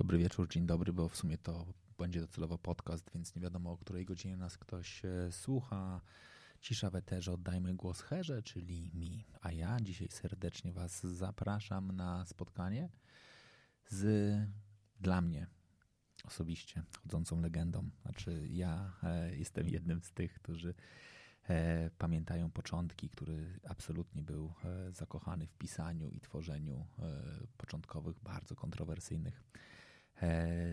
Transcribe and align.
Dobry 0.00 0.18
wieczór, 0.18 0.48
dzień 0.48 0.66
dobry, 0.66 0.92
bo 0.92 1.08
w 1.08 1.16
sumie 1.16 1.38
to 1.38 1.66
będzie 1.98 2.20
docelowo 2.20 2.58
podcast, 2.58 3.10
więc 3.14 3.34
nie 3.34 3.42
wiadomo 3.42 3.72
o 3.72 3.76
której 3.76 4.04
godzinie 4.04 4.36
nas 4.36 4.58
ktoś 4.58 5.04
e, 5.04 5.32
słucha. 5.32 6.00
Cisza 6.60 6.90
w 6.90 6.96
eterze, 6.96 7.32
oddajmy 7.32 7.74
głos 7.74 8.00
Herze, 8.00 8.42
czyli 8.42 8.90
mi. 8.94 9.24
A 9.40 9.52
ja 9.52 9.76
dzisiaj 9.82 10.08
serdecznie 10.08 10.72
Was 10.72 11.02
zapraszam 11.02 11.92
na 11.92 12.24
spotkanie 12.24 12.88
z 13.88 14.32
dla 15.00 15.20
mnie 15.20 15.46
osobiście 16.24 16.82
chodzącą 17.02 17.40
legendą. 17.40 17.90
Znaczy, 18.02 18.46
ja 18.50 18.92
e, 19.02 19.36
jestem 19.36 19.68
jednym 19.68 20.02
z 20.02 20.12
tych, 20.12 20.34
którzy 20.34 20.74
e, 21.48 21.90
pamiętają 21.98 22.50
początki, 22.50 23.08
który 23.08 23.60
absolutnie 23.68 24.22
był 24.22 24.52
zakochany 24.92 25.46
w 25.46 25.54
pisaniu 25.54 26.10
i 26.10 26.20
tworzeniu 26.20 26.86
początkowych, 27.56 28.20
bardzo 28.20 28.56
kontrowersyjnych 28.56 29.44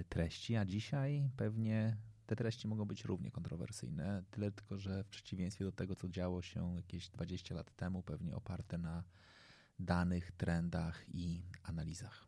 treści, 0.10 0.56
a 0.56 0.66
dzisiaj 0.66 1.30
pewnie 1.38 1.98
te 2.26 2.36
treści 2.36 2.68
mogą 2.68 2.86
być 2.86 3.06
równie 3.06 3.32
kontrowersyjne, 3.32 4.24
tyle 4.32 4.52
tylko, 4.52 4.78
że 4.78 5.04
w 5.04 5.08
przeciwieństwie 5.08 5.66
do 5.66 5.72
tego, 5.72 5.96
co 5.96 6.10
działo 6.10 6.42
się 6.42 6.76
jakieś 6.76 7.10
20 7.10 7.56
lat 7.56 7.76
temu, 7.76 8.04
pewnie 8.04 8.36
oparte 8.36 8.78
na 8.78 9.04
danych, 9.80 10.32
trendach 10.32 11.06
i 11.08 11.44
analizach. 11.64 12.28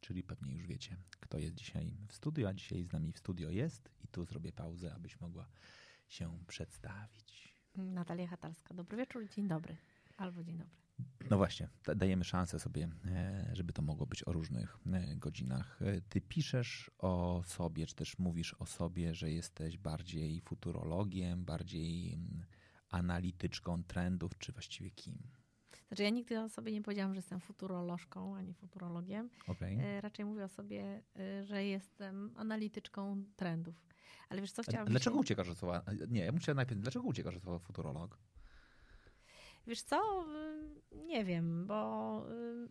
Czyli 0.00 0.22
pewnie 0.22 0.52
już 0.52 0.66
wiecie, 0.66 0.96
kto 1.20 1.38
jest 1.38 1.54
dzisiaj 1.54 1.96
w 2.08 2.14
studio, 2.14 2.48
a 2.48 2.54
dzisiaj 2.54 2.84
z 2.84 2.92
nami 2.92 3.12
w 3.12 3.18
studio 3.18 3.50
jest 3.50 3.90
i 4.04 4.08
tu 4.08 4.24
zrobię 4.24 4.52
pauzę, 4.52 4.94
abyś 4.94 5.20
mogła 5.20 5.48
się 6.08 6.38
przedstawić. 6.46 7.54
Natalia 7.76 8.26
Hatalska. 8.26 8.74
Dobry 8.74 8.96
wieczór, 8.96 9.28
dzień 9.28 9.48
dobry. 9.48 9.76
Albo 10.16 10.44
dzień 10.44 10.58
dobry. 10.58 10.81
No 11.30 11.36
właśnie, 11.36 11.68
da- 11.84 11.94
dajemy 11.94 12.24
szansę 12.24 12.58
sobie, 12.58 12.88
e, 13.06 13.50
żeby 13.52 13.72
to 13.72 13.82
mogło 13.82 14.06
być 14.06 14.28
o 14.28 14.32
różnych 14.32 14.78
e, 14.92 15.16
godzinach. 15.16 15.82
E, 15.82 16.00
Ty 16.00 16.20
piszesz 16.20 16.90
o 16.98 17.42
sobie, 17.44 17.86
czy 17.86 17.94
też 17.94 18.18
mówisz 18.18 18.54
o 18.54 18.66
sobie, 18.66 19.14
że 19.14 19.30
jesteś 19.30 19.78
bardziej 19.78 20.40
futurologiem, 20.40 21.44
bardziej 21.44 22.12
mm, 22.14 22.44
analityczką 22.90 23.84
trendów, 23.84 24.38
czy 24.38 24.52
właściwie 24.52 24.90
kim? 24.90 25.18
Znaczy 25.88 26.02
ja 26.02 26.10
nigdy 26.10 26.40
o 26.40 26.48
sobie 26.48 26.72
nie 26.72 26.82
powiedziałam, 26.82 27.14
że 27.14 27.18
jestem 27.18 27.40
futurolożką 27.40 28.36
ani 28.36 28.54
futurologiem. 28.54 29.30
E, 29.60 30.00
Raczej 30.00 30.24
mówię 30.24 30.44
o 30.44 30.48
sobie, 30.48 31.02
że 31.42 31.64
jestem 31.64 32.32
analityczką 32.36 33.24
trendów. 33.36 33.86
Ale 34.28 34.40
wiesz 34.40 34.52
co, 34.52 34.60
A 34.60 34.62
chciałam 34.62 34.88
Dlaczego 34.88 35.16
się... 35.16 35.20
uciekasz 35.20 35.48
od 35.48 35.58
słowa? 35.58 35.82
Nie, 36.08 36.24
ja 36.24 36.32
muszę 36.32 36.54
najpierw, 36.54 36.80
dlaczego 36.80 37.04
uciekasz 37.06 37.36
od 37.36 37.42
słowa 37.42 37.58
futurolog? 37.58 38.18
Wiesz 39.66 39.82
co, 39.82 40.24
nie 40.94 41.24
wiem, 41.24 41.66
bo 41.66 42.24
y, 42.30 42.68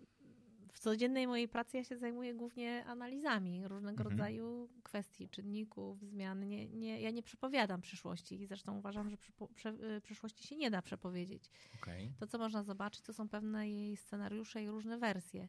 w 0.71 0.79
codziennej 0.79 1.27
mojej 1.27 1.47
pracy 1.47 1.77
ja 1.77 1.83
się 1.83 1.97
zajmuję 1.97 2.33
głównie 2.33 2.85
analizami 2.85 3.67
różnego 3.67 4.03
Mhm. 4.03 4.09
rodzaju 4.09 4.69
kwestii, 4.83 5.29
czynników, 5.29 5.99
zmian. 5.99 6.47
Nie, 6.47 6.67
nie, 6.69 7.01
ja 7.01 7.11
nie 7.11 7.23
przepowiadam 7.23 7.81
przyszłości 7.81 8.41
i 8.41 8.47
zresztą 8.47 8.77
uważam, 8.77 9.09
że 9.09 9.17
prze, 9.55 9.69
y, 9.69 10.01
przyszłości 10.01 10.47
się 10.47 10.55
nie 10.55 10.71
da 10.71 10.81
przepowiedzieć. 10.81 11.49
Okej. 11.81 12.13
To, 12.19 12.27
co 12.27 12.37
można 12.37 12.63
zobaczyć, 12.63 13.01
to 13.01 13.13
są 13.13 13.29
pewne 13.29 13.69
jej 13.69 13.97
scenariusze 13.97 14.63
i 14.63 14.69
różne 14.69 14.97
wersje. 14.97 15.47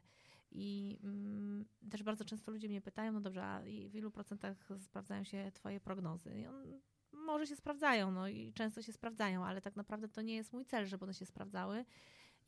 I 0.51 0.99
mm, 1.03 1.65
też 1.91 2.03
bardzo 2.03 2.25
często 2.25 2.51
ludzie 2.51 2.69
mnie 2.69 2.81
pytają, 2.81 3.11
no 3.11 3.21
dobrze, 3.21 3.43
a 3.45 3.61
w 3.89 3.95
ilu 3.95 4.11
procentach 4.11 4.69
sprawdzają 4.79 5.23
się 5.23 5.51
twoje 5.53 5.79
prognozy? 5.79 6.39
I 6.39 6.47
on, 6.47 6.81
może 7.11 7.47
się 7.47 7.55
sprawdzają, 7.55 8.11
no 8.11 8.27
i 8.27 8.53
często 8.53 8.81
się 8.81 8.93
sprawdzają, 8.93 9.45
ale 9.45 9.61
tak 9.61 9.75
naprawdę 9.75 10.07
to 10.09 10.21
nie 10.21 10.35
jest 10.35 10.53
mój 10.53 10.65
cel, 10.65 10.85
żeby 10.85 11.03
one 11.03 11.13
się 11.13 11.25
sprawdzały. 11.25 11.85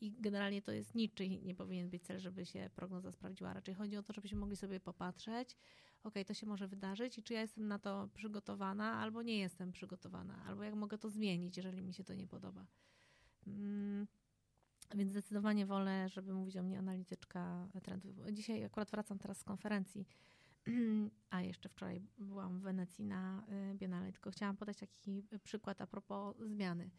I 0.01 0.11
generalnie 0.11 0.61
to 0.61 0.71
jest 0.71 0.95
niczyj 0.95 1.41
nie 1.41 1.55
powinien 1.55 1.89
być 1.89 2.03
cel, 2.03 2.19
żeby 2.19 2.45
się 2.45 2.69
prognoza 2.75 3.11
sprawdziła. 3.11 3.53
Raczej 3.53 3.75
chodzi 3.75 3.97
o 3.97 4.03
to, 4.03 4.13
żebyśmy 4.13 4.37
mogli 4.37 4.55
sobie 4.55 4.79
popatrzeć, 4.79 5.57
okej, 6.03 6.25
to 6.25 6.33
się 6.33 6.45
może 6.45 6.67
wydarzyć 6.67 7.17
i 7.17 7.23
czy 7.23 7.33
ja 7.33 7.41
jestem 7.41 7.67
na 7.67 7.79
to 7.79 8.09
przygotowana, 8.13 8.93
albo 8.93 9.21
nie 9.21 9.39
jestem 9.39 9.71
przygotowana, 9.71 10.43
albo 10.45 10.63
jak 10.63 10.75
mogę 10.75 10.97
to 10.97 11.09
zmienić, 11.09 11.57
jeżeli 11.57 11.81
mi 11.81 11.93
się 11.93 12.03
to 12.03 12.13
nie 12.13 12.27
podoba. 12.27 12.65
Mm, 13.47 14.07
więc 14.95 15.11
zdecydowanie 15.11 15.65
wolę, 15.65 16.09
żeby 16.09 16.33
mówić 16.33 16.57
o 16.57 16.63
mnie 16.63 16.79
analityczka 16.79 17.67
trendów. 17.83 18.15
Dzisiaj 18.31 18.63
akurat 18.63 18.91
wracam 18.91 19.17
teraz 19.17 19.37
z 19.37 19.43
konferencji, 19.43 20.07
a 21.29 21.41
jeszcze 21.41 21.69
wczoraj 21.69 22.01
byłam 22.17 22.59
w 22.59 22.61
Wenecji 22.61 23.05
na 23.05 23.43
y, 23.71 23.75
Biennale, 23.75 24.11
tylko 24.11 24.31
chciałam 24.31 24.57
podać 24.57 24.77
taki 24.77 25.23
przykład 25.43 25.81
a 25.81 25.87
propos 25.87 26.37
zmiany. 26.37 26.89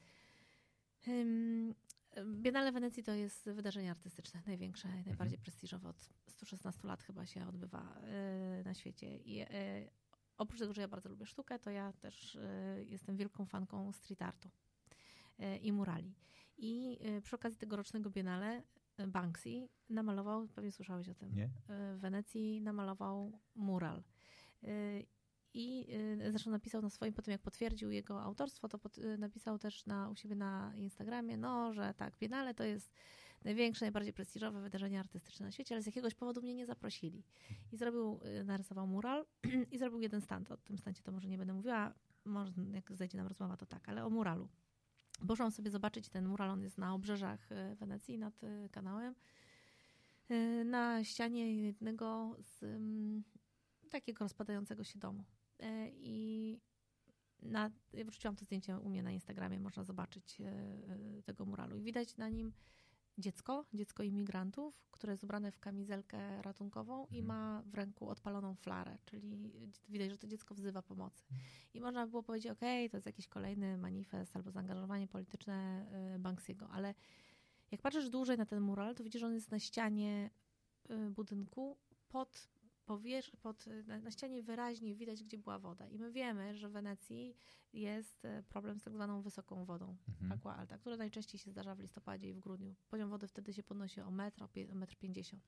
Biennale 2.25 2.72
Wenecji 2.72 3.03
to 3.03 3.12
jest 3.12 3.50
wydarzenie 3.50 3.91
artystyczne, 3.91 4.43
największe, 4.47 4.88
najbardziej 5.06 5.38
prestiżowe. 5.38 5.88
Od 5.88 6.10
116 6.28 6.88
lat 6.88 7.03
chyba 7.03 7.27
się 7.27 7.49
odbywa 7.49 8.00
y, 8.60 8.65
na 8.65 8.75
świecie. 8.75 9.16
I 9.16 9.43
y, 9.43 9.47
oprócz 10.38 10.60
tego, 10.60 10.72
że 10.72 10.81
ja 10.81 10.88
bardzo 10.88 11.09
lubię 11.09 11.27
sztukę, 11.27 11.59
to 11.59 11.71
ja 11.71 11.93
też 11.93 12.34
y, 12.34 12.87
jestem 12.88 13.16
wielką 13.16 13.47
fanką 13.47 13.93
street 13.93 14.22
artu 14.22 14.50
i 15.62 15.72
murali. 15.72 16.15
I 16.59 16.99
przy 17.22 17.37
okazji 17.37 17.59
tegorocznego 17.59 18.10
Biennale 18.10 18.62
Banksy 19.09 19.69
namalował, 19.88 20.48
pewnie 20.48 20.72
słyszałeś 20.72 21.09
o 21.09 21.15
tym, 21.15 21.34
Nie? 21.34 21.50
w 21.69 21.98
Wenecji 22.00 22.60
namalował 22.60 23.38
mural. 23.54 24.03
I 25.56 25.87
y, 26.21 26.31
zresztą 26.31 26.50
napisał 26.50 26.83
na 26.83 26.91
swoim, 26.91 27.12
po 27.12 27.22
tym 27.22 27.33
jak 27.33 27.43
potwierdził 27.43 27.91
jego 27.91 28.22
autorstwo, 28.22 28.69
to 28.69 28.78
pod, 28.78 28.99
y, 28.99 29.19
napisał 29.19 29.59
też 29.59 29.87
na, 29.87 30.09
u 30.11 30.17
siebie 30.17 30.37
na 30.37 30.72
Instagramie, 30.77 31.37
no, 31.37 31.72
że 31.72 31.94
tak, 31.97 32.19
Biennale 32.19 32.55
to 32.55 32.65
jest 32.65 32.93
największe, 33.44 33.84
najbardziej 33.84 34.12
prestiżowe 34.12 34.61
wydarzenie 34.61 35.00
artystyczne 35.00 35.47
na 35.47 35.53
świecie, 35.53 35.75
ale 35.75 35.83
z 35.83 35.87
jakiegoś 35.87 36.15
powodu 36.15 36.43
mnie 36.43 36.55
nie 36.55 36.66
zaprosili. 36.66 37.22
I 37.72 37.77
zrobił, 37.77 38.21
y, 38.41 38.45
narysował 38.45 38.87
mural 38.87 39.27
i 39.72 39.78
zrobił 39.78 40.00
jeden 40.00 40.21
stand. 40.21 40.50
O 40.50 40.56
tym 40.56 40.78
standzie 40.78 41.03
to 41.03 41.12
może 41.12 41.28
nie 41.28 41.39
będę 41.39 41.55
mówiła, 41.55 41.95
może 42.25 42.53
jak 42.72 42.93
zejdzie 42.93 43.19
nam 43.19 43.27
rozmowa, 43.27 43.56
to 43.56 43.66
tak, 43.66 43.89
ale 43.89 44.05
o 44.05 44.11
muralu. 44.11 44.49
Poszłam 45.28 45.50
sobie 45.50 45.71
zobaczyć 45.71 46.09
ten 46.09 46.27
mural, 46.27 46.50
on 46.50 46.62
jest 46.62 46.78
na 46.78 46.95
obrzeżach 46.95 47.49
Wenecji, 47.77 48.19
nad 48.19 48.41
kanałem. 48.71 49.15
Na 50.65 51.05
ścianie 51.05 51.62
jednego 51.62 52.37
z 52.41 52.62
mm, 52.62 53.22
takiego 53.91 54.25
rozpadającego 54.25 54.84
się 54.84 54.99
domu. 54.99 55.25
Y, 55.62 55.93
I 55.94 56.61
na, 57.43 57.71
ja 57.93 58.05
wrzuciłam 58.05 58.37
to 58.37 58.44
zdjęcie 58.44 58.78
u 58.78 58.89
mnie 58.89 59.03
na 59.03 59.11
Instagramie, 59.11 59.61
można 59.61 59.84
zobaczyć 59.84 60.41
y, 60.41 60.44
y, 61.19 61.22
tego 61.22 61.44
muralu. 61.44 61.77
I 61.77 61.83
widać 61.83 62.17
na 62.17 62.28
nim 62.28 62.53
dziecko, 63.19 63.65
dziecko 63.75 64.03
imigrantów, 64.03 64.89
które 64.91 65.12
jest 65.12 65.25
ubrane 65.25 65.53
w 65.53 65.59
kamizelkę 65.59 66.43
ratunkową 66.43 67.06
i 67.06 67.22
ma 67.22 67.62
w 67.66 67.75
ręku 67.75 68.09
odpaloną 68.09 68.55
flarę, 68.55 68.99
czyli 69.05 69.53
widać, 69.89 70.11
że 70.11 70.19
to 70.19 70.27
dziecko 70.27 70.55
wzywa 70.55 70.83
pomocy. 70.83 71.25
I 71.75 71.81
można 71.81 72.05
by 72.05 72.11
było 72.11 72.22
powiedzieć, 72.22 72.53
okej, 72.53 72.91
to 72.91 72.97
jest 72.97 73.06
jakiś 73.06 73.28
kolejny 73.28 73.78
manifest 73.78 74.37
albo 74.37 74.50
zaangażowanie 74.50 75.09
polityczne 75.09 75.87
Banksiego, 76.19 76.69
ale 76.71 76.95
jak 77.71 77.83
patrzysz 77.83 78.11
dłużej 78.11 78.39
na 78.39 78.47
ten 78.47 78.61
mural, 78.61 78.95
to 78.95 79.05
widzisz, 79.05 79.21
że 79.21 79.27
on 79.27 79.34
jest 79.34 79.50
na 79.50 79.59
ścianie 79.59 80.31
budynku 81.11 81.77
pod 82.09 82.48
powierz- 82.86 83.36
pod, 83.36 83.65
na, 84.03 84.10
ścianie 84.10 84.42
wyraźnie 84.42 84.94
widać, 84.94 85.24
gdzie 85.24 85.38
była 85.38 85.59
woda. 85.59 85.88
I 85.88 85.98
my 85.98 86.12
wiemy, 86.12 86.56
że 86.56 86.68
w 86.68 86.72
Wenecji 86.72 87.36
jest 87.72 88.24
y, 88.24 88.42
problem 88.48 88.80
z 88.80 88.83
tak 88.84 88.92
zwaną 88.94 89.22
wysoką 89.22 89.65
wodą, 89.65 89.97
Mhm. 90.09 90.33
aqua 90.33 90.56
alta, 90.56 90.78
która 90.78 90.97
najczęściej 90.97 91.41
się 91.41 91.50
zdarza 91.50 91.74
w 91.74 91.80
listopadzie 91.80 92.28
i 92.28 92.34
w 92.34 92.41
grudniu. 92.41 92.74
Poziom 92.88 93.10
wody 93.10 93.27
wtedy 93.28 93.53
się 93.53 93.62
podnosi 93.62 94.00
o 94.00 94.10
metr, 94.10 94.42
o 94.42 94.48
metr 94.74 94.97
pięćdziesiąt. 94.97 95.42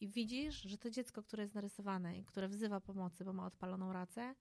I 0.00 0.08
widzisz, 0.08 0.62
że 0.62 0.78
to 0.78 0.90
dziecko, 0.90 1.22
które 1.22 1.42
jest 1.42 1.54
narysowane 1.54 2.18
i 2.18 2.24
które 2.24 2.48
wzywa 2.48 2.80
pomocy, 2.80 3.24
bo 3.24 3.32
ma 3.32 3.46
odpaloną 3.46 3.92
racę, 3.92 4.34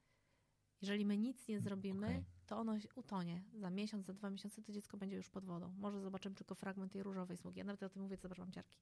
jeżeli 0.81 1.05
my 1.05 1.17
nic 1.17 1.47
nie 1.47 1.59
zrobimy, 1.59 2.07
Okej. 2.07 2.25
to 2.47 2.57
ono 2.57 2.75
utonie. 2.95 3.43
Za 3.53 3.69
miesiąc, 3.69 4.05
za 4.05 4.13
dwa 4.13 4.29
miesiące 4.29 4.61
to 4.61 4.71
dziecko 4.71 4.97
będzie 4.97 5.15
już 5.15 5.29
pod 5.29 5.45
wodą. 5.45 5.73
Może 5.77 6.01
zobaczymy 6.01 6.35
tylko 6.35 6.55
fragment 6.55 6.91
tej 6.91 7.03
różowej 7.03 7.37
smugi. 7.37 7.57
Ja 7.59 7.63
nawet 7.65 7.83
o 7.83 7.89
tym 7.89 8.01
mówię, 8.01 8.17
co 8.17 8.21
zobaczyłam 8.21 8.51
ciarki. 8.51 8.79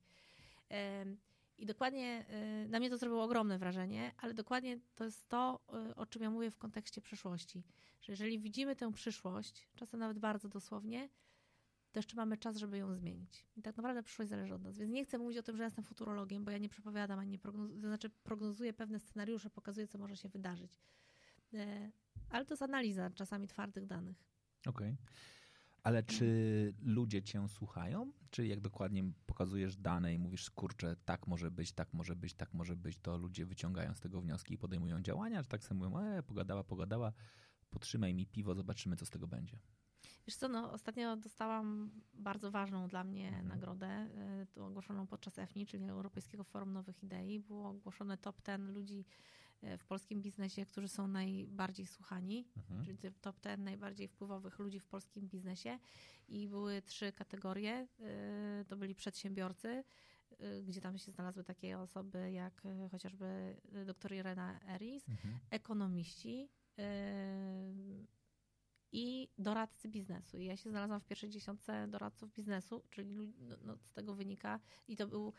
Em, 0.69 1.17
I 1.59 1.65
dokładnie, 1.65 2.25
y, 2.65 2.69
na 2.69 2.79
mnie 2.79 2.89
to 2.89 2.97
zrobiło 2.97 3.23
ogromne 3.23 3.59
wrażenie, 3.59 4.11
ale 4.17 4.33
dokładnie 4.33 4.79
to 4.95 5.03
jest 5.03 5.29
to, 5.29 5.59
y, 5.91 5.95
o 5.95 6.05
czym 6.05 6.23
ja 6.23 6.29
mówię 6.29 6.51
w 6.51 6.57
kontekście 6.57 7.01
przyszłości. 7.01 7.63
Że 8.01 8.13
jeżeli 8.13 8.39
widzimy 8.39 8.75
tę 8.75 8.93
przyszłość, 8.93 9.69
czasem 9.75 9.99
nawet 9.99 10.19
bardzo 10.19 10.49
dosłownie, 10.49 11.09
to 11.91 11.99
jeszcze 11.99 12.15
mamy 12.15 12.37
czas, 12.37 12.57
żeby 12.57 12.77
ją 12.77 12.95
zmienić. 12.95 13.45
I 13.55 13.61
tak 13.61 13.77
naprawdę 13.77 14.03
przyszłość 14.03 14.29
zależy 14.29 14.53
od 14.53 14.61
nas. 14.61 14.77
Więc 14.77 14.91
nie 14.91 15.05
chcę 15.05 15.17
mówić 15.17 15.37
o 15.37 15.43
tym, 15.43 15.57
że 15.57 15.63
ja 15.63 15.67
jestem 15.67 15.83
futurologiem, 15.83 16.45
bo 16.45 16.51
ja 16.51 16.57
nie 16.57 16.69
przepowiadam, 16.69 17.19
ani 17.19 17.31
nie 17.31 17.39
prognozuję, 17.39 17.81
to 17.81 17.87
znaczy 17.87 18.09
prognozuję 18.09 18.73
pewne 18.73 18.99
scenariusze, 18.99 19.49
pokazuję, 19.49 19.87
co 19.87 19.97
może 19.97 20.17
się 20.17 20.29
wydarzyć. 20.29 20.79
E, 21.53 21.91
ale 22.29 22.45
to 22.45 22.53
jest 22.53 22.61
analiza 22.61 23.09
czasami 23.09 23.47
twardych 23.47 23.85
danych. 23.85 24.17
Okej. 24.65 24.95
Ale 25.83 26.03
czy 26.03 26.73
ludzie 26.81 27.21
cię 27.21 27.49
słuchają? 27.49 28.11
Czy 28.31 28.47
jak 28.47 28.61
dokładnie 28.61 29.03
pokazujesz 29.25 29.77
dane 29.77 30.13
i 30.13 30.19
mówisz, 30.19 30.49
kurczę, 30.51 30.95
tak 31.05 31.27
może 31.27 31.51
być, 31.51 31.71
tak 31.73 31.93
może 31.93 32.15
być, 32.15 32.33
tak 32.33 32.53
może 32.53 32.75
być, 32.75 32.97
to 32.97 33.17
ludzie 33.17 33.45
wyciągają 33.45 33.93
z 33.93 33.99
tego 33.99 34.21
wnioski 34.21 34.53
i 34.53 34.57
podejmują 34.57 35.01
działania? 35.01 35.43
Czy 35.43 35.49
tak 35.49 35.63
sobie 35.63 35.79
mówią, 35.79 35.99
e, 35.99 36.23
pogadała, 36.23 36.63
pogadała, 36.63 37.13
potrzymaj 37.69 38.13
mi 38.13 38.25
piwo, 38.25 38.55
zobaczymy, 38.55 38.95
co 38.95 39.05
z 39.05 39.09
tego 39.09 39.27
będzie. 39.27 39.59
Wiesz 40.27 40.35
co, 40.35 40.47
no, 40.47 40.71
ostatnio 40.71 41.17
dostałam 41.17 41.91
bardzo 42.13 42.51
ważną 42.51 42.87
dla 42.87 43.03
mnie 43.03 43.27
Mhm. 43.27 43.47
nagrodę, 43.47 44.09
tu 44.51 44.63
ogłoszoną 44.63 45.07
podczas 45.07 45.39
EFNI, 45.39 45.65
czyli 45.65 45.89
Europejskiego 45.89 46.43
Forum 46.43 46.73
Nowych 46.73 47.03
Idei. 47.03 47.39
Było 47.39 47.69
ogłoszone 47.69 48.17
top 48.17 48.41
10 48.45 48.69
ludzi 48.69 49.05
w 49.77 49.85
polskim 49.85 50.21
biznesie, 50.21 50.65
którzy 50.65 50.87
są 50.87 51.07
najbardziej 51.07 51.85
słuchani, 51.87 52.45
Mhm. 52.57 52.85
czyli 52.85 52.97
top 53.21 53.39
10 53.43 53.59
najbardziej 53.63 54.07
wpływowych 54.07 54.59
ludzi 54.59 54.79
w 54.79 54.85
polskim 54.85 55.27
biznesie. 55.27 55.79
I 56.27 56.47
były 56.47 56.81
trzy 56.81 57.11
kategorie. 57.11 57.87
y, 58.61 58.65
To 58.65 58.77
byli 58.77 58.95
przedsiębiorcy, 58.95 59.83
y, 60.41 60.63
gdzie 60.63 60.81
tam 60.81 60.97
się 60.97 61.11
znalazły 61.11 61.43
takie 61.43 61.79
osoby 61.79 62.31
jak 62.31 62.61
chociażby 62.91 63.57
dr 63.85 64.13
Irena 64.13 64.59
Eris, 64.75 65.09
Mhm. 65.09 65.39
ekonomiści 65.49 66.49
i 68.91 69.29
doradcy 69.37 69.87
biznesu. 69.89 70.37
I 70.37 70.45
ja 70.45 70.57
się 70.57 70.69
znalazłam 70.69 71.01
w 71.01 71.05
pierwszej 71.05 71.29
dziesiątce 71.29 71.87
doradców 71.87 72.33
biznesu, 72.33 72.83
czyli 72.89 73.33
no, 73.39 73.55
no, 73.61 73.77
z 73.77 73.93
tego 73.93 74.15
wynika 74.15 74.59
i 74.87 74.95
to 74.95 75.07
był 75.07 75.33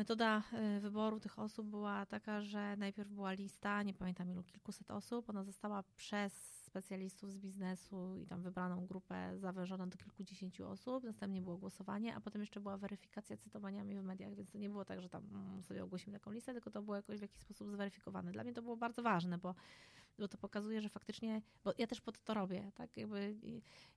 metoda 0.00 0.42
y, 0.76 0.80
wyboru 0.80 1.20
tych 1.20 1.38
osób 1.38 1.66
była 1.66 2.06
taka, 2.06 2.40
że 2.40 2.76
najpierw 2.76 3.10
była 3.10 3.32
lista, 3.32 3.82
nie 3.82 3.94
pamiętam 3.94 4.30
ilu, 4.30 4.42
kilkuset 4.42 4.90
osób. 4.90 5.30
Ona 5.30 5.44
została 5.44 5.82
przez 5.96 6.32
specjalistów 6.64 7.32
z 7.32 7.38
biznesu 7.38 8.16
i 8.16 8.26
tam 8.26 8.42
wybraną 8.42 8.86
grupę 8.86 9.38
zawężona 9.38 9.86
do 9.86 9.98
kilkudziesięciu 9.98 10.68
osób. 10.68 11.04
Następnie 11.04 11.42
było 11.42 11.56
głosowanie, 11.56 12.14
a 12.14 12.20
potem 12.20 12.40
jeszcze 12.40 12.60
była 12.60 12.76
weryfikacja 12.76 13.36
cytowaniami 13.36 13.98
w 13.98 14.02
mediach, 14.02 14.34
więc 14.34 14.50
to 14.50 14.58
nie 14.58 14.70
było 14.70 14.84
tak, 14.84 15.00
że 15.00 15.08
tam 15.08 15.22
mm, 15.32 15.62
sobie 15.62 15.84
ogłosimy 15.84 16.18
taką 16.18 16.30
listę, 16.32 16.52
tylko 16.52 16.70
to 16.70 16.82
było 16.82 16.96
jakoś 16.96 17.18
w 17.18 17.22
jakiś 17.22 17.40
sposób 17.40 17.70
zweryfikowane. 17.70 18.32
Dla 18.32 18.44
mnie 18.44 18.52
to 18.52 18.62
było 18.62 18.76
bardzo 18.76 19.02
ważne, 19.02 19.38
bo 19.38 19.54
bo 20.18 20.28
to 20.28 20.38
pokazuje, 20.38 20.80
że 20.80 20.88
faktycznie, 20.88 21.42
bo 21.64 21.72
ja 21.78 21.86
też 21.86 22.00
po 22.00 22.12
to 22.12 22.34
robię, 22.34 22.72
tak, 22.74 22.96
jakby 22.96 23.36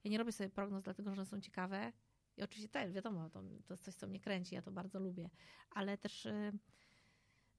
ja 0.03 0.11
nie 0.11 0.17
robię 0.17 0.31
sobie 0.31 0.50
prognoz 0.50 0.83
dlatego, 0.83 1.15
że 1.15 1.21
one 1.21 1.25
są 1.25 1.41
ciekawe 1.41 1.91
i 2.38 2.44
oczywiście 2.44 2.69
też, 2.69 2.91
wiadomo, 2.91 3.30
to, 3.30 3.44
to 3.65 3.74
jest 3.74 3.83
coś, 3.83 3.95
co 3.95 4.07
mnie 4.07 4.19
kręci, 4.19 4.56
ja 4.56 4.62
to 4.62 4.71
bardzo 4.71 5.00
lubię, 5.00 5.30
ale 5.69 5.97
też 5.97 6.25
y, 6.25 6.51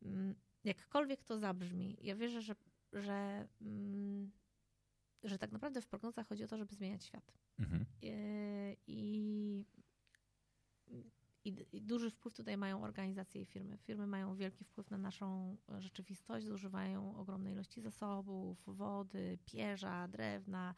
mm, 0.02 0.34
jakkolwiek 0.64 1.24
to 1.24 1.38
zabrzmi, 1.38 1.96
ja 2.02 2.16
wierzę, 2.16 2.42
że, 2.42 2.54
że, 2.92 3.48
mm, 3.60 4.30
że 5.22 5.38
tak 5.38 5.52
naprawdę 5.52 5.80
w 5.80 5.86
prognozach 5.86 6.28
chodzi 6.28 6.44
o 6.44 6.48
to, 6.48 6.56
żeby 6.56 6.74
zmieniać 6.74 7.04
świat. 7.04 7.32
Mhm. 7.58 7.86
Yy, 8.02 8.76
I, 8.86 9.64
i, 11.44 11.66
I 11.72 11.82
duży 11.82 12.10
wpływ 12.10 12.34
tutaj 12.34 12.56
mają 12.56 12.82
organizacje 12.82 13.42
i 13.42 13.46
firmy. 13.46 13.78
Firmy 13.78 14.06
mają 14.06 14.36
wielki 14.36 14.64
wpływ 14.64 14.90
na 14.90 14.98
naszą 14.98 15.56
rzeczywistość, 15.78 16.46
zużywają 16.46 17.16
ogromne 17.16 17.52
ilości 17.52 17.80
zasobów, 17.80 18.62
wody, 18.66 19.38
pierza, 19.44 20.08
drewna, 20.08 20.74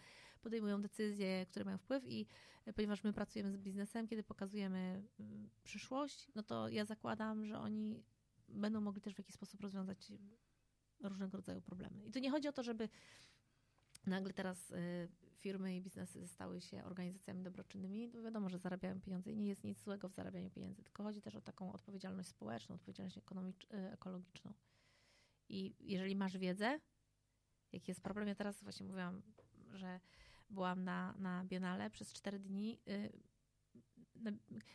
podejmują 0.46 0.82
decyzje, 0.82 1.46
które 1.46 1.64
mają 1.64 1.78
wpływ 1.78 2.04
i 2.06 2.26
e, 2.66 2.72
ponieważ 2.72 3.04
my 3.04 3.12
pracujemy 3.12 3.52
z 3.52 3.56
biznesem, 3.56 4.08
kiedy 4.08 4.22
pokazujemy 4.22 5.02
mm, 5.20 5.50
przyszłość, 5.64 6.28
no 6.34 6.42
to 6.42 6.68
ja 6.68 6.84
zakładam, 6.84 7.46
że 7.46 7.58
oni 7.58 8.02
będą 8.48 8.80
mogli 8.80 9.02
też 9.02 9.14
w 9.14 9.18
jakiś 9.18 9.34
sposób 9.34 9.60
rozwiązać 9.60 10.12
różnego 11.00 11.36
rodzaju 11.36 11.60
problemy. 11.60 12.04
I 12.04 12.10
to 12.10 12.18
nie 12.18 12.30
chodzi 12.30 12.48
o 12.48 12.52
to, 12.52 12.62
żeby 12.62 12.88
nagle 14.06 14.32
teraz 14.32 14.70
y, 14.70 15.08
firmy 15.36 15.76
i 15.76 15.82
biznesy 15.82 16.28
stały 16.28 16.60
się 16.60 16.84
organizacjami 16.84 17.42
dobroczynnymi, 17.42 18.10
to 18.10 18.22
wiadomo, 18.22 18.48
że 18.48 18.58
zarabiają 18.58 19.00
pieniądze 19.00 19.32
i 19.32 19.36
nie 19.36 19.48
jest 19.48 19.64
nic 19.64 19.78
złego 19.82 20.08
w 20.08 20.14
zarabianiu 20.14 20.50
pieniędzy, 20.50 20.82
tylko 20.82 21.02
chodzi 21.02 21.22
też 21.22 21.36
o 21.36 21.40
taką 21.40 21.72
odpowiedzialność 21.72 22.28
społeczną, 22.28 22.74
odpowiedzialność 22.74 23.18
y, 23.18 23.76
ekologiczną. 23.92 24.52
I 25.48 25.74
jeżeli 25.80 26.16
masz 26.16 26.38
wiedzę, 26.38 26.80
jaki 27.72 27.90
jest 27.90 28.00
problem, 28.00 28.28
ja 28.28 28.34
teraz 28.34 28.62
właśnie 28.62 28.86
mówiłam, 28.86 29.22
że 29.74 30.00
byłam 30.50 30.84
na, 30.84 31.14
na 31.18 31.44
Biennale 31.44 31.90
przez 31.90 32.12
cztery 32.12 32.38
dni. 32.38 32.78
y, 32.88 33.12
na- 34.16 34.30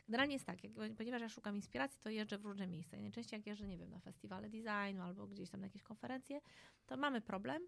Generalnie 0.07 0.33
jest 0.33 0.45
tak, 0.45 0.57
ponieważ 0.97 1.21
ja 1.21 1.29
szukam 1.29 1.56
inspiracji, 1.56 2.00
to 2.01 2.09
jeżdżę 2.09 2.38
w 2.38 2.45
różne 2.45 2.68
miejsca. 2.68 2.97
I 2.97 3.01
najczęściej 3.01 3.38
jak 3.39 3.47
jeżdżę, 3.47 3.68
nie 3.68 3.77
wiem, 3.77 3.89
na 3.89 4.00
festiwale 4.00 4.50
designu 4.50 5.01
albo 5.01 5.27
gdzieś 5.27 5.50
tam 5.50 5.59
na 5.59 5.65
jakieś 5.68 5.83
konferencje, 5.83 6.41
to 6.85 6.97
mamy 6.97 7.21
problem 7.21 7.62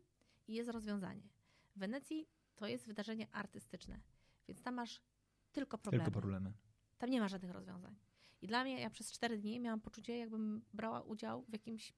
i 0.48 0.54
jest 0.54 0.70
rozwiązanie. 0.70 1.30
W 1.76 1.80
Wenecji 1.80 2.28
to 2.56 2.68
jest 2.68 2.88
wydarzenie 2.88 3.28
artystyczne, 3.32 4.00
więc 4.48 4.62
tam 4.62 4.76
masz 4.76 5.02
tylko 5.52 5.78
problemy. 5.78 6.06
Tylko 6.06 6.20
problemy. 6.20 6.54
Tam 6.98 7.10
nie 7.10 7.20
ma 7.22 7.28
żadnych 7.28 7.52
rozwiązań. 7.52 7.96
I 8.42 8.48
dla 8.48 8.64
mnie, 8.64 8.80
ja 8.82 8.90
przez 8.90 9.12
cztery 9.12 9.38
dni 9.38 9.60
miałam 9.60 9.82
poczucie, 9.82 10.18
jakbym 10.18 10.62
brała 10.74 11.02
udział 11.02 11.42
w 11.44 11.54
jakimś 11.54 11.94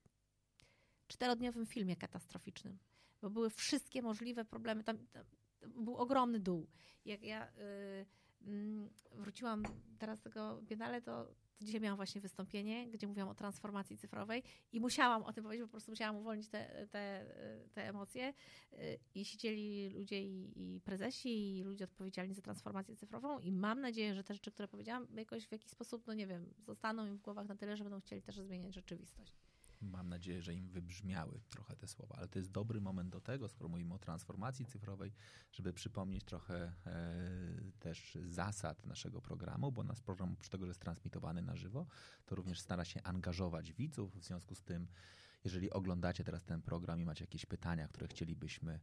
czterodniowym 1.07 1.65
filmie 1.65 1.95
katastroficznym, 1.95 2.77
bo 3.21 3.29
były 3.29 3.49
wszystkie 3.49 4.01
możliwe 4.01 4.45
problemy. 4.45 4.83
Tam, 4.83 5.07
tam 5.07 5.23
był 5.67 5.97
ogromny 5.97 6.39
dół. 6.39 6.67
Jak 7.05 7.23
ja 7.23 7.47
y, 7.47 8.05
mm, 8.41 8.89
wróciłam 9.11 9.63
teraz 9.99 10.19
z 10.19 10.21
tego 10.21 10.61
Biennale, 10.61 11.01
to, 11.01 11.25
to 11.57 11.65
dzisiaj 11.65 11.81
miałam 11.81 11.95
właśnie 11.95 12.21
wystąpienie, 12.21 12.91
gdzie 12.91 13.07
mówiłam 13.07 13.29
o 13.29 13.35
transformacji 13.35 13.97
cyfrowej 13.97 14.43
i 14.71 14.79
musiałam 14.79 15.23
o 15.23 15.33
tym 15.33 15.43
powiedzieć, 15.43 15.65
po 15.65 15.71
prostu 15.71 15.91
musiałam 15.91 16.15
uwolnić 16.15 16.49
te, 16.49 16.87
te, 16.91 17.25
te 17.73 17.89
emocje. 17.89 18.33
Y, 18.73 18.99
I 19.15 19.25
siedzieli 19.25 19.89
ludzie 19.89 20.21
i, 20.21 20.51
i 20.55 20.81
prezesi, 20.81 21.57
i 21.57 21.63
ludzie 21.63 21.85
odpowiedzialni 21.85 22.33
za 22.33 22.41
transformację 22.41 22.95
cyfrową 22.95 23.39
i 23.39 23.51
mam 23.51 23.81
nadzieję, 23.81 24.15
że 24.15 24.23
te 24.23 24.33
rzeczy, 24.33 24.51
które 24.51 24.67
powiedziałam, 24.67 25.07
jakoś 25.15 25.47
w 25.47 25.51
jakiś 25.51 25.71
sposób, 25.71 26.07
no 26.07 26.13
nie 26.13 26.27
wiem, 26.27 26.53
zostaną 26.59 27.05
im 27.05 27.17
w 27.17 27.21
głowach 27.21 27.47
na 27.47 27.55
tyle, 27.55 27.77
że 27.77 27.83
będą 27.83 28.01
chcieli 28.01 28.21
też 28.21 28.39
zmieniać 28.39 28.73
rzeczywistość. 28.73 29.33
Mam 29.85 30.09
nadzieję, 30.09 30.41
że 30.41 30.53
im 30.53 30.67
wybrzmiały 30.69 31.41
trochę 31.49 31.75
te 31.75 31.87
słowa, 31.87 32.15
ale 32.17 32.27
to 32.27 32.39
jest 32.39 32.51
dobry 32.51 32.81
moment 32.81 33.09
do 33.09 33.21
tego, 33.21 33.47
skoro 33.47 33.69
mówimy 33.69 33.93
o 33.93 33.99
transformacji 33.99 34.65
cyfrowej, 34.65 35.11
żeby 35.51 35.73
przypomnieć 35.73 36.23
trochę 36.23 36.73
e, 36.85 37.71
też 37.79 38.17
zasad 38.23 38.85
naszego 38.85 39.21
programu, 39.21 39.71
bo 39.71 39.83
nasz 39.83 40.01
program 40.01 40.33
oprócz 40.33 40.49
tego, 40.49 40.65
że 40.65 40.69
jest 40.69 40.81
transmitowany 40.81 41.41
na 41.41 41.55
żywo, 41.55 41.85
to 42.25 42.35
również 42.35 42.59
stara 42.59 42.85
się 42.85 43.03
angażować 43.03 43.73
widzów. 43.73 44.15
W 44.15 44.23
związku 44.23 44.55
z 44.55 44.63
tym, 44.63 44.87
jeżeli 45.43 45.71
oglądacie 45.71 46.23
teraz 46.23 46.43
ten 46.43 46.61
program 46.61 47.01
i 47.01 47.05
macie 47.05 47.23
jakieś 47.23 47.45
pytania, 47.45 47.87
które 47.87 48.07
chcielibyśmy 48.07 48.79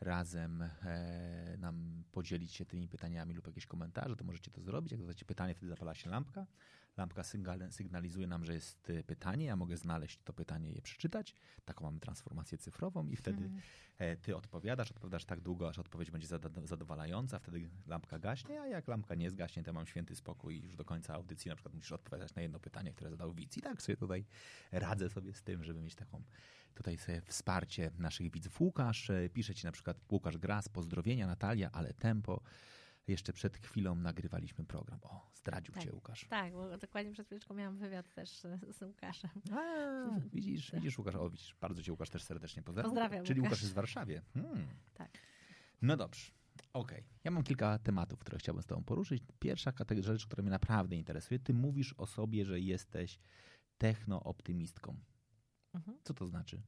razem 0.00 0.62
e, 0.62 1.56
nam 1.58 2.04
podzielić 2.12 2.54
się 2.54 2.66
tymi 2.66 2.88
pytaniami 2.88 3.34
lub 3.34 3.46
jakieś 3.46 3.66
komentarze, 3.66 4.16
to 4.16 4.24
możecie 4.24 4.50
to 4.50 4.60
zrobić. 4.62 4.92
Jak 4.92 5.00
zadacie 5.00 5.24
pytanie, 5.24 5.54
wtedy 5.54 5.70
zapala 5.70 5.94
się 5.94 6.10
lampka. 6.10 6.46
Lampka 6.98 7.22
sygnal- 7.22 7.70
sygnalizuje 7.72 8.26
nam, 8.26 8.44
że 8.44 8.54
jest 8.54 8.90
e, 8.90 9.02
pytanie. 9.02 9.46
Ja 9.46 9.56
mogę 9.56 9.76
znaleźć 9.76 10.20
to 10.24 10.32
pytanie 10.32 10.70
i 10.70 10.74
je 10.74 10.82
przeczytać. 10.82 11.34
Taką 11.64 11.84
mamy 11.84 12.00
transformację 12.00 12.58
cyfrową 12.58 13.08
i 13.08 13.16
wtedy 13.16 13.50
e, 13.98 14.16
ty 14.16 14.36
odpowiadasz, 14.36 14.90
odpowiadasz 14.90 15.24
tak 15.24 15.40
długo, 15.40 15.68
aż 15.68 15.78
odpowiedź 15.78 16.10
będzie 16.10 16.26
zadowalająca, 16.64 17.38
wtedy 17.38 17.70
lampka 17.86 18.18
gaśnie, 18.18 18.60
a 18.60 18.66
jak 18.66 18.88
lampka 18.88 19.14
nie 19.14 19.30
zgaśnie, 19.30 19.62
to 19.62 19.72
mam 19.72 19.86
święty 19.86 20.16
spokój 20.16 20.56
i 20.56 20.62
już 20.62 20.76
do 20.76 20.84
końca 20.84 21.14
audycji 21.14 21.48
na 21.48 21.54
przykład 21.54 21.74
musisz 21.74 21.92
odpowiadać 21.92 22.34
na 22.34 22.42
jedno 22.42 22.60
pytanie, 22.60 22.92
które 22.92 23.10
zadał 23.10 23.32
widz. 23.32 23.56
I 23.56 23.60
tak 23.60 23.82
sobie 23.82 23.96
tutaj 23.96 24.24
radzę 24.72 25.10
sobie 25.10 25.34
z 25.34 25.42
tym, 25.42 25.64
żeby 25.64 25.80
mieć 25.80 25.94
taką 25.94 26.22
tutaj 26.74 26.98
sobie 26.98 27.20
wsparcie 27.20 27.90
naszych 27.98 28.30
widzów. 28.30 28.60
Łukasz 28.60 29.10
e, 29.10 29.28
pisze 29.28 29.54
ci 29.54 29.66
na 29.66 29.72
przykład 29.72 29.96
Łukasz 30.12 30.38
Gras, 30.38 30.68
pozdrowienia 30.68 31.26
Natalia, 31.26 31.70
ale 31.72 31.94
tempo. 31.94 32.40
Jeszcze 33.08 33.32
przed 33.32 33.56
chwilą 33.56 33.94
nagrywaliśmy 33.94 34.64
program. 34.64 34.98
O, 35.02 35.30
zdradził 35.34 35.74
Tak. 35.74 35.82
cię 35.84 35.92
Łukasz. 35.92 36.26
Tak, 36.28 36.52
bo 36.52 36.78
dokładnie 36.78 37.12
przed 37.12 37.26
chwileczką 37.26 37.54
miałam 37.54 37.76
wywiad 37.76 38.14
też 38.14 38.30
z 38.68 38.82
Łukaszem. 38.82 39.30
A, 39.52 39.60
widzisz, 40.34 40.70
widzisz 40.70 40.98
Łukasz, 40.98 41.14
o 41.14 41.30
widzisz, 41.30 41.56
bardzo 41.60 41.82
cię 41.82 41.92
Łukasz 41.92 42.10
też 42.10 42.22
serdecznie 42.22 42.62
pozdrawiam. 42.62 42.90
Pozdrawiam, 42.90 43.24
Czyli 43.24 43.40
Łukasz. 43.40 43.50
Łukasz 43.50 43.62
jest 43.62 43.72
w 43.72 43.76
Warszawie. 43.76 44.22
Hmm. 44.34 44.68
Tak. 44.94 45.10
No 45.82 45.96
dobrze, 45.96 46.32
okej. 46.72 47.04
Ja 47.24 47.30
mam 47.30 47.42
kilka 47.42 47.78
tematów, 47.78 48.18
które 48.18 48.38
chciałbym 48.38 48.62
z 48.62 48.66
tobą 48.66 48.84
poruszyć. 48.84 49.22
Pierwsza 49.38 49.72
kategoria 49.72 50.12
rzecz, 50.12 50.26
która 50.26 50.42
mnie 50.42 50.50
naprawdę 50.50 50.96
interesuje. 50.96 51.38
Ty 51.38 51.54
mówisz 51.54 51.94
o 51.98 52.06
sobie, 52.06 52.44
że 52.44 52.60
jesteś 52.60 53.18
technooptymistką. 53.78 54.96
Mhm. 55.74 55.98
Co 56.02 56.14
to 56.14 56.26
znaczy? 56.26 56.62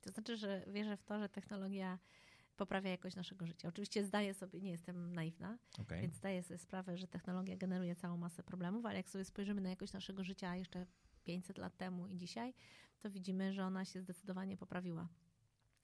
To 0.00 0.10
znaczy, 0.10 0.36
że 0.36 0.64
wierzę 0.66 0.96
w 0.96 1.02
to, 1.02 1.18
że 1.18 1.28
technologia 1.28 1.98
poprawia 2.58 2.90
jakość 2.90 3.16
naszego 3.16 3.46
życia. 3.46 3.68
Oczywiście 3.68 4.04
zdaję 4.04 4.34
sobie, 4.34 4.60
nie 4.60 4.70
jestem 4.70 5.12
naiwna, 5.12 5.58
Okej. 5.78 6.02
więc 6.02 6.14
zdaję 6.14 6.42
sobie 6.42 6.58
sprawę, 6.58 6.96
że 6.96 7.08
technologia 7.08 7.56
generuje 7.56 7.96
całą 7.96 8.16
masę 8.16 8.42
problemów, 8.42 8.86
ale 8.86 8.96
jak 8.96 9.10
sobie 9.10 9.24
spojrzymy 9.24 9.60
na 9.60 9.70
jakość 9.70 9.92
naszego 9.92 10.24
życia 10.24 10.56
jeszcze 10.56 10.86
500 11.24 11.58
lat 11.58 11.76
temu 11.76 12.06
i 12.08 12.16
dzisiaj, 12.16 12.54
to 13.00 13.10
widzimy, 13.10 13.52
że 13.52 13.64
ona 13.64 13.84
się 13.84 14.00
zdecydowanie 14.00 14.56
poprawiła. 14.56 15.08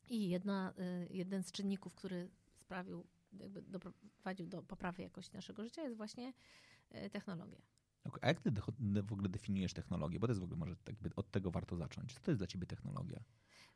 I 0.09 0.29
jedna, 0.29 0.75
y, 0.79 1.09
jeden 1.11 1.43
z 1.43 1.53
czynników, 1.53 1.95
który 1.95 2.31
sprawił 2.55 3.07
jakby 3.41 3.63
doprowadził 3.63 4.47
do 4.47 4.63
poprawy 4.63 5.03
jakości 5.03 5.35
naszego 5.35 5.65
życia, 5.65 5.83
jest 5.83 5.97
właśnie 5.97 6.33
e, 6.91 7.11
technologia. 7.11 7.61
A 8.21 8.27
jak 8.27 8.41
ty 8.41 8.51
w 9.03 9.13
ogóle 9.13 9.29
definiujesz 9.29 9.73
technologię? 9.73 10.19
Bo 10.19 10.27
to 10.27 10.31
jest 10.31 10.41
w 10.41 10.45
ogóle 10.45 10.59
może 10.59 10.77
tak 10.77 10.95
od 11.17 11.31
tego 11.31 11.51
warto 11.51 11.77
zacząć. 11.77 12.15
Co 12.15 12.21
to 12.21 12.31
jest 12.31 12.41
dla 12.41 12.47
ciebie 12.47 12.67
technologia? 12.67 13.21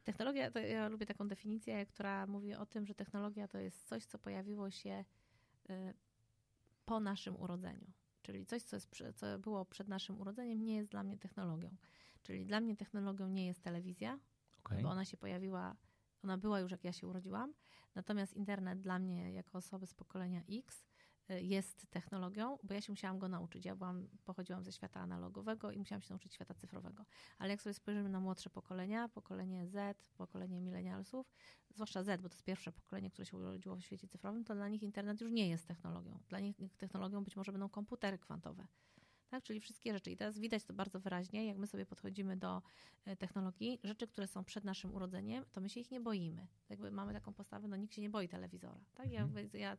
Technologia, 0.04 0.50
to 0.50 0.58
ja 0.58 0.88
lubię 0.88 1.06
taką 1.06 1.28
definicję, 1.28 1.86
która 1.86 2.26
mówi 2.26 2.54
o 2.54 2.66
tym, 2.66 2.86
że 2.86 2.94
technologia 2.94 3.48
to 3.48 3.58
jest 3.58 3.88
coś, 3.88 4.04
co 4.04 4.18
pojawiło 4.18 4.70
się 4.70 5.04
e, 5.70 5.94
po 6.84 7.00
naszym 7.00 7.36
urodzeniu. 7.36 7.86
Czyli 8.22 8.46
coś, 8.46 8.62
co, 8.62 8.76
jest, 8.76 8.96
co 9.14 9.38
było 9.38 9.64
przed 9.64 9.88
naszym 9.88 10.20
urodzeniem, 10.20 10.64
nie 10.64 10.76
jest 10.76 10.90
dla 10.90 11.02
mnie 11.02 11.18
technologią. 11.18 11.76
Czyli 12.22 12.46
dla 12.46 12.60
mnie 12.60 12.76
technologią 12.76 13.28
nie 13.28 13.46
jest 13.46 13.62
telewizja, 13.62 14.18
okay. 14.60 14.82
bo 14.82 14.88
ona 14.88 15.04
się 15.04 15.16
pojawiła, 15.16 15.76
ona 16.22 16.38
była 16.38 16.60
już 16.60 16.70
jak 16.70 16.84
ja 16.84 16.92
się 16.92 17.06
urodziłam. 17.06 17.54
Natomiast 17.94 18.34
internet 18.34 18.80
dla 18.80 18.98
mnie, 18.98 19.32
jako 19.32 19.58
osoby 19.58 19.86
z 19.86 19.94
pokolenia 19.94 20.42
X, 20.50 20.80
y, 20.80 20.84
jest 21.28 21.86
technologią, 21.90 22.58
bo 22.62 22.74
ja 22.74 22.80
się 22.80 22.92
musiałam 22.92 23.18
go 23.18 23.28
nauczyć. 23.28 23.64
Ja 23.64 23.76
byłam, 23.76 24.08
pochodziłam 24.24 24.64
ze 24.64 24.72
świata 24.72 25.00
analogowego 25.00 25.70
i 25.70 25.78
musiałam 25.78 26.02
się 26.02 26.10
nauczyć 26.10 26.34
świata 26.34 26.54
cyfrowego. 26.54 27.04
Ale 27.38 27.50
jak 27.50 27.62
sobie 27.62 27.74
spojrzymy 27.74 28.08
na 28.08 28.20
młodsze 28.20 28.50
pokolenia, 28.50 29.08
pokolenie 29.08 29.66
Z, 29.66 30.08
pokolenie 30.16 30.60
milenialsów, 30.60 31.32
zwłaszcza 31.74 32.02
Z, 32.02 32.22
bo 32.22 32.28
to 32.28 32.34
jest 32.34 32.44
pierwsze 32.44 32.72
pokolenie, 32.72 33.10
które 33.10 33.26
się 33.26 33.36
urodziło 33.36 33.76
w 33.76 33.82
świecie 33.82 34.08
cyfrowym, 34.08 34.44
to 34.44 34.54
dla 34.54 34.68
nich 34.68 34.82
internet 34.82 35.20
już 35.20 35.30
nie 35.30 35.48
jest 35.48 35.66
technologią. 35.66 36.18
Dla 36.28 36.40
nich 36.40 36.56
technologią 36.78 37.24
być 37.24 37.36
może 37.36 37.52
będą 37.52 37.68
komputery 37.68 38.18
kwantowe 38.18 38.66
tak? 39.28 39.42
czyli 39.42 39.60
wszystkie 39.60 39.92
rzeczy. 39.92 40.10
I 40.10 40.16
teraz 40.16 40.38
widać 40.38 40.64
to 40.64 40.72
bardzo 40.72 41.00
wyraźnie, 41.00 41.46
jak 41.46 41.56
my 41.56 41.66
sobie 41.66 41.86
podchodzimy 41.86 42.36
do 42.36 42.62
e, 43.04 43.16
technologii, 43.16 43.80
rzeczy, 43.84 44.06
które 44.06 44.26
są 44.26 44.44
przed 44.44 44.64
naszym 44.64 44.94
urodzeniem, 44.94 45.44
to 45.52 45.60
my 45.60 45.68
się 45.68 45.80
ich 45.80 45.90
nie 45.90 46.00
boimy. 46.00 46.46
Jakby 46.68 46.90
mamy 46.90 47.12
taką 47.12 47.34
postawę, 47.34 47.68
no 47.68 47.76
nikt 47.76 47.94
się 47.94 48.02
nie 48.02 48.10
boi 48.10 48.28
telewizora. 48.28 48.80
Tak? 48.94 49.12
Ja, 49.12 49.22
mhm. 49.22 49.48
ja 49.54 49.72
e, 49.72 49.76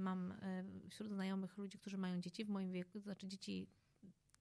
mam 0.00 0.32
e, 0.32 0.64
wśród 0.90 1.12
znajomych 1.12 1.56
ludzi, 1.58 1.78
którzy 1.78 1.98
mają 1.98 2.20
dzieci 2.20 2.44
w 2.44 2.48
moim 2.48 2.72
wieku, 2.72 2.92
to 2.92 3.04
znaczy 3.04 3.28
dzieci 3.28 3.66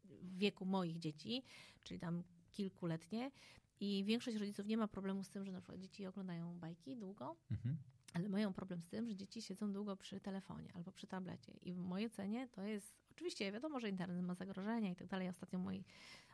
w 0.03 0.37
wieku 0.37 0.65
moich 0.65 0.99
dzieci, 0.99 1.43
czyli 1.83 1.99
tam 1.99 2.23
kilkuletnie. 2.51 3.31
I 3.79 4.03
większość 4.05 4.37
rodziców 4.37 4.65
nie 4.65 4.77
ma 4.77 4.87
problemu 4.87 5.23
z 5.23 5.29
tym, 5.29 5.45
że 5.45 5.51
na 5.51 5.61
przykład 5.61 5.81
dzieci 5.81 6.05
oglądają 6.05 6.59
bajki 6.59 6.97
długo, 6.97 7.37
mhm. 7.51 7.77
ale 8.13 8.29
mają 8.29 8.53
problem 8.53 8.81
z 8.81 8.89
tym, 8.89 9.07
że 9.07 9.15
dzieci 9.15 9.41
siedzą 9.41 9.73
długo 9.73 9.97
przy 9.97 10.19
telefonie 10.19 10.73
albo 10.73 10.91
przy 10.91 11.07
tablecie. 11.07 11.53
I 11.61 11.73
w 11.73 11.77
mojej 11.77 12.07
ocenie 12.07 12.47
to 12.47 12.63
jest 12.63 13.03
Oczywiście 13.13 13.51
wiadomo, 13.51 13.79
że 13.79 13.89
internet 13.89 14.25
ma 14.25 14.35
zagrożenia 14.35 14.89
i 14.89 14.95
tak 14.95 15.07
dalej. 15.07 15.29
Ostatnio 15.29 15.59
mojej 15.59 15.83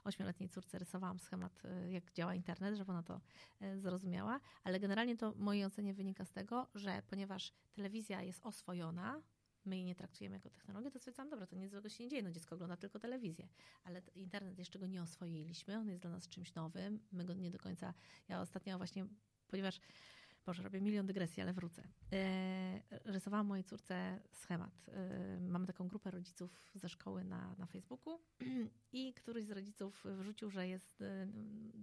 ośmioletniej 0.04 0.50
córce 0.50 0.80
rysowałam 0.80 1.20
schemat, 1.20 1.66
y, 1.66 1.92
jak 1.92 2.14
działa 2.14 2.36
internet, 2.36 2.76
żeby 2.76 2.92
ona 2.92 3.04
to 3.04 3.22
y, 3.62 3.80
zrozumiała, 3.80 4.40
ale 4.64 4.80
generalnie 4.80 5.18
to 5.18 5.34
mojej 5.38 5.66
ocenie 5.66 5.94
wynika 5.94 6.26
z 6.26 6.32
tego, 6.32 6.68
że 6.76 7.02
ponieważ 7.10 7.54
telewizja 7.74 8.22
jest 8.22 8.46
oswojona, 8.46 9.22
my 9.66 9.76
jej 9.76 9.86
nie 9.86 9.96
traktujemy 9.96 10.36
jako 10.36 10.50
technologię, 10.50 10.92
to 10.92 11.00
stwierdzam, 11.00 11.30
dobra, 11.30 11.48
to 11.48 11.56
nic 11.56 11.72
złego 11.72 11.90
się 11.90 12.04
nie 12.04 12.10
dzieje, 12.10 12.24
no 12.24 12.32
dziecko 12.32 12.56
ogląda 12.56 12.78
tylko 12.78 13.00
telewizję, 13.00 13.48
ale 13.84 14.02
internet 14.16 14.60
jeszcze 14.60 14.80
go 14.80 14.88
nie 14.88 15.02
oswoiliśmy, 15.02 15.78
on 15.78 15.88
jest 15.88 16.02
dla 16.02 16.12
nas 16.12 16.28
czymś 16.28 16.54
nowym, 16.54 17.00
my 17.12 17.26
go 17.26 17.34
nie 17.34 17.52
do 17.52 17.60
końca, 17.60 17.94
ja 18.28 18.42
ostatnio 18.42 18.78
właśnie, 18.78 19.06
ponieważ 19.48 19.80
Boże, 20.46 20.64
robię 20.64 20.82
milion 20.82 21.06
dygresji, 21.06 21.44
ale 21.44 21.54
wrócę. 21.54 21.84
E, 22.14 22.82
rysowałam 23.06 23.48
mojej 23.48 23.64
córce 23.64 24.20
schemat. 24.32 24.86
E, 24.88 25.40
mamy 25.40 25.68
taką 25.68 25.88
grupę 25.88 26.12
rodziców 26.12 26.72
ze 26.76 26.90
szkoły 26.90 27.24
na, 27.24 27.56
na 27.58 27.66
Facebooku 27.66 28.20
i 28.94 29.14
któryś 29.14 29.46
z 29.46 29.52
rodziców 29.52 30.04
wrzucił, 30.06 30.50
że 30.50 30.68
jest 30.68 31.02
e, 31.02 31.28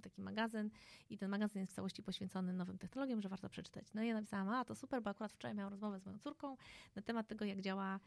taki 0.03 0.23
magazyn 0.23 0.71
i 1.11 1.19
ten 1.19 1.31
magazyn 1.31 1.61
jest 1.61 1.73
w 1.73 1.77
całości 1.77 2.03
poświęcony 2.03 2.53
nowym 2.53 2.79
technologiom, 2.79 3.23
że 3.23 3.29
warto 3.29 3.49
przeczytać. 3.49 3.95
No 3.95 4.03
i 4.03 4.09
ja 4.09 4.15
napisałam, 4.15 4.49
a 4.49 4.65
to 4.65 4.75
super, 4.75 5.03
bo 5.03 5.11
akurat 5.11 5.33
wczoraj 5.33 5.55
miałam 5.55 5.71
rozmowę 5.71 6.01
z 6.01 6.07
moją 6.07 6.19
córką 6.19 6.57
na 6.95 7.03
temat 7.03 7.27
tego, 7.27 7.45
jak 7.45 7.61
działa 7.61 8.01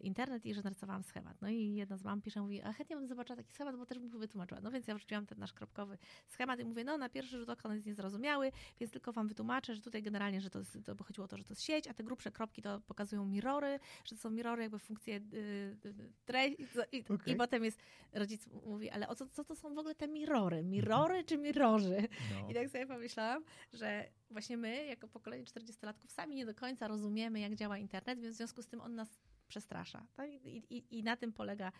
internet 0.00 0.46
i 0.46 0.54
że 0.54 0.62
narysowałam 0.62 1.02
schemat. 1.02 1.42
No 1.42 1.48
i 1.48 1.74
jedna 1.74 1.96
z 1.96 2.04
mam 2.04 2.22
pisze, 2.22 2.40
mówi, 2.40 2.62
a 2.62 2.72
chętnie 2.72 2.96
bym 2.96 3.06
zobaczyła 3.06 3.36
taki 3.36 3.52
schemat, 3.52 3.76
bo 3.76 3.86
też 3.86 3.98
bym 3.98 4.10
wytłumaczyła. 4.10 4.60
No 4.60 4.70
więc 4.70 4.86
ja 4.86 4.94
wrzuciłam 4.94 5.26
ten 5.26 5.38
nasz 5.38 5.52
kropkowy 5.52 5.98
schemat 6.26 6.60
i 6.60 6.64
mówię, 6.64 6.84
no 6.84 6.98
na 6.98 7.08
pierwszy 7.08 7.38
rzut 7.38 7.48
oka 7.48 7.68
on 7.68 7.74
jest 7.74 7.86
niezrozumiały, 7.86 8.52
więc 8.80 8.92
tylko 8.92 9.12
wam 9.12 9.28
wytłumaczę, 9.28 9.73
że 9.74 9.80
tutaj 9.80 10.02
generalnie, 10.02 10.40
że 10.40 10.50
to, 10.50 10.58
jest, 10.58 10.78
to 10.84 11.04
chodziło 11.04 11.24
o 11.24 11.28
to, 11.28 11.36
że 11.36 11.44
to 11.44 11.52
jest 11.52 11.62
sieć, 11.62 11.88
a 11.88 11.94
te 11.94 12.04
grubsze 12.04 12.32
kropki 12.32 12.62
to 12.62 12.80
pokazują 12.80 13.24
mirory, 13.24 13.80
że 14.04 14.16
to 14.16 14.22
są 14.22 14.30
mirory 14.30 14.62
jakby 14.62 14.78
funkcje 14.78 15.20
yy, 15.32 16.12
treści 16.24 16.66
i, 16.92 17.04
okay. 17.04 17.34
i, 17.34 17.36
potem 17.36 17.64
jest, 17.64 17.82
rodzic 18.12 18.46
mówi, 18.46 18.90
ale 18.90 19.08
o 19.08 19.14
co, 19.14 19.26
co 19.26 19.44
to 19.44 19.56
są 19.56 19.74
w 19.74 19.78
ogóle 19.78 19.94
te 19.94 20.08
mirory? 20.08 20.62
Mirory 20.62 21.24
czy 21.24 21.38
mirorzy? 21.38 22.08
No. 22.34 22.50
I 22.50 22.54
tak 22.54 22.68
sobie 22.68 22.86
pomyślałam, 22.86 23.44
że 23.72 24.08
właśnie 24.30 24.56
my, 24.56 24.86
jako 24.86 25.08
pokolenie 25.08 25.44
40-latków, 25.44 26.10
sami 26.10 26.34
nie 26.34 26.46
do 26.46 26.54
końca 26.54 26.88
rozumiemy, 26.88 27.40
jak 27.40 27.54
działa 27.54 27.78
internet, 27.78 28.20
więc 28.20 28.34
w 28.34 28.36
związku 28.36 28.62
z 28.62 28.66
tym 28.66 28.80
on 28.80 28.94
nas 28.94 29.08
przestrasza. 29.48 30.06
Tak? 30.14 30.30
I, 30.30 30.76
i, 30.76 30.98
I 30.98 31.02
na 31.02 31.16
tym 31.16 31.32
polega 31.32 31.72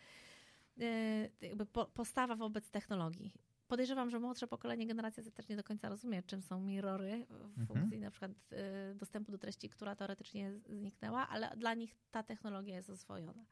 y, 0.80 1.30
jakby 1.40 1.66
postawa 1.94 2.36
wobec 2.36 2.70
technologii 2.70 3.32
podejrzewam, 3.68 4.11
że 4.11 4.21
młodsze 4.21 4.47
pokolenie, 4.47 4.87
generacja 4.87 5.23
Z 5.23 5.35
też 5.35 5.49
nie 5.49 5.56
do 5.56 5.64
końca 5.64 5.88
rozumie, 5.88 6.23
czym 6.23 6.42
są 6.42 6.61
mirory 6.61 7.26
w 7.30 7.59
mhm. 7.59 7.66
funkcji 7.66 8.00
na 8.00 8.11
przykład 8.11 8.30
y, 8.33 8.94
dostępu 8.94 9.33
do 9.33 9.38
treści, 9.38 9.68
która 9.68 9.97
teoretycznie 9.97 10.52
zniknęła, 10.68 11.28
ale 11.28 11.56
dla 11.56 11.75
nich 11.75 11.97
ta 12.11 12.23
technologia 12.23 12.76
jest 12.76 12.90
oswojona. 12.90 13.44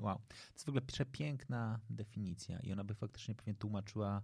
Wow. 0.00 0.18
To 0.28 0.34
jest 0.54 0.64
w 0.64 0.68
ogóle 0.68 0.82
przepiękna 0.82 1.80
definicja 1.90 2.60
i 2.60 2.72
ona 2.72 2.84
by 2.84 2.94
faktycznie 2.94 3.34
pewnie 3.34 3.54
tłumaczyła 3.54 4.22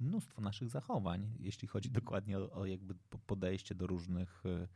mnóstwo 0.00 0.40
naszych 0.40 0.68
zachowań, 0.68 1.34
jeśli 1.38 1.68
chodzi 1.68 1.90
dokładnie 1.90 2.38
o, 2.38 2.52
o 2.52 2.66
jakby 2.66 2.94
podejście 3.26 3.74
do 3.74 3.86
różnych 3.86 4.46
y, 4.46 4.68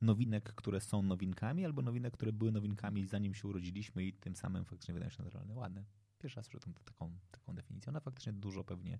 nowinek, 0.00 0.54
które 0.54 0.80
są 0.80 1.02
nowinkami, 1.02 1.64
albo 1.64 1.82
nowinek, 1.82 2.14
które 2.14 2.32
były 2.32 2.52
nowinkami 2.52 3.06
zanim 3.06 3.34
się 3.34 3.48
urodziliśmy 3.48 4.04
i 4.04 4.12
tym 4.12 4.36
samym 4.36 4.64
faktycznie 4.64 4.94
wydają 4.94 5.10
się 5.10 5.22
naturalne. 5.22 5.54
Ładne. 5.54 5.84
Pierwszy 6.22 6.36
raz 6.36 6.46
słyszę 6.46 6.72
taką, 6.84 7.18
taką 7.30 7.54
definicję. 7.54 7.90
Ona 7.90 8.00
faktycznie 8.00 8.32
dużo 8.32 8.64
pewnie 8.64 8.98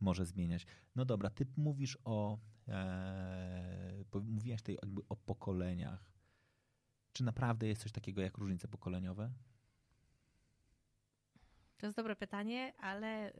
może 0.00 0.26
zmieniać. 0.26 0.66
No 0.94 1.04
dobra, 1.04 1.30
ty 1.30 1.46
mówisz 1.56 1.98
o, 2.04 2.38
e, 2.68 4.04
mówiłaś 4.24 4.60
tutaj 4.60 4.78
jakby 4.82 5.02
o 5.08 5.16
pokoleniach. 5.16 6.12
Czy 7.12 7.24
naprawdę 7.24 7.66
jest 7.66 7.82
coś 7.82 7.92
takiego 7.92 8.22
jak 8.22 8.38
różnice 8.38 8.68
pokoleniowe? 8.68 9.32
To 11.78 11.86
jest 11.86 11.96
dobre 11.96 12.16
pytanie, 12.16 12.72
ale 12.78 13.32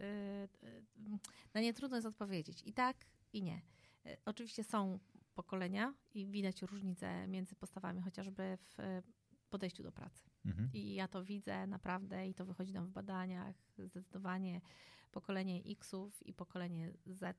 yy, 0.63 1.21
na 1.55 1.61
nie 1.61 1.75
trudno 1.75 1.97
jest 1.97 2.07
odpowiedzieć. 2.07 2.63
I 2.67 2.73
tak, 2.73 3.07
i 3.33 3.43
nie. 3.43 3.63
Yy, 4.05 4.17
oczywiście 4.25 4.65
są 4.65 4.99
pokolenia 5.35 5.95
i 6.15 6.27
widać 6.27 6.63
różnice 6.63 7.27
między 7.29 7.57
postawami, 7.57 8.03
chociażby 8.03 8.59
w 8.61 9.03
podejściu 9.51 9.83
do 9.83 9.93
pracy. 9.93 10.32
Mhm. 10.45 10.71
I 10.73 10.95
ja 10.95 11.09
to 11.09 11.25
widzę 11.25 11.67
naprawdę 11.67 12.29
i 12.29 12.35
to 12.35 12.45
wychodzi 12.45 12.73
nam 12.73 12.87
w 12.87 12.91
badaniach. 12.91 13.57
Zdecydowanie 13.79 14.61
pokolenie 15.13 15.63
X-ów 15.65 16.27
i 16.27 16.35
pokolenie 16.35 16.93
Z 17.07 17.37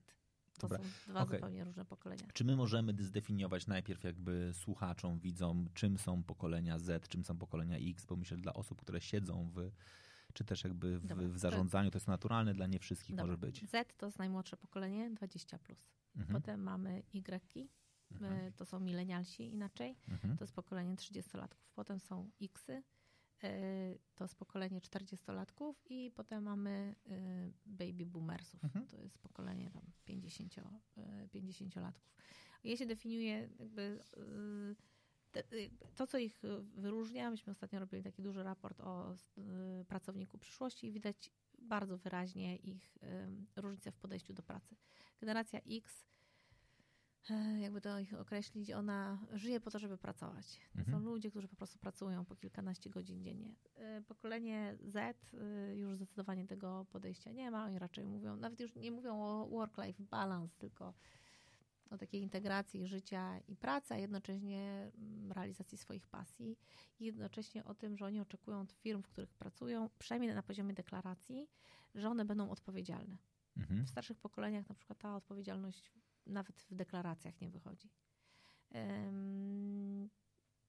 to 0.58 0.68
Dobra. 0.68 0.78
są 0.78 0.84
dwa 1.08 1.22
okay. 1.22 1.38
zupełnie 1.38 1.64
różne 1.64 1.84
pokolenia. 1.84 2.22
Czy 2.32 2.44
my 2.44 2.56
możemy 2.56 2.94
zdefiniować 2.98 3.66
najpierw 3.66 4.04
jakby 4.04 4.50
słuchaczom, 4.54 5.18
widzom, 5.18 5.68
czym 5.74 5.98
są 5.98 6.22
pokolenia 6.22 6.78
Z, 6.78 7.08
czym 7.08 7.24
są 7.24 7.38
pokolenia 7.38 7.76
X, 7.76 8.06
bo 8.06 8.16
myślę, 8.16 8.36
dla 8.36 8.54
osób, 8.54 8.80
które 8.80 9.00
siedzą 9.00 9.50
w 9.54 9.70
czy 10.32 10.44
też 10.44 10.64
jakby 10.64 11.00
w, 11.00 11.06
w 11.06 11.38
zarządzaniu, 11.38 11.90
to 11.90 11.96
jest 11.96 12.08
naturalne, 12.08 12.54
dla 12.54 12.66
nie 12.66 12.78
wszystkich 12.78 13.16
Dobra. 13.16 13.24
może 13.26 13.38
być. 13.38 13.70
Z 13.70 13.96
to 13.96 14.06
jest 14.06 14.18
najmłodsze 14.18 14.56
pokolenie, 14.56 15.10
20+. 15.10 15.58
Plus. 15.58 15.78
Mhm. 16.16 16.40
Potem 16.40 16.62
mamy 16.62 17.02
Y, 17.14 17.68
Mhm. 18.22 18.52
To 18.52 18.64
są 18.64 18.80
milenialsi 18.80 19.42
inaczej, 19.42 19.96
mhm. 20.08 20.36
to 20.36 20.44
jest 20.44 20.54
pokolenie 20.54 20.96
30-latków. 20.96 21.68
Potem 21.74 22.00
są 22.00 22.30
Xy, 22.42 22.82
e, 23.42 23.94
to 24.14 24.24
jest 24.24 24.36
pokolenie 24.36 24.80
40-latków 24.80 25.74
i 25.90 26.10
potem 26.14 26.44
mamy 26.44 26.94
e, 27.06 27.50
baby 27.66 28.06
boomersów. 28.06 28.64
Mhm. 28.64 28.86
To 28.86 29.00
jest 29.00 29.18
pokolenie 29.18 29.70
tam 29.70 29.82
50, 30.04 30.54
50-latków. 31.34 32.14
Ja 32.64 32.76
się 32.76 32.86
definiuję 32.86 33.48
jakby 33.58 34.00
to, 35.96 36.06
co 36.06 36.18
ich 36.18 36.42
wyróżnia, 36.74 37.30
myśmy 37.30 37.50
ostatnio 37.50 37.78
robili 37.78 38.02
taki 38.02 38.22
duży 38.22 38.42
raport 38.42 38.80
o 38.80 39.16
pracowniku 39.88 40.38
przyszłości 40.38 40.86
i 40.86 40.92
widać 40.92 41.30
bardzo 41.58 41.98
wyraźnie 41.98 42.56
ich 42.56 42.98
różnicę 43.56 43.92
w 43.92 43.96
podejściu 43.96 44.32
do 44.32 44.42
pracy. 44.42 44.76
Generacja 45.20 45.60
X 45.70 46.06
jakby 47.60 47.80
to 47.80 47.98
ich 47.98 48.14
określić, 48.14 48.70
ona 48.70 49.18
żyje 49.32 49.60
po 49.60 49.70
to, 49.70 49.78
żeby 49.78 49.98
pracować. 49.98 50.60
To 50.72 50.78
mhm. 50.78 50.98
są 50.98 51.10
ludzie, 51.10 51.30
którzy 51.30 51.48
po 51.48 51.56
prostu 51.56 51.78
pracują 51.78 52.24
po 52.24 52.36
kilkanaście 52.36 52.90
godzin 52.90 53.22
dziennie. 53.22 53.54
E, 53.74 54.02
pokolenie 54.02 54.76
Z 54.80 54.96
e, 54.96 55.76
już 55.76 55.96
zdecydowanie 55.96 56.46
tego 56.46 56.86
podejścia 56.92 57.32
nie 57.32 57.50
ma. 57.50 57.64
Oni 57.64 57.78
raczej 57.78 58.06
mówią, 58.06 58.36
nawet 58.36 58.60
już 58.60 58.74
nie 58.74 58.92
mówią 58.92 59.22
o 59.22 59.48
work-life 59.48 60.02
balance, 60.02 60.58
tylko 60.58 60.94
o 61.90 61.98
takiej 61.98 62.22
integracji 62.22 62.86
życia 62.86 63.38
i 63.48 63.56
pracy, 63.56 63.94
a 63.94 63.96
jednocześnie 63.96 64.92
mm, 64.98 65.32
realizacji 65.32 65.78
swoich 65.78 66.06
pasji. 66.06 66.58
I 67.00 67.04
jednocześnie 67.04 67.64
o 67.64 67.74
tym, 67.74 67.96
że 67.96 68.06
oni 68.06 68.20
oczekują 68.20 68.60
od 68.60 68.72
firm, 68.72 69.02
w 69.02 69.08
których 69.08 69.34
pracują, 69.34 69.90
przynajmniej 69.98 70.34
na 70.34 70.42
poziomie 70.42 70.74
deklaracji, 70.74 71.48
że 71.94 72.08
one 72.08 72.24
będą 72.24 72.50
odpowiedzialne. 72.50 73.16
Mhm. 73.56 73.84
W 73.84 73.88
starszych 73.88 74.18
pokoleniach 74.18 74.68
na 74.68 74.74
przykład 74.74 74.98
ta 74.98 75.16
odpowiedzialność 75.16 75.92
nawet 76.26 76.60
w 76.62 76.74
deklaracjach 76.74 77.40
nie 77.40 77.50
wychodzi. 77.50 77.90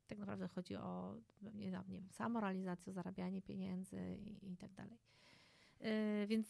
tak 0.08 0.18
naprawdę 0.18 0.48
chodzi 0.48 0.76
o 0.76 1.16
nie, 1.54 1.72
wiem, 1.88 2.08
samorealizację, 2.12 2.94
zarabianie 2.94 3.42
pieniędzy 3.42 4.18
i, 4.18 4.52
i 4.52 4.58
tak 4.58 4.74
dalej. 4.74 4.98
Y, 5.82 6.28
więc, 6.28 6.48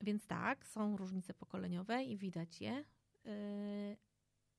więc 0.00 0.26
tak, 0.26 0.66
są 0.66 0.96
różnice 0.96 1.34
pokoleniowe 1.34 2.04
i 2.04 2.16
widać 2.16 2.60
je. 2.60 2.84
Y, 3.26 3.96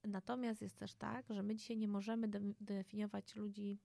natomiast 0.04 0.62
jest 0.62 0.78
też 0.78 0.96
tak, 0.96 1.26
że 1.30 1.44
my 1.44 1.56
dzisiaj 1.56 1.78
nie 1.78 1.88
możemy 1.88 2.28
de- 2.28 2.54
definiować 2.62 3.36
ludzi 3.36 3.80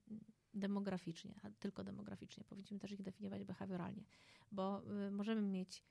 demograficznie, 0.55 1.35
a 1.43 1.51
tylko 1.51 1.85
demograficznie. 1.85 2.45
Powinniśmy 2.45 2.79
też 2.79 2.93
ich 2.93 3.03
definiować 3.03 3.45
behawioralnie, 3.45 4.05
bo 4.53 4.83
możemy 5.11 5.43
mieć 5.43 5.85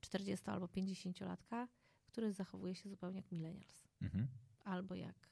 40 0.00 0.50
albo 0.50 0.66
50-latka, 0.66 1.68
który 2.14 2.32
zachowuje 2.32 2.74
się 2.74 2.88
zupełnie 2.88 3.16
jak 3.16 3.32
millennials. 3.32 3.88
Mhm. 4.02 4.26
Albo 4.64 4.94
jak 4.94 5.28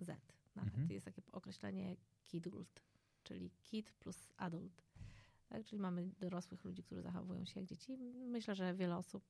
Z. 0.00 0.06
Nawet 0.56 0.74
mhm. 0.74 0.92
jest 0.92 1.06
takie 1.06 1.22
określenie 1.32 1.96
kidult, 2.26 2.82
czyli 3.22 3.50
kid 3.50 3.92
plus 3.92 4.32
adult. 4.36 4.82
Tak? 5.48 5.64
Czyli 5.64 5.82
mamy 5.82 6.10
dorosłych 6.18 6.64
ludzi, 6.64 6.82
którzy 6.82 7.02
zachowują 7.02 7.44
się 7.44 7.60
jak 7.60 7.68
dzieci. 7.68 7.96
Myślę, 8.14 8.54
że 8.54 8.74
wiele 8.74 8.96
osób 8.96 9.24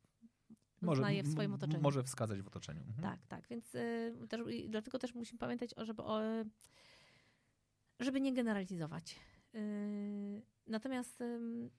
może, 0.80 1.02
zna 1.02 1.12
je 1.12 1.23
w 1.23 1.28
swoim 1.28 1.54
otoczeniu. 1.54 1.83
Może 1.83 2.02
wskazać 2.02 2.42
w 2.42 2.49
otoczeniu. 2.49 2.80
Mhm. 2.80 3.02
Tak, 3.02 3.26
tak. 3.26 3.49
Więc 3.49 3.75
y, 3.75 4.14
też, 4.28 4.40
dlatego 4.68 4.99
też 4.99 5.14
musimy 5.14 5.38
pamiętać, 5.38 5.75
żeby, 5.76 6.02
o, 6.02 6.21
żeby 8.00 8.21
nie 8.21 8.33
generalizować. 8.33 9.16
Y, 9.57 10.43
natomiast, 10.67 11.23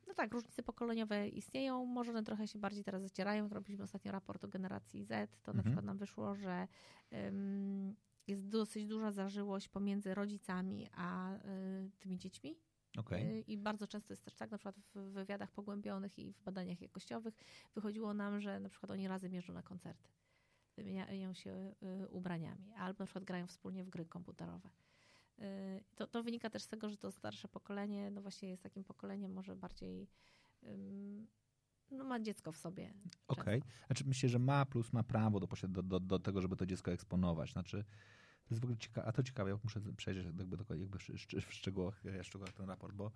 no 0.07 0.13
tak, 0.13 0.33
różnice 0.33 0.63
pokoleniowe 0.63 1.27
istnieją, 1.27 1.85
może 1.85 2.11
one 2.11 2.23
trochę 2.23 2.47
się 2.47 2.59
bardziej 2.59 2.83
teraz 2.83 3.01
zacierają. 3.01 3.49
Robiliśmy 3.49 3.83
ostatnio 3.83 4.11
raport 4.11 4.43
o 4.43 4.47
generacji 4.47 5.03
Z, 5.03 5.41
to 5.43 5.51
mhm. 5.51 5.57
na 5.57 5.63
przykład 5.63 5.85
nam 5.85 5.97
wyszło, 5.97 6.35
że 6.35 6.67
jest 8.27 8.47
dosyć 8.47 8.87
duża 8.87 9.11
zażyłość 9.11 9.69
pomiędzy 9.69 10.13
rodzicami 10.13 10.89
a 10.93 11.35
y, 11.35 11.39
tymi 11.99 12.17
dziećmi. 12.17 12.57
Okay. 12.97 13.43
I 13.47 13.57
bardzo 13.57 13.87
często 13.87 14.13
jest 14.13 14.25
też 14.25 14.35
tak, 14.35 14.51
na 14.51 14.57
przykład 14.57 14.75
w 14.95 14.99
wywiadach 14.99 15.51
pogłębionych 15.51 16.19
i 16.19 16.33
w 16.33 16.41
badaniach 16.41 16.81
jakościowych 16.81 17.33
wychodziło 17.75 18.13
nam, 18.13 18.41
że 18.41 18.59
na 18.59 18.69
przykład 18.69 18.91
oni 18.91 19.07
razem 19.07 19.33
jeżdżą 19.33 19.53
na 19.53 19.63
koncerty, 19.63 20.09
wymieniają 20.75 21.33
się 21.33 21.75
y, 22.03 22.07
ubraniami, 22.07 22.73
albo 22.73 22.99
na 22.99 23.05
przykład 23.05 23.23
grają 23.23 23.47
wspólnie 23.47 23.83
w 23.83 23.89
gry 23.89 24.05
komputerowe. 24.05 24.69
To, 25.95 26.07
to 26.07 26.23
wynika 26.23 26.49
też 26.49 26.63
z 26.63 26.67
tego, 26.67 26.89
że 26.89 26.97
to 26.97 27.11
starsze 27.11 27.47
pokolenie, 27.47 28.11
no 28.11 28.21
właśnie 28.21 28.49
jest 28.49 28.63
takim 28.63 28.83
pokoleniem 28.83 29.33
może 29.33 29.55
bardziej 29.55 30.09
no 31.91 32.03
ma 32.03 32.19
dziecko 32.19 32.51
w 32.51 32.57
sobie. 32.57 32.93
Okej. 33.27 33.59
Okay. 33.59 33.71
Znaczy 33.87 34.03
myślę, 34.07 34.29
że 34.29 34.39
ma 34.39 34.65
plus 34.65 34.93
ma 34.93 35.03
prawo 35.03 35.39
do, 35.39 35.47
do, 35.83 35.99
do, 35.99 36.19
tego, 36.19 36.41
żeby 36.41 36.55
to 36.55 36.65
dziecko 36.65 36.91
eksponować. 36.91 37.51
Znaczy 37.51 37.83
to 38.43 38.53
jest 38.53 38.61
w 38.61 38.65
ogóle 38.65 38.77
ciekawe, 38.77 39.07
a 39.07 39.11
to 39.11 39.23
ciekawe, 39.23 39.49
ja 39.49 39.57
muszę 39.63 39.81
przejrzeć 39.97 40.25
jakby, 40.25 40.57
do, 40.57 40.75
jakby 40.75 40.97
w 41.41 41.53
szczegółach, 41.53 42.01
szczegółach 42.21 42.53
ten 42.53 42.65
raport, 42.65 42.95
bo 42.95 43.11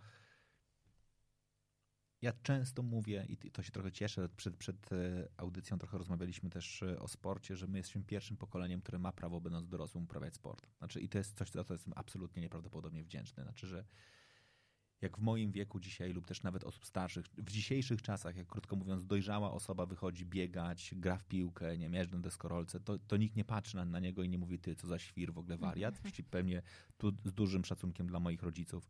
ja 2.21 2.33
często 2.43 2.83
mówię, 2.83 3.25
i 3.29 3.51
to 3.51 3.63
się 3.63 3.71
trochę 3.71 3.91
cieszę, 3.91 4.29
przed, 4.29 4.57
przed 4.57 4.93
e, 4.93 5.27
audycją 5.37 5.77
trochę 5.77 5.97
rozmawialiśmy 5.97 6.49
też 6.49 6.83
e, 6.83 6.99
o 6.99 7.07
sporcie, 7.07 7.55
że 7.55 7.67
my 7.67 7.77
jesteśmy 7.77 8.03
pierwszym 8.03 8.37
pokoleniem, 8.37 8.81
które 8.81 8.99
ma 8.99 9.11
prawo, 9.11 9.41
będąc 9.41 9.67
dorosłym, 9.67 10.03
uprawiać 10.03 10.35
sport. 10.35 10.67
Znaczy, 10.77 11.01
I 11.01 11.09
to 11.09 11.17
jest 11.17 11.37
coś, 11.37 11.51
za 11.51 11.63
co 11.63 11.73
jestem 11.73 11.93
absolutnie 11.95 12.41
nieprawdopodobnie 12.41 13.03
wdzięczny. 13.03 13.43
Znaczy, 13.43 13.67
że 13.67 13.85
jak 15.01 15.17
w 15.17 15.21
moim 15.21 15.51
wieku 15.51 15.79
dzisiaj 15.79 16.13
lub 16.13 16.27
też 16.27 16.43
nawet 16.43 16.63
osób 16.63 16.85
starszych, 16.85 17.25
w 17.37 17.51
dzisiejszych 17.51 18.01
czasach, 18.01 18.35
jak 18.35 18.47
krótko 18.47 18.75
mówiąc, 18.75 19.05
dojrzała 19.05 19.51
osoba 19.51 19.85
wychodzi 19.85 20.25
biegać, 20.25 20.93
gra 20.97 21.17
w 21.17 21.23
piłkę, 21.23 21.77
nie 21.77 21.89
wiem, 21.89 22.07
na 22.11 22.19
deskorolce, 22.19 22.79
to, 22.79 22.99
to 22.99 23.17
nikt 23.17 23.35
nie 23.35 23.45
patrzy 23.45 23.75
na, 23.75 23.85
na, 23.85 23.99
niego 23.99 24.23
i 24.23 24.29
nie 24.29 24.37
mówi, 24.37 24.59
ty, 24.59 24.75
co 24.75 24.87
za 24.87 24.99
świr, 24.99 25.33
w 25.33 25.37
ogóle 25.37 25.57
wariat. 25.57 25.99
Przecież 25.99 26.25
pewnie 26.29 26.61
tu 26.97 27.11
z 27.25 27.33
dużym 27.33 27.65
szacunkiem 27.65 28.07
dla 28.07 28.19
moich 28.19 28.43
rodziców. 28.43 28.87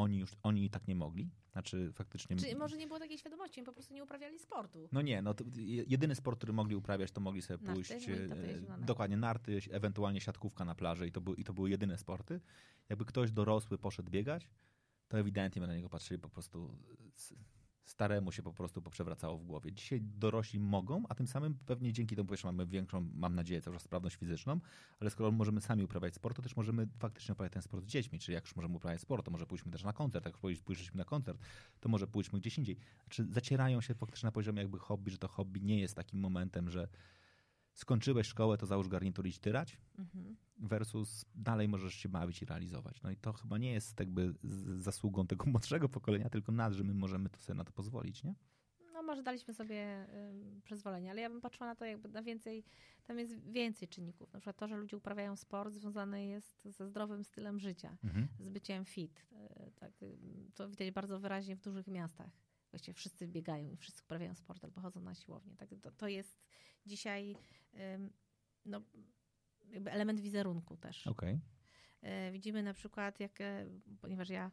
Oni 0.00 0.18
już, 0.18 0.30
oni 0.42 0.64
i 0.64 0.70
tak 0.70 0.88
nie 0.88 0.94
mogli. 0.94 1.30
Znaczy 1.52 1.92
faktycznie... 1.92 2.36
Czyli 2.36 2.56
może 2.56 2.76
nie 2.76 2.86
było 2.86 2.98
takiej 2.98 3.18
świadomości, 3.18 3.60
oni 3.60 3.66
po 3.66 3.72
prostu 3.72 3.94
nie 3.94 4.04
uprawiali 4.04 4.38
sportu. 4.38 4.88
No 4.92 5.02
nie, 5.02 5.22
no 5.22 5.34
jedyny 5.86 6.14
sport, 6.14 6.38
który 6.38 6.52
mogli 6.52 6.76
uprawiać, 6.76 7.12
to 7.12 7.20
mogli 7.20 7.42
sobie 7.42 7.64
narty, 7.64 7.74
pójść, 7.74 8.06
no 8.68 8.74
e, 8.74 8.80
dokładnie 8.80 9.16
narty, 9.16 9.60
ewentualnie 9.70 10.20
siatkówka 10.20 10.64
na 10.64 10.74
plaży 10.74 11.06
i 11.06 11.12
to, 11.12 11.20
był, 11.20 11.34
i 11.34 11.44
to 11.44 11.52
były 11.52 11.70
jedyne 11.70 11.98
sporty. 11.98 12.40
Jakby 12.88 13.04
ktoś 13.04 13.32
dorosły 13.32 13.78
poszedł 13.78 14.10
biegać, 14.10 14.48
to 15.08 15.18
ewidentnie 15.18 15.60
my 15.60 15.66
na 15.66 15.74
niego 15.76 15.88
patrzyli 15.88 16.20
po 16.20 16.28
prostu 16.28 16.74
staremu 17.84 18.32
się 18.32 18.42
po 18.42 18.52
prostu 18.52 18.82
poprzewracało 18.82 19.38
w 19.38 19.44
głowie. 19.44 19.72
Dzisiaj 19.72 20.00
dorośli 20.00 20.60
mogą, 20.60 21.02
a 21.08 21.14
tym 21.14 21.26
samym 21.26 21.54
pewnie 21.66 21.92
dzięki 21.92 22.16
temu 22.16 22.36
że 22.36 22.48
mamy 22.48 22.66
większą, 22.66 23.08
mam 23.14 23.34
nadzieję, 23.34 23.60
cały 23.60 23.76
czas 23.76 23.82
sprawność 23.82 24.16
fizyczną, 24.16 24.60
ale 25.00 25.10
skoro 25.10 25.32
możemy 25.32 25.60
sami 25.60 25.84
uprawiać 25.84 26.14
sport, 26.14 26.36
to 26.36 26.42
też 26.42 26.56
możemy 26.56 26.88
faktycznie 26.98 27.32
uprawiać 27.32 27.52
ten 27.52 27.62
sport 27.62 27.84
z 27.84 27.86
dziećmi. 27.86 28.18
Czyli 28.18 28.34
jak 28.34 28.44
już 28.44 28.56
możemy 28.56 28.76
uprawiać 28.76 29.00
sport, 29.00 29.24
to 29.24 29.30
może 29.30 29.46
pójdźmy 29.46 29.72
też 29.72 29.84
na 29.84 29.92
koncert. 29.92 30.24
Jak 30.26 30.34
już 30.42 30.60
pójdziemy 30.60 30.90
na 30.94 31.04
koncert, 31.04 31.40
to 31.80 31.88
może 31.88 32.06
pójdźmy 32.06 32.40
gdzieś 32.40 32.58
indziej. 32.58 32.76
Znaczy 33.04 33.26
zacierają 33.32 33.80
się 33.80 33.94
faktycznie 33.94 34.26
na 34.26 34.32
poziomie 34.32 34.62
jakby 34.62 34.78
hobby, 34.78 35.10
że 35.10 35.18
to 35.18 35.28
hobby 35.28 35.60
nie 35.60 35.80
jest 35.80 35.96
takim 35.96 36.20
momentem, 36.20 36.70
że 36.70 36.88
skończyłeś 37.74 38.26
szkołę, 38.26 38.58
to 38.58 38.66
załóż 38.66 38.88
garnitur 38.88 39.26
i 39.26 39.32
tyrać, 39.32 39.78
mhm. 39.98 40.36
versus 40.58 41.24
dalej 41.34 41.68
możesz 41.68 41.94
się 41.94 42.08
bawić 42.08 42.42
i 42.42 42.44
realizować. 42.44 43.02
No 43.02 43.10
i 43.10 43.16
to 43.16 43.32
chyba 43.32 43.58
nie 43.58 43.72
jest 43.72 44.00
jakby 44.00 44.34
zasługą 44.76 45.26
tego 45.26 45.46
młodszego 45.50 45.88
pokolenia, 45.88 46.30
tylko 46.30 46.52
nas, 46.52 46.74
że 46.74 46.84
my 46.84 46.94
możemy 46.94 47.28
to 47.28 47.40
sobie 47.40 47.56
na 47.56 47.64
to 47.64 47.72
pozwolić, 47.72 48.24
nie? 48.24 48.34
No 48.92 49.02
może 49.02 49.22
daliśmy 49.22 49.54
sobie 49.54 50.06
y, 50.58 50.60
przyzwolenie, 50.62 51.10
ale 51.10 51.20
ja 51.20 51.30
bym 51.30 51.40
patrzyła 51.40 51.66
na 51.66 51.74
to 51.74 51.84
jakby 51.84 52.08
na 52.08 52.22
więcej, 52.22 52.64
tam 53.04 53.18
jest 53.18 53.50
więcej 53.50 53.88
czynników. 53.88 54.32
Na 54.32 54.38
przykład 54.38 54.56
to, 54.56 54.68
że 54.68 54.76
ludzie 54.76 54.96
uprawiają 54.96 55.36
sport 55.36 55.74
związane 55.74 56.26
jest 56.26 56.64
ze 56.64 56.86
zdrowym 56.86 57.24
stylem 57.24 57.60
życia, 57.60 57.96
mhm. 58.04 58.28
z 58.38 58.48
byciem 58.48 58.84
fit. 58.84 59.26
Y, 59.32 59.72
tak, 59.72 60.02
y, 60.02 60.18
to 60.54 60.68
widać 60.68 60.90
bardzo 60.90 61.20
wyraźnie 61.20 61.56
w 61.56 61.60
dużych 61.60 61.86
miastach. 61.86 62.30
Właściwie 62.70 62.94
wszyscy 62.94 63.28
biegają 63.28 63.70
i 63.70 63.76
wszyscy 63.76 64.02
uprawiają 64.02 64.34
sport 64.34 64.64
albo 64.64 64.80
chodzą 64.80 65.00
na 65.00 65.14
siłownię. 65.14 65.56
Tak, 65.56 65.68
to, 65.82 65.90
to 65.90 66.08
jest 66.08 66.46
dzisiaj 66.86 67.36
no, 68.66 68.82
jakby 69.70 69.92
element 69.92 70.20
wizerunku 70.20 70.76
też. 70.76 71.06
Okay. 71.06 71.40
Widzimy 72.32 72.62
na 72.62 72.74
przykład, 72.74 73.20
jak, 73.20 73.40
e, 73.40 73.66
ponieważ 74.00 74.28
ja 74.28 74.50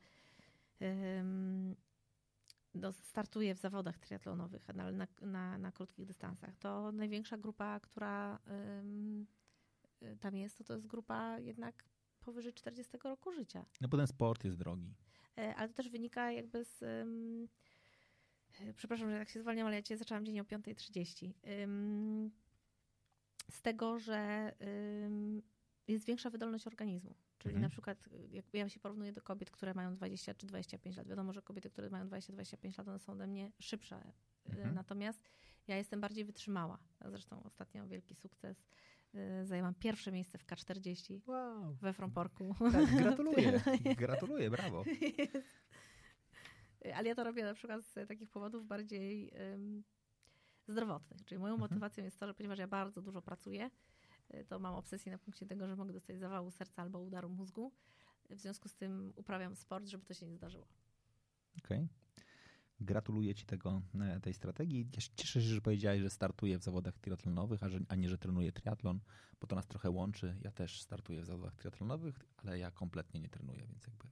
no, 2.73 2.91
startuję 2.93 3.55
w 3.55 3.59
zawodach 3.59 3.99
triatlonowych 3.99 4.67
na, 4.67 4.91
na, 4.91 5.07
na, 5.21 5.57
na, 5.57 5.71
krótkich 5.71 6.05
dystansach, 6.05 6.57
to 6.57 6.91
największa 6.91 7.37
grupa, 7.37 7.79
która 7.79 8.39
tam 10.19 10.35
jest, 10.35 10.57
to, 10.57 10.63
to 10.63 10.73
jest 10.73 10.87
grupa 10.87 11.39
jednak 11.39 11.83
powyżej 12.19 12.53
40 12.53 12.97
roku 13.03 13.31
życia. 13.31 13.65
No 13.81 13.87
bo 13.87 13.97
ten 13.97 14.07
sport 14.07 14.43
jest 14.43 14.57
drogi. 14.57 14.93
E, 15.37 15.55
ale 15.55 15.67
to 15.67 15.73
też 15.73 15.89
wynika 15.89 16.31
jakby 16.31 16.63
z 16.63 17.07
przepraszam, 18.75 19.11
że 19.11 19.19
tak 19.19 19.29
się 19.29 19.39
zwalniam, 19.39 19.67
ale 19.67 19.75
ja 19.75 19.81
cię 19.81 19.97
zaczęłam 19.97 20.25
dzień 20.25 20.39
o 20.39 20.43
5.30. 20.43 21.31
Z 23.51 23.61
tego, 23.61 23.99
że 23.99 24.51
jest 25.87 26.05
większa 26.05 26.29
wydolność 26.29 26.67
organizmu. 26.67 27.15
Czyli 27.37 27.55
mhm. 27.55 27.61
na 27.61 27.69
przykład, 27.69 28.09
jak 28.31 28.45
ja 28.53 28.69
się 28.69 28.79
porównuję 28.79 29.13
do 29.13 29.21
kobiet, 29.21 29.51
które 29.51 29.73
mają 29.73 29.95
20 29.95 30.33
czy 30.33 30.47
25 30.47 30.97
lat, 30.97 31.07
wiadomo, 31.07 31.33
że 31.33 31.41
kobiety, 31.41 31.69
które 31.69 31.89
mają 31.89 32.07
20-25 32.07 32.77
lat, 32.77 32.87
one 32.87 32.99
są 32.99 33.13
ode 33.13 33.27
mnie 33.27 33.51
szybsze. 33.59 34.01
Mhm. 34.45 34.75
Natomiast 34.75 35.29
ja 35.67 35.77
jestem 35.77 36.01
bardziej 36.01 36.25
wytrzymała. 36.25 36.79
Zresztą 37.05 37.43
ostatnio 37.43 37.87
wielki 37.87 38.15
sukces. 38.15 38.65
Y, 39.15 39.45
zajęłam 39.45 39.73
pierwsze 39.73 40.11
miejsce 40.11 40.37
w 40.37 40.45
K40 40.45 41.19
wow. 41.27 41.75
we 41.81 41.93
Fromporku. 41.93 42.55
Tak, 42.71 42.95
gratuluję. 42.95 43.61
gratuluję, 43.97 44.49
brawo. 44.49 44.83
Ale 46.95 47.09
ja 47.09 47.15
to 47.15 47.23
robię 47.23 47.43
na 47.43 47.53
przykład 47.53 47.85
z 47.85 48.07
takich 48.07 48.29
powodów 48.29 48.67
bardziej 48.67 49.31
um, 49.51 49.83
zdrowotnych. 50.67 51.25
Czyli 51.25 51.39
moją 51.39 51.53
mhm. 51.53 51.71
motywacją 51.71 52.03
jest 52.03 52.19
to, 52.19 52.27
że 52.27 52.33
ponieważ 52.33 52.59
ja 52.59 52.67
bardzo 52.67 53.01
dużo 53.01 53.21
pracuję, 53.21 53.69
y, 54.33 54.45
to 54.45 54.59
mam 54.59 54.75
obsesję 54.75 55.11
na 55.11 55.17
punkcie 55.17 55.45
tego, 55.45 55.67
że 55.67 55.75
mogę 55.75 55.93
dostać 55.93 56.19
zawału 56.19 56.51
serca 56.51 56.81
albo 56.81 56.99
udaru 56.99 57.29
mózgu. 57.29 57.71
W 58.29 58.39
związku 58.39 58.69
z 58.69 58.75
tym 58.75 59.13
uprawiam 59.15 59.55
sport, 59.55 59.87
żeby 59.87 60.05
to 60.05 60.13
się 60.13 60.25
nie 60.25 60.35
zdarzyło. 60.35 60.67
Okej. 61.57 61.77
Okay. 61.77 61.87
Gratuluję 62.79 63.35
Ci 63.35 63.45
tego, 63.45 63.81
e, 63.99 64.19
tej 64.19 64.33
strategii. 64.33 64.89
Cieszę 65.15 65.41
się, 65.41 65.47
że 65.47 65.61
powiedziałeś, 65.61 66.01
że 66.01 66.09
startuję 66.09 66.59
w 66.59 66.63
zawodach 66.63 66.99
triatlonowych, 66.99 67.63
a, 67.63 67.69
że, 67.69 67.79
a 67.89 67.95
nie, 67.95 68.09
że 68.09 68.17
trenuję 68.17 68.51
triatlon, 68.51 68.99
bo 69.41 69.47
to 69.47 69.55
nas 69.55 69.67
trochę 69.67 69.89
łączy. 69.89 70.35
Ja 70.41 70.51
też 70.51 70.81
startuję 70.81 71.21
w 71.21 71.25
zawodach 71.25 71.55
triatlonowych, 71.55 72.19
ale 72.37 72.59
ja 72.59 72.71
kompletnie 72.71 73.19
nie 73.19 73.29
trenuję, 73.29 73.67
więc 73.67 73.87
jakby 73.87 74.05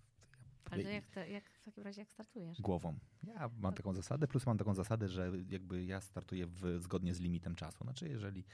ale 0.71 0.83
to 0.83 0.89
jak, 0.89 1.07
to, 1.07 1.19
jak 1.19 1.49
w 1.49 1.61
takim 1.61 1.83
razie 1.83 2.01
jak 2.01 2.11
startujesz? 2.11 2.61
Głową. 2.61 2.99
Ja 3.23 3.49
mam 3.57 3.73
taką 3.73 3.93
zasadę, 3.93 4.27
plus 4.27 4.45
mam 4.45 4.57
taką 4.57 4.73
zasadę, 4.73 5.09
że 5.09 5.31
jakby 5.49 5.85
ja 5.85 6.01
startuję 6.01 6.47
w, 6.47 6.77
zgodnie 6.79 7.13
z 7.13 7.19
limitem 7.19 7.55
czasu. 7.55 7.83
Znaczy, 7.83 8.09
jeżeli 8.09 8.45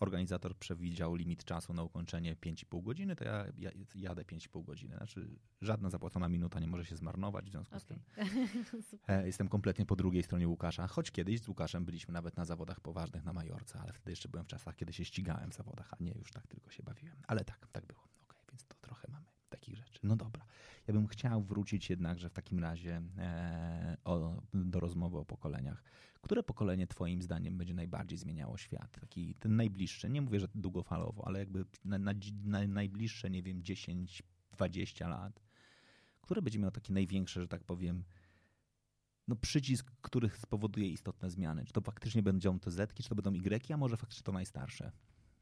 organizator 0.00 0.56
przewidział 0.58 1.14
limit 1.14 1.44
czasu 1.44 1.72
na 1.72 1.82
ukończenie 1.82 2.36
5,5 2.36 2.82
godziny, 2.82 3.16
to 3.16 3.24
ja, 3.24 3.46
ja 3.58 3.70
jadę 3.94 4.22
5,5 4.22 4.64
godziny. 4.64 4.96
Znaczy, 4.96 5.28
żadna 5.60 5.90
zapłacona 5.90 6.28
minuta 6.28 6.60
nie 6.60 6.66
może 6.66 6.84
się 6.84 6.96
zmarnować, 6.96 7.46
w 7.46 7.50
związku 7.50 7.76
okay. 7.76 7.80
z 7.80 7.84
tym 7.86 8.98
e, 9.08 9.26
jestem 9.26 9.48
kompletnie 9.48 9.86
po 9.86 9.96
drugiej 9.96 10.22
stronie 10.22 10.48
Łukasza, 10.48 10.86
choć 10.86 11.10
kiedyś 11.10 11.40
z 11.40 11.48
Łukaszem 11.48 11.84
byliśmy 11.84 12.14
nawet 12.14 12.36
na 12.36 12.44
zawodach 12.44 12.80
poważnych 12.80 13.24
na 13.24 13.32
Majorce, 13.32 13.80
ale 13.80 13.92
wtedy 13.92 14.10
jeszcze 14.10 14.28
byłem 14.28 14.44
w 14.44 14.48
czasach, 14.48 14.76
kiedy 14.76 14.92
się 14.92 15.04
ścigałem 15.04 15.50
w 15.50 15.54
zawodach, 15.54 15.94
a 15.94 15.96
nie 16.00 16.12
już 16.12 16.32
tak 16.32 16.46
tylko 16.46 16.70
się 16.70 16.82
bawiłem. 16.82 17.16
Ale 17.26 17.44
tak, 17.44 17.68
tak 17.72 17.86
było. 17.86 18.00
Okay, 18.24 18.38
więc 18.52 18.64
to 18.64 18.74
trochę 18.80 19.08
mamy 19.10 19.26
takich 19.66 19.76
rzeczy. 19.76 20.00
No 20.02 20.16
dobra. 20.16 20.44
Ja 20.86 20.94
bym 20.94 21.06
chciał 21.06 21.42
wrócić 21.42 21.90
jednakże 21.90 22.28
w 22.28 22.32
takim 22.32 22.58
razie 22.58 23.02
e, 23.18 23.96
o, 24.04 24.42
do 24.54 24.80
rozmowy 24.80 25.18
o 25.18 25.24
pokoleniach. 25.24 25.82
Które 26.20 26.42
pokolenie 26.42 26.86
twoim 26.86 27.22
zdaniem 27.22 27.58
będzie 27.58 27.74
najbardziej 27.74 28.18
zmieniało 28.18 28.58
świat? 28.58 29.00
Taki 29.00 29.34
ten 29.34 29.56
najbliższy, 29.56 30.10
nie 30.10 30.22
mówię, 30.22 30.40
że 30.40 30.48
długofalowo, 30.54 31.26
ale 31.26 31.38
jakby 31.38 31.64
na, 31.84 31.98
na, 31.98 32.12
na 32.44 32.66
najbliższe, 32.66 33.30
nie 33.30 33.42
wiem, 33.42 33.62
10, 33.62 34.22
20 34.52 35.08
lat. 35.08 35.40
Które 36.20 36.42
będzie 36.42 36.58
miało 36.58 36.70
takie 36.70 36.92
największe, 36.92 37.40
że 37.40 37.48
tak 37.48 37.64
powiem, 37.64 38.04
no 39.28 39.36
przycisk, 39.36 39.92
który 40.02 40.28
spowoduje 40.28 40.88
istotne 40.88 41.30
zmiany? 41.30 41.64
Czy 41.64 41.72
to 41.72 41.80
faktycznie 41.80 42.22
będą 42.22 42.58
te 42.58 42.70
zetki, 42.70 43.02
czy 43.02 43.08
to 43.08 43.14
będą 43.14 43.34
Y, 43.34 43.74
a 43.74 43.76
może 43.76 43.96
faktycznie 43.96 44.24
to 44.24 44.32
najstarsze? 44.32 44.92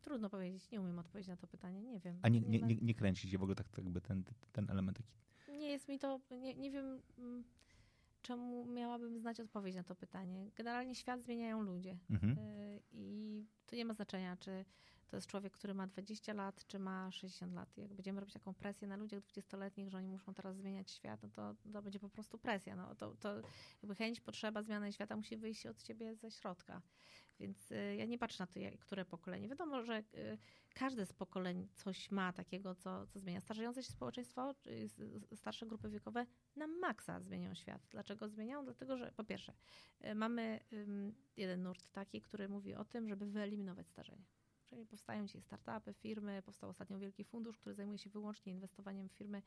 Trudno 0.05 0.31
powiedzieć, 0.31 0.71
nie 0.71 0.81
umiem 0.81 0.99
odpowiedzieć 0.99 1.29
na 1.29 1.37
to 1.37 1.47
pytanie, 1.47 1.83
nie 1.83 2.01
wiem. 2.01 2.19
A 2.23 2.29
nie, 2.29 2.41
nie, 2.41 2.61
nie, 2.61 2.77
nie 2.77 2.95
kręci 2.95 3.31
się 3.31 3.39
w 3.39 3.43
ogóle 3.43 3.57
tak, 3.57 3.69
tak 3.69 3.85
jakby 3.85 4.01
ten, 4.01 4.25
ten 4.53 4.71
element 4.71 4.99
taki 4.99 5.25
nie 5.55 5.71
jest 5.71 5.89
mi 5.89 5.99
to, 5.99 6.21
nie, 6.31 6.55
nie 6.55 6.71
wiem 6.71 7.03
mm, 7.19 7.45
czemu 8.23 8.67
miałabym 8.67 9.19
znać 9.19 9.41
odpowiedź 9.41 9.75
na 9.75 9.83
to 9.83 9.95
pytanie. 9.95 10.51
Generalnie 10.57 10.95
świat 10.95 11.21
zmieniają 11.21 11.63
ludzie 11.63 11.99
mhm. 12.11 12.39
Y, 12.39 12.81
i 12.93 13.47
to 13.67 13.77
nie 13.77 13.85
ma 13.85 13.95
znaczenia, 13.95 14.37
czy 14.37 14.65
to 15.09 15.17
jest 15.17 15.27
człowiek, 15.27 15.53
który 15.53 15.75
ma 15.75 15.87
20 15.87 16.35
lat, 16.35 16.67
czy 16.67 16.79
ma 16.79 17.11
60 17.11 17.55
lat. 17.55 17.77
Jak 17.77 17.95
będziemy 17.95 18.21
robić 18.21 18.35
taką 18.35 18.55
presję 18.55 18.89
na 18.89 18.97
ludziach 18.97 19.23
20-letnich, 19.23 19.91
że 19.91 19.99
oni 19.99 20.09
muszą 20.09 20.35
teraz 20.35 20.57
zmieniać 20.57 20.91
świat, 20.91 21.23
no 21.23 21.29
to, 21.29 21.55
to 21.73 21.83
będzie 21.83 21.99
po 22.01 22.09
prostu 22.09 22.39
presja. 22.39 22.77
No, 22.77 22.95
to, 22.95 23.15
to 23.17 23.35
jakby 23.83 23.95
chęć, 23.95 24.21
potrzeba 24.21 24.63
zmiany 24.63 24.93
świata 24.93 25.17
musi 25.17 25.37
wyjść 25.37 25.67
od 25.67 25.83
ciebie 25.83 26.15
ze 26.17 26.31
środka. 26.31 26.83
Więc 27.41 27.73
y, 27.73 27.97
ja 27.97 28.05
nie 28.05 28.19
patrzę 28.19 28.43
na 28.43 28.47
to, 28.47 28.61
które 28.81 29.05
pokolenie. 29.05 29.49
Wiadomo, 29.49 29.83
że 29.83 29.99
y, 29.99 30.39
każde 30.75 31.07
z 31.07 31.13
pokoleń 31.13 31.69
coś 31.75 32.11
ma 32.11 32.33
takiego, 32.33 32.75
co, 32.75 33.07
co 33.07 33.19
zmienia. 33.19 33.41
Starzejące 33.41 33.83
się 33.83 33.93
społeczeństwo, 33.93 34.55
starsze 35.35 35.67
grupy 35.67 35.89
wiekowe 35.89 36.27
na 36.57 36.67
maksa 36.67 37.21
zmienią 37.21 37.55
świat. 37.55 37.87
Dlaczego 37.91 38.29
zmieniają? 38.29 38.65
Dlatego, 38.65 38.97
że 38.97 39.13
po 39.13 39.25
pierwsze, 39.25 39.53
y, 40.05 40.15
mamy 40.15 40.61
jeden 41.37 41.63
nurt 41.63 41.93
taki, 41.93 42.21
który 42.21 42.49
mówi 42.49 42.75
o 42.75 42.85
tym, 42.85 43.09
żeby 43.09 43.27
wyeliminować 43.27 43.89
starzenie. 43.89 44.25
Czyli 44.67 44.87
powstają 44.87 45.27
dzisiaj 45.27 45.43
startupy, 45.43 45.95
firmy, 45.95 46.43
powstał 46.43 46.71
ostatnio 46.71 46.99
wielki 46.99 47.25
fundusz, 47.25 47.59
który 47.59 47.75
zajmuje 47.75 47.99
się 47.99 48.11
wyłącznie 48.11 48.53
inwestowaniem 48.53 49.09
w 49.09 49.13
firmy 49.13 49.43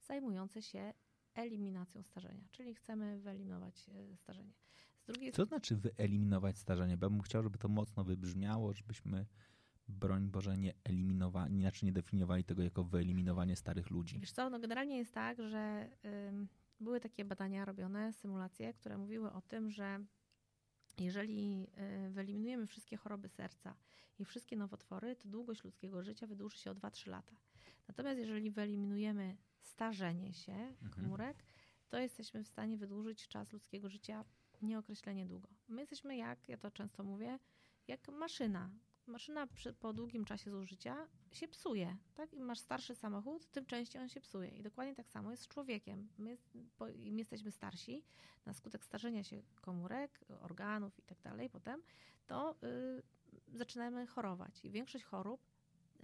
zajmujące 0.00 0.62
się 0.62 0.92
eliminacją 1.34 2.02
starzenia, 2.02 2.44
czyli 2.50 2.74
chcemy 2.74 3.18
wyeliminować 3.20 3.90
starzenie. 4.16 4.52
Drugiej... 5.06 5.32
Co 5.32 5.44
znaczy 5.44 5.76
wyeliminować 5.76 6.58
starzenie? 6.58 6.96
Bo 6.96 7.06
ja 7.06 7.10
bym 7.10 7.22
chciał, 7.22 7.42
żeby 7.42 7.58
to 7.58 7.68
mocno 7.68 8.04
wybrzmiało, 8.04 8.72
żebyśmy 8.72 9.26
broń 9.88 10.28
Boże 10.28 10.58
nie 10.58 10.74
eliminowali, 10.84 11.54
inaczej 11.54 11.86
nie 11.86 11.92
definiowali 11.92 12.44
tego 12.44 12.62
jako 12.62 12.84
wyeliminowanie 12.84 13.56
starych 13.56 13.90
ludzi. 13.90 14.18
Wiesz 14.18 14.32
co, 14.32 14.50
no 14.50 14.58
generalnie 14.58 14.98
jest 14.98 15.12
tak, 15.12 15.38
że 15.42 15.90
były 16.80 17.00
takie 17.00 17.24
badania 17.24 17.64
robione, 17.64 18.12
symulacje, 18.12 18.74
które 18.74 18.98
mówiły 18.98 19.32
o 19.32 19.40
tym, 19.40 19.70
że 19.70 20.04
jeżeli 20.98 21.66
y, 22.06 22.10
wyeliminujemy 22.10 22.66
wszystkie 22.66 22.96
choroby 22.96 23.28
serca 23.28 23.74
i 24.18 24.24
wszystkie 24.24 24.56
nowotwory, 24.56 25.16
to 25.16 25.28
długość 25.28 25.64
ludzkiego 25.64 26.02
życia 26.02 26.26
wydłuży 26.26 26.58
się 26.58 26.70
o 26.70 26.74
2-3 26.74 27.08
lata. 27.08 27.36
Natomiast 27.88 28.18
jeżeli 28.18 28.50
wyeliminujemy 28.50 29.36
starzenie 29.60 30.32
się 30.32 30.52
mhm. 30.52 30.90
komórek, 30.90 31.44
to 31.88 31.98
jesteśmy 31.98 32.44
w 32.44 32.48
stanie 32.48 32.78
wydłużyć 32.78 33.28
czas 33.28 33.52
ludzkiego 33.52 33.88
życia 33.88 34.24
nieokreślenie 34.62 35.26
długo. 35.26 35.48
My 35.68 35.80
jesteśmy 35.80 36.16
jak, 36.16 36.48
ja 36.48 36.56
to 36.56 36.70
często 36.70 37.04
mówię, 37.04 37.38
jak 37.88 38.08
maszyna. 38.08 38.70
Maszyna 39.06 39.46
przy, 39.46 39.72
po 39.72 39.92
długim 39.92 40.24
czasie 40.24 40.50
zużycia 40.50 41.08
się 41.32 41.48
psuje. 41.48 41.96
Tak? 42.14 42.34
Im 42.34 42.44
masz 42.44 42.58
starszy 42.58 42.94
samochód, 42.94 43.50
tym 43.50 43.66
częściej 43.66 44.02
on 44.02 44.08
się 44.08 44.20
psuje. 44.20 44.48
I 44.48 44.62
dokładnie 44.62 44.94
tak 44.94 45.10
samo 45.10 45.30
jest 45.30 45.42
z 45.42 45.48
człowiekiem. 45.48 46.08
My, 46.18 46.38
im 46.94 47.18
jesteśmy 47.18 47.50
starsi, 47.50 48.04
na 48.46 48.52
skutek 48.52 48.84
starzenia 48.84 49.24
się 49.24 49.42
komórek, 49.60 50.20
organów 50.40 50.98
i 50.98 51.02
tak 51.02 51.20
dalej 51.20 51.50
potem, 51.50 51.82
to 52.26 52.56
y, 52.62 53.02
zaczynamy 53.52 54.06
chorować. 54.06 54.64
I 54.64 54.70
większość 54.70 55.04
chorób 55.04 55.40
y, 55.96 56.02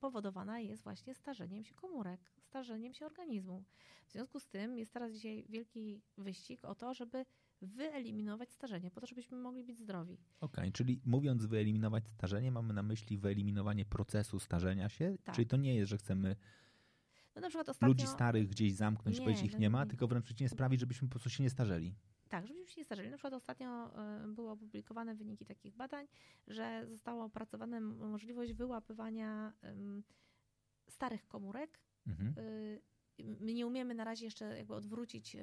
powodowana 0.00 0.60
jest 0.60 0.82
właśnie 0.82 1.14
starzeniem 1.14 1.64
się 1.64 1.74
komórek, 1.74 2.20
starzeniem 2.40 2.94
się 2.94 3.06
organizmu. 3.06 3.64
W 4.08 4.12
związku 4.12 4.40
z 4.40 4.48
tym 4.48 4.78
jest 4.78 4.92
teraz 4.92 5.12
dzisiaj 5.12 5.44
wielki 5.48 6.02
wyścig 6.18 6.64
o 6.64 6.74
to, 6.74 6.94
żeby 6.94 7.26
wyeliminować 7.62 8.52
starzenie, 8.52 8.90
po 8.90 9.00
to, 9.00 9.06
żebyśmy 9.06 9.36
mogli 9.36 9.64
być 9.64 9.78
zdrowi. 9.78 10.14
Okej, 10.40 10.64
okay, 10.64 10.72
czyli 10.72 11.00
mówiąc 11.04 11.46
wyeliminować 11.46 12.08
starzenie, 12.08 12.52
mamy 12.52 12.74
na 12.74 12.82
myśli 12.82 13.18
wyeliminowanie 13.18 13.84
procesu 13.84 14.38
starzenia 14.38 14.88
się, 14.88 15.16
tak. 15.24 15.34
czyli 15.34 15.46
to 15.46 15.56
nie 15.56 15.74
jest, 15.74 15.90
że 15.90 15.98
chcemy 15.98 16.36
no 17.36 17.46
ostatnio... 17.46 17.88
ludzi 17.88 18.06
starych 18.06 18.48
gdzieś 18.48 18.74
zamknąć, 18.74 19.18
nie, 19.18 19.24
powiedzieć 19.24 19.44
ich 19.44 19.58
nie 19.58 19.70
ma, 19.70 19.86
tylko 19.86 20.08
wręcz 20.08 20.24
przeciwnie 20.24 20.48
sprawić, 20.48 20.80
żebyśmy 20.80 21.08
po 21.08 21.10
prostu 21.10 21.30
się 21.30 21.42
nie 21.42 21.50
starzeli. 21.50 21.94
Tak, 22.28 22.46
żebyśmy 22.46 22.68
się 22.68 22.80
nie 22.80 22.84
starzeli. 22.84 23.10
Na 23.10 23.16
przykład 23.16 23.34
ostatnio 23.34 23.96
e, 23.96 24.28
były 24.28 24.50
opublikowane 24.50 25.14
wyniki 25.14 25.46
takich 25.46 25.76
badań, 25.76 26.06
że 26.46 26.86
została 26.88 27.24
opracowana 27.24 27.80
możliwość 27.80 28.52
wyłapywania 28.52 29.52
starych 30.88 31.28
komórek. 31.28 31.80
Mhm. 32.06 32.34
My 33.18 33.54
nie 33.54 33.66
umiemy 33.66 33.94
na 33.94 34.04
razie 34.04 34.24
jeszcze 34.24 34.56
jakby 34.58 34.74
odwrócić 34.74 35.36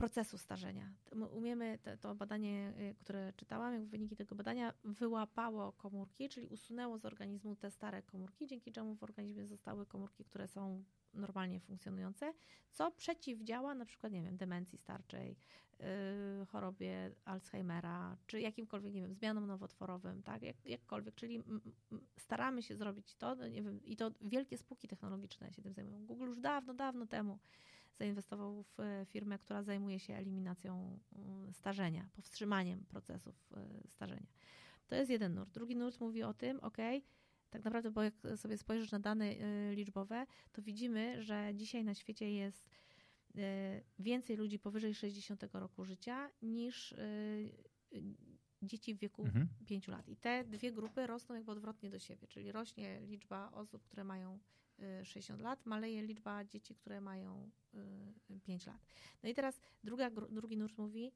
procesu 0.00 0.38
starzenia. 0.38 0.92
Umiemy, 1.32 1.78
to, 1.82 1.96
to 1.96 2.14
badanie, 2.14 2.72
y, 2.78 2.94
które 2.94 3.32
czytałam, 3.36 3.74
jak 3.74 3.84
wyniki 3.84 4.16
tego 4.16 4.34
badania, 4.34 4.74
wyłapało 4.84 5.72
komórki, 5.72 6.28
czyli 6.28 6.46
usunęło 6.46 6.98
z 6.98 7.04
organizmu 7.04 7.56
te 7.56 7.70
stare 7.70 8.02
komórki, 8.02 8.46
dzięki 8.46 8.72
czemu 8.72 8.94
w 8.94 9.02
organizmie 9.02 9.46
zostały 9.46 9.86
komórki, 9.86 10.24
które 10.24 10.48
są 10.48 10.84
normalnie 11.14 11.60
funkcjonujące, 11.60 12.32
co 12.70 12.90
przeciwdziała 12.90 13.74
na 13.74 13.84
przykład, 13.84 14.12
nie 14.12 14.22
wiem, 14.22 14.36
demencji 14.36 14.78
starczej, 14.78 15.36
yy, 15.78 15.86
chorobie 16.46 17.12
Alzheimera, 17.24 18.16
czy 18.26 18.40
jakimkolwiek, 18.40 18.94
nie 18.94 19.02
wiem, 19.02 19.14
zmianom 19.14 19.46
nowotworowym, 19.46 20.22
tak, 20.22 20.42
Jak, 20.42 20.56
jakkolwiek, 20.64 21.14
czyli 21.14 21.42
staramy 22.16 22.62
się 22.62 22.76
zrobić 22.76 23.14
to, 23.14 23.34
no 23.34 23.48
nie 23.48 23.62
wiem, 23.62 23.84
i 23.84 23.96
to 23.96 24.10
wielkie 24.20 24.58
spółki 24.58 24.88
technologiczne 24.88 25.52
się 25.52 25.62
tym 25.62 25.72
zajmują. 25.72 26.06
Google 26.06 26.26
już 26.26 26.38
dawno, 26.38 26.74
dawno 26.74 27.06
temu 27.06 27.38
zainwestował 28.00 28.62
w 28.62 28.80
e, 28.80 29.06
firmę, 29.06 29.38
która 29.38 29.62
zajmuje 29.62 29.98
się 30.00 30.14
eliminacją 30.14 30.98
mm, 31.16 31.52
starzenia, 31.52 32.08
powstrzymaniem 32.12 32.84
procesów 32.84 33.52
e, 33.56 33.88
starzenia. 33.88 34.26
To 34.86 34.94
jest 34.94 35.10
jeden 35.10 35.34
nurt. 35.34 35.50
Drugi 35.50 35.76
nurt 35.76 36.00
mówi 36.00 36.22
o 36.22 36.34
tym, 36.34 36.60
ok, 36.60 36.76
tak 37.50 37.64
naprawdę, 37.64 37.90
bo 37.90 38.02
jak 38.02 38.14
sobie 38.36 38.58
spojrzysz 38.58 38.90
na 38.92 39.00
dane 39.00 39.24
e, 39.24 39.74
liczbowe, 39.74 40.26
to 40.52 40.62
widzimy, 40.62 41.22
że 41.22 41.50
dzisiaj 41.54 41.84
na 41.84 41.94
świecie 41.94 42.32
jest 42.32 42.70
więcej 43.98 44.36
ludzi 44.36 44.58
powyżej 44.58 44.94
60 44.94 45.44
roku 45.52 45.84
życia 45.84 46.30
niż 46.42 46.94
dzieci 48.62 48.94
w 48.94 48.98
wieku 48.98 49.24
mhm. 49.24 49.48
5 49.66 49.88
lat. 49.88 50.08
I 50.08 50.16
te 50.16 50.44
dwie 50.44 50.72
grupy 50.72 51.06
rosną 51.06 51.34
jakby 51.34 51.52
odwrotnie 51.52 51.90
do 51.90 51.98
siebie, 51.98 52.26
czyli 52.26 52.52
rośnie 52.52 53.00
liczba 53.00 53.50
osób, 53.52 53.84
które 53.84 54.04
mają 54.04 54.38
60 55.04 55.40
lat, 55.40 55.66
maleje 55.66 56.02
liczba 56.02 56.44
dzieci, 56.44 56.74
które 56.74 57.00
mają 57.00 57.50
5 58.42 58.66
lat. 58.66 58.86
No 59.22 59.28
i 59.28 59.34
teraz 59.34 59.60
druga, 59.84 60.10
drugi 60.10 60.56
nurt 60.56 60.78
mówi, 60.78 61.12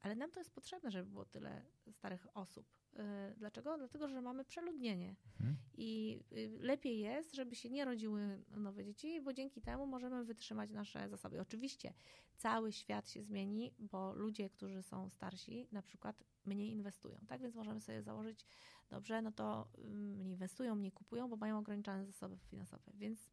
ale 0.00 0.16
nam 0.16 0.30
to 0.30 0.40
jest 0.40 0.50
potrzebne, 0.50 0.90
żeby 0.90 1.10
było 1.10 1.24
tyle 1.24 1.62
starych 1.92 2.36
osób. 2.36 2.66
Y, 2.92 3.34
dlaczego? 3.36 3.78
Dlatego, 3.78 4.08
że 4.08 4.20
mamy 4.20 4.44
przeludnienie 4.44 5.16
mhm. 5.40 5.56
i 5.76 6.20
y, 6.32 6.58
lepiej 6.60 6.98
jest, 6.98 7.34
żeby 7.34 7.54
się 7.54 7.70
nie 7.70 7.84
rodziły 7.84 8.44
nowe 8.56 8.84
dzieci, 8.84 9.20
bo 9.20 9.32
dzięki 9.32 9.62
temu 9.62 9.86
możemy 9.86 10.24
wytrzymać 10.24 10.70
nasze 10.70 11.08
zasoby. 11.08 11.40
Oczywiście 11.40 11.94
cały 12.36 12.72
świat 12.72 13.10
się 13.10 13.22
zmieni, 13.22 13.74
bo 13.78 14.14
ludzie, 14.14 14.50
którzy 14.50 14.82
są 14.82 15.10
starsi, 15.10 15.68
na 15.72 15.82
przykład 15.82 16.24
mniej 16.44 16.70
inwestują, 16.70 17.18
tak? 17.28 17.42
Więc 17.42 17.54
możemy 17.54 17.80
sobie 17.80 18.02
założyć, 18.02 18.46
dobrze, 18.90 19.22
no 19.22 19.32
to 19.32 19.68
mm, 19.78 20.16
mniej 20.16 20.32
inwestują, 20.32 20.74
mniej 20.74 20.92
kupują, 20.92 21.28
bo 21.28 21.36
mają 21.36 21.58
ograniczone 21.58 22.06
zasoby 22.06 22.38
finansowe, 22.38 22.92
więc 22.94 23.30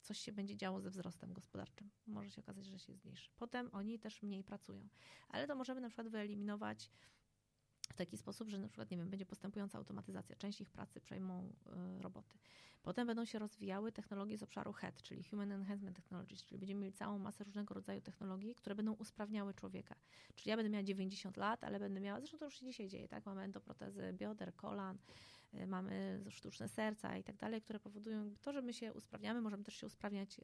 coś 0.00 0.18
się 0.18 0.32
będzie 0.32 0.56
działo 0.56 0.80
ze 0.80 0.90
wzrostem 0.90 1.32
gospodarczym. 1.32 1.90
Może 2.06 2.30
się 2.30 2.40
okazać, 2.40 2.66
że 2.66 2.78
się 2.78 2.94
zmniejszy. 2.94 3.30
Potem 3.36 3.70
oni 3.72 3.98
też 3.98 4.22
mniej 4.22 4.44
pracują. 4.44 4.88
Ale 5.28 5.46
to 5.46 5.54
możemy 5.54 5.80
na 5.80 5.88
przykład 5.88 6.08
wyeliminować 6.08 6.90
w 7.92 7.96
taki 7.96 8.16
sposób, 8.16 8.48
że 8.48 8.58
na 8.58 8.68
przykład, 8.68 8.90
nie 8.90 8.96
wiem, 8.96 9.10
będzie 9.10 9.26
postępująca 9.26 9.78
automatyzacja, 9.78 10.36
część 10.36 10.60
ich 10.60 10.70
pracy 10.70 11.00
przejmą 11.00 11.52
y, 11.98 12.02
roboty. 12.02 12.38
Potem 12.82 13.06
będą 13.06 13.24
się 13.24 13.38
rozwijały 13.38 13.92
technologie 13.92 14.38
z 14.38 14.42
obszaru 14.42 14.72
HEAD, 14.72 15.02
czyli 15.02 15.22
Human 15.24 15.52
Enhancement 15.52 15.96
Technologies, 15.96 16.44
czyli 16.44 16.58
będziemy 16.58 16.80
mieli 16.80 16.92
całą 16.92 17.18
masę 17.18 17.44
różnego 17.44 17.74
rodzaju 17.74 18.00
technologii, 18.00 18.54
które 18.54 18.74
będą 18.74 18.92
usprawniały 18.92 19.54
człowieka. 19.54 19.94
Czyli 20.34 20.50
ja 20.50 20.56
będę 20.56 20.70
miała 20.70 20.82
90 20.82 21.36
lat, 21.36 21.64
ale 21.64 21.78
będę 21.78 22.00
miała, 22.00 22.20
zresztą 22.20 22.38
to 22.38 22.44
już 22.44 22.54
się 22.54 22.66
dzisiaj 22.66 22.88
dzieje, 22.88 23.08
tak? 23.08 23.26
Mamy 23.26 23.42
endoprotezy 23.42 24.12
bioder, 24.12 24.54
kolan, 24.56 24.98
y, 25.54 25.66
mamy 25.66 26.24
sztuczne 26.30 26.68
serca 26.68 27.16
i 27.16 27.24
tak 27.24 27.36
dalej, 27.36 27.62
które 27.62 27.80
powodują 27.80 28.34
to, 28.40 28.52
że 28.52 28.62
my 28.62 28.72
się 28.72 28.92
usprawniamy, 28.92 29.40
możemy 29.40 29.64
też 29.64 29.76
się 29.76 29.86
usprawniać 29.86 30.38
y, 30.38 30.42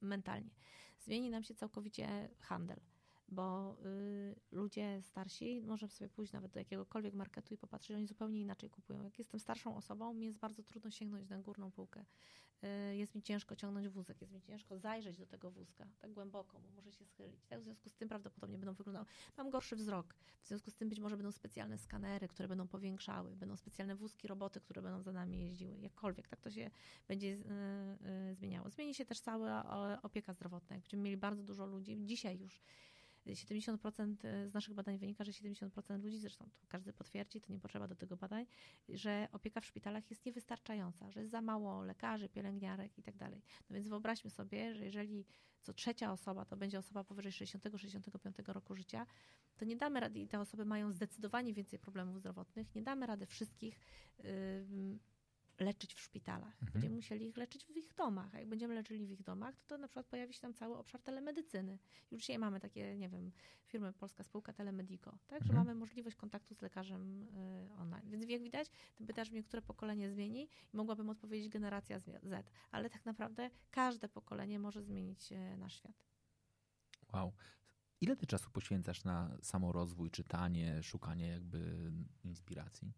mentalnie. 0.00 0.50
Zmieni 0.98 1.30
nam 1.30 1.42
się 1.42 1.54
całkowicie 1.54 2.28
handel 2.40 2.80
bo 3.28 3.76
y, 3.84 4.34
ludzie 4.50 5.02
starsi, 5.02 5.62
możemy 5.62 5.92
sobie 5.92 6.08
pójść 6.08 6.32
nawet 6.32 6.52
do 6.52 6.58
jakiegokolwiek 6.58 7.14
marketu 7.14 7.54
i 7.54 7.58
popatrzeć, 7.58 7.96
oni 7.96 8.06
zupełnie 8.06 8.40
inaczej 8.40 8.70
kupują. 8.70 9.02
Jak 9.02 9.18
jestem 9.18 9.40
starszą 9.40 9.76
osobą, 9.76 10.14
mi 10.14 10.26
jest 10.26 10.38
bardzo 10.38 10.62
trudno 10.62 10.90
sięgnąć 10.90 11.28
na 11.28 11.38
górną 11.38 11.70
półkę. 11.70 12.04
Y, 12.64 12.96
jest 12.96 13.14
mi 13.14 13.22
ciężko 13.22 13.56
ciągnąć 13.56 13.88
wózek, 13.88 14.20
jest 14.20 14.32
mi 14.32 14.42
ciężko 14.42 14.78
zajrzeć 14.78 15.16
do 15.18 15.26
tego 15.26 15.50
wózka 15.50 15.86
tak 15.98 16.12
głęboko, 16.12 16.60
bo 16.60 16.72
muszę 16.72 16.92
się 16.92 17.04
schylić. 17.04 17.46
Tak? 17.46 17.60
W 17.60 17.64
związku 17.64 17.88
z 17.88 17.94
tym 17.94 18.08
prawdopodobnie 18.08 18.58
będą 18.58 18.74
wyglądały. 18.74 19.06
Mam 19.36 19.50
gorszy 19.50 19.76
wzrok, 19.76 20.14
w 20.42 20.48
związku 20.48 20.70
z 20.70 20.76
tym 20.76 20.88
być 20.88 21.00
może 21.00 21.16
będą 21.16 21.32
specjalne 21.32 21.78
skanery, 21.78 22.28
które 22.28 22.48
będą 22.48 22.68
powiększały, 22.68 23.36
będą 23.36 23.56
specjalne 23.56 23.96
wózki, 23.96 24.28
roboty, 24.28 24.60
które 24.60 24.82
będą 24.82 25.02
za 25.02 25.12
nami 25.12 25.40
jeździły. 25.40 25.78
Jakkolwiek, 25.78 26.28
tak 26.28 26.40
to 26.40 26.50
się 26.50 26.70
będzie 27.08 27.28
y, 27.28 28.30
y, 28.30 28.34
zmieniało. 28.34 28.70
Zmieni 28.70 28.94
się 28.94 29.04
też 29.04 29.20
cała 29.20 30.00
opieka 30.02 30.32
zdrowotna. 30.32 30.76
Jak 30.76 30.82
będziemy 30.82 31.02
mieli 31.02 31.16
bardzo 31.16 31.42
dużo 31.42 31.66
ludzi, 31.66 31.96
dzisiaj 32.04 32.38
już 32.38 32.62
70% 33.34 34.16
z 34.46 34.54
naszych 34.54 34.74
badań 34.74 34.98
wynika, 34.98 35.24
że 35.24 35.32
70% 35.32 36.02
ludzi, 36.02 36.18
zresztą 36.18 36.44
to 36.60 36.66
każdy 36.68 36.92
potwierdzi, 36.92 37.40
to 37.40 37.52
nie 37.52 37.58
potrzeba 37.58 37.88
do 37.88 37.96
tego 37.96 38.16
badań, 38.16 38.46
że 38.88 39.28
opieka 39.32 39.60
w 39.60 39.66
szpitalach 39.66 40.10
jest 40.10 40.26
niewystarczająca, 40.26 41.10
że 41.10 41.20
jest 41.20 41.32
za 41.32 41.40
mało 41.40 41.82
lekarzy, 41.82 42.28
pielęgniarek 42.28 42.98
i 42.98 43.02
tak 43.02 43.16
dalej. 43.16 43.42
No 43.70 43.74
więc 43.74 43.88
wyobraźmy 43.88 44.30
sobie, 44.30 44.74
że 44.74 44.84
jeżeli 44.84 45.26
co 45.60 45.72
trzecia 45.72 46.12
osoba 46.12 46.44
to 46.44 46.56
będzie 46.56 46.78
osoba 46.78 47.04
powyżej 47.04 47.32
60-65 47.32 48.52
roku 48.52 48.74
życia, 48.74 49.06
to 49.56 49.64
nie 49.64 49.76
damy 49.76 50.00
rady 50.00 50.20
i 50.20 50.28
te 50.28 50.40
osoby 50.40 50.64
mają 50.64 50.92
zdecydowanie 50.92 51.54
więcej 51.54 51.78
problemów 51.78 52.18
zdrowotnych, 52.18 52.74
nie 52.74 52.82
damy 52.82 53.06
rady 53.06 53.26
wszystkich 53.26 53.80
yy, 54.18 54.98
leczyć 55.60 55.94
w 55.94 56.00
szpitalach. 56.00 56.54
Mhm. 56.54 56.72
Będziemy 56.72 56.94
musieli 56.94 57.28
ich 57.28 57.36
leczyć 57.36 57.64
w 57.66 57.76
ich 57.76 57.94
domach. 57.94 58.34
A 58.34 58.38
jak 58.38 58.48
będziemy 58.48 58.74
leczyli 58.74 59.06
w 59.06 59.10
ich 59.10 59.22
domach, 59.22 59.56
to, 59.56 59.62
to 59.66 59.78
na 59.78 59.88
przykład 59.88 60.06
pojawi 60.06 60.34
się 60.34 60.40
tam 60.40 60.54
cały 60.54 60.76
obszar 60.76 61.02
telemedycyny. 61.02 61.78
Już 62.10 62.20
dzisiaj 62.20 62.38
mamy 62.38 62.60
takie, 62.60 62.96
nie 62.96 63.08
wiem, 63.08 63.32
firmy, 63.66 63.92
polska 63.92 64.24
spółka 64.24 64.52
Telemedico, 64.52 65.10
tak, 65.26 65.42
mhm. 65.42 65.46
że 65.46 65.52
mamy 65.52 65.74
możliwość 65.74 66.16
kontaktu 66.16 66.54
z 66.54 66.62
lekarzem 66.62 67.22
y, 67.22 67.68
online. 67.78 68.10
Więc 68.10 68.28
jak 68.28 68.42
widać, 68.42 68.68
ty 68.94 69.06
pytasz 69.06 69.30
mnie, 69.30 69.42
które 69.42 69.62
pokolenie 69.62 70.10
zmieni 70.10 70.48
i 70.72 70.76
mogłabym 70.76 71.10
odpowiedzieć 71.10 71.48
generacja 71.48 71.98
Z, 71.98 72.50
ale 72.70 72.90
tak 72.90 73.04
naprawdę 73.04 73.50
każde 73.70 74.08
pokolenie 74.08 74.58
może 74.58 74.82
zmienić 74.82 75.32
y, 75.32 75.56
nasz 75.56 75.74
świat. 75.74 75.96
Wow. 77.12 77.32
Ile 78.00 78.16
ty 78.16 78.26
czasu 78.26 78.50
poświęcasz 78.50 79.04
na 79.04 79.38
samorozwój, 79.42 80.10
czytanie, 80.10 80.82
szukanie 80.82 81.28
jakby 81.28 81.92
inspiracji? 82.24 82.92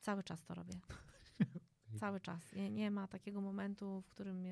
Cały 0.00 0.22
czas 0.22 0.44
to 0.44 0.54
robię. 0.54 0.80
Cały 2.00 2.20
czas. 2.20 2.52
Nie, 2.52 2.70
nie 2.70 2.90
ma 2.90 3.08
takiego 3.08 3.40
momentu, 3.40 4.00
w 4.00 4.08
którym. 4.08 4.42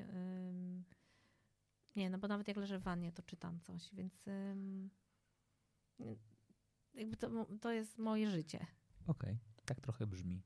nie, 1.95 2.09
no 2.09 2.17
bo 2.17 2.27
nawet 2.27 2.47
jak 2.47 2.57
leżę 2.57 2.79
w 2.79 2.83
wannie, 2.83 3.11
to 3.11 3.23
czytam 3.23 3.59
coś, 3.59 3.89
więc 3.93 4.25
jakby 6.93 7.17
to, 7.17 7.45
to 7.61 7.71
jest 7.71 7.97
moje 7.97 8.29
życie. 8.29 8.65
Okej, 9.07 9.31
okay. 9.31 9.37
tak 9.65 9.81
trochę 9.81 10.07
brzmi. 10.07 10.43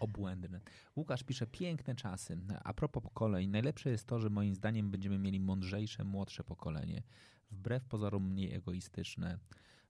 obłędne. 0.00 0.60
Łukasz 0.96 1.22
pisze 1.22 1.46
piękne 1.46 1.94
czasy. 1.94 2.38
A 2.64 2.74
propos 2.74 3.02
pokoleń, 3.02 3.48
najlepsze 3.48 3.90
jest 3.90 4.06
to, 4.06 4.20
że 4.20 4.30
moim 4.30 4.54
zdaniem 4.54 4.90
będziemy 4.90 5.18
mieli 5.18 5.40
mądrzejsze, 5.40 6.04
młodsze 6.04 6.44
pokolenie. 6.44 7.02
Wbrew 7.50 7.84
pozorom 7.84 8.30
mniej 8.30 8.54
egoistyczne. 8.54 9.38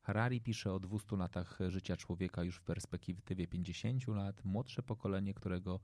Harari 0.04 0.40
pisze 0.40 0.72
o 0.72 0.80
200 0.80 1.16
latach 1.16 1.58
życia 1.68 1.96
człowieka 1.96 2.42
już 2.42 2.56
w 2.56 2.62
perspektywie 2.62 3.46
50 3.46 4.08
lat. 4.08 4.44
Młodsze 4.44 4.82
pokolenie, 4.82 5.34
którego 5.34 5.80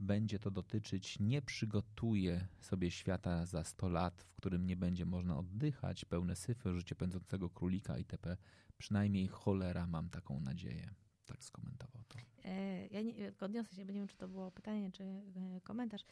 będzie 0.00 0.38
to 0.38 0.50
dotyczyć, 0.50 1.20
nie 1.20 1.42
przygotuje 1.42 2.46
sobie 2.60 2.90
świata 2.90 3.46
za 3.46 3.64
100 3.64 3.88
lat, 3.88 4.22
w 4.22 4.34
którym 4.34 4.66
nie 4.66 4.76
będzie 4.76 5.06
można 5.06 5.38
oddychać, 5.38 6.04
pełne 6.04 6.36
syfy, 6.36 6.74
życie 6.74 6.94
pędzącego 6.94 7.50
królika 7.50 7.98
itp. 7.98 8.36
Przynajmniej 8.78 9.28
cholera, 9.28 9.86
mam 9.86 10.10
taką 10.10 10.40
nadzieję. 10.40 10.94
Tak 11.26 11.44
skomentował 11.44 12.04
to. 12.08 12.18
E, 12.44 12.86
ja 12.86 13.02
nie, 13.02 13.32
odniosę 13.40 13.76
się, 13.76 13.84
bo 13.84 13.92
nie 13.92 13.98
wiem, 13.98 14.08
czy 14.08 14.16
to 14.16 14.28
było 14.28 14.50
pytanie, 14.50 14.92
czy 14.92 15.04
e, 15.04 15.60
komentarz. 15.60 16.04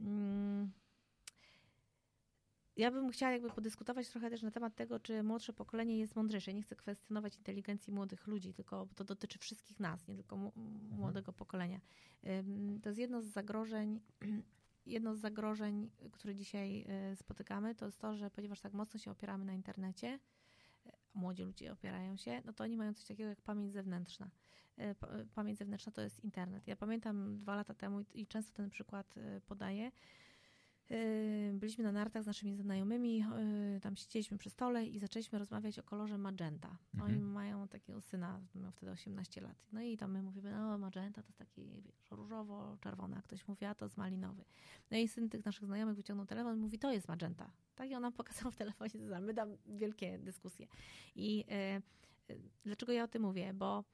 Mm 0.00 0.70
ja 2.76 2.90
bym 2.90 3.10
chciała 3.10 3.32
jakby 3.32 3.50
podyskutować 3.50 4.08
trochę 4.08 4.30
też 4.30 4.42
na 4.42 4.50
temat 4.50 4.74
tego, 4.74 5.00
czy 5.00 5.22
młodsze 5.22 5.52
pokolenie 5.52 5.98
jest 5.98 6.16
mądrzejsze. 6.16 6.54
Nie 6.54 6.62
chcę 6.62 6.76
kwestionować 6.76 7.36
inteligencji 7.36 7.92
młodych 7.92 8.26
ludzi, 8.26 8.54
tylko 8.54 8.88
to 8.94 9.04
dotyczy 9.04 9.38
wszystkich 9.38 9.80
nas, 9.80 10.08
nie 10.08 10.14
tylko 10.14 10.36
mhm. 10.36 10.54
młodego 10.90 11.32
pokolenia. 11.32 11.80
To 12.82 12.88
jest 12.88 12.98
jedno 12.98 13.22
z 13.22 13.26
zagrożeń, 13.26 14.00
jedno 14.86 15.14
z 15.14 15.18
zagrożeń, 15.18 15.90
które 16.12 16.34
dzisiaj 16.34 16.84
e, 16.88 17.16
spotykamy, 17.16 17.74
to 17.74 17.86
jest 17.86 18.00
to, 18.00 18.16
że 18.16 18.30
ponieważ 18.30 18.60
tak 18.60 18.72
mocno 18.72 19.00
się 19.00 19.10
opieramy 19.10 19.44
na 19.44 19.52
internecie, 19.52 20.18
e, 20.86 20.92
młodzi 21.14 21.42
ludzie 21.42 21.72
opierają 21.72 22.16
się, 22.16 22.42
no 22.44 22.52
to 22.52 22.64
oni 22.64 22.76
mają 22.76 22.94
coś 22.94 23.04
takiego 23.04 23.28
jak 23.28 23.40
pamięć 23.40 23.72
zewnętrzna. 23.72 24.30
E, 24.76 24.94
pamięć 25.34 25.58
zewnętrzna 25.58 25.92
to 25.92 26.02
jest 26.02 26.24
internet. 26.24 26.66
Ja 26.68 26.76
pamiętam 26.76 27.38
dwa 27.38 27.56
lata 27.56 27.74
temu 27.74 28.00
i 28.14 28.26
często 28.26 28.52
ten 28.52 28.70
przykład 28.70 29.14
podaję, 29.46 29.90
byliśmy 31.52 31.84
na 31.84 31.92
nartach 31.92 32.22
z 32.22 32.26
naszymi 32.26 32.56
znajomymi, 32.56 33.18
yy, 33.18 33.80
tam 33.80 33.96
siedzieliśmy 33.96 34.38
przy 34.38 34.50
stole 34.50 34.86
i 34.86 34.98
zaczęliśmy 34.98 35.38
rozmawiać 35.38 35.78
o 35.78 35.82
kolorze 35.82 36.18
magenta. 36.18 36.78
Mhm. 36.94 37.12
Oni 37.12 37.20
mają 37.20 37.68
takiego 37.68 38.00
syna, 38.00 38.40
miał 38.54 38.72
wtedy 38.72 38.92
18 38.92 39.40
lat. 39.40 39.56
No 39.72 39.82
i 39.82 39.96
tam 39.96 40.12
my 40.12 40.22
mówimy, 40.22 40.50
no 40.50 40.78
magenta 40.78 41.22
to 41.22 41.28
jest 41.28 41.38
taki 41.38 41.82
wiesz, 41.82 42.10
różowo-czerwony, 42.10 43.16
a 43.16 43.22
ktoś 43.22 43.48
mówi, 43.48 43.64
a 43.64 43.74
to 43.74 43.84
jest 43.84 43.96
malinowy. 43.96 44.44
No 44.90 44.98
i 44.98 45.08
syn 45.08 45.28
tych 45.28 45.44
naszych 45.44 45.64
znajomych 45.64 45.96
wyciągnął 45.96 46.26
telefon 46.26 46.56
i 46.56 46.60
mówi, 46.60 46.78
to 46.78 46.92
jest 46.92 47.08
magenta. 47.08 47.52
Tak 47.74 47.90
i 47.90 47.94
on 47.94 48.02
nam 48.02 48.12
pokazał 48.22 48.50
w 48.50 48.56
telefonie, 48.56 49.20
my 49.20 49.34
tam 49.34 49.56
wielkie 49.66 50.18
dyskusje. 50.18 50.66
I 51.14 51.44
yy, 52.28 52.40
dlaczego 52.64 52.92
ja 52.92 53.04
o 53.04 53.08
tym 53.08 53.22
mówię? 53.22 53.54
Bo 53.54 53.84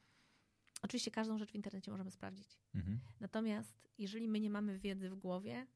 oczywiście 0.83 1.11
każdą 1.11 1.39
rzecz 1.39 1.51
w 1.51 1.55
internecie 1.55 1.91
możemy 1.91 2.11
sprawdzić. 2.11 2.59
Mhm. 2.75 3.01
Natomiast 3.21 3.91
jeżeli 3.99 4.29
my 4.29 4.41
nie 4.41 4.51
mamy 4.51 4.79
wiedzy 4.79 5.11
w 5.11 5.15
głowie, 5.15 5.67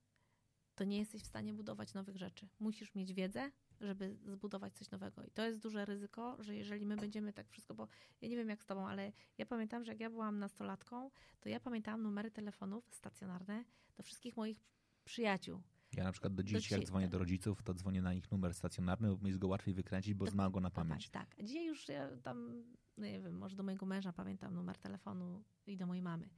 to 0.76 0.84
nie 0.84 0.98
jesteś 0.98 1.22
w 1.22 1.26
stanie 1.26 1.54
budować 1.54 1.94
nowych 1.94 2.16
rzeczy. 2.16 2.48
Musisz 2.60 2.94
mieć 2.94 3.14
wiedzę, 3.14 3.50
żeby 3.80 4.16
zbudować 4.26 4.74
coś 4.74 4.90
nowego. 4.90 5.24
I 5.24 5.30
to 5.30 5.46
jest 5.46 5.58
duże 5.58 5.84
ryzyko, 5.84 6.36
że 6.42 6.56
jeżeli 6.56 6.86
my 6.86 6.96
będziemy 6.96 7.32
tak 7.32 7.48
wszystko, 7.48 7.74
bo 7.74 7.88
ja 8.20 8.28
nie 8.28 8.36
wiem 8.36 8.48
jak 8.48 8.62
z 8.62 8.66
tobą, 8.66 8.88
ale 8.88 9.12
ja 9.38 9.46
pamiętam, 9.46 9.84
że 9.84 9.92
jak 9.92 10.00
ja 10.00 10.10
byłam 10.10 10.38
nastolatką, 10.38 11.10
to 11.40 11.48
ja 11.48 11.60
pamiętałam 11.60 12.02
numery 12.02 12.30
telefonów 12.30 12.94
stacjonarne 12.94 13.64
do 13.96 14.02
wszystkich 14.02 14.36
moich 14.36 14.60
przyjaciół. 15.04 15.62
Ja 15.92 16.04
na 16.04 16.12
przykład 16.12 16.34
do 16.34 16.42
dziś, 16.42 16.68
do 16.68 16.76
jak 16.76 16.86
dzwonię 16.86 17.08
do 17.08 17.18
rodziców, 17.18 17.62
to 17.62 17.74
dzwonię 17.74 18.02
na 18.02 18.14
ich 18.14 18.30
numer 18.30 18.54
stacjonarny, 18.54 19.08
bo 19.08 19.16
mi 19.16 19.26
jest 19.26 19.38
go 19.38 19.48
łatwiej 19.48 19.74
wykręcić, 19.74 20.14
bo 20.14 20.26
znam 20.26 20.52
go 20.52 20.60
na 20.60 20.70
pamięć. 20.70 21.10
Tak, 21.10 21.34
tak. 21.34 21.46
Dzisiaj 21.46 21.66
już 21.66 21.88
ja 21.88 22.08
tam, 22.22 22.64
no 22.96 23.06
nie 23.06 23.20
wiem, 23.20 23.38
może 23.38 23.56
do 23.56 23.62
mojego 23.62 23.86
męża 23.86 24.12
pamiętam 24.12 24.54
numer 24.54 24.78
telefonu 24.78 25.44
i 25.66 25.76
do 25.76 25.86
mojej 25.86 26.02
mamy 26.02 26.28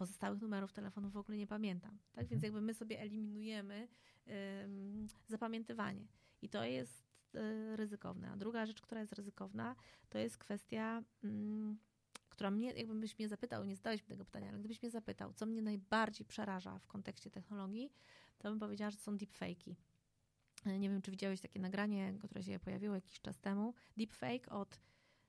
pozostałych 0.00 0.40
numerów 0.40 0.72
telefonu 0.72 1.10
w 1.10 1.16
ogóle 1.16 1.38
nie 1.38 1.46
pamiętam. 1.46 1.98
Tak 2.12 2.26
więc 2.26 2.44
mhm. 2.44 2.52
jakby 2.52 2.66
my 2.66 2.74
sobie 2.74 3.00
eliminujemy 3.00 3.88
zapamiętywanie. 5.28 6.06
I 6.42 6.48
to 6.48 6.64
jest 6.64 7.04
y, 7.34 7.76
ryzykowne. 7.76 8.30
A 8.30 8.36
druga 8.36 8.66
rzecz, 8.66 8.80
która 8.80 9.00
jest 9.00 9.12
ryzykowna, 9.12 9.76
to 10.08 10.18
jest 10.18 10.38
kwestia, 10.38 11.02
um, 11.24 11.78
która 12.28 12.50
mnie, 12.50 12.72
jakbyś 12.72 13.18
mnie 13.18 13.28
zapytał, 13.28 13.64
nie 13.64 13.76
zadałeś 13.76 14.02
mi 14.02 14.08
tego 14.08 14.24
pytania, 14.24 14.48
ale 14.48 14.58
gdybyś 14.58 14.82
mnie 14.82 14.90
zapytał, 14.90 15.32
co 15.32 15.46
mnie 15.46 15.62
najbardziej 15.62 16.26
przeraża 16.26 16.78
w 16.78 16.86
kontekście 16.86 17.30
technologii, 17.30 17.92
to 18.38 18.50
bym 18.50 18.58
powiedziała, 18.58 18.90
że 18.90 18.98
są 18.98 19.16
deepfake'i. 19.16 19.74
Nie 20.66 20.90
wiem, 20.90 21.02
czy 21.02 21.10
widziałeś 21.10 21.40
takie 21.40 21.60
nagranie, 21.60 22.14
które 22.28 22.42
się 22.42 22.58
pojawiło 22.58 22.94
jakiś 22.94 23.20
czas 23.20 23.40
temu. 23.40 23.74
Deepfake 23.96 24.48
od 24.52 24.80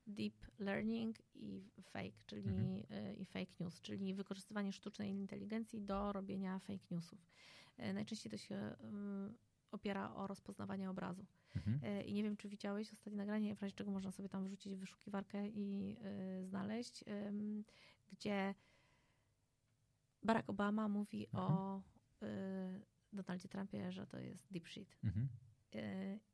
deep 0.07 0.47
learning 0.59 1.15
i 1.35 1.63
fake, 1.83 2.23
czyli 2.25 2.49
mhm. 2.49 2.83
E, 2.89 3.13
i 3.13 3.25
fake 3.25 3.51
news, 3.59 3.81
czyli 3.81 4.13
wykorzystywanie 4.13 4.73
sztucznej 4.73 5.11
inteligencji 5.11 5.81
do 5.81 6.11
robienia 6.11 6.59
fake 6.59 6.85
newsów. 6.91 7.19
E, 7.77 7.93
najczęściej 7.93 8.31
to 8.31 8.37
się 8.37 8.55
e, 8.55 8.75
opiera 9.71 10.13
o 10.13 10.27
rozpoznawanie 10.27 10.89
obrazu. 10.89 11.25
Mhm. 11.55 12.05
I 12.05 12.13
nie 12.13 12.23
wiem, 12.23 12.37
czy 12.37 12.49
widziałeś 12.49 12.93
ostatnie 12.93 13.17
nagranie, 13.17 13.55
w 13.55 13.61
razie 13.61 13.75
czego 13.75 13.91
można 13.91 14.11
sobie 14.11 14.29
tam 14.29 14.43
wrzucić 14.43 14.75
wyszukiwarkę 14.75 15.47
i 15.47 15.97
znaleźć, 16.43 17.03
gdzie 18.11 18.55
Barack 20.23 20.49
Obama 20.49 20.87
mówi 20.87 21.27
mhm. 21.27 21.51
o 21.53 21.81
Donaldzie 23.13 23.47
Trumpie, 23.47 23.91
że 23.91 24.07
to 24.07 24.19
jest 24.19 24.51
deep 24.51 24.67
shit. 24.67 24.97
Mhm. 25.03 25.29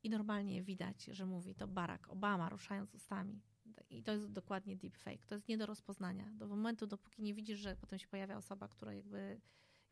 I 0.03 0.09
normalnie 0.09 0.63
widać, 0.63 1.05
że 1.05 1.25
mówi 1.25 1.55
to 1.55 1.67
Barack 1.67 2.09
Obama, 2.09 2.49
ruszając 2.49 2.93
ustami. 2.93 3.41
I 3.89 4.03
to 4.03 4.11
jest 4.11 4.31
dokładnie 4.31 4.75
deepfake. 4.75 5.25
To 5.25 5.35
jest 5.35 5.47
nie 5.47 5.57
do 5.57 5.65
rozpoznania. 5.65 6.31
Do 6.33 6.47
momentu, 6.47 6.87
dopóki 6.87 7.23
nie 7.23 7.33
widzisz, 7.33 7.59
że 7.59 7.75
potem 7.75 7.99
się 7.99 8.07
pojawia 8.07 8.37
osoba, 8.37 8.67
która 8.67 8.93
jakby 8.93 9.41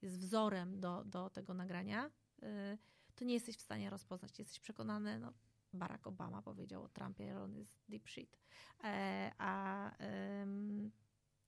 jest 0.02 0.20
wzorem 0.20 0.80
do, 0.80 1.04
do 1.06 1.30
tego 1.30 1.54
nagrania, 1.54 2.12
y, 2.44 2.78
to 3.16 3.26
nie 3.26 3.34
jesteś 3.34 3.58
w 3.58 3.62
stanie 3.62 3.90
rozpoznać. 3.90 4.40
Jesteś 4.40 4.60
przekonany, 4.60 5.20
no, 5.20 5.34
Barack 5.74 6.08
Obama 6.08 6.42
powiedział 6.42 6.84
o 6.84 6.90
Trumpie, 6.90 7.34
że 7.34 7.42
on 7.42 7.56
jest 7.56 7.80
deep 7.90 8.10
shit. 8.10 8.38
E, 8.84 9.32
a 9.38 9.92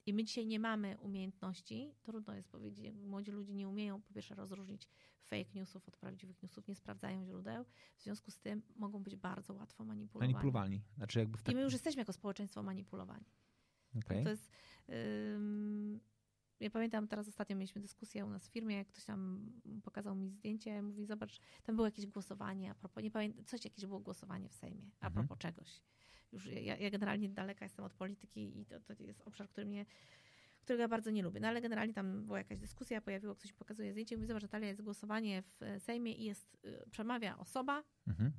I 0.07 0.13
my 0.13 0.23
dzisiaj 0.23 0.47
nie 0.47 0.59
mamy 0.59 0.97
umiejętności, 1.01 1.93
trudno 2.01 2.33
jest 2.33 2.49
powiedzieć, 2.49 2.95
młodzi 2.95 3.31
ludzie 3.31 3.53
nie 3.53 3.67
umieją 3.67 4.01
po 4.01 4.13
pierwsze 4.13 4.35
rozróżnić 4.35 4.87
fake 5.23 5.49
newsów 5.55 5.87
od 5.87 5.97
prawdziwych 5.97 6.43
newsów, 6.43 6.67
nie 6.67 6.75
sprawdzają 6.75 7.25
źródeł, 7.25 7.65
w 7.97 8.01
związku 8.03 8.31
z 8.31 8.39
tym 8.39 8.61
mogą 8.75 9.03
być 9.03 9.15
bardzo 9.15 9.53
łatwo 9.53 9.85
manipulowani. 9.85 10.33
Manipulowani. 10.33 10.81
Znaczy 10.97 11.19
jakby 11.19 11.37
w 11.37 11.41
I 11.41 11.43
tak... 11.43 11.55
my 11.55 11.61
już 11.61 11.73
jesteśmy 11.73 11.99
jako 12.01 12.13
społeczeństwo 12.13 12.63
manipulowani. 12.63 13.25
Okej. 13.97 14.23
To 14.23 14.29
jest. 14.29 14.51
ym, 14.89 15.99
ja 16.59 16.69
pamiętam, 16.69 17.07
teraz 17.07 17.27
ostatnio 17.27 17.55
mieliśmy 17.55 17.81
dyskusję 17.81 18.25
u 18.25 18.29
nas 18.29 18.47
w 18.47 18.51
firmie, 18.51 18.75
jak 18.75 18.87
ktoś 18.87 19.05
tam 19.05 19.51
pokazał 19.83 20.15
mi 20.15 20.29
zdjęcie, 20.29 20.81
mówi, 20.81 21.05
zobacz, 21.05 21.39
tam 21.63 21.75
było 21.75 21.87
jakieś 21.87 22.07
głosowanie, 22.07 22.71
a 22.71 22.75
propos, 22.75 23.03
nie 23.03 23.11
pamiętam, 23.11 23.45
coś 23.45 23.65
jakieś 23.65 23.85
było 23.85 23.99
głosowanie 23.99 24.49
w 24.49 24.53
Sejmie, 24.53 24.91
a 24.99 25.07
Mhm. 25.07 25.13
propos 25.27 25.41
czegoś. 25.41 25.81
Już 26.31 26.45
ja, 26.45 26.77
ja 26.77 26.89
generalnie 26.89 27.29
daleka 27.29 27.65
jestem 27.65 27.85
od 27.85 27.93
polityki 27.93 28.59
i 28.59 28.65
to, 28.65 28.79
to 28.79 29.03
jest 29.03 29.21
obszar, 29.21 29.49
który 29.49 29.65
mnie, 29.65 29.85
którego 30.61 30.81
ja 30.81 30.87
bardzo 30.87 31.11
nie 31.11 31.23
lubię. 31.23 31.39
No 31.39 31.47
ale 31.47 31.61
generalnie 31.61 31.93
tam 31.93 32.25
była 32.25 32.37
jakaś 32.37 32.57
dyskusja, 32.57 33.01
pojawiło, 33.01 33.35
ktoś 33.35 33.53
pokazuje 33.53 33.91
zdjęcie, 33.91 34.15
mówi, 34.15 34.27
zobacz, 34.27 34.43
Natalia, 34.43 34.67
jest 34.67 34.81
głosowanie 34.81 35.41
w 35.41 35.63
e, 35.63 35.79
Sejmie 35.79 36.13
i 36.13 36.23
jest, 36.23 36.57
y, 36.65 36.89
przemawia 36.91 37.37
osoba 37.37 37.83
Mhm. 38.07 38.31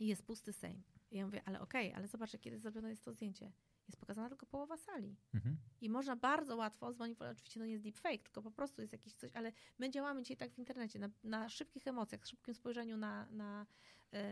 i 0.00 0.06
jest 0.06 0.22
pusty 0.22 0.52
Sejm. 0.52 0.82
I 1.10 1.16
ja 1.16 1.26
mówię, 1.26 1.42
ale 1.44 1.60
okej, 1.60 1.94
ale 1.94 2.08
zobacz, 2.08 2.36
kiedy 2.40 2.58
zrobione 2.58 2.90
jest 2.90 3.04
to 3.04 3.12
zdjęcie. 3.12 3.52
Jest 3.88 4.00
pokazana 4.00 4.28
tylko 4.28 4.46
połowa 4.46 4.76
sali. 4.76 5.16
Mhm. 5.34 5.56
I 5.80 5.90
można 5.90 6.16
bardzo 6.16 6.56
łatwo 6.56 6.92
zmanipulować, 6.92 7.38
oczywiście 7.38 7.60
to 7.60 7.66
nie 7.66 7.72
jest 7.72 7.84
deepfake, 7.84 8.22
tylko 8.22 8.42
po 8.42 8.50
prostu 8.50 8.80
jest 8.80 8.92
jakieś 8.92 9.14
coś, 9.14 9.32
ale 9.32 9.52
my 9.78 9.90
działamy 9.90 10.22
dzisiaj 10.22 10.36
tak 10.36 10.52
w 10.52 10.58
internecie, 10.58 10.98
na, 10.98 11.08
na 11.24 11.48
szybkich 11.48 11.86
emocjach, 11.86 12.26
szybkim 12.26 12.54
spojrzeniu 12.54 12.96
na, 12.96 13.26
na, 13.30 13.60
e, 13.62 13.66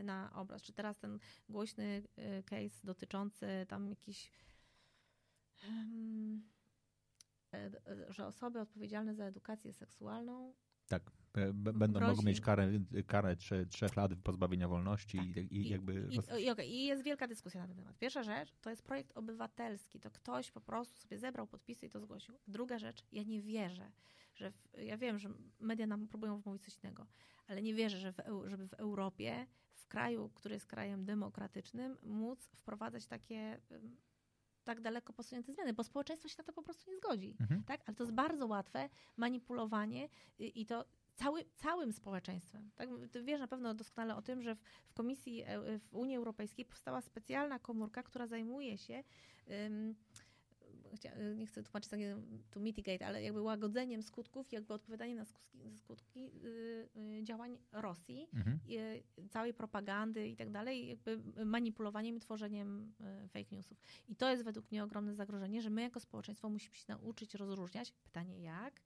na 0.02 0.32
obraz. 0.34 0.62
Czy 0.62 0.72
teraz 0.72 0.98
ten 0.98 1.18
głośny 1.48 2.02
e, 2.16 2.42
case 2.42 2.86
dotyczący 2.86 3.46
tam 3.68 3.88
jakiś, 3.88 4.32
e, 7.52 7.70
e, 7.86 8.12
że 8.12 8.26
osoby 8.26 8.60
odpowiedzialne 8.60 9.14
za 9.14 9.24
edukację 9.24 9.72
seksualną 9.72 10.54
Tak. 10.88 11.10
Będą 11.54 12.00
Grozi. 12.00 12.10
mogły 12.10 12.24
mieć 12.24 12.40
karę, 12.40 12.72
karę 13.06 13.36
trze, 13.36 13.66
trzech 13.66 13.96
lat 13.96 14.12
pozbawienia 14.22 14.68
wolności 14.68 15.18
Tak. 15.18 15.36
i, 15.36 15.56
i 15.56 15.68
jakby... 15.68 16.08
I, 16.38 16.44
i, 16.44 16.50
okej, 16.50 16.72
I 16.72 16.84
jest 16.84 17.02
wielka 17.02 17.28
dyskusja 17.28 17.60
na 17.60 17.66
ten 17.66 17.76
temat. 17.76 17.98
Pierwsza 17.98 18.22
rzecz 18.22 18.56
to 18.60 18.70
jest 18.70 18.82
projekt 18.82 19.12
obywatelski. 19.14 20.00
To 20.00 20.10
ktoś 20.10 20.50
po 20.50 20.60
prostu 20.60 21.00
sobie 21.00 21.18
zebrał 21.18 21.46
podpisy 21.46 21.86
i 21.86 21.90
to 21.90 22.00
zgłosił. 22.00 22.38
Druga 22.46 22.78
rzecz, 22.78 23.04
ja 23.12 23.22
nie 23.22 23.42
wierzę, 23.42 23.92
że. 24.34 24.50
W, 24.50 24.68
ja 24.78 24.96
wiem, 24.96 25.18
że 25.18 25.30
media 25.60 25.86
nam 25.86 26.08
próbują 26.08 26.40
wmówić 26.40 26.64
coś 26.64 26.78
innego, 26.82 27.06
ale 27.46 27.62
nie 27.62 27.74
wierzę, 27.74 27.98
że 27.98 28.12
w, 28.12 28.16
żeby 28.46 28.68
w 28.68 28.74
Europie, 28.74 29.46
kraju, 29.90 30.30
który 30.34 30.54
jest 30.54 30.66
krajem 30.66 31.04
demokratycznym, 31.04 31.96
móc 32.02 32.50
wprowadzać 32.54 33.06
takie. 33.06 33.60
Tak 34.64 34.80
daleko 34.80 35.12
posunięte 35.12 35.52
zmiany, 35.52 35.72
bo 35.72 35.84
społeczeństwo 35.84 36.28
się 36.28 36.34
na 36.38 36.44
to 36.44 36.52
po 36.52 36.62
prostu 36.62 36.90
nie 36.90 36.96
zgodzi. 36.96 37.36
Mhm. 37.40 37.64
Tak? 37.64 37.80
Ale 37.86 37.94
to 37.94 38.04
jest 38.04 38.14
bardzo 38.14 38.46
łatwe 38.46 38.88
manipulowanie 39.16 40.08
i, 40.38 40.66
to 40.66 40.84
cały, 41.14 41.44
całym 41.56 41.92
społeczeństwem. 41.92 42.70
Tak? 42.74 42.88
Ty 43.12 43.22
wiesz 43.22 43.40
na 43.40 43.48
pewno 43.48 43.74
doskonale 43.74 44.16
o 44.16 44.22
tym, 44.22 44.42
że 44.42 44.54
w, 44.54 44.60
w 44.86 44.94
Komisji 44.94 45.42
e- 45.46 45.78
w 45.78 45.94
Unii 45.94 46.16
Europejskiej 46.16 46.64
powstała 46.64 47.00
specjalna 47.00 47.58
komórka, 47.58 48.02
która 48.02 48.26
zajmuje 48.26 48.78
się 48.78 49.04
ym, 49.50 49.94
nie 51.36 51.46
chcę 51.46 51.62
tłumaczyć 51.62 51.90
tak, 51.90 52.00
to 52.50 52.60
mitigate, 52.60 53.06
ale 53.06 53.22
jakby 53.22 53.42
łagodzeniem 53.42 54.02
skutków, 54.02 54.52
jakby 54.52 54.74
odpowiadanie 54.74 55.14
na 55.14 55.24
skutki, 55.24 55.58
skutki 55.76 56.30
y, 56.44 56.88
y, 56.96 57.24
działań 57.24 57.58
Rosji, 57.72 58.28
Mhm. 58.34 58.58
y, 58.70 59.28
całej 59.28 59.54
propagandy 59.54 60.28
i 60.28 60.36
tak 60.36 60.50
dalej, 60.50 60.88
jakby 60.88 61.20
manipulowaniem 61.44 62.16
i 62.16 62.20
tworzeniem 62.20 62.94
fake 63.28 63.56
newsów. 63.56 63.78
I 64.08 64.16
to 64.16 64.30
jest 64.30 64.44
według 64.44 64.70
mnie 64.70 64.84
ogromne 64.84 65.14
zagrożenie, 65.14 65.62
że 65.62 65.70
my 65.70 65.82
jako 65.82 66.00
społeczeństwo 66.00 66.48
musimy 66.48 66.76
się 66.76 66.84
nauczyć 66.88 67.34
rozróżniać. 67.34 67.92
Pytanie 67.92 68.40
jak? 68.42 68.80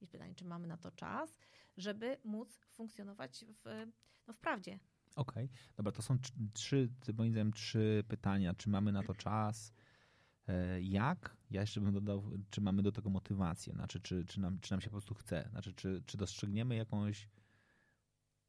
I 0.00 0.06
pytanie, 0.08 0.34
czy 0.34 0.44
mamy 0.44 0.66
na 0.68 0.76
to 0.76 0.90
czas, 0.90 1.38
żeby 1.76 2.16
móc 2.24 2.60
funkcjonować 2.70 3.44
w, 3.64 3.86
no, 4.26 4.32
w 4.32 4.38
prawdzie. 4.38 4.78
Okej, 5.16 5.48
dobra, 5.76 5.92
to 5.92 6.02
są 6.02 6.14
tr- 6.16 6.32
trzy, 6.52 6.88
moim 7.16 7.32
zdaniem, 7.32 7.52
trzy 7.52 8.04
pytania. 8.08 8.54
Czy 8.54 8.68
mamy 8.70 8.92
na 8.92 9.02
to 9.02 9.14
czas? 9.14 9.72
E, 10.48 10.80
Jak? 10.82 11.36
Ja 11.50 11.60
jeszcze 11.60 11.80
bym 11.80 11.92
dodał, 11.92 12.30
czy 12.50 12.60
mamy 12.60 12.82
do 12.82 12.92
tego 12.92 13.10
motywację? 13.10 13.72
Znaczy, 13.72 14.00
czy, 14.00 14.24
czy, 14.24 14.40
nam, 14.40 14.60
czy 14.60 14.70
nam 14.70 14.80
się 14.80 14.86
po 14.86 14.96
prostu 14.96 15.14
chce? 15.14 15.48
Znaczy, 15.50 15.72
czy, 15.72 16.02
czy 16.06 16.16
dostrzegniemy 16.16 16.76
jakąś 16.76 17.28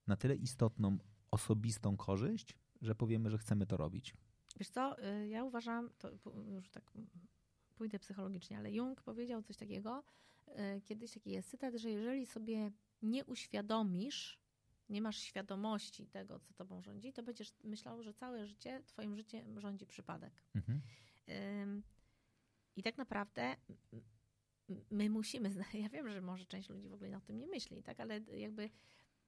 na 0.07 0.17
tyle 0.17 0.35
istotną, 0.35 0.97
osobistą 1.31 1.97
korzyść, 1.97 2.55
że 2.81 2.95
powiemy, 2.95 3.29
że 3.29 3.37
chcemy 3.37 3.65
to 3.65 3.77
robić? 3.77 4.13
Wiesz 4.59 4.69
co, 4.69 5.03
y, 5.03 5.27
ja 5.27 5.43
uważam, 5.43 5.89
to 5.97 6.09
już 6.55 6.69
tak 6.69 6.91
pójdę 7.75 7.99
psychologicznie, 7.99 8.57
ale 8.57 8.71
Jung 8.71 9.01
powiedział 9.01 9.41
coś 9.43 9.57
takiego, 9.57 10.03
y, 10.47 10.81
kiedyś 10.81 11.11
taki 11.13 11.31
jest 11.31 11.49
cytat, 11.49 11.75
że 11.75 11.89
jeżeli 11.89 12.25
sobie 12.25 12.71
nie 13.01 13.25
uświadomisz, 13.25 14.39
nie 14.89 15.01
masz 15.01 15.17
świadomości 15.17 16.07
tego, 16.07 16.39
co 16.39 16.53
tobą 16.53 16.81
rządzi, 16.81 17.13
to 17.13 17.23
będziesz 17.23 17.53
myślał, 17.63 18.03
że 18.03 18.13
całe 18.13 18.47
życie, 18.47 18.83
twoim 18.85 19.15
życiem 19.15 19.59
rządzi 19.59 19.85
przypadek. 19.85 20.43
Mhm. 20.55 20.81
I 22.75 22.83
tak 22.83 22.97
naprawdę 22.97 23.55
my 24.91 25.09
musimy, 25.09 25.49
ja 25.83 25.89
wiem, 25.89 26.09
że 26.09 26.21
może 26.21 26.45
część 26.45 26.69
ludzi 26.69 26.89
w 26.89 26.93
ogóle 26.93 27.17
o 27.17 27.21
tym 27.21 27.37
nie 27.37 27.47
myśli, 27.47 27.83
tak, 27.83 27.99
ale 27.99 28.19
jakby 28.19 28.69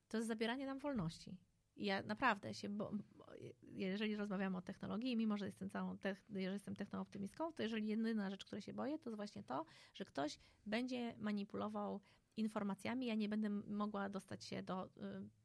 to 0.08 0.18
jest 0.18 0.28
zabieranie 0.28 0.66
nam 0.66 0.80
wolności. 0.80 1.38
I 1.76 1.86
ja 1.86 2.02
naprawdę 2.04 2.54
się, 2.54 2.70
bo, 2.70 2.92
bo 3.16 3.26
jeżeli 3.62 4.16
rozmawiamy 4.16 4.58
o 4.58 4.62
technologii, 4.62 5.18
mimo 5.18 5.38
że 5.38 5.46
jestem 5.46 5.70
całą, 5.70 5.98
tech, 5.98 6.26
jestem 6.30 6.76
technooptymistką, 6.76 7.54
to 7.54 7.64
jeżeli 7.64 7.88
jedyna 7.88 8.30
rzecz, 8.30 8.46
której 8.46 8.62
się 8.62 8.74
boję, 8.74 9.00
to 9.00 9.10
jest 9.10 9.16
właśnie 9.16 9.44
to, 9.44 9.66
że 9.94 10.06
ktoś 10.06 10.40
będzie 10.66 11.16
manipulował 11.18 12.02
informacjami, 12.38 13.06
ja 13.06 13.16
nie 13.16 13.30
będę 13.30 13.50
mogła 13.50 14.10
dostać 14.10 14.46
się 14.46 14.64
do 14.64 14.86
y, 14.86 14.90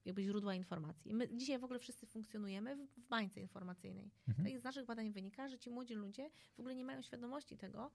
jakby 0.05 0.23
źródła 0.23 0.55
informacji. 0.55 1.15
My 1.15 1.29
dzisiaj 1.37 1.59
w 1.59 1.65
ogóle 1.65 1.79
wszyscy 1.79 2.07
funkcjonujemy 2.07 2.77
w, 2.77 2.81
w 2.81 3.09
bańce 3.09 3.41
informacyjnej. 3.41 4.11
Mhm. 4.29 4.49
Tak 4.49 4.61
z 4.61 4.65
naszych 4.65 4.85
badań 4.87 5.13
wynika, 5.13 5.49
że 5.49 5.59
ci 5.59 5.71
młodzi 5.71 5.95
ludzie 5.95 6.31
w 6.57 6.61
ogóle 6.61 6.75
nie 6.75 6.85
mają 6.85 7.03
świadomości 7.03 7.57
tego, 7.57 7.91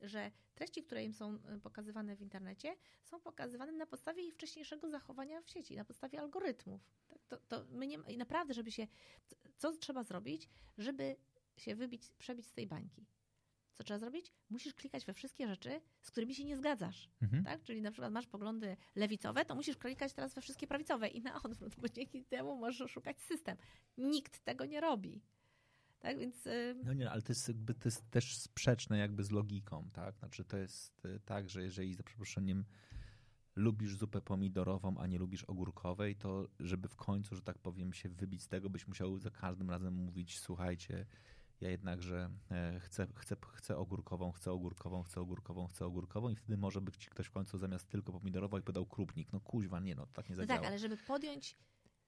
że 0.00 0.30
treści, 0.54 0.82
które 0.82 1.04
im 1.04 1.14
są 1.14 1.34
y, 1.34 1.60
pokazywane 1.60 2.16
w 2.16 2.22
internecie, 2.22 2.76
są 3.04 3.20
pokazywane 3.20 3.72
na 3.72 3.86
podstawie 3.86 4.22
ich 4.22 4.34
wcześniejszego 4.34 4.90
zachowania 4.90 5.42
w 5.42 5.50
sieci, 5.50 5.76
na 5.76 5.84
podstawie 5.84 6.20
algorytmów. 6.20 6.80
Tak, 7.08 7.18
to, 7.28 7.36
to 7.36 7.64
my 7.70 7.86
nie, 7.86 7.98
I 8.08 8.16
naprawdę, 8.16 8.54
żeby 8.54 8.72
się. 8.72 8.86
Co 9.56 9.72
trzeba 9.72 10.02
zrobić, 10.02 10.48
żeby 10.78 11.16
się 11.56 11.76
wybić, 11.76 12.10
przebić 12.18 12.46
z 12.46 12.52
tej 12.52 12.66
bańki? 12.66 13.06
Co 13.76 13.84
trzeba 13.84 13.98
zrobić? 13.98 14.32
Musisz 14.50 14.74
klikać 14.74 15.04
we 15.04 15.14
wszystkie 15.14 15.48
rzeczy, 15.48 15.80
z 16.00 16.10
którymi 16.10 16.34
się 16.34 16.44
nie 16.44 16.56
zgadzasz. 16.56 17.08
Mhm. 17.22 17.44
Tak? 17.44 17.62
Czyli 17.62 17.82
na 17.82 17.90
przykład 17.90 18.12
masz 18.12 18.26
poglądy 18.26 18.76
lewicowe, 18.94 19.44
to 19.44 19.54
musisz 19.54 19.76
klikać 19.76 20.12
teraz 20.12 20.34
we 20.34 20.40
wszystkie 20.40 20.66
prawicowe 20.66 21.08
i 21.08 21.22
na 21.22 21.42
odwrót, 21.42 21.74
bo 21.78 21.88
dzięki 21.88 22.24
temu 22.24 22.56
możesz 22.56 22.80
oszukać 22.80 23.20
system. 23.20 23.56
Nikt 23.98 24.44
tego 24.44 24.64
nie 24.64 24.80
robi. 24.80 25.22
Tak 25.98 26.18
więc. 26.18 26.46
y, 26.46 26.76
No 26.84 26.92
nie, 26.92 27.10
ale 27.10 27.22
to 27.22 27.32
jest, 27.32 27.48
jakby, 27.48 27.74
to 27.74 27.88
jest 27.88 28.10
też 28.10 28.36
sprzeczne 28.36 28.98
jakby 28.98 29.24
z 29.24 29.30
logiką, 29.30 29.90
tak? 29.92 30.18
Znaczy 30.18 30.44
to 30.44 30.56
jest 30.56 31.04
y, 31.04 31.20
tak, 31.24 31.50
że 31.50 31.62
jeżeli 31.62 31.94
za 31.94 32.02
przeproszeniem 32.02 32.64
lubisz 33.56 33.96
zupę 33.96 34.20
pomidorową, 34.20 34.98
a 34.98 35.06
nie 35.06 35.18
lubisz 35.18 35.44
ogórkowej, 35.44 36.16
to 36.16 36.48
żeby 36.60 36.88
w 36.88 36.96
końcu, 36.96 37.36
że 37.36 37.42
tak 37.42 37.58
powiem, 37.58 37.92
się 37.92 38.08
wybić 38.08 38.42
z 38.42 38.48
tego, 38.48 38.70
byś 38.70 38.88
musiał 38.88 39.18
za 39.18 39.30
każdym 39.30 39.70
razem 39.70 39.94
mówić, 39.94 40.38
słuchajcie, 40.38 41.06
ja 41.60 41.70
jednakże 41.70 42.30
e, 42.50 42.80
chcę, 42.80 43.06
chcę, 43.14 43.36
chcę 43.54 43.76
ogórkową, 43.76 44.32
chcę 44.32 44.52
ogórkową, 44.52 45.02
chcę 45.02 45.20
ogórkową, 45.20 45.66
chcę 45.66 45.86
ogórkową 45.86 46.28
i 46.28 46.36
wtedy 46.36 46.56
może 46.56 46.80
być 46.80 46.96
ci 46.96 47.10
ktoś 47.10 47.26
w 47.26 47.30
końcu 47.30 47.58
zamiast 47.58 47.88
tylko 47.88 48.12
pomidorową 48.12 48.58
i 48.58 48.62
podał 48.62 48.86
krupnik. 48.86 49.32
No 49.32 49.40
kuźwa, 49.40 49.80
nie 49.80 49.94
no, 49.94 50.06
tak 50.06 50.28
nie 50.28 50.36
No 50.36 50.42
zadziała. 50.42 50.60
tak, 50.60 50.68
ale 50.68 50.78
żeby 50.78 50.96
podjąć 50.96 51.56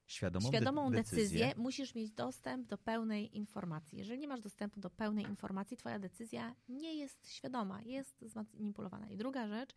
Świadomą, 0.06 0.48
świadomą 0.48 0.90
de- 0.90 0.96
decyzję, 0.96 1.52
musisz 1.56 1.94
mieć 1.94 2.10
dostęp 2.10 2.66
do 2.68 2.78
pełnej 2.78 3.36
informacji. 3.36 3.98
Jeżeli 3.98 4.18
nie 4.20 4.28
masz 4.28 4.40
dostępu 4.40 4.80
do 4.80 4.90
pełnej 4.90 5.24
informacji, 5.24 5.76
twoja 5.76 5.98
decyzja 5.98 6.54
nie 6.68 6.94
jest 6.94 7.30
świadoma, 7.32 7.82
jest 7.82 8.24
zmanipulowana. 8.26 9.08
I 9.10 9.16
druga 9.16 9.48
rzecz, 9.48 9.74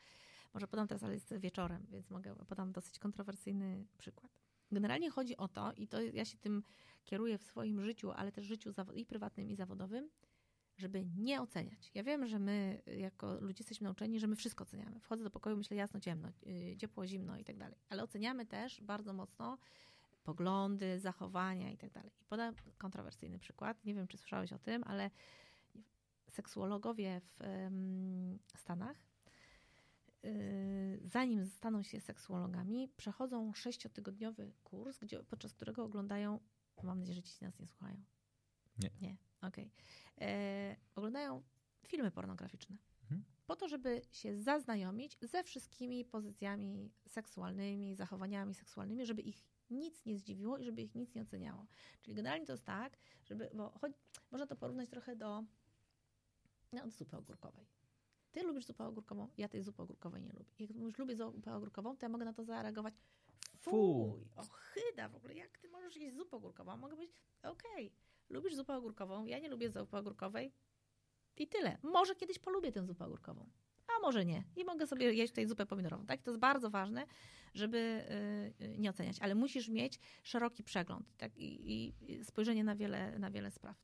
może 0.54 0.68
podam 0.68 0.88
teraz, 0.88 1.04
ale 1.04 1.14
jest 1.14 1.34
wieczorem, 1.38 1.86
więc 1.90 2.10
mogę 2.10 2.36
podam 2.36 2.72
dosyć 2.72 3.00
kontrowersyjny 3.00 3.86
przykład. 3.98 4.32
Generalnie 4.72 5.10
chodzi 5.10 5.38
o 5.38 5.48
to, 5.48 5.74
i 5.74 5.88
to 5.88 6.02
ja 6.02 6.26
się 6.26 6.38
tym 6.38 6.64
kieruję 7.06 7.38
w 7.38 7.44
swoim 7.44 7.82
życiu, 7.82 8.12
ale 8.12 8.32
też 8.32 8.46
życiu 8.46 8.70
i 8.96 9.06
prywatnym, 9.06 9.50
i 9.50 9.56
zawodowym, 9.56 10.10
żeby 10.78 11.06
nie 11.18 11.42
oceniać. 11.42 11.92
Ja 11.94 12.04
wiem, 12.04 12.28
że 12.28 12.40
my 12.40 12.82
jako 12.98 13.34
ludzie 13.42 13.62
jesteśmy 13.62 13.86
nauczeni, 13.86 14.20
że 14.20 14.28
my 14.28 14.36
wszystko 14.36 14.64
oceniamy. 14.64 15.00
Wchodzę 15.00 15.24
do 15.24 15.30
pokoju, 15.30 15.58
myślę 15.58 15.78
jasno, 15.78 16.00
ciemno, 16.00 16.32
yy, 16.46 16.78
ciepło, 16.78 17.08
zimno 17.08 17.38
i 17.38 17.44
tak 17.44 17.58
dalej. 17.58 17.78
Ale 17.90 18.04
oceniamy 18.04 18.46
też 18.46 18.82
bardzo 18.82 19.14
mocno 19.14 19.58
poglądy, 20.24 21.00
zachowania 21.00 21.72
i 21.72 21.78
tak 21.78 21.92
dalej. 21.92 22.12
I 22.22 22.26
podam 22.26 22.56
kontrowersyjny 22.78 23.40
przykład. 23.40 23.86
Nie 23.86 23.96
wiem, 23.96 24.08
czy 24.08 24.18
słyszałeś 24.18 24.54
o 24.54 24.60
tym, 24.60 24.84
ale 24.84 25.12
seksuologowie 26.28 27.22
w 28.56 28.60
Stanach, 28.60 28.98
y, 30.26 31.02
zanim 31.04 31.46
staną 31.46 31.84
się 31.84 32.00
seksuologami, 32.00 32.90
przechodzą 32.98 33.54
sześciotygodniowy 33.54 34.52
kurs, 34.64 35.00
gdzie, 35.00 35.24
podczas 35.24 35.54
którego 35.54 35.84
oglądają, 35.84 36.40
mam 36.84 37.00
nadzieję, 37.00 37.16
że 37.16 37.24
ci 37.24 37.44
nas 37.44 37.60
nie 37.60 37.68
słuchają. 37.68 38.04
Nie. 38.80 38.90
Nie, 39.02 39.18
okej. 39.42 39.72
E, 40.22 40.76
Oglądają 40.96 41.44
filmy 41.88 42.12
pornograficzne. 42.12 42.78
Mhm. 43.04 43.24
po 43.46 43.56
to, 43.56 43.68
żeby 43.68 44.02
się 44.12 44.42
zaznajomić 44.42 45.18
ze 45.22 45.44
wszystkimi 45.44 46.06
pozycjami 46.06 46.92
seksualnymi, 47.08 47.96
zachowaniami 47.96 48.54
seksualnymi, 48.54 49.06
żeby 49.06 49.22
ich 49.22 49.44
nic 49.70 50.06
nie 50.06 50.18
zdziwiło 50.18 50.58
i 50.58 50.66
żeby 50.66 50.82
ich 50.82 50.96
nic 50.96 51.16
nie 51.16 51.22
oceniało. 51.22 51.68
Czyli 52.02 52.16
generalnie 52.16 52.46
to 52.46 52.54
jest 52.54 52.66
tak, 52.66 52.98
żeby, 53.26 53.50
bo 53.54 53.70
choć, 53.70 53.94
można 54.32 54.48
to 54.48 54.56
porównać 54.56 54.90
trochę 54.90 55.16
do, 55.16 55.44
no, 56.72 56.86
do 56.86 56.92
zupy 56.92 57.18
ogórkowej. 57.18 57.66
Ty 58.32 58.44
lubisz 58.44 58.66
zupę 58.66 58.86
ogórkową, 58.86 59.30
ja 59.38 59.50
tej 59.50 59.64
zupy 59.64 59.82
ogórkowej 59.82 60.24
nie 60.24 60.34
lubię. 60.34 60.52
Jak 60.60 60.70
już 60.70 60.98
lubię 60.98 61.16
zupę 61.16 61.56
ogórkową, 61.56 61.98
to 61.98 62.06
ja 62.06 62.10
mogę 62.10 62.26
na 62.26 62.34
to 62.34 62.44
zareagować. 62.44 62.94
Fuj, 63.58 64.28
ochyda 64.36 65.10
w 65.10 65.16
ogóle, 65.16 65.34
jak 65.34 65.58
ty 65.58 65.70
możesz 65.70 65.96
jeść 65.96 66.16
zupę 66.16 66.38
ogórkową? 66.38 66.78
Mogę 66.78 66.96
być, 66.96 67.12
okej, 67.44 67.88
okay, 67.88 67.92
lubisz 68.30 68.56
zupę 68.56 68.76
ogórkową, 68.76 69.26
ja 69.26 69.40
nie 69.40 69.50
lubię 69.50 69.70
zupy 69.70 69.98
ogórkowej 69.98 70.54
i 71.38 71.48
tyle. 71.48 71.78
Może 71.84 72.16
kiedyś 72.16 72.40
polubię 72.40 72.72
tę 72.72 72.86
zupę 72.86 73.06
ogórkową, 73.06 73.50
a 73.88 74.02
może 74.02 74.26
nie. 74.26 74.44
I 74.56 74.66
mogę 74.66 74.88
sobie 74.88 75.14
jeść 75.14 75.34
tej 75.34 75.48
zupę 75.48 75.66
pomidorową. 75.66 76.06
Tak? 76.06 76.22
To 76.22 76.32
jest 76.32 76.42
bardzo 76.42 76.70
ważne, 76.70 77.06
żeby 77.54 78.06
yy, 78.60 78.78
nie 78.78 78.90
oceniać, 78.90 79.20
ale 79.20 79.36
musisz 79.36 79.70
mieć 79.70 80.00
szeroki 80.24 80.64
przegląd 80.64 81.18
tak? 81.18 81.38
I, 81.38 81.94
i 82.02 82.24
spojrzenie 82.26 82.64
na 82.64 82.76
wiele, 82.76 83.20
na 83.20 83.32
wiele 83.32 83.52
spraw. 83.52 83.76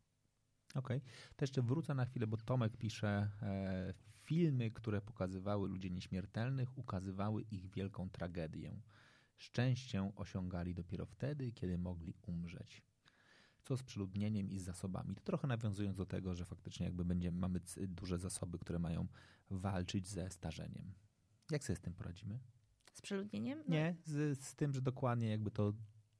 Okej. 0.75 0.97
Okay. 0.97 1.11
To 1.35 1.43
jeszcze 1.43 1.61
wrócę 1.61 1.93
na 1.93 2.05
chwilę, 2.05 2.27
bo 2.27 2.37
Tomek 2.37 2.77
pisze, 2.77 3.29
e, 3.41 3.93
filmy, 4.21 4.71
które 4.71 5.01
pokazywały 5.01 5.69
ludzi 5.69 5.91
nieśmiertelnych, 5.91 6.77
ukazywały 6.77 7.41
ich 7.51 7.69
wielką 7.69 8.09
tragedię. 8.09 8.81
Szczęście 9.37 10.11
osiągali 10.15 10.73
dopiero 10.73 11.05
wtedy, 11.05 11.51
kiedy 11.51 11.77
mogli 11.77 12.13
umrzeć. 12.21 12.81
Co 13.63 13.77
z 13.77 13.83
przeludnieniem 13.83 14.51
i 14.51 14.59
z 14.59 14.63
zasobami? 14.63 15.15
To 15.15 15.21
trochę 15.21 15.47
nawiązując 15.47 15.97
do 15.97 16.05
tego, 16.05 16.35
że 16.35 16.45
faktycznie 16.45 16.85
jakby 16.85 17.05
będziemy, 17.05 17.37
mamy 17.37 17.59
duże 17.87 18.17
zasoby, 18.17 18.59
które 18.59 18.79
mają 18.79 19.07
walczyć 19.49 20.07
ze 20.07 20.29
starzeniem. 20.29 20.93
Jak 21.51 21.63
sobie 21.63 21.77
z 21.77 21.79
tym 21.79 21.93
poradzimy? 21.93 22.39
Z 22.93 23.01
przeludnieniem? 23.01 23.63
No. 23.67 23.75
Nie, 23.75 23.95
z, 24.05 24.39
z 24.39 24.55
tym, 24.55 24.73
że 24.73 24.81
dokładnie 24.81 25.29
jakby 25.29 25.51
to, 25.51 25.73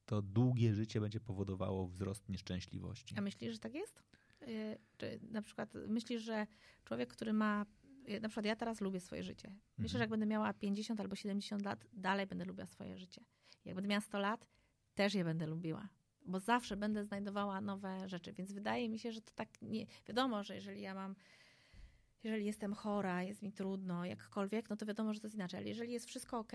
to 0.05 0.22
długie 0.22 0.74
życie 0.74 1.01
będzie 1.01 1.20
powodowało 1.20 1.88
wzrost 1.88 2.30
nieszczęśliwości. 2.30 3.15
A 3.18 3.22
myślisz, 3.22 3.53
że 3.53 3.59
tak 3.59 3.74
jest? 3.74 4.03
Y, 4.41 4.78
czy 4.97 5.20
na 5.32 5.41
przykład 5.41 5.74
myślisz, 5.88 6.22
że 6.22 6.47
człowiek, 6.84 7.09
który 7.09 7.34
ma 7.34 7.65
na 8.21 8.29
przykład 8.29 8.45
ja 8.45 8.55
teraz 8.55 8.81
lubię 8.81 8.99
swoje 8.99 9.23
życie. 9.23 9.47
Myślę, 9.47 9.83
mhm. 9.83 9.89
że 9.89 9.99
jak 9.99 10.09
będę 10.09 10.25
miała 10.25 10.53
50 10.53 10.99
albo 10.99 11.15
70 11.15 11.65
lat, 11.65 11.85
dalej 11.93 12.27
będę 12.27 12.45
lubiła 12.45 12.65
swoje 12.65 12.97
życie. 12.97 13.21
Jak 13.65 13.75
będę 13.75 13.87
miała 13.87 14.01
100 14.01 14.19
lat, 14.19 14.47
też 14.95 15.13
je 15.13 15.23
będę 15.23 15.47
lubiła. 15.47 15.89
Bo 16.25 16.39
zawsze 16.39 16.77
będę 16.77 17.03
znajdowała 17.03 17.61
nowe 17.61 18.09
rzeczy, 18.09 18.33
więc 18.33 18.51
wydaje 18.51 18.89
mi 18.89 18.99
się, 18.99 19.11
że 19.11 19.21
to 19.21 19.31
tak 19.35 19.61
nie. 19.61 19.85
Wiadomo, 20.07 20.43
że 20.43 20.55
jeżeli 20.55 20.81
ja 20.81 20.93
mam, 20.93 21.15
jeżeli 22.23 22.45
jestem 22.45 22.73
chora, 22.73 23.23
jest 23.23 23.41
mi 23.41 23.53
trudno, 23.53 24.05
jakkolwiek, 24.05 24.69
no 24.69 24.75
to 24.75 24.85
wiadomo, 24.85 25.13
że 25.13 25.19
to 25.19 25.27
jest 25.27 25.35
inaczej. 25.35 25.57
Ale 25.57 25.67
jeżeli 25.67 25.93
jest 25.93 26.05
wszystko 26.05 26.39
ok, 26.39 26.51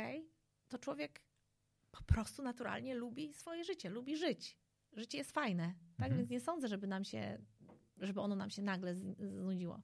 to 0.69 0.79
człowiek 0.79 1.21
po 1.91 2.03
prostu 2.03 2.43
naturalnie 2.43 2.95
lubi 2.95 3.33
swoje 3.33 3.65
życie, 3.65 3.91
lubi 3.91 4.17
żyć. 4.17 4.57
Życie 4.93 5.19
jest 5.19 5.33
fajne, 5.33 5.75
tak? 5.97 6.07
Mhm. 6.07 6.17
Więc 6.17 6.31
nie 6.31 6.41
sądzę, 6.41 6.69
żeby 6.69 6.87
nam 6.87 7.05
się, 7.05 7.39
żeby 8.01 8.21
ono 8.21 8.37
nam 8.37 8.51
się 8.51 8.63
nagle 8.63 8.95
znudziło. 8.95 9.83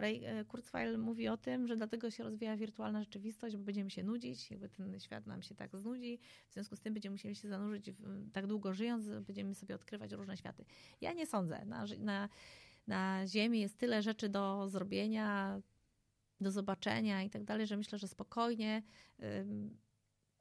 Ray 0.00 0.24
e, 0.24 0.44
Kurzweil 0.44 0.98
mówi 0.98 1.28
o 1.28 1.36
tym, 1.36 1.66
że 1.66 1.76
dlatego 1.76 2.10
się 2.10 2.22
rozwija 2.24 2.56
wirtualna 2.56 3.00
rzeczywistość, 3.00 3.56
bo 3.56 3.62
będziemy 3.62 3.90
się 3.90 4.02
nudzić, 4.02 4.50
jakby 4.50 4.68
ten 4.68 5.00
świat 5.00 5.26
nam 5.26 5.42
się 5.42 5.54
tak 5.54 5.76
znudzi, 5.76 6.18
w 6.48 6.52
związku 6.52 6.76
z 6.76 6.80
tym 6.80 6.94
będziemy 6.94 7.14
musieli 7.14 7.34
się 7.34 7.48
zanurzyć, 7.48 7.90
w, 7.90 8.30
tak 8.32 8.46
długo 8.46 8.74
żyjąc, 8.74 9.08
będziemy 9.08 9.54
sobie 9.54 9.74
odkrywać 9.74 10.12
różne 10.12 10.36
światy. 10.36 10.64
Ja 11.00 11.12
nie 11.12 11.26
sądzę. 11.26 11.64
Na, 11.64 11.84
na, 11.98 12.28
na 12.86 13.26
Ziemi 13.26 13.60
jest 13.60 13.78
tyle 13.78 14.02
rzeczy 14.02 14.28
do 14.28 14.68
zrobienia, 14.68 15.60
do 16.40 16.50
zobaczenia 16.50 17.22
i 17.22 17.30
tak 17.30 17.44
dalej, 17.44 17.66
że 17.66 17.76
myślę, 17.76 17.98
że 17.98 18.08
spokojnie 18.08 18.82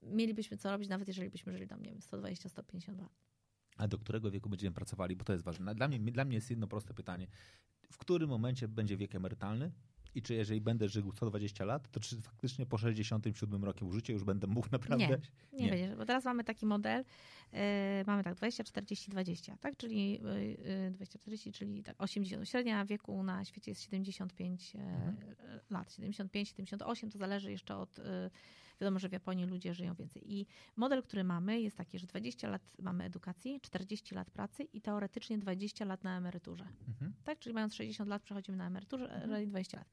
mielibyśmy 0.02 0.58
co 0.58 0.72
robić, 0.72 0.90
nawet 0.90 1.08
jeżeli 1.08 1.30
byśmy 1.30 1.54
żyli 1.54 1.68
tam, 1.68 1.82
nie 1.82 1.90
wiem, 1.90 2.00
120-150 2.00 2.98
lat. 3.00 3.27
A 3.78 3.88
do 3.88 3.98
którego 3.98 4.32
wieku 4.32 4.50
będziemy 4.50 4.74
pracowali? 4.74 5.16
Bo 5.16 5.24
to 5.24 5.34
jest 5.34 5.46
ważne. 5.46 5.76
Dla 5.76 5.88
mnie, 5.88 6.00
dla 6.00 6.26
mnie 6.26 6.36
jest 6.36 6.50
jedno 6.50 6.68
proste 6.68 6.94
pytanie 6.94 7.28
w 7.92 7.98
którym 7.98 8.30
momencie 8.30 8.68
będzie 8.68 8.98
wiek 8.98 9.16
emerytalny 9.16 9.72
i 10.16 10.22
czy 10.22 10.34
jeżeli 10.34 10.62
będę 10.62 10.90
żył 10.90 11.12
120 11.12 11.66
lat, 11.66 11.92
to 11.92 12.00
czy 12.00 12.22
faktycznie 12.22 12.66
po 12.66 12.78
67 12.78 13.64
roku 13.64 13.92
życia 13.92 14.14
już 14.14 14.24
będę 14.24 14.48
mógł 14.48 14.68
naprawdę? 14.72 15.08
Nie, 15.08 15.18
nie, 15.54 15.66
nie. 15.66 15.70
będzie, 15.70 15.96
bo 15.96 16.06
teraz 16.06 16.26
mamy 16.26 16.44
taki 16.44 16.66
model, 16.66 17.04
yy, 17.54 17.60
mamy 18.08 18.24
tak 18.24 18.36
20, 18.36 18.64
40, 18.64 19.12
20, 19.12 19.58
tak, 19.58 19.78
czyli 19.78 20.12
yy, 20.12 20.92
20, 20.92 21.20
40, 21.20 21.52
czyli 21.52 21.84
tak 21.84 21.96
80. 22.02 22.50
Średnia 22.50 22.86
wieku 22.86 23.24
na 23.24 23.46
świecie 23.46 23.72
jest 23.72 23.82
75 23.82 24.74
yy, 24.74 24.82
mhm. 24.82 25.18
lat, 25.70 25.94
75, 25.94 26.50
78, 26.50 27.12
to 27.12 27.18
zależy 27.18 27.52
jeszcze 27.52 27.78
od 27.78 28.00
Wiadomo, 28.82 29.00
że 29.00 29.10
w 29.10 29.12
Japonii 29.12 29.46
ludzie 29.46 29.74
żyją 29.74 29.94
więcej. 29.94 30.34
I 30.34 30.48
model, 30.76 31.04
który 31.04 31.24
mamy, 31.24 31.62
jest 31.62 31.78
taki, 31.78 32.00
że 32.00 32.08
20 32.08 32.50
lat 32.50 32.62
mamy 32.80 33.04
edukacji, 33.04 33.62
40 33.62 34.16
lat 34.16 34.32
pracy 34.32 34.64
i 34.64 34.82
teoretycznie 34.82 35.38
20 35.38 35.86
lat 35.86 36.04
na 36.04 36.18
emeryturze. 36.18 36.68
Mhm. 36.88 37.14
Tak, 37.24 37.40
czyli 37.40 37.54
mając 37.54 37.76
60 37.76 38.10
lat 38.10 38.24
przechodzimy 38.24 38.58
na 38.58 38.68
emeryturę, 38.68 39.10
mhm. 39.10 39.50
20 39.50 39.78
lat. 39.78 39.90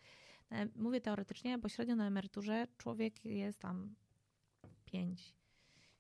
E, 0.51 0.69
mówię 0.77 1.01
teoretycznie, 1.01 1.59
bo 1.59 1.69
średnio 1.69 1.97
na 1.97 2.07
emeryturze 2.07 2.67
człowiek 2.79 3.25
jest 3.25 3.59
tam 3.59 3.95
5, 4.85 5.35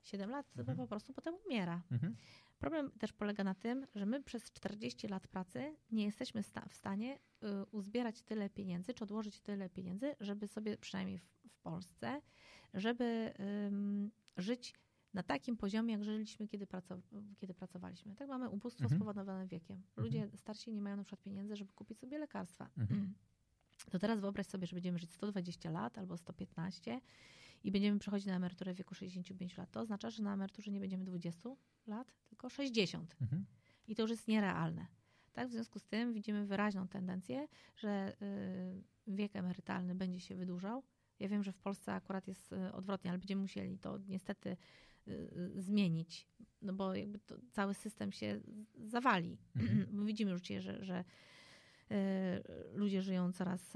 7 0.03 0.31
lat, 0.31 0.47
mhm. 0.59 0.79
po 0.79 0.87
prostu 0.87 1.13
potem 1.13 1.35
umiera. 1.47 1.83
Mhm. 1.91 2.17
Problem 2.59 2.91
też 2.91 3.13
polega 3.13 3.45
na 3.45 3.55
tym, 3.55 3.87
że 3.95 4.07
my 4.07 4.23
przez 4.23 4.53
40 4.53 5.09
lat 5.09 5.27
pracy 5.27 5.77
nie 5.91 6.05
jesteśmy 6.05 6.43
w 6.69 6.75
stanie 6.75 7.19
y, 7.19 7.47
uzbierać 7.71 8.23
tyle 8.23 8.51
pieniędzy, 8.51 8.95
czy 8.95 9.05
odłożyć 9.05 9.41
tyle 9.41 9.71
pieniędzy, 9.71 10.17
żeby 10.21 10.49
sobie 10.49 10.79
przynajmniej 10.79 11.19
w, 11.19 11.25
w 11.49 11.59
Polsce 11.59 12.21
żeby 12.75 13.35
żyć 14.37 14.75
na 15.15 15.23
takim 15.23 15.57
poziomie, 15.57 15.93
jak 15.93 16.05
żyliśmy, 16.05 16.49
kiedy, 16.49 16.67
kiedy 17.37 17.55
pracowaliśmy. 17.55 18.15
Tak 18.15 18.29
mamy 18.29 18.49
ubóstwo 18.49 18.85
mhm. 18.85 18.99
spowodowane 18.99 19.47
wiekiem. 19.47 19.83
Ludzie 19.97 20.19
mhm. 20.23 20.39
starsi 20.39 20.73
nie 20.73 20.83
mają 20.83 20.97
na 20.97 21.05
przykład 21.05 21.23
pieniędzy, 21.23 21.57
żeby 21.57 21.73
kupić 21.73 21.99
sobie 21.99 22.19
lekarstwa. 22.19 22.71
Mhm. 22.79 23.15
To 23.91 23.99
teraz 23.99 24.21
wyobraź 24.21 24.47
sobie, 24.47 24.67
że 24.67 24.77
będziemy 24.77 24.99
żyć 24.99 25.11
120 25.13 25.71
lat 25.71 25.99
albo 25.99 26.17
115 26.17 27.01
i 27.65 27.71
będziemy 27.71 27.99
przechodzić 27.99 28.27
na 28.27 28.37
emeryturę 28.37 28.75
w 28.75 28.77
wieku 28.77 28.95
65 28.95 29.57
lat. 29.57 29.71
To 29.71 29.81
oznacza, 29.81 30.11
że 30.11 30.23
na 30.23 30.35
emeryturze 30.35 30.71
nie 30.71 30.81
będziemy 30.81 31.05
20 31.05 31.51
lat, 31.87 32.15
tylko 32.29 32.49
60. 32.49 33.17
Mhm. 33.21 33.45
I 33.89 33.95
to 33.95 34.03
już 34.03 34.11
jest 34.11 34.29
nierealne. 34.29 34.87
Tak? 35.33 35.49
W 35.49 35.53
związku 35.53 35.79
z 35.79 35.85
tym 35.85 36.13
widzimy 36.13 36.47
wyraźną 36.47 36.89
tendencję, 36.89 37.49
że 37.77 38.17
y, 38.23 39.15
wiek 39.15 39.37
emerytalny 39.37 39.95
będzie 39.95 40.21
się 40.21 40.35
wydłużał, 40.35 40.83
ja 41.21 41.29
wiem, 41.29 41.43
że 41.43 41.53
w 41.53 41.59
Polsce 41.59 41.93
akurat 41.93 42.29
jest 42.29 42.53
e, 42.53 42.73
odwrotnie, 42.73 43.11
ale 43.11 43.19
będziemy 43.19 43.43
musieli 43.43 43.79
to 43.79 43.99
niestety 44.09 44.51
e, 44.51 45.13
e, 45.13 45.63
zmienić, 45.63 46.29
no 46.63 46.73
bo 46.73 46.95
jakby 46.95 47.21
cały 47.53 47.75
system 47.75 48.13
się 48.13 48.41
zawali. 48.85 49.39
Mhm. 49.57 50.07
Widzimy 50.07 50.31
już 50.31 50.41
dzisiaj, 50.41 50.63
że, 50.63 50.85
że 50.85 51.05
ludzie 52.75 53.03
żyją 53.03 53.33
coraz, 53.33 53.73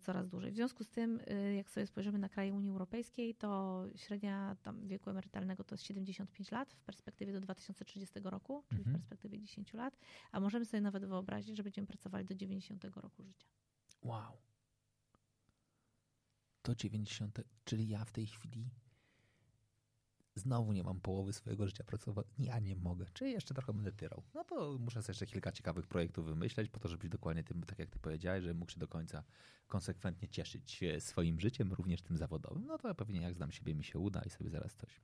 coraz 0.00 0.28
dłużej. 0.28 0.52
W 0.52 0.54
związku 0.54 0.84
z 0.84 0.90
tym, 0.90 1.20
jak 1.56 1.70
sobie 1.70 1.86
spojrzymy 1.86 2.18
na 2.18 2.28
kraje 2.28 2.54
Unii 2.54 2.70
Europejskiej, 2.70 3.34
to 3.34 3.84
średnia 3.96 4.56
tam 4.62 4.88
wieku 4.88 5.10
emerytalnego 5.10 5.64
to 5.64 5.74
jest 5.74 5.84
75 5.84 6.50
lat 6.50 6.72
w 6.72 6.80
perspektywie 6.80 7.32
do 7.32 7.40
2030 7.40 8.20
roku, 8.24 8.64
czyli 8.68 8.80
mhm. 8.80 8.96
w 8.96 8.98
perspektywie 8.98 9.38
10 9.38 9.72
lat, 9.74 9.98
a 10.32 10.40
możemy 10.40 10.64
sobie 10.64 10.80
nawet 10.80 11.04
wyobrazić, 11.04 11.56
że 11.56 11.62
będziemy 11.62 11.86
pracowali 11.86 12.24
do 12.24 12.34
90 12.34 12.84
roku 12.84 13.22
życia. 13.22 13.46
Wow 14.02 14.47
do 16.68 16.74
90, 16.74 17.40
czyli 17.64 17.88
ja 17.88 18.04
w 18.04 18.12
tej 18.12 18.26
chwili 18.26 18.70
znowu 20.34 20.72
nie 20.72 20.82
mam 20.82 21.00
połowy 21.00 21.32
swojego 21.32 21.66
życia 21.66 21.84
pracować. 21.84 22.26
Ja 22.38 22.58
nie 22.58 22.76
mogę. 22.76 23.06
Czy 23.12 23.28
jeszcze 23.28 23.54
trochę 23.54 23.72
będę 23.72 23.92
tyrał. 23.92 24.22
No 24.34 24.44
to 24.44 24.78
muszę 24.78 25.02
sobie 25.02 25.12
jeszcze 25.12 25.26
kilka 25.26 25.52
ciekawych 25.52 25.86
projektów 25.86 26.26
wymyśleć 26.26 26.68
po 26.68 26.80
to, 26.80 26.88
żebyś 26.88 27.10
dokładnie 27.10 27.44
tym, 27.44 27.62
tak 27.62 27.78
jak 27.78 27.90
ty 27.90 27.98
powiedziałeś, 27.98 28.44
że 28.44 28.54
mógł 28.54 28.72
się 28.72 28.78
do 28.78 28.88
końca 28.88 29.24
konsekwentnie 29.66 30.28
cieszyć 30.28 30.70
się 30.70 31.00
swoim 31.00 31.40
życiem, 31.40 31.72
również 31.72 32.02
tym 32.02 32.16
zawodowym. 32.16 32.66
No 32.66 32.78
to 32.78 32.94
pewnie 32.94 33.20
jak 33.20 33.34
znam 33.34 33.52
siebie 33.52 33.74
mi 33.74 33.84
się 33.84 33.98
uda 33.98 34.22
i 34.22 34.30
sobie 34.30 34.50
zaraz 34.50 34.74
coś 34.74 35.00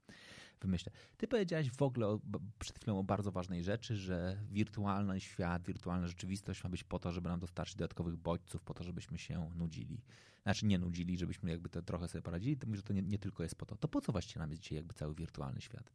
wymyślę. 0.61 0.93
Ty 1.17 1.29
powiedziałeś 1.29 1.71
w 1.71 1.83
ogóle 1.83 2.07
o, 2.07 2.21
przed 2.59 2.79
chwilą 2.79 2.99
o 2.99 3.05
bardzo 3.05 3.33
ważnej 3.33 3.65
rzeczy, 3.65 3.97
że 3.97 4.39
wirtualny 4.51 5.21
świat, 5.21 5.67
wirtualna 5.67 6.09
rzeczywistość 6.09 6.65
ma 6.65 6.71
być 6.71 6.85
po 6.85 6.99
to, 6.99 7.13
żeby 7.13 7.29
nam 7.29 7.41
dostarczyć 7.41 7.77
dodatkowych 7.77 8.17
bodźców, 8.17 8.63
po 8.63 8.75
to, 8.75 8.85
żebyśmy 8.85 9.19
się 9.19 9.51
nudzili. 9.55 10.01
Znaczy 10.45 10.67
nie 10.67 10.79
nudzili, 10.79 11.19
żebyśmy 11.19 11.51
jakby 11.51 11.69
to 11.69 11.83
trochę 11.83 12.09
sobie 12.09 12.23
poradzili, 12.23 12.57
to 12.57 12.67
mówię, 12.67 12.77
że 12.77 12.83
to 12.83 12.93
nie, 12.93 13.03
nie 13.03 13.19
tylko 13.19 13.43
jest 13.43 13.55
po 13.55 13.67
to. 13.67 13.77
To 13.77 13.89
po 13.89 14.01
co 14.01 14.13
właściwie 14.13 14.39
nam 14.39 14.51
jest 14.51 14.63
dzisiaj 14.63 14.77
jakby 14.77 14.95
cały 14.95 15.15
wirtualny 15.15 15.61
świat? 15.61 15.93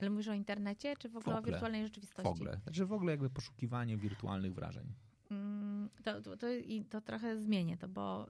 Ale 0.00 0.10
mówisz 0.10 0.28
o 0.28 0.34
internecie, 0.34 0.94
czy 0.98 1.08
w 1.08 1.16
ogóle, 1.16 1.36
w 1.36 1.38
ogóle 1.38 1.38
o 1.38 1.54
wirtualnej 1.56 1.84
rzeczywistości? 1.84 2.28
W 2.28 2.32
ogóle. 2.32 2.60
Znaczy 2.62 2.86
w 2.86 2.92
ogóle 2.92 3.12
jakby 3.12 3.30
poszukiwanie 3.30 3.96
wirtualnych 3.96 4.54
wrażeń. 4.54 4.94
Mm, 5.30 5.90
to, 6.02 6.22
to, 6.22 6.36
to, 6.36 6.52
i 6.52 6.84
to 6.84 7.00
trochę 7.00 7.38
zmienię 7.38 7.76
to, 7.76 7.88
bo 7.88 8.28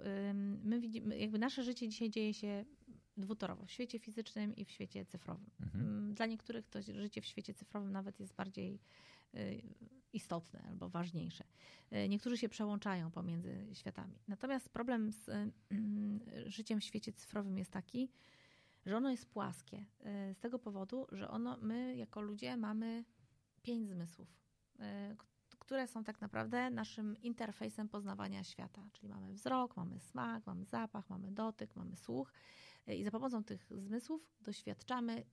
my 0.65 0.81
widzimy, 0.81 1.19
jakby 1.19 1.39
nasze 1.39 1.63
życie 1.63 1.89
dzisiaj 1.89 2.11
dzieje 2.11 2.35
się 2.35 2.65
dwutorowo, 3.17 3.67
w 3.67 3.71
świecie 3.71 3.99
fizycznym 3.99 4.57
i 4.57 4.65
w 4.65 4.71
świecie 4.71 5.05
cyfrowym. 5.05 5.51
Mhm. 5.61 5.85
Mm, 5.85 6.15
dla 6.15 6.27
niektórych 6.27 6.69
to 6.69 6.83
życie 6.83 7.21
w 7.21 7.27
świecie 7.27 7.55
cyfrowym 7.55 7.93
nawet 7.93 8.21
jest 8.21 8.35
bardziej 8.35 8.81
y, 9.35 9.63
istotne 10.13 10.63
albo 10.69 10.89
ważniejsze. 10.89 11.45
E, 11.91 12.09
niektórzy 12.09 12.39
się 12.39 12.49
przełączają 12.49 13.11
pomiędzy 13.11 13.67
światami. 13.73 14.19
Natomiast 14.29 14.69
problem 14.69 15.13
z 15.13 15.29
mm, 15.29 16.21
życiem 16.47 16.81
w 16.81 16.85
świecie 16.85 17.13
cyfrowym 17.13 17.59
jest 17.59 17.71
taki, 17.71 18.11
że 18.87 18.97
ono 18.97 19.11
jest 19.11 19.27
płaskie. 19.27 19.85
E, 20.01 20.35
z 20.35 20.39
tego 20.39 20.59
powodu, 20.59 21.07
że 21.13 21.31
ono, 21.31 21.57
my 21.57 21.97
jako 21.97 22.21
ludzie 22.21 22.57
mamy 22.57 23.05
pięć 23.63 23.89
zmysłów, 23.89 24.29
e, 24.81 25.17
które 25.59 25.87
są 25.87 26.05
tak 26.05 26.21
naprawdę 26.21 26.71
naszym 26.71 27.17
interfejsem 27.17 27.89
poznawania 27.89 28.45
świata. 28.45 28.89
Czyli 28.93 29.09
mamy 29.09 29.33
wzrok, 29.33 29.77
mamy 29.77 30.01
smak, 30.01 30.47
mamy 30.47 30.65
zapach, 30.65 31.11
mamy 31.11 31.33
dotyk, 31.33 31.77
mamy 31.77 31.97
słuch 31.97 32.33
i 32.87 33.05
za 33.05 33.11
pomocą 33.11 33.45
tych 33.45 33.69
zmysłów 33.71 34.29
doświadczamy 34.41 35.25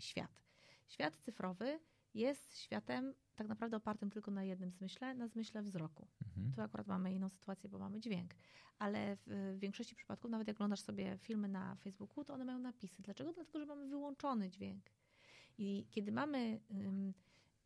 świat. 0.00 0.42
Świat 0.88 1.16
cyfrowy 1.16 1.80
jest 2.16 2.58
światem 2.58 3.14
tak 3.36 3.48
naprawdę 3.48 3.76
opartym 3.76 4.10
tylko 4.10 4.30
na 4.30 4.44
jednym 4.44 4.70
zmyśle, 4.70 5.14
na 5.14 5.28
zmyśle 5.28 5.62
wzroku. 5.62 6.08
Mhm. 6.26 6.52
Tu 6.52 6.62
akurat 6.62 6.86
mamy 6.86 7.14
inną 7.14 7.28
sytuację, 7.28 7.70
bo 7.70 7.78
mamy 7.78 8.00
dźwięk. 8.00 8.30
Ale 8.78 9.16
w 9.26 9.56
większości 9.58 9.94
przypadków, 9.94 10.30
nawet 10.30 10.48
jak 10.48 10.56
oglądasz 10.56 10.80
sobie 10.80 11.18
filmy 11.18 11.48
na 11.48 11.76
Facebooku, 11.76 12.24
to 12.24 12.34
one 12.34 12.44
mają 12.44 12.58
napisy. 12.58 13.02
Dlaczego? 13.02 13.32
Dlatego, 13.32 13.58
że 13.58 13.66
mamy 13.66 13.88
wyłączony 13.88 14.50
dźwięk. 14.50 14.84
I 15.58 15.86
kiedy 15.90 16.12
mamy 16.12 16.60
um, 16.70 17.14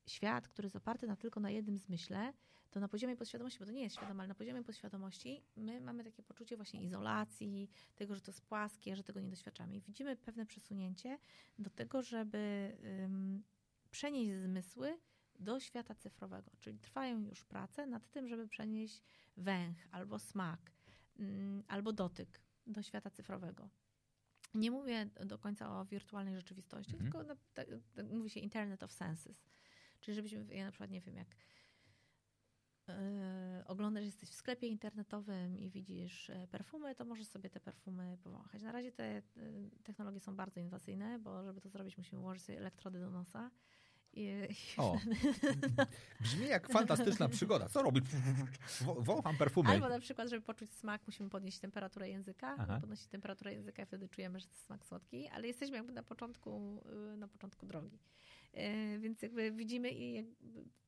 świat, 0.07 0.49
który 0.49 0.67
jest 0.67 0.77
oparty 0.77 1.07
na, 1.07 1.17
tylko 1.17 1.41
na 1.41 1.51
jednym 1.51 1.79
zmyśle, 1.79 2.33
to 2.71 2.81
na 2.81 2.89
poziomie 2.89 3.17
podświadomości, 3.17 3.59
bo 3.59 3.67
to 3.67 3.73
nie 3.73 3.83
jest 3.83 3.97
świadome, 3.97 4.21
ale 4.21 4.29
na 4.29 4.35
poziomie 4.35 4.63
podświadomości 4.65 5.43
my 5.57 5.81
mamy 5.81 6.05
takie 6.05 6.23
poczucie 6.23 6.57
właśnie 6.57 6.83
izolacji, 6.83 7.71
tego, 7.97 8.15
że 8.15 8.21
to 8.21 8.31
jest 8.31 8.43
płaskie, 8.43 8.97
że 8.97 9.03
tego 9.03 9.21
nie 9.21 9.29
doświadczamy. 9.29 9.77
I 9.77 9.81
widzimy 9.81 10.17
pewne 10.17 10.47
przesunięcie 10.47 11.19
do 11.59 11.71
tego, 11.71 12.03
żeby 12.03 12.73
um, 13.01 13.43
przenieść 13.91 14.33
zmysły 14.33 14.99
do 15.39 15.61
świata 15.61 15.95
cyfrowego. 15.95 16.51
Czyli 16.61 16.79
trwają 16.79 17.21
już 17.21 17.45
prace 17.45 17.87
nad 17.87 18.11
tym, 18.11 18.29
żeby 18.29 18.49
przenieść 18.49 19.03
węch 19.37 19.89
albo 19.91 20.19
smak, 20.19 20.73
um, 21.19 21.63
albo 21.69 21.93
dotyk 21.93 22.41
do 22.67 22.83
świata 22.83 23.11
cyfrowego. 23.11 23.71
Nie 24.55 24.71
mówię 24.71 25.07
do 25.27 25.39
końca 25.39 25.81
o 25.81 25.85
wirtualnej 25.85 26.37
rzeczywistości, 26.37 26.93
mhm. 26.93 27.13
tylko 27.13 27.29
na, 27.29 27.37
tak, 27.55 27.69
tak, 27.95 28.07
mówi 28.07 28.31
się 28.31 28.41
Internet 28.41 28.83
of 28.83 28.93
Senses. 28.93 29.45
Czyli 30.01 30.15
żebyśmy, 30.15 30.55
ja 30.55 30.65
na 30.65 30.71
przykład 30.71 30.91
nie 30.91 31.01
wiem, 31.01 31.17
jak 31.17 31.37
yy, 32.89 32.95
oglądasz, 33.67 34.05
jesteś 34.05 34.29
w 34.29 34.35
sklepie 34.35 34.67
internetowym 34.67 35.59
i 35.59 35.71
widzisz 35.71 36.31
e, 36.31 36.49
perfumy, 36.51 36.95
to 36.95 37.05
możesz 37.05 37.27
sobie 37.27 37.51
te 37.51 37.61
perfumy 37.61 38.19
powąchać. 38.23 38.63
Na 38.63 38.73
razie 38.73 38.93
te 38.93 39.23
yy, 39.37 39.71
technologie 39.83 40.21
są 40.21 40.37
bardzo 40.37 40.61
inwazyjne, 40.61 41.19
bo 41.19 41.45
żeby 41.45 41.61
to 41.61 41.69
zrobić, 41.69 41.99
musimy 41.99 42.21
ułożyć 42.21 42.43
sobie 42.43 42.59
elektrody 42.59 43.01
do 43.01 43.11
nosa. 43.11 43.51
O, 44.77 44.99
brzmi 46.21 46.47
jak 46.47 46.69
fantastyczna 46.69 47.29
przygoda. 47.29 47.69
Co 47.69 47.83
robić? 47.83 48.05
Wącham 48.99 49.37
perfumy. 49.37 49.69
Albo 49.69 49.89
na 49.89 50.01
przykład, 50.01 50.29
żeby 50.29 50.43
poczuć 50.43 50.73
smak, 50.73 51.03
musimy 51.07 51.31
podnieść 51.31 51.59
temperaturę 51.59 52.09
języka. 52.09 52.57
Aha. 52.59 52.79
Podnosić 52.81 53.07
temperaturę 53.07 53.53
języka 53.53 53.83
i 53.83 53.87
wtedy 53.87 54.09
czujemy, 54.09 54.41
że 54.41 54.47
to 54.47 54.55
smak 54.55 54.87
słodki, 54.87 55.29
ale 55.29 55.47
jesteśmy 55.47 55.77
jakby 55.77 55.93
na 55.93 56.03
początku, 56.03 56.83
y, 57.15 57.17
na 57.17 57.29
początku 57.29 57.67
drogi. 57.67 57.99
Y, 58.55 58.99
więc 59.01 59.23
jakby 59.23 59.53
widzimy 59.53 59.91
i 59.93 60.25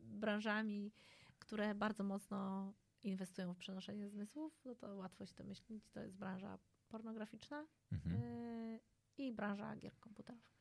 branżami, 0.00 0.92
które 1.38 1.74
bardzo 1.74 2.04
mocno 2.04 2.72
inwestują 3.02 3.54
w 3.54 3.58
przenoszenie 3.58 4.08
zmysłów, 4.08 4.60
no 4.64 4.74
to 4.74 4.94
łatwo 4.94 5.26
się 5.26 5.34
to 5.34 5.44
myśleć. 5.44 5.88
To 5.92 6.00
jest 6.00 6.16
branża 6.16 6.58
pornograficzna 6.88 7.66
mhm. 7.92 8.22
Y, 8.22 8.80
i 9.18 9.32
branża 9.32 9.76
gier 9.76 9.98
komputerowych. 10.00 10.52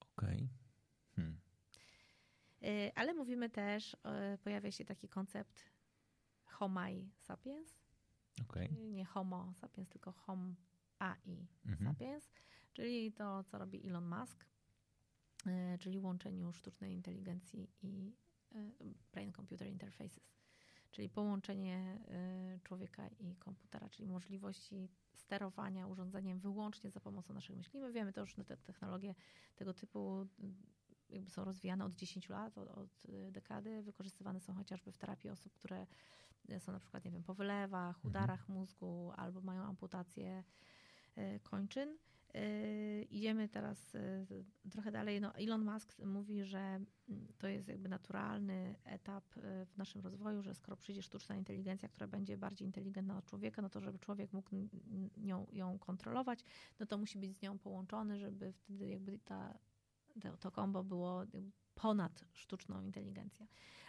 Okej. 0.00 0.36
Okay. 0.36 0.61
Y, 2.64 2.92
ale 2.94 3.14
mówimy 3.14 3.50
też, 3.50 3.96
pojawia 4.44 4.70
się 4.70 4.84
taki 4.84 5.08
koncept 5.08 5.64
Homai 6.44 7.10
sapiens. 7.18 7.82
Okay. 8.40 8.68
Nie 8.68 9.04
Homo 9.04 9.52
sapiens, 9.54 9.88
tylko 9.88 10.12
Hom 10.12 10.56
AI 10.98 11.48
mhm. 11.66 11.92
sapiens, 11.92 12.30
czyli 12.72 13.12
to, 13.12 13.44
co 13.44 13.58
robi 13.58 13.88
Elon 13.88 14.08
Musk, 14.08 14.46
y, 15.46 15.78
czyli 15.78 15.98
łączeniu 15.98 16.52
sztucznej 16.52 16.94
inteligencji 16.94 17.70
i 17.82 18.12
y, 18.54 18.94
brain 19.12 19.32
computer 19.32 19.68
interfaces, 19.68 20.20
czyli 20.90 21.08
połączenie 21.08 21.98
człowieka 22.62 23.08
i 23.08 23.36
komputera, 23.36 23.88
czyli 23.88 24.08
możliwości 24.08 24.88
sterowania 25.12 25.86
urządzeniem 25.86 26.40
wyłącznie 26.40 26.90
za 26.90 27.00
pomocą 27.00 27.34
naszych 27.34 27.56
myśli. 27.56 27.80
My 27.80 27.92
wiemy 27.92 28.12
to 28.12 28.20
już, 28.20 28.34
te 28.34 28.56
technologie 28.56 29.14
tego 29.56 29.74
typu 29.74 30.26
jakby 31.12 31.30
są 31.30 31.44
rozwijane 31.44 31.84
od 31.84 31.94
10 31.94 32.28
lat, 32.28 32.58
od, 32.58 32.68
od, 32.68 33.04
y, 33.04 33.32
dekady. 33.32 33.82
Wykorzystywane 33.82 34.40
są 34.40 34.54
chociażby 34.54 34.92
w 34.92 34.98
terapii 34.98 35.30
osób, 35.30 35.52
które 35.54 35.86
y, 36.50 36.60
są 36.60 36.72
na 36.72 36.80
przykład, 36.80 37.04
nie 37.04 37.10
wiem, 37.10 37.22
po 37.22 37.34
wylewach, 37.34 37.96
mhm. 37.96 38.10
udarach 38.10 38.40
mhm. 38.40 38.58
mózgu 38.58 39.12
albo 39.16 39.40
mają 39.40 39.62
amputację 39.62 40.44
y, 41.18 41.40
kończyn. 41.42 41.98
Idziemy 43.10 43.48
teraz 43.48 43.96
trochę 44.70 44.92
dalej. 44.92 45.20
No, 45.20 45.34
Elon 45.34 45.64
Musk 45.64 45.98
mówi, 45.98 46.44
że 46.44 46.58
mm, 46.58 46.86
to 47.38 47.48
jest 47.48 47.68
jakby 47.68 47.88
naturalny 47.88 48.74
etap 48.84 49.24
w 49.66 49.76
naszym 49.76 50.00
rozwoju, 50.00 50.42
że 50.42 50.54
skoro 50.54 50.76
przyjdzie 50.76 51.02
sztuczna 51.02 51.36
inteligencja, 51.36 51.88
która 51.88 52.06
będzie 52.06 52.36
bardziej 52.36 52.66
inteligentna 52.66 53.18
od 53.18 53.24
człowieka, 53.24 53.62
no 53.62 53.70
to 53.70 53.80
żeby 53.80 53.98
człowiek 53.98 54.32
mógł 54.32 54.50
nią, 55.16 55.46
ją 55.52 55.78
kontrolować, 55.78 56.44
no 56.80 56.86
to 56.86 56.98
musi 56.98 57.18
być 57.18 57.36
z 57.36 57.42
nią 57.42 57.58
połączony, 57.58 58.18
żeby 58.18 58.52
wtedy 58.52 58.88
jakby 58.88 59.18
ta 59.18 59.58
to, 60.20 60.36
to 60.36 60.50
kombo 60.50 60.84
było 60.84 61.24
ponad 61.74 62.24
sztuczną 62.32 62.82
inteligencję. 62.82 63.46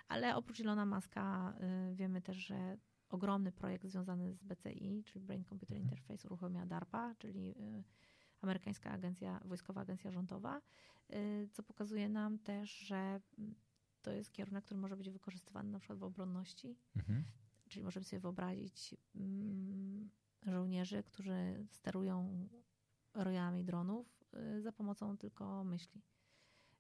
Ale 0.08 0.36
oprócz 0.36 0.60
Ilona 0.60 0.86
Maska 0.86 1.54
y, 1.92 1.96
wiemy 1.96 2.22
też, 2.22 2.38
że 2.38 2.78
ogromny 3.10 3.52
projekt 3.52 3.86
związany 3.86 4.34
z 4.34 4.44
BCI, 4.44 5.04
czyli 5.06 5.26
Brain 5.26 5.46
Computer 5.46 5.78
mhm. 5.78 5.84
Interface, 5.84 6.28
uruchomiła 6.28 6.66
DARPA, 6.66 7.16
czyli 7.16 7.50
y, 7.50 7.84
amerykańska 8.42 8.92
agencja, 8.92 9.40
wojskowa 9.46 9.82
agencja 9.82 10.12
rządowa, 10.12 10.62
y, 11.14 11.50
co 11.52 11.64
pokazuje 11.64 12.10
nam 12.10 12.40
też, 12.40 12.78
że 12.78 13.22
mm, 13.38 13.56
to 14.02 14.12
jest 14.12 14.32
kierunek, 14.32 14.66
który 14.66 14.80
może 14.80 14.98
być 14.98 15.10
wykorzystywany 15.10 15.72
na 15.72 15.80
przykład 15.80 16.00
w 16.00 16.04
obronności. 16.04 16.76
Mhm. 16.96 17.24
Czyli 17.70 17.84
możemy 17.84 18.04
sobie 18.04 18.20
wyobrazić 18.20 18.96
mm, 19.16 20.10
żołnierzy, 20.46 21.04
którzy 21.04 21.66
sterują 21.72 22.48
rojami 23.14 23.64
dronów 23.66 24.24
za 24.60 24.72
pomocą 24.72 25.18
tylko 25.18 25.64
myśli. 25.64 26.02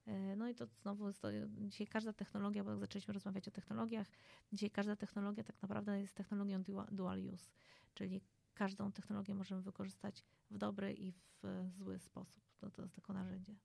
E, 0.05 0.35
no 0.35 0.49
i 0.49 0.55
to 0.55 0.67
znowu, 0.81 1.13
to 1.13 1.27
dzisiaj 1.49 1.87
każda 1.87 2.13
technologia, 2.13 2.63
bo 2.63 2.69
jak 2.69 2.79
zaczęliśmy 2.79 3.13
rozmawiać 3.13 3.47
o 3.47 3.51
technologiach, 3.51 4.07
dzisiaj 4.53 4.69
każda 4.69 4.95
technologia 4.95 5.43
tak 5.43 5.61
naprawdę 5.61 6.01
jest 6.01 6.15
technologią 6.15 6.63
dual 6.91 7.19
use, 7.33 7.51
czyli 7.93 8.21
każdą 8.53 8.91
technologię 8.91 9.35
możemy 9.35 9.61
wykorzystać 9.61 10.23
w 10.51 10.57
dobry 10.57 10.93
i 10.93 11.11
w 11.11 11.69
zły 11.77 11.99
sposób. 11.99 12.43
To, 12.57 12.71
to 12.71 12.81
jest 12.81 12.95
tylko 12.95 13.13
narzędzie. 13.13 13.55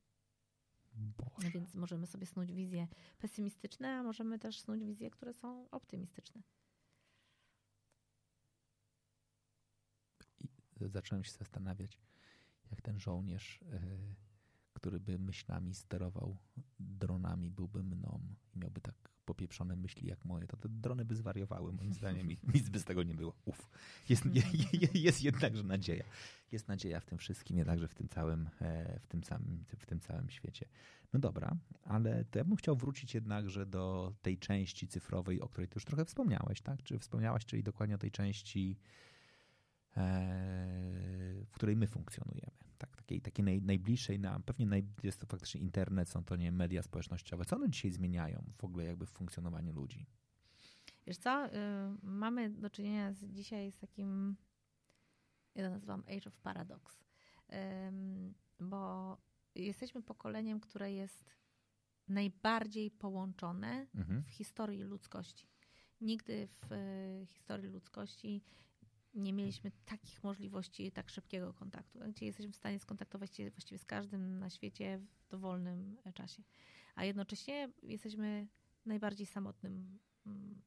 Boże. 0.95 1.51
Więc 1.51 1.75
możemy 1.75 2.07
sobie 2.07 2.27
snuć 2.27 2.53
wizje 2.53 2.89
pesymistyczne, 3.19 3.89
a 3.89 4.03
możemy 4.03 4.39
też 4.39 4.61
snuć 4.61 4.85
wizje, 4.85 5.11
które 5.11 5.35
są 5.35 5.71
optymistyczne. 5.71 6.43
I 10.41 10.49
zacząłem 10.81 11.25
się 11.25 11.33
zastanawiać, 11.33 12.01
jak 12.71 12.83
ten 12.83 13.01
żołnierz. 13.01 13.61
Yy 13.63 14.28
który 14.79 15.01
by 15.01 15.19
myślami 15.19 15.75
sterował 15.75 16.37
dronami, 16.81 17.51
byłby 17.51 17.83
mną 17.83 18.21
i 18.55 18.59
miałby 18.59 18.81
tak 18.81 18.95
popieprzone 19.25 19.77
myśli 19.77 20.09
jak 20.09 20.25
moje, 20.25 20.47
to 20.47 20.57
te 20.57 20.69
drony 20.69 21.05
by 21.05 21.15
zwariowały 21.15 21.73
moim 21.73 21.95
zdaniem 21.95 22.33
i 22.33 22.39
nic 22.55 22.69
by 22.69 22.79
z 22.79 22.85
tego 22.85 23.03
nie 23.03 23.15
było. 23.15 23.35
Uf. 23.45 23.71
Jest, 24.09 24.25
jest 24.95 25.23
jednakże 25.23 25.63
nadzieja. 25.63 26.05
Jest 26.53 26.69
nadzieja 26.69 27.01
w 27.01 27.07
tym 27.07 27.19
wszystkim, 27.19 27.59
jednakże 27.59 27.89
w 27.89 27.95
tym 27.95 28.09
całym, 28.09 28.49
e, 28.61 29.01
w 29.01 29.07
tym 29.07 29.25
samym, 29.25 29.65
w 29.79 29.87
tym 29.87 30.01
całym 30.01 30.31
świecie. 30.31 30.69
No 31.13 31.21
dobra, 31.21 31.57
ale 31.85 32.25
to 32.25 32.39
ja 32.39 32.45
bym 32.45 32.57
chciał 32.57 32.77
wrócić 32.77 33.15
jednakże 33.15 33.67
do 33.67 34.15
tej 34.23 34.39
części 34.39 34.89
cyfrowej, 34.89 35.41
o 35.41 35.49
której 35.49 35.69
ty 35.69 35.75
już 35.77 35.85
trochę 35.85 36.05
wspomniałeś, 36.05 36.61
tak? 36.61 36.83
Czy 36.83 36.99
wspomniałaś, 36.99 37.45
czyli 37.45 37.63
dokładnie 37.63 37.95
o 37.95 37.99
tej 37.99 38.11
części 38.11 38.77
E, 39.99 41.45
w 41.47 41.51
której 41.53 41.77
my 41.77 41.87
funkcjonujemy. 41.87 42.68
Tak, 42.79 42.97
takiej, 42.97 43.21
takiej 43.21 43.45
naj, 43.45 43.63
najbliższej 43.63 44.19
nam, 44.19 44.43
pewnie 44.43 44.67
naj, 44.67 44.85
jest 45.03 45.21
to 45.21 45.27
faktycznie 45.27 45.61
internet, 45.61 46.09
są 46.09 46.25
to 46.25 46.37
nie 46.37 46.53
media 46.53 46.83
społecznościowe. 46.83 47.45
Co 47.45 47.57
one 47.57 47.71
dzisiaj 47.71 47.91
zmieniają 47.91 48.45
w 48.59 48.65
ogóle 48.65 48.85
jakby 48.85 49.07
w 49.07 49.11
funkcjonowaniu 49.11 49.73
ludzi? 49.73 50.07
Wiesz 51.07 51.19
co, 51.19 51.47
y, 51.47 51.51
mamy 52.03 52.51
do 52.51 52.71
czynienia 52.71 53.13
z, 53.13 53.25
dzisiaj 53.25 53.73
z 53.73 53.79
takim, 53.79 54.37
ja 55.55 55.65
to 55.65 55.71
nazywam 55.71 56.03
Age 56.07 56.29
of 56.29 56.37
Paradox, 56.37 57.05
bo 58.61 59.17
jesteśmy 59.55 60.03
pokoleniem, 60.03 60.61
które 60.61 60.93
jest 60.93 61.25
najbardziej 62.09 62.91
połączone 62.91 63.87
mhm. 63.95 64.23
w 64.23 64.31
historii 64.31 64.83
ludzkości. 64.83 65.49
Nigdy 66.01 66.49
w 66.49 66.73
y, 66.73 67.27
historii 67.27 67.69
ludzkości 67.69 68.43
nie 69.19 69.33
mieliśmy 69.33 69.71
takich 69.85 70.25
możliwości 70.25 70.93
tak 70.93 71.11
szybkiego 71.11 71.53
kontaktu, 71.53 71.99
gdzie 72.09 72.27
jesteśmy 72.27 72.53
w 72.53 72.57
stanie 72.57 72.79
skontaktować 72.79 73.37
się 73.37 73.51
właściwie 73.51 73.79
z 73.79 73.85
każdym 73.85 74.39
na 74.39 74.51
świecie 74.51 74.99
w 74.99 75.29
dowolnym 75.29 75.97
czasie. 76.15 76.43
A 76.95 77.05
jednocześnie 77.05 77.73
jesteśmy 77.83 78.49
najbardziej 78.87 79.27
samotnym 79.27 79.99
mm, 80.27 80.63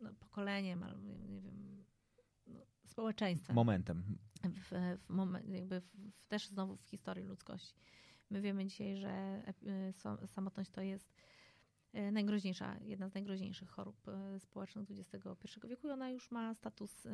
no, 0.00 0.14
pokoleniem, 0.20 0.82
albo 0.82 1.18
nie 1.28 1.40
wiem, 1.40 1.84
no, 2.46 2.60
społeczeństwem. 2.86 3.56
Momentem. 3.56 4.18
W, 4.44 4.98
w 5.06 5.10
moment, 5.10 5.48
jakby 5.48 5.80
w, 5.80 5.84
w, 5.84 6.26
też 6.28 6.48
znowu 6.48 6.76
w 6.76 6.88
historii 6.88 7.24
ludzkości. 7.24 7.74
My 8.30 8.40
wiemy 8.40 8.66
dzisiaj, 8.66 8.96
że 8.96 9.42
e, 10.20 10.26
samotność 10.26 10.70
to 10.70 10.80
jest 10.80 11.08
e, 11.12 11.14
najgroźniejsza, 12.12 12.76
jedna 12.80 13.08
z 13.08 13.14
najgroźniejszych 13.14 13.70
chorób 13.70 14.08
e, 14.08 14.40
społecznych 14.40 14.88
XXI 14.90 15.68
wieku 15.68 15.88
i 15.88 15.90
ona 15.90 16.10
już 16.10 16.30
ma 16.30 16.54
status 16.54 17.06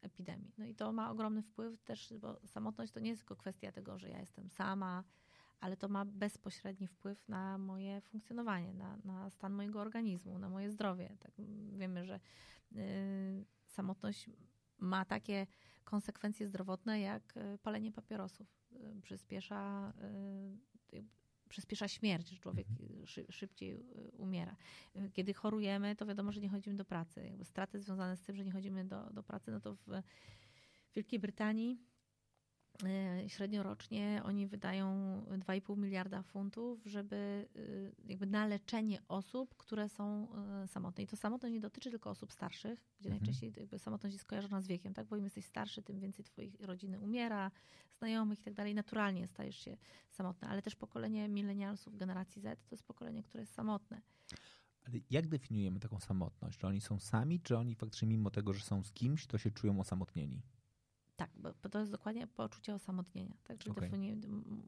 epidemii. 0.00 0.52
No 0.58 0.64
i 0.64 0.74
to 0.74 0.92
ma 0.92 1.10
ogromny 1.10 1.42
wpływ 1.42 1.82
też, 1.82 2.14
bo 2.20 2.40
samotność 2.46 2.92
to 2.92 3.00
nie 3.00 3.10
jest 3.10 3.22
tylko 3.22 3.36
kwestia 3.36 3.72
tego, 3.72 3.98
że 3.98 4.08
ja 4.08 4.20
jestem 4.20 4.50
sama, 4.50 5.04
ale 5.60 5.76
to 5.76 5.88
ma 5.88 6.04
bezpośredni 6.04 6.86
wpływ 6.86 7.28
na 7.28 7.58
moje 7.58 8.00
funkcjonowanie, 8.00 8.74
na, 8.74 8.98
na 9.04 9.30
stan 9.30 9.52
mojego 9.52 9.80
organizmu, 9.80 10.38
na 10.38 10.48
moje 10.48 10.70
zdrowie. 10.70 11.16
Tak, 11.20 11.32
wiemy, 11.72 12.04
że 12.04 12.20
samotność 13.66 14.30
ma 14.78 15.04
takie 15.04 15.46
konsekwencje 15.84 16.46
zdrowotne 16.46 17.00
jak 17.00 17.34
palenie 17.62 17.92
papierosów. 17.92 18.46
Przyspiesza, 19.02 19.92
przyspiesza 21.48 21.88
śmierć, 21.88 22.28
że 22.28 22.36
człowiek 22.36 22.66
mhm. 22.70 23.06
szy, 23.06 23.26
szybciej 23.30 23.76
umiera. 24.18 24.56
Kiedy 25.12 25.34
chorujemy, 25.34 25.96
to 25.96 26.06
wiadomo, 26.06 26.32
że 26.32 26.40
nie 26.40 26.48
chodzimy 26.48 26.76
do 26.76 26.84
pracy. 26.84 27.24
Jakby 27.24 27.44
straty 27.44 27.80
związane 27.80 28.16
z 28.16 28.22
tym, 28.22 28.36
że 28.36 28.44
nie 28.44 28.52
chodzimy 28.52 28.84
do, 28.84 29.10
do 29.10 29.22
pracy, 29.22 29.50
no 29.50 29.60
to 29.60 29.74
w 29.74 30.02
Wielkiej 30.94 31.18
Brytanii 31.18 31.78
E, 32.84 33.28
średnio 33.28 33.62
rocznie 33.62 34.22
oni 34.24 34.46
wydają 34.46 35.20
2,5 35.30 35.78
miliarda 35.78 36.22
funtów, 36.22 36.80
żeby 36.86 37.48
e, 37.56 38.08
jakby 38.08 38.26
na 38.26 38.46
leczenie 38.46 38.98
osób, 39.08 39.56
które 39.56 39.88
są 39.88 40.28
e, 40.34 40.68
samotne. 40.68 41.04
I 41.04 41.06
to 41.06 41.16
samotność 41.16 41.52
nie 41.52 41.60
dotyczy 41.60 41.90
tylko 41.90 42.10
osób 42.10 42.32
starszych, 42.32 42.80
gdzie 43.00 43.08
mhm. 43.08 43.10
najczęściej 43.10 43.52
jakby 43.56 43.78
samotność 43.78 44.14
jest 44.14 44.24
kojarzona 44.24 44.60
z 44.60 44.66
wiekiem, 44.66 44.94
tak? 44.94 45.06
Bo 45.06 45.16
im 45.16 45.24
jesteś 45.24 45.44
starszy, 45.44 45.82
tym 45.82 46.00
więcej 46.00 46.24
twoich 46.24 46.60
rodziny 46.60 47.00
umiera, 47.00 47.50
znajomych 47.98 48.40
i 48.40 48.42
tak 48.42 48.54
dalej. 48.54 48.74
Naturalnie 48.74 49.26
stajesz 49.26 49.56
się 49.56 49.76
samotny, 50.10 50.48
ale 50.48 50.62
też 50.62 50.76
pokolenie 50.76 51.28
milenialsów 51.28 51.96
generacji 51.96 52.42
Z 52.42 52.64
to 52.64 52.74
jest 52.74 52.84
pokolenie, 52.84 53.22
które 53.22 53.42
jest 53.42 53.54
samotne. 53.54 54.00
Ale 54.84 54.98
jak 55.10 55.28
definiujemy 55.28 55.80
taką 55.80 56.00
samotność? 56.00 56.58
Czy 56.58 56.66
oni 56.66 56.80
są 56.80 56.98
sami, 56.98 57.40
czy 57.40 57.56
oni 57.56 57.74
faktycznie 57.74 58.08
mimo 58.08 58.30
tego, 58.30 58.52
że 58.52 58.60
są 58.60 58.84
z 58.84 58.92
kimś, 58.92 59.26
to 59.26 59.38
się 59.38 59.50
czują 59.50 59.80
osamotnieni? 59.80 60.42
Tak, 61.16 61.30
bo 61.62 61.68
to 61.68 61.78
jest 61.78 61.92
dokładnie 61.92 62.26
poczucie 62.26 62.74
osamotnienia. 62.74 63.36
Tak, 63.44 63.62
że 63.62 63.70
okay. 63.70 63.90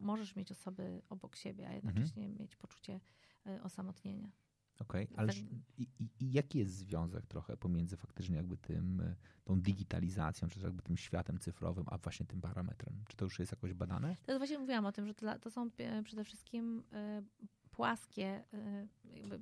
możesz 0.01 0.37
mieć 0.37 0.53
osoby 0.53 1.03
obok 1.09 1.37
siebie, 1.37 1.69
a 1.69 1.73
jednocześnie 1.73 2.23
mhm. 2.23 2.41
mieć 2.41 2.57
poczucie 2.57 3.01
y, 3.47 3.63
osamotnienia. 3.63 4.31
Okej, 4.79 5.05
okay, 5.05 5.19
ale 5.19 5.29
tak. 5.29 5.37
i, 5.79 5.89
i, 6.21 6.33
jaki 6.33 6.59
jest 6.59 6.75
związek 6.75 7.27
trochę 7.27 7.57
pomiędzy 7.57 7.97
faktycznie 7.97 8.37
jakby 8.37 8.57
tym, 8.57 9.01
y, 9.01 9.17
tą 9.45 9.61
digitalizacją, 9.61 10.49
czy 10.49 10.61
jakby 10.61 10.83
tym 10.83 10.97
światem 10.97 11.39
cyfrowym, 11.39 11.85
a 11.89 11.99
właśnie 11.99 12.27
tym 12.27 12.41
parametrem? 12.41 13.05
Czy 13.09 13.17
to 13.17 13.25
już 13.25 13.39
jest 13.39 13.53
jakoś 13.53 13.75
badane? 13.75 14.17
To 14.27 14.39
właśnie 14.39 14.59
mówiłam 14.59 14.87
o 14.87 14.93
tym, 14.93 15.07
że 15.07 15.15
to, 15.15 15.39
to 15.39 15.51
są 15.51 15.71
przede 16.05 16.25
wszystkim 16.25 16.83
płaskie, 17.71 18.45
jakby 19.15 19.41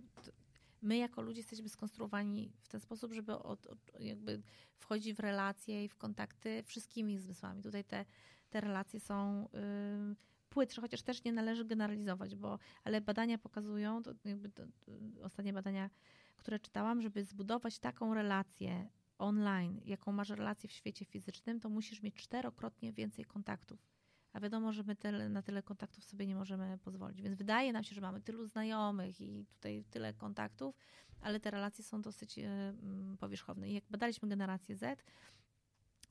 my 0.87 0.97
jako 0.97 1.23
ludzie 1.23 1.41
jesteśmy 1.41 1.69
skonstruowani 1.69 2.53
w 2.63 2.69
ten 2.69 2.81
sposób, 2.81 3.13
żeby 3.13 3.33
od, 3.33 3.67
od, 3.67 3.79
jakby 4.01 4.43
wchodzić 4.77 5.15
w 5.15 5.21
relacje 5.21 5.85
i 5.85 5.89
w 5.89 5.97
kontakty 5.97 6.63
wszystkimi 6.63 7.19
zmysłami. 7.19 7.63
Tutaj 7.63 7.85
te, 7.85 8.05
te 8.51 8.61
relacje 8.61 9.01
są 9.01 9.49
yy, 9.53 10.17
płytsze, 10.51 10.81
chociaż 10.81 11.03
też 11.03 11.25
nie 11.25 11.33
należy 11.33 11.65
generalizować, 11.65 12.35
bo 12.35 12.59
ale 12.85 13.01
badania 13.01 13.39
pokazują, 13.39 14.03
to 14.03 14.15
jakby 14.25 14.49
to, 14.49 14.63
to, 14.67 14.93
ostatnie 15.23 15.53
badania, 15.53 15.91
które 16.37 16.59
czytałam, 16.59 17.03
żeby 17.03 17.25
zbudować 17.25 17.79
taką 17.79 18.15
relację 18.15 18.89
online, 19.19 19.81
jaką 19.85 20.13
masz 20.13 20.31
relację 20.31 20.69
w 20.69 20.73
świecie 20.73 21.05
fizycznym, 21.05 21.61
to 21.61 21.69
musisz 21.69 22.03
mieć 22.03 22.15
czterokrotnie 22.15 22.93
więcej 22.93 23.25
kontaktów 23.25 23.96
a 24.37 24.41
wiadomo, 24.41 24.73
że 24.73 24.83
my 24.83 24.97
tyle, 24.97 25.29
na 25.29 25.43
tyle 25.43 25.63
kontaktów 25.63 26.05
sobie 26.05 26.27
nie 26.27 26.37
możemy 26.37 26.79
pozwolić. 26.79 27.23
Więc 27.23 27.37
wydaje 27.37 27.73
nam 27.73 27.85
się, 27.85 27.95
że 27.95 28.01
mamy 28.01 28.21
tylu 28.21 28.47
znajomych 28.47 29.21
i 29.21 29.47
tutaj 29.47 29.85
tyle 29.91 30.15
kontaktów, 30.15 30.77
ale 31.21 31.41
te 31.41 31.51
relacje 31.51 31.85
są 31.85 32.03
dosyć 32.03 32.39
e, 32.39 32.75
powierzchowne. 33.19 33.69
I 33.69 33.75
jak 33.75 33.85
badaliśmy 33.91 34.29
generację 34.29 34.77
Z, 34.77 35.03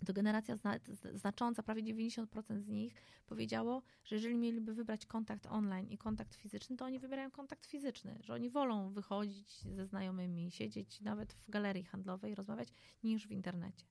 to 0.05 0.13
generacja 0.13 0.55
zna, 0.55 0.75
znacząca, 1.13 1.63
prawie 1.63 1.83
90% 1.83 2.59
z 2.59 2.67
nich 2.67 2.93
powiedziało, 3.25 3.81
że 4.03 4.15
jeżeli 4.15 4.37
mieliby 4.37 4.73
wybrać 4.73 5.05
kontakt 5.05 5.45
online 5.45 5.89
i 5.89 5.97
kontakt 5.97 6.35
fizyczny, 6.35 6.77
to 6.77 6.85
oni 6.85 6.99
wybierają 6.99 7.31
kontakt 7.31 7.65
fizyczny, 7.65 8.17
że 8.23 8.33
oni 8.33 8.49
wolą 8.49 8.89
wychodzić 8.89 9.61
ze 9.61 9.85
znajomymi, 9.85 10.51
siedzieć 10.51 11.01
nawet 11.01 11.33
w 11.33 11.49
galerii 11.49 11.83
handlowej, 11.83 12.35
rozmawiać, 12.35 12.69
niż 13.03 13.27
w 13.27 13.31
internecie. 13.31 13.85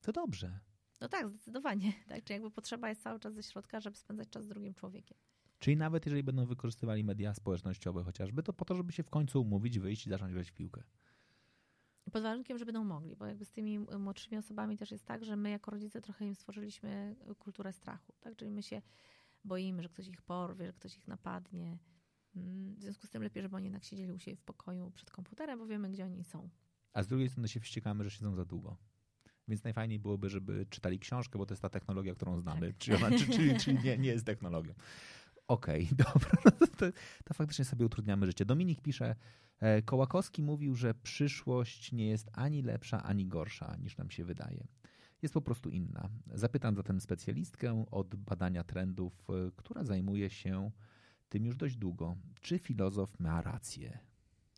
To 0.00 0.12
dobrze. 0.12 0.69
No 1.00 1.08
tak, 1.08 1.28
zdecydowanie. 1.28 1.92
Tak? 2.08 2.24
Czy 2.24 2.32
jakby 2.32 2.50
potrzeba 2.50 2.88
jest 2.88 3.02
cały 3.02 3.20
czas 3.20 3.34
ze 3.34 3.42
środka, 3.42 3.80
żeby 3.80 3.96
spędzać 3.96 4.28
czas 4.28 4.44
z 4.44 4.48
drugim 4.48 4.74
człowiekiem. 4.74 5.18
Czyli 5.58 5.76
nawet 5.76 6.06
jeżeli 6.06 6.22
będą 6.22 6.46
wykorzystywali 6.46 7.04
media 7.04 7.34
społecznościowe 7.34 8.04
chociażby, 8.04 8.42
to 8.42 8.52
po 8.52 8.64
to, 8.64 8.74
żeby 8.74 8.92
się 8.92 9.02
w 9.02 9.10
końcu 9.10 9.42
umówić, 9.42 9.78
wyjść 9.78 10.06
i 10.06 10.10
zacząć 10.10 10.32
grać 10.32 10.50
w 10.50 10.54
piłkę. 10.54 10.82
Pod 12.12 12.22
warunkiem, 12.22 12.58
że 12.58 12.64
będą 12.64 12.84
mogli, 12.84 13.16
bo 13.16 13.26
jakby 13.26 13.44
z 13.44 13.52
tymi 13.52 13.78
młodszymi 13.78 14.38
osobami 14.38 14.76
też 14.76 14.90
jest 14.90 15.04
tak, 15.04 15.24
że 15.24 15.36
my 15.36 15.50
jako 15.50 15.70
rodzice 15.70 16.00
trochę 16.00 16.26
im 16.26 16.34
stworzyliśmy 16.34 17.16
kulturę 17.38 17.72
strachu. 17.72 18.12
Tak? 18.20 18.36
Czyli 18.36 18.50
my 18.50 18.62
się 18.62 18.82
boimy, 19.44 19.82
że 19.82 19.88
ktoś 19.88 20.08
ich 20.08 20.22
porwie, 20.22 20.66
że 20.66 20.72
ktoś 20.72 20.96
ich 20.96 21.08
napadnie. 21.08 21.78
Mm, 22.36 22.74
w 22.74 22.80
związku 22.80 23.06
z 23.06 23.10
tym 23.10 23.22
lepiej, 23.22 23.42
żeby 23.42 23.56
oni 23.56 23.64
jednak 23.64 23.84
siedzieli 23.84 24.12
u 24.12 24.18
siebie 24.18 24.36
w 24.36 24.42
pokoju 24.42 24.90
przed 24.90 25.10
komputerem, 25.10 25.58
bo 25.58 25.66
wiemy, 25.66 25.90
gdzie 25.90 26.04
oni 26.04 26.24
są. 26.24 26.50
A 26.92 27.02
z 27.02 27.06
drugiej 27.06 27.28
strony 27.28 27.48
się 27.48 27.60
wściekamy, 27.60 28.04
że 28.04 28.10
siedzą 28.10 28.34
za 28.34 28.44
długo. 28.44 28.76
Więc 29.50 29.64
najfajniej 29.64 29.98
byłoby, 29.98 30.28
żeby 30.28 30.66
czytali 30.70 30.98
książkę, 30.98 31.38
bo 31.38 31.46
to 31.46 31.54
jest 31.54 31.62
ta 31.62 31.68
technologia, 31.68 32.14
którą 32.14 32.40
znamy. 32.40 32.66
Tak. 32.66 32.78
Czyli, 32.78 32.96
ona, 32.96 33.18
czy, 33.18 33.26
czyli, 33.26 33.56
czyli 33.56 33.78
nie, 33.84 33.98
nie 33.98 34.08
jest 34.08 34.26
technologią. 34.26 34.74
Okej, 35.48 35.88
okay, 35.92 35.96
dobra. 36.04 36.30
No 36.44 36.50
to, 36.50 36.66
to, 36.66 36.86
to, 37.24 37.34
faktycznie 37.34 37.64
sobie 37.64 37.86
utrudniamy 37.86 38.26
życie. 38.26 38.44
Dominik 38.44 38.80
pisze, 38.80 39.16
e, 39.60 39.82
Kołakowski 39.82 40.42
mówił, 40.42 40.74
że 40.74 40.94
przyszłość 40.94 41.92
nie 41.92 42.06
jest 42.06 42.30
ani 42.32 42.62
lepsza, 42.62 43.02
ani 43.02 43.26
gorsza, 43.26 43.76
niż 43.82 43.96
nam 43.96 44.10
się 44.10 44.24
wydaje. 44.24 44.66
Jest 45.22 45.34
po 45.34 45.40
prostu 45.40 45.70
inna. 45.70 46.08
Zapytam 46.34 46.76
zatem 46.76 47.00
specjalistkę 47.00 47.84
od 47.90 48.16
badania 48.16 48.64
trendów, 48.64 49.12
e, 49.30 49.50
która 49.56 49.84
zajmuje 49.84 50.30
się 50.30 50.70
tym 51.28 51.46
już 51.46 51.56
dość 51.56 51.76
długo. 51.76 52.16
Czy 52.40 52.58
filozof 52.58 53.20
ma 53.20 53.42
rację? 53.42 53.98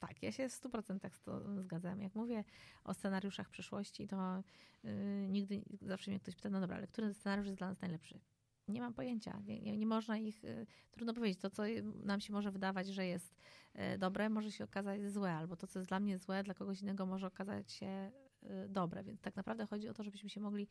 Tak, 0.08 0.22
ja 0.22 0.32
się 0.32 0.48
w 0.48 0.52
100% 0.52 1.10
z 1.10 1.20
to 1.20 1.62
zgadzam. 1.62 2.02
Jak 2.02 2.14
mówię 2.14 2.44
o 2.84 2.94
scenariuszach 2.94 3.48
przyszłości, 3.48 4.08
to 4.08 4.42
yy, 4.84 4.92
nigdy, 5.28 5.62
zawsze 5.82 6.10
mnie 6.10 6.20
ktoś 6.20 6.36
pyta, 6.36 6.50
no 6.50 6.60
dobra, 6.60 6.76
ale 6.76 6.86
który 6.86 7.14
scenariusz 7.14 7.46
jest 7.46 7.58
dla 7.58 7.68
nas 7.68 7.80
najlepszy? 7.80 8.20
Nie 8.68 8.80
mam 8.80 8.94
pojęcia. 8.94 9.40
Nie, 9.44 9.60
nie, 9.60 9.76
nie 9.76 9.86
można 9.86 10.18
ich, 10.18 10.42
yy, 10.42 10.66
trudno 10.90 11.14
powiedzieć. 11.14 11.40
To, 11.40 11.50
co 11.50 11.62
nam 12.04 12.20
się 12.20 12.32
może 12.32 12.50
wydawać, 12.50 12.86
że 12.86 13.06
jest 13.06 13.34
yy, 13.74 13.98
dobre, 13.98 14.28
może 14.28 14.50
się 14.52 14.64
okazać 14.64 15.10
złe, 15.10 15.32
albo 15.32 15.56
to, 15.56 15.66
co 15.66 15.78
jest 15.78 15.88
dla 15.88 16.00
mnie 16.00 16.18
złe, 16.18 16.42
dla 16.42 16.54
kogoś 16.54 16.82
innego 16.82 17.06
może 17.06 17.26
okazać 17.26 17.72
się 17.72 18.12
y, 18.42 18.68
dobre. 18.68 19.04
Więc 19.04 19.20
tak 19.20 19.36
naprawdę 19.36 19.66
chodzi 19.66 19.88
o 19.88 19.94
to, 19.94 20.02
żebyśmy 20.02 20.30
się 20.30 20.40
mogli 20.40 20.68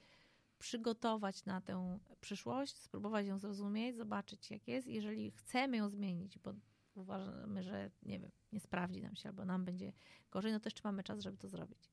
przygotować 0.59 1.45
na 1.45 1.61
tę 1.61 1.99
przyszłość, 2.21 2.77
spróbować 2.77 3.25
ją 3.27 3.39
zrozumieć, 3.39 3.95
zobaczyć 3.95 4.51
jak 4.51 4.67
jest. 4.67 4.87
Jeżeli 4.87 5.31
chcemy 5.31 5.77
ją 5.77 5.89
zmienić, 5.89 6.39
bo 6.39 6.53
uważamy, 6.95 7.63
że 7.63 7.91
nie 8.03 8.19
wiem, 8.19 8.31
nie 8.51 8.59
sprawdzi 8.59 9.01
nam 9.01 9.15
się 9.15 9.29
albo 9.29 9.45
nam 9.45 9.65
będzie 9.65 9.93
gorzej, 10.31 10.51
no 10.51 10.59
to 10.59 10.67
jeszcze 10.67 10.81
mamy 10.83 11.03
czas, 11.03 11.19
żeby 11.19 11.37
to 11.37 11.49
zrobić. 11.49 11.91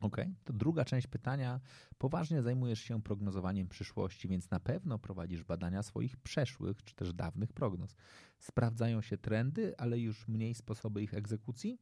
Okej, 0.00 0.24
okay. 0.24 0.34
to 0.44 0.52
druga 0.52 0.84
część 0.84 1.06
pytania. 1.06 1.60
Poważnie 1.98 2.42
zajmujesz 2.42 2.80
się 2.80 3.02
prognozowaniem 3.02 3.68
przyszłości, 3.68 4.28
więc 4.28 4.50
na 4.50 4.60
pewno 4.60 4.98
prowadzisz 4.98 5.44
badania 5.44 5.82
swoich 5.82 6.16
przeszłych 6.16 6.82
czy 6.84 6.94
też 6.94 7.12
dawnych 7.12 7.52
prognoz. 7.52 7.96
Sprawdzają 8.38 9.00
się 9.02 9.18
trendy, 9.18 9.74
ale 9.78 9.98
już 9.98 10.28
mniej 10.28 10.54
sposoby 10.54 11.02
ich 11.02 11.14
egzekucji? 11.14 11.78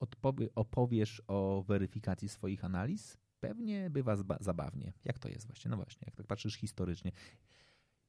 Odpowie, 0.00 0.48
opowiesz 0.54 1.22
o 1.26 1.64
weryfikacji 1.66 2.28
swoich 2.28 2.64
analiz? 2.64 3.18
Pewnie 3.40 3.90
bywa 3.90 4.16
zabawnie. 4.40 4.92
Jak 5.04 5.18
to 5.18 5.28
jest 5.28 5.46
właśnie? 5.46 5.70
No 5.70 5.76
właśnie, 5.76 6.04
jak 6.06 6.16
tak 6.16 6.26
patrzysz 6.26 6.56
historycznie. 6.56 7.12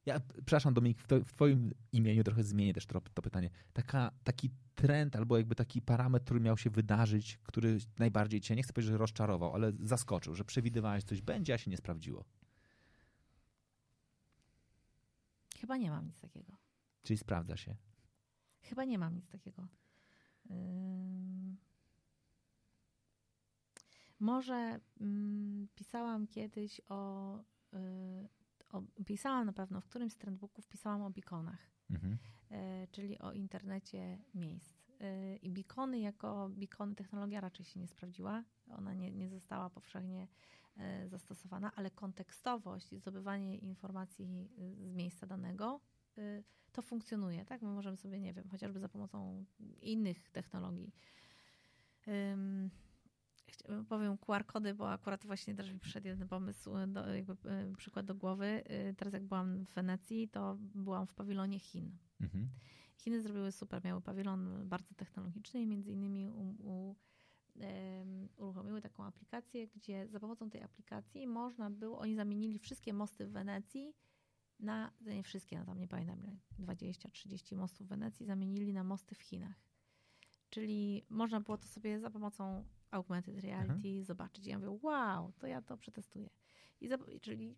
Ja, 0.06 0.20
przepraszam 0.36 0.74
Dominik, 0.74 0.98
w, 0.98 1.06
to, 1.06 1.20
w 1.20 1.32
twoim 1.32 1.74
imieniu 1.92 2.24
trochę 2.24 2.44
zmienię 2.44 2.74
też 2.74 2.86
to, 2.86 3.00
to, 3.00 3.22
pytanie. 3.22 3.50
Taka, 3.72 4.10
taki 4.24 4.50
trend 4.74 5.16
albo 5.16 5.36
jakby 5.36 5.54
taki 5.54 5.82
parametr, 5.82 6.24
który 6.24 6.40
miał 6.40 6.56
się 6.56 6.70
wydarzyć, 6.70 7.38
który 7.42 7.78
najbardziej 7.98 8.40
cię, 8.40 8.56
nie 8.56 8.62
chcę 8.62 8.72
powiedzieć, 8.72 8.92
że 8.92 8.98
rozczarował, 8.98 9.54
ale 9.54 9.72
zaskoczył, 9.80 10.34
że 10.34 10.44
przewidywałeś 10.44 11.04
coś 11.04 11.22
będzie, 11.22 11.54
a 11.54 11.58
się 11.58 11.70
nie 11.70 11.76
sprawdziło. 11.76 12.24
Chyba 15.60 15.76
nie 15.76 15.90
mam 15.90 16.06
nic 16.06 16.20
takiego. 16.20 16.56
Czyli 17.02 17.18
sprawdza 17.18 17.56
się? 17.56 17.76
Chyba 18.62 18.84
nie 18.84 18.98
mam 18.98 19.14
nic 19.14 19.28
takiego. 19.28 19.68
Yy... 20.50 20.56
Może 24.20 24.80
mm, 25.00 25.68
pisałam 25.74 26.26
kiedyś 26.26 26.80
o 26.88 27.38
yy, 27.72 28.28
pisałam 29.06 29.46
na 29.46 29.52
pewno, 29.52 29.80
w 29.80 29.86
którymś 29.86 30.12
z 30.12 30.18
trendbooków 30.18 30.68
pisałam 30.68 31.02
o 31.02 31.10
beaconach, 31.10 31.70
mhm. 31.90 32.18
e, 32.50 32.86
czyli 32.86 33.18
o 33.18 33.32
internecie 33.32 34.18
miejsc. 34.34 34.74
y, 35.00 35.36
i 35.36 35.50
bikony 35.50 36.00
jako 36.00 36.48
bikony 36.48 36.94
technologia 36.94 37.40
raczej 37.40 37.66
się 37.66 37.80
nie 37.80 37.88
sprawdziła. 37.88 38.44
Ona 38.70 38.94
nie, 38.94 39.12
nie 39.12 39.28
została 39.28 39.70
powszechnie 39.70 40.28
y, 41.04 41.08
zastosowana, 41.08 41.72
ale 41.76 41.90
kontekstowość 41.90 42.92
i 42.92 42.98
zdobywanie 42.98 43.56
informacji 43.56 44.48
z 44.82 44.94
miejsca 44.94 45.26
danego 45.26 45.80
to 46.72 46.82
funkcjonuje, 46.82 47.44
tak? 47.44 47.62
My 47.62 47.68
możemy 47.68 47.96
sobie, 47.96 48.20
nie 48.20 48.32
wiem, 48.32 48.48
chociażby 48.48 48.80
za 48.80 48.88
pomocą 48.88 49.44
innych 49.80 50.30
technologii. 50.30 50.92
Powiem 53.88 54.18
QR-kody, 54.18 54.74
bo 54.74 54.90
akurat 54.90 55.26
właśnie 55.26 55.54
też 55.54 55.72
mi 55.72 55.78
przyszedł 55.78 56.06
jeden 56.06 56.28
pomysł, 56.28 56.70
do, 56.88 57.14
jakby 57.14 57.32
y, 57.32 57.76
przykład 57.76 58.06
do 58.06 58.14
głowy. 58.14 58.64
Y, 58.90 58.94
Teraz 58.96 59.14
jak 59.14 59.24
byłam 59.24 59.64
w 59.66 59.74
Wenecji, 59.74 60.28
to 60.28 60.56
byłam 60.74 61.06
w 61.06 61.14
pawilonie 61.14 61.58
Chin. 61.58 61.96
Mhm. 62.20 62.48
Chiny 62.96 63.22
zrobiły 63.22 63.52
super, 63.52 63.84
miały 63.84 64.00
pawilon 64.00 64.68
bardzo 64.68 64.94
technologiczny 64.94 65.60
i 65.62 65.66
między 65.66 65.92
innymi 65.92 66.30
u, 66.30 66.68
u, 66.68 66.96
em, 67.60 68.28
uruchomiły 68.36 68.80
taką 68.80 69.04
aplikację, 69.04 69.68
gdzie 69.68 70.08
za 70.08 70.20
pomocą 70.20 70.50
tej 70.50 70.62
aplikacji 70.62 71.26
można 71.26 71.70
było, 71.70 71.98
oni 71.98 72.16
zamienili 72.16 72.58
wszystkie 72.58 72.92
mosty 72.92 73.26
w 73.26 73.32
Wenecji 73.32 73.94
na, 74.60 74.92
no 75.00 75.12
nie 75.12 75.22
wszystkie, 75.22 75.58
no 75.58 75.64
tam 75.64 75.78
nie 75.78 75.88
pamiętam, 75.88 76.18
ile, 76.24 76.36
20-30 76.58 77.56
mostów 77.56 77.86
w 77.86 77.90
Wenecji 77.90 78.26
zamienili 78.26 78.72
na 78.72 78.84
mosty 78.84 79.14
w 79.14 79.22
Chinach. 79.22 79.64
Czyli 80.50 81.04
można 81.10 81.40
było 81.40 81.58
to 81.58 81.66
sobie 81.66 82.00
za 82.00 82.10
pomocą 82.10 82.64
augmented 82.94 83.38
reality 83.38 84.04
zobaczyć. 84.04 84.46
I 84.46 84.50
ja 84.50 84.58
mówię, 84.58 84.78
wow, 84.82 85.32
to 85.38 85.46
ja 85.46 85.62
to 85.62 85.76
przetestuję. 85.76 86.30
I 86.80 86.88
czyli 87.20 87.56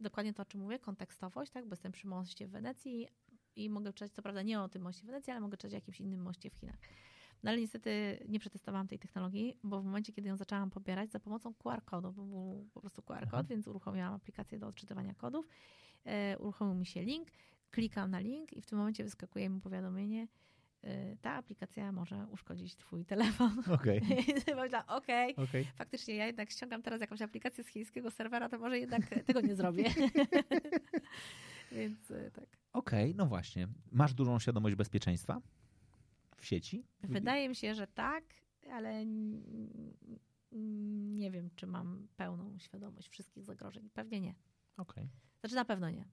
dokładnie 0.00 0.34
to, 0.34 0.42
o 0.42 0.46
czym 0.46 0.60
mówię, 0.60 0.78
kontekstowość, 0.78 1.52
tak, 1.52 1.66
bo 1.66 1.72
jestem 1.72 1.92
przy 1.92 2.06
moście 2.08 2.46
w 2.46 2.50
Wenecji 2.50 3.08
i 3.56 3.70
mogę 3.70 3.92
czytać, 3.92 4.12
co 4.12 4.22
prawda 4.22 4.42
nie 4.42 4.60
o 4.60 4.68
tym 4.68 4.82
moście 4.82 5.02
w 5.02 5.06
Wenecji, 5.06 5.30
ale 5.30 5.40
mogę 5.40 5.56
czytać 5.56 5.72
o 5.72 5.74
jakimś 5.74 6.00
innym 6.00 6.22
moście 6.22 6.50
w 6.50 6.54
Chinach. 6.54 6.78
No 7.42 7.50
ale 7.50 7.60
niestety 7.60 8.18
nie 8.28 8.40
przetestowałam 8.40 8.88
tej 8.88 8.98
technologii, 8.98 9.58
bo 9.64 9.80
w 9.80 9.84
momencie, 9.84 10.12
kiedy 10.12 10.28
ją 10.28 10.36
zaczęłam 10.36 10.70
pobierać 10.70 11.10
za 11.12 11.20
pomocą 11.20 11.54
QR-kodu, 11.54 12.12
bo 12.12 12.24
był 12.24 12.68
po 12.74 12.80
prostu 12.80 13.02
QR-kod, 13.02 13.24
Mhm. 13.24 13.46
więc 13.46 13.68
uruchomiłam 13.68 14.14
aplikację 14.14 14.58
do 14.58 14.66
odczytywania 14.66 15.14
kodów, 15.14 15.48
e, 16.04 16.38
uruchomił 16.38 16.74
mi 16.74 16.86
się 16.86 17.02
link, 17.02 17.28
klikam 17.70 18.10
na 18.10 18.18
link 18.18 18.52
i 18.52 18.60
w 18.60 18.66
tym 18.66 18.78
momencie 18.78 19.04
wyskakuje 19.04 19.48
mi 19.48 19.60
powiadomienie, 19.60 20.28
ta 21.20 21.32
aplikacja 21.32 21.92
może 21.92 22.26
uszkodzić 22.30 22.76
twój 22.76 23.04
telefon. 23.04 23.62
Okej, 23.70 24.00
pomyślałam, 24.46 24.88
okej, 24.88 25.36
okej. 25.36 25.64
faktycznie 25.64 26.14
ja 26.14 26.26
jednak 26.26 26.50
ściągam 26.50 26.82
teraz 26.82 27.00
jakąś 27.00 27.22
aplikację 27.22 27.64
z 27.64 27.68
chińskiego 27.68 28.10
serwera, 28.10 28.48
to 28.48 28.58
może 28.58 28.78
jednak 28.78 29.02
tego 29.26 29.40
nie 29.40 29.56
zrobię. 29.56 29.84
Więc 31.72 32.10
e, 32.10 32.30
tak. 32.30 32.46
Okej, 32.72 33.14
no 33.14 33.26
właśnie. 33.26 33.68
Masz 33.92 34.14
dużą 34.14 34.38
świadomość 34.38 34.76
bezpieczeństwa 34.76 35.40
w 36.36 36.46
sieci? 36.46 36.84
Wydaje 37.02 37.48
mi 37.48 37.54
się, 37.56 37.74
że 37.74 37.86
tak, 37.86 38.24
ale 38.72 39.06
nie 41.16 41.30
wiem, 41.30 41.50
czy 41.56 41.66
mam 41.66 42.08
pełną 42.16 42.58
świadomość 42.58 43.08
wszystkich 43.08 43.44
zagrożeń. 43.44 43.90
Pewnie 43.94 44.20
nie. 44.20 44.34
Okej, 44.76 45.08
Znaczy 45.40 45.54
na 45.54 45.64
pewno 45.64 45.90
nie. 45.90 46.04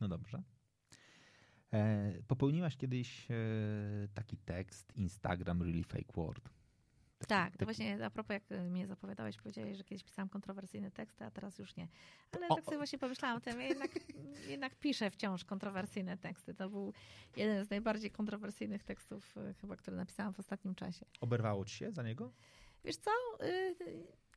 no 0.00 0.08
dobrze. 0.08 0.42
E, 1.72 2.12
popełniłaś 2.28 2.76
kiedyś 2.76 3.30
e, 3.30 3.34
taki 4.14 4.36
tekst 4.36 4.96
Instagram 4.96 5.62
really 5.62 5.84
fake 5.84 6.12
word. 6.14 6.44
Taki- 7.18 7.28
Tak, 7.28 7.52
to 7.52 7.58
taki- 7.58 7.64
właśnie 7.64 8.04
a 8.04 8.10
propos 8.10 8.34
jak 8.34 8.52
e, 8.52 8.70
mnie 8.70 8.86
zapowiadałeś, 8.86 9.36
powiedziałeś, 9.36 9.76
że 9.76 9.84
kiedyś 9.84 10.04
pisałam 10.04 10.28
kontrowersyjne 10.28 10.90
teksty, 10.90 11.24
a 11.24 11.30
teraz 11.30 11.58
już 11.58 11.76
nie. 11.76 11.88
Ale 12.32 12.48
O, 12.48 12.54
tak 12.54 12.64
sobie 12.64 12.76
o. 12.76 12.80
właśnie 12.80 12.98
pomyślałam 12.98 13.36
o 13.36 13.40
tym, 13.40 13.60
ja 13.60 13.66
jednak, 13.66 13.90
jednak 14.54 14.74
piszę 14.74 15.10
wciąż 15.10 15.44
kontrowersyjne 15.44 16.16
teksty. 16.18 16.54
To 16.54 16.70
był 16.70 16.92
jeden 17.36 17.64
z 17.64 17.70
najbardziej 17.70 18.10
kontrowersyjnych 18.10 18.82
tekstów 18.84 19.34
chyba, 19.60 19.76
który 19.76 19.96
napisałam 19.96 20.34
w 20.34 20.40
ostatnim 20.40 20.74
czasie. 20.74 21.06
Oberwało 21.20 21.64
ci 21.64 21.76
się 21.76 21.92
za 21.92 22.02
niego? 22.02 22.32
Wiesz 22.84 22.96
co, 22.96 23.10
y, 23.46 23.74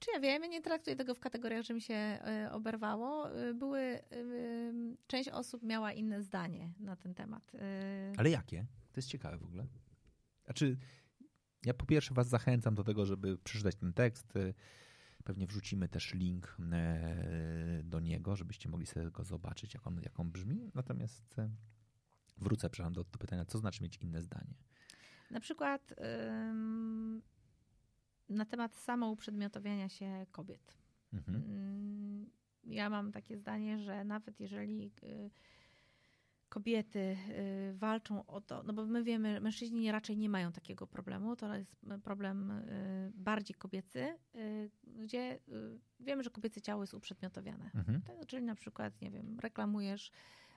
czy 0.02 0.12
ja 0.14 0.20
wiem, 0.20 0.42
ja 0.44 0.48
nie 0.50 0.62
traktuję 0.62 0.96
tego 0.96 1.16
w 1.16 1.20
kategoriach, 1.20 1.64
że 1.66 1.74
mi 1.74 1.82
się 1.82 2.20
y, 2.46 2.52
oberwało. 2.52 3.40
Y, 3.40 3.54
Były, 3.54 3.80
y, 3.80 4.98
część 5.08 5.30
osób 5.30 5.64
miała 5.64 5.92
inne 5.94 6.22
zdanie 6.22 6.74
na 6.80 6.96
ten 6.96 7.14
temat. 7.14 7.52
Ale 8.18 8.30
jakie? 8.30 8.66
To 8.92 8.98
jest 9.00 9.10
ciekawe 9.10 9.38
w 9.38 9.44
ogóle. 9.44 9.68
Znaczy, 10.46 10.78
ja 11.66 11.74
po 11.74 11.86
pierwsze 11.86 12.14
was 12.14 12.28
zachęcam 12.28 12.76
do 12.76 12.84
tego, 12.84 13.06
żeby 13.06 13.38
przeczytać 13.38 13.76
ten 13.76 13.94
tekst. 13.94 14.36
E, 14.36 14.54
Pewnie 15.24 15.48
wrzucimy 15.48 15.90
też 15.90 16.14
link 16.14 16.58
e, 16.72 17.82
do 17.84 18.00
niego, 18.00 18.36
żebyście 18.36 18.70
mogli 18.70 18.86
sobie 18.86 19.12
go 19.12 19.24
zobaczyć, 19.24 19.74
jak 19.74 19.88
on, 19.88 20.02
jak 20.04 20.20
on 20.20 20.32
brzmi. 20.32 20.72
Natomiast 20.76 21.40
e, 21.40 21.50
wrócę, 22.38 22.70
przepraszam, 22.70 22.94
do, 22.94 23.04
do 23.04 23.20
pytania, 23.20 23.46
co 23.46 23.58
znaczy 23.58 23.84
mieć 23.84 23.98
inne 23.98 24.22
zdanie? 24.22 24.54
Na 25.32 25.40
przykład 25.40 25.94
ym, 26.50 27.22
na 28.32 28.46
temat 28.46 28.76
samouprzedmiotowienia 28.76 29.90
się 29.90 30.26
kobiet. 30.32 30.78
Mhm. 31.14 31.36
Mm, 31.38 32.30
Ja 32.64 32.90
mam 32.90 33.12
takie 33.12 33.38
zdanie, 33.38 33.80
że 33.80 34.04
nawet 34.04 34.40
jeżeli 34.40 34.92
y, 35.04 35.32
kobiety 36.50 37.00
y, 37.00 37.74
walczą 37.78 38.26
o 38.26 38.42
to, 38.42 38.64
no 38.64 38.74
bo 38.74 38.86
my 38.86 39.04
wiemy, 39.04 39.42
mężczyźni 39.42 39.92
raczej 39.92 40.18
nie 40.18 40.30
mają 40.30 40.52
takiego 40.52 40.88
problemu, 40.88 41.36
to 41.36 41.56
jest 41.56 41.76
problem 42.04 42.52
y, 42.52 43.12
bardziej 43.16 43.56
kobiecy, 43.56 44.18
gdzie 44.84 45.40
wiemy, 46.00 46.24
że 46.24 46.30
kobiece 46.30 46.62
ciało 46.62 46.84
jest 46.84 46.94
uprzedmiotowiane. 46.94 47.72
Mhm. 47.76 48.02
Tak? 48.02 48.26
Czyli 48.28 48.44
na 48.46 48.56
przykład, 48.56 49.02
nie 49.02 49.12
wiem, 49.12 49.40
reklamujesz 49.40 50.12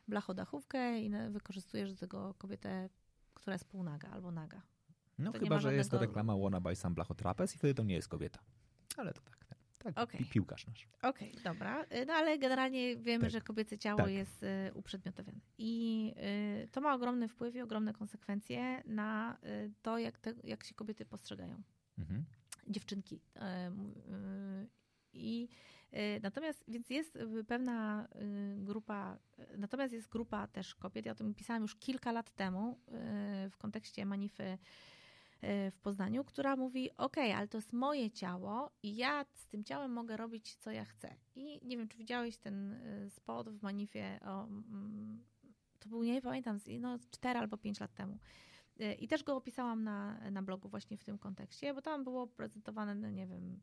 blachodachówkę 0.08 1.00
i 1.00 1.10
wykorzystujesz 1.30 1.92
do 1.92 1.98
tego 1.98 2.34
kobietę, 2.38 2.88
która 3.34 3.54
jest 3.54 3.64
półnaga 3.64 4.08
albo 4.10 4.30
naga. 4.30 4.62
No 5.18 5.32
To 5.32 5.38
chyba, 5.38 5.58
że 5.60 5.74
jest 5.74 5.90
to 5.90 5.94
żadnego- 5.96 6.10
reklama 6.10 6.36
Wanna 6.36 6.60
by 6.60 6.76
Sam 6.76 6.94
Blachotrapez 6.94 7.54
i 7.54 7.58
wtedy 7.58 7.74
to 7.74 7.82
nie 7.82 7.94
jest 7.94 8.08
kobieta. 8.08 8.38
Ale 8.96 9.12
to 9.12 9.20
tak, 9.20 9.44
tak, 9.46 9.58
tak 9.78 9.98
Okej. 9.98 10.20
pi- 10.20 10.30
piłkarz 10.30 10.66
nasz. 10.66 10.88
Okej, 11.02 11.34
dobra. 11.44 11.82
Y, 11.84 12.06
No 12.06 12.12
ale 12.14 12.38
generalnie 12.38 12.96
wiemy, 12.96 13.22
Tak. 13.22 13.30
że 13.30 13.40
kobiece 13.40 13.78
ciało 13.78 13.98
Tak. 13.98 14.10
jest 14.10 14.42
y, 14.42 14.46
uprzedmiotowione. 14.74 15.38
I 15.58 16.14
y, 16.64 16.68
to 16.68 16.80
ma 16.80 16.94
ogromny 16.94 17.28
wpływ 17.28 17.54
i 17.54 17.60
ogromne 17.60 17.92
konsekwencje 17.92 18.82
na 18.86 19.38
to, 19.82 19.98
jak, 19.98 20.18
te, 20.18 20.34
jak 20.44 20.64
się 20.64 20.74
kobiety 20.74 21.04
postrzegają. 21.06 21.62
Mhm. 21.98 22.24
Dziewczynki. 22.68 23.20
I 25.12 25.48
natomiast, 26.22 26.64
więc 26.68 26.90
jest 26.90 27.18
pewna 27.48 28.08
grupa, 28.56 29.18
natomiast 29.58 29.92
jest 29.92 30.08
grupa 30.08 30.46
też 30.46 30.74
kobiet, 30.74 31.06
ja 31.06 31.12
o 31.12 31.14
tym 31.14 31.34
pisałam 31.34 31.62
już 31.62 31.76
kilka 31.76 32.12
lat 32.12 32.30
temu 32.30 32.78
w 33.50 33.56
kontekście 33.58 34.06
manify 34.06 34.58
w 35.72 35.78
Poznaniu, 35.82 36.24
która 36.24 36.56
mówi: 36.56 36.96
OK, 36.96 37.16
ale 37.18 37.48
to 37.48 37.58
jest 37.58 37.72
moje 37.72 38.10
ciało 38.10 38.70
i 38.82 38.96
ja 38.96 39.24
z 39.34 39.48
tym 39.48 39.64
ciałem 39.64 39.92
mogę 39.92 40.16
robić, 40.16 40.54
co 40.54 40.70
ja 40.70 40.84
chcę. 40.84 41.14
I 41.34 41.60
nie 41.66 41.76
wiem, 41.76 41.88
czy 41.88 41.98
widziałeś 41.98 42.38
ten 42.38 42.72
y, 42.72 43.10
spot 43.10 43.48
w 43.48 43.62
manifie 43.62 44.20
o. 44.22 44.44
mm, 44.44 45.24
To 45.80 45.88
był, 45.88 46.02
nie 46.02 46.22
pamiętam, 46.22 46.58
no, 46.80 46.98
4 47.10 47.38
albo 47.38 47.56
5 47.58 47.80
lat 47.80 47.94
temu. 47.94 48.18
Y, 48.80 48.94
I 48.94 49.08
też 49.08 49.24
go 49.24 49.36
opisałam 49.36 49.84
na, 49.84 50.30
na 50.30 50.42
blogu 50.42 50.68
właśnie 50.68 50.98
w 50.98 51.04
tym 51.04 51.18
kontekście, 51.18 51.74
bo 51.74 51.82
tam 51.82 52.04
było 52.04 52.26
prezentowane, 52.26 52.94
no 52.94 53.10
nie 53.10 53.26
wiem, 53.26 53.60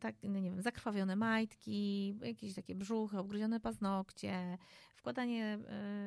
tak, 0.00 0.14
no 0.22 0.38
nie 0.38 0.50
wiem, 0.50 0.62
zakrwawione 0.62 1.16
majtki, 1.16 2.16
jakieś 2.22 2.54
takie 2.54 2.74
brzuchy, 2.74 3.18
obgryzione 3.18 3.60
paznokcie, 3.60 4.58
wkładanie 4.96 5.58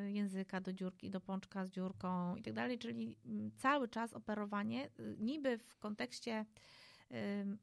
y, 0.07 0.11
języka 0.11 0.61
do 0.61 0.73
dziurki, 0.73 1.09
do 1.09 1.21
pączka 1.21 1.65
z 1.65 1.69
dziurką 1.69 2.35
i 2.35 2.41
tak 2.41 2.53
dalej, 2.53 2.79
czyli 2.79 3.17
mm, 3.25 3.51
cały 3.51 3.87
czas 3.87 4.13
operowanie 4.13 4.89
y, 4.99 5.15
niby 5.19 5.57
w 5.57 5.77
kontekście 5.77 6.45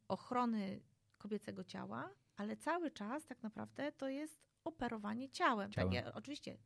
ochrony 0.09 0.81
kobiecego 1.19 1.65
ciała, 1.65 2.11
ale 2.37 2.57
cały 2.57 2.91
czas 2.91 3.27
tak 3.27 3.43
naprawdę 3.43 3.93
to 3.93 4.09
jest 4.09 4.41
operowanie 4.65 5.31
ciałem. 5.31 5.73
Ciałem. 5.73 5.93
Takie, 5.93 6.15
oczywiście 6.15 6.59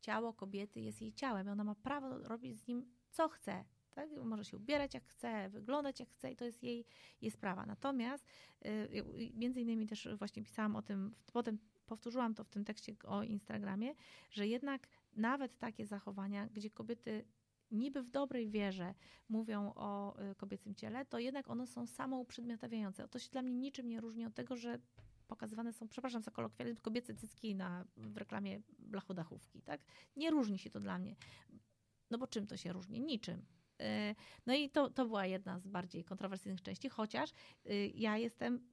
ciało 0.00 0.32
kobiety 0.32 0.80
jest 0.80 1.02
jej 1.02 1.12
ciałem 1.12 1.46
i 1.46 1.50
ona 1.50 1.64
ma 1.64 1.74
prawo 1.74 2.18
robić 2.18 2.58
z 2.58 2.66
nim 2.66 2.94
co 3.10 3.28
chce. 3.28 3.64
Tak? 3.94 4.10
Może 4.24 4.44
się 4.44 4.56
ubierać 4.56 4.94
jak 4.94 5.04
chce, 5.04 5.50
wyglądać 5.50 6.00
jak 6.00 6.10
chce 6.10 6.32
i 6.32 6.36
to 6.36 6.44
jest 6.44 6.62
jej, 6.62 6.84
jej 7.20 7.30
sprawa. 7.30 7.66
Natomiast 7.66 8.26
y, 8.64 8.68
y, 8.68 9.32
między 9.34 9.60
innymi 9.60 9.86
też 9.86 10.08
właśnie 10.18 10.42
pisałam 10.42 10.76
o 10.76 10.82
tym, 10.82 11.14
potem 11.32 11.58
powtórzyłam 11.86 12.34
to 12.34 12.44
w 12.44 12.50
tym 12.50 12.64
tekście 12.64 12.94
o 13.04 13.22
Instagramie, 13.22 13.94
że 14.30 14.46
jednak 14.46 14.88
nawet 15.16 15.58
takie 15.58 15.86
zachowania, 15.86 16.48
gdzie 16.48 16.70
kobiety 16.70 17.24
niby 17.70 18.02
w 18.02 18.10
dobrej 18.10 18.48
wierze 18.48 18.94
mówią 19.28 19.72
o 19.74 20.20
y, 20.30 20.34
kobiecym 20.34 20.74
ciele, 20.74 21.04
to 21.04 21.18
jednak 21.18 21.50
one 21.50 21.66
są 21.66 21.86
samouprzedmiotawiające. 21.86 23.08
To 23.08 23.18
się 23.18 23.30
dla 23.30 23.42
mnie 23.42 23.54
niczym 23.54 23.88
nie 23.88 24.00
różni 24.00 24.26
od 24.26 24.34
tego, 24.34 24.56
że 24.56 24.78
pokazywane 25.26 25.72
są, 25.72 25.88
przepraszam 25.88 26.22
za 26.22 26.30
kolokwializm, 26.30 26.80
kobiece 26.80 27.14
cycki 27.14 27.54
na, 27.54 27.84
w 27.96 28.16
reklamie 28.16 28.60
blachodachówki. 28.78 29.62
Tak? 29.62 29.80
Nie 30.16 30.30
różni 30.30 30.58
się 30.58 30.70
to 30.70 30.80
dla 30.80 30.98
mnie. 30.98 31.16
No 32.10 32.18
bo 32.18 32.26
czym 32.26 32.46
to 32.46 32.56
się 32.56 32.72
różni? 32.72 33.00
Niczym. 33.00 33.44
Y, 33.82 34.14
No 34.46 34.54
i 34.54 34.70
to, 34.70 34.90
to 34.90 35.06
była 35.06 35.26
jedna 35.26 35.58
z 35.58 35.66
bardziej 35.66 36.04
kontrowersyjnych 36.04 36.62
części, 36.62 36.88
chociaż 36.88 37.30
y, 37.66 37.92
ja 37.94 38.16
jestem 38.16 38.71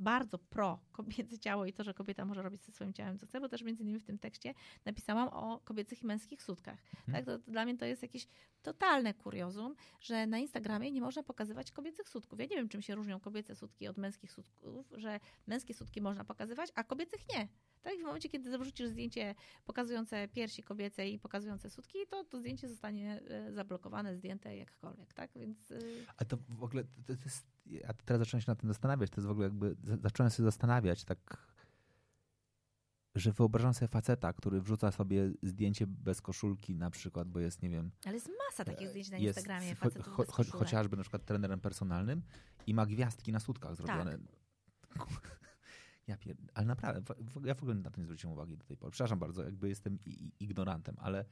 bardzo 0.00 0.38
pro 0.38 0.78
kobiece 0.92 1.38
ciało 1.38 1.66
i 1.66 1.72
to, 1.72 1.84
że 1.84 1.94
kobieta 1.94 2.24
może 2.24 2.42
robić 2.42 2.64
ze 2.64 2.72
swoim 2.72 2.92
ciałem 2.92 3.18
co 3.18 3.26
chce, 3.26 3.40
bo 3.40 3.48
też 3.48 3.62
między 3.62 3.82
innymi 3.82 4.00
w 4.00 4.04
tym 4.04 4.18
tekście 4.18 4.54
napisałam 4.84 5.28
o 5.28 5.60
kobiecych 5.64 6.02
i 6.02 6.06
męskich 6.06 6.42
sutkach. 6.42 6.78
Mhm. 7.06 7.12
Tak? 7.12 7.24
To, 7.24 7.38
to 7.44 7.50
dla 7.50 7.64
mnie 7.64 7.76
to 7.76 7.84
jest 7.84 8.02
jakieś 8.02 8.28
totalne 8.62 9.14
kuriozum, 9.14 9.74
że 10.00 10.26
na 10.26 10.38
Instagramie 10.38 10.90
nie 10.90 11.00
można 11.00 11.22
pokazywać 11.22 11.72
kobiecych 11.72 12.08
sutków. 12.08 12.38
Ja 12.38 12.44
nie 12.44 12.56
wiem, 12.56 12.68
czym 12.68 12.82
się 12.82 12.94
różnią 12.94 13.20
kobiece 13.20 13.54
sutki 13.54 13.88
od 13.88 13.98
męskich 13.98 14.32
sutków, 14.32 14.86
że 14.96 15.20
męskie 15.46 15.74
sutki 15.74 16.00
można 16.00 16.24
pokazywać, 16.24 16.70
a 16.74 16.84
kobiecych 16.84 17.20
nie. 17.36 17.48
Tak? 17.82 17.98
W 17.98 18.02
momencie, 18.02 18.28
kiedy 18.28 18.58
wrzucisz 18.58 18.88
zdjęcie 18.88 19.34
pokazujące 19.64 20.28
piersi 20.28 20.62
kobiece 20.62 21.08
i 21.08 21.18
pokazujące 21.18 21.70
sutki, 21.70 21.98
to 22.10 22.24
to 22.24 22.40
zdjęcie 22.40 22.68
zostanie 22.68 23.20
e, 23.28 23.52
zablokowane, 23.52 24.16
zdjęte 24.16 24.56
jakkolwiek, 24.56 25.14
tak? 25.14 25.30
Więc... 25.36 25.72
e, 25.72 25.78
A 26.16 26.24
to 26.24 26.36
w 26.48 26.64
ogóle, 26.64 26.84
to, 26.84 27.16
to 27.16 27.24
jest, 27.24 27.46
ja 27.66 27.92
teraz 28.04 28.20
zacząłem 28.20 28.40
się 28.42 28.50
nad 28.50 28.60
tym 28.60 28.68
zastanawiać, 28.68 29.10
to 29.10 29.16
jest 29.16 29.26
w 29.28 29.30
ogóle 29.30 29.46
jakby, 29.46 29.76
zacząłem 30.02 30.30
się 30.30 30.42
zastanawiać 30.42 31.04
tak, 31.04 31.50
że 33.14 33.32
wyobrażam 33.32 33.74
sobie 33.74 33.88
faceta, 33.88 34.32
który 34.32 34.60
wrzuca 34.60 34.90
sobie 34.92 35.32
zdjęcie 35.42 35.86
bez 35.86 36.22
koszulki 36.22 36.76
na 36.76 36.90
przykład, 36.90 37.28
bo 37.28 37.40
jest, 37.40 37.62
nie 37.62 37.70
wiem, 37.70 37.90
Ale 38.04 38.14
jest 38.14 38.30
masa 38.48 38.64
takich 38.64 38.88
zdjęć 38.88 39.10
na 39.10 39.16
Instagramie 39.18 39.74
cho- 39.74 39.78
facetów 39.78 40.06
cho- 40.06 40.24
cho- 40.24 40.26
koszulek. 40.26 40.58
chociażby 40.64 40.96
na 40.96 41.02
przykład 41.02 41.24
trenerem 41.24 41.60
personalnym 41.60 42.22
i 42.66 42.74
ma 42.74 42.86
gwiazdki 42.86 43.32
na 43.32 43.40
sutkach 43.40 43.76
zrobione. 43.76 44.18
Ja 46.06 46.16
pier... 46.16 46.36
Ale 46.54 46.66
naprawdę, 46.66 47.14
ja 47.44 47.54
w 47.54 47.62
ogóle 47.62 47.74
na 47.74 47.90
to 47.90 48.00
nie 48.00 48.04
zwróciłem 48.04 48.32
uwagi 48.32 48.56
do 48.56 48.64
tej 48.64 48.76
pory. 48.76 48.92
Przepraszam 48.92 49.18
bardzo, 49.18 49.44
jakby 49.44 49.68
jestem 49.68 49.98
ignorantem, 50.40 50.96
ale 50.98 51.24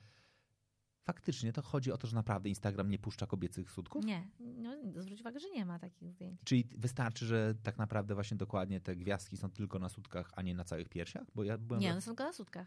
faktycznie 1.08 1.52
to 1.52 1.62
chodzi 1.62 1.92
o 1.92 1.98
to, 1.98 2.06
że 2.06 2.16
naprawdę 2.16 2.48
Instagram 2.48 2.90
nie 2.90 2.98
puszcza 2.98 3.26
kobiecych 3.26 3.70
sutków? 3.70 4.04
Nie, 4.04 4.28
no, 4.40 4.76
zwróć 4.96 5.20
uwagę, 5.20 5.40
że 5.40 5.50
nie 5.50 5.64
ma 5.64 5.78
takich 5.78 6.10
zdjęć. 6.10 6.40
Czyli 6.44 6.64
wystarczy, 6.78 7.26
że 7.26 7.54
tak 7.62 7.78
naprawdę 7.78 8.14
właśnie 8.14 8.36
dokładnie 8.36 8.80
te 8.80 8.96
gwiazdki 8.96 9.36
są 9.36 9.50
tylko 9.50 9.78
na 9.78 9.88
sutkach, 9.88 10.30
a 10.36 10.42
nie 10.42 10.54
na 10.54 10.64
całych 10.64 10.88
piersiach? 10.88 11.26
Bo 11.34 11.44
ja 11.44 11.58
byłem 11.58 11.82
Nie, 11.82 11.92
one 11.92 12.00
są 12.00 12.10
tylko 12.10 12.24
na 12.24 12.32
sutkach. 12.32 12.66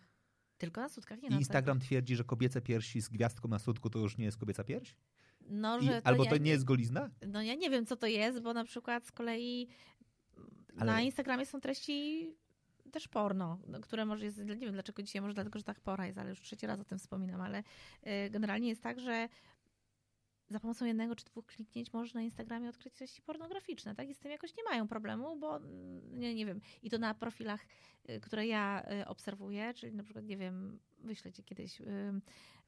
Tylko 0.58 0.82
na 0.82 0.90
sutkach, 0.90 1.22
nie 1.22 1.28
I 1.28 1.32
na 1.32 1.38
Instagram 1.38 1.80
twierdzi, 1.80 2.16
że 2.16 2.24
kobiece 2.24 2.62
piersi 2.62 3.02
z 3.02 3.10
gwiazdką 3.10 3.48
na 3.48 3.60
sutku 3.60 3.90
to 3.90 4.00
już 4.00 4.18
nie 4.18 4.26
jest 4.26 4.38
kobieca 4.38 4.64
pierś? 4.64 4.90
całych. 4.90 5.62
No, 5.62 5.80
I, 5.80 5.88
to 5.88 6.08
albo 6.08 6.24
ja, 6.24 6.30
to 6.30 6.38
nie 6.38 6.52
jest 6.52 6.64
golizna? 6.64 7.10
No 7.28 7.42
ja 7.42 7.56
nie 7.56 7.70
wiem, 7.70 7.86
co 7.86 7.96
to 7.96 8.08
jest, 8.08 8.42
bo 8.42 8.54
na 8.54 8.64
przykład 8.64 9.06
z 9.06 9.12
kolei 9.12 9.68
Ale- 10.78 10.92
na 10.92 11.02
Instagramie 11.02 11.46
są 11.46 11.62
treści 11.62 12.28
też 12.92 13.08
porno, 13.08 13.60
no, 13.68 13.80
które 13.80 14.06
może 14.06 14.26
jest, 14.26 14.38
nie 14.38 14.58
wiem 14.58 14.74
dlaczego 14.74 15.04
dzisiaj, 15.04 15.22
może 15.22 15.34
dlatego, 15.34 15.60
że 15.60 15.66
tak 15.66 15.80
pora 15.80 16.06
jest, 16.06 16.18
ale 16.18 16.30
już 16.30 16.42
trzeci 16.42 16.68
raz 16.68 16.80
o 16.80 16.84
tym 16.84 17.00
wspominam, 17.00 17.42
ale 17.42 17.60
y, 17.60 18.30
generalnie 18.30 18.70
jest 18.70 18.84
tak, 18.84 19.00
że 19.00 19.30
za 20.50 20.60
pomocą 20.60 20.86
jednego 20.86 21.16
czy 21.16 21.26
dwóch 21.26 21.46
kliknięć 21.46 21.94
możesz 21.94 22.14
na 22.14 22.22
Instagramie 22.22 22.70
odkryć 22.70 22.94
treści 22.94 23.22
pornograficzne, 23.22 23.96
tak? 23.96 24.10
I 24.10 24.14
z 24.14 24.20
tym 24.20 24.32
jakoś 24.32 24.58
nie 24.58 24.64
mają 24.64 24.88
problemu, 24.88 25.40
bo 25.40 25.58
mm, 25.58 26.20
nie, 26.20 26.36
nie 26.36 26.46
wiem, 26.46 26.62
i 26.84 26.90
to 26.90 26.98
na 26.98 27.14
profilach, 27.14 27.66
y, 28.10 28.20
które 28.20 28.48
ja 28.48 28.84
y, 29.02 29.08
obserwuję, 29.08 29.74
czyli 29.74 29.96
na 29.96 30.04
przykład, 30.04 30.26
nie 30.26 30.38
wiem, 30.38 30.80
wyślę 31.00 31.32
ci 31.32 31.44
kiedyś 31.44 31.82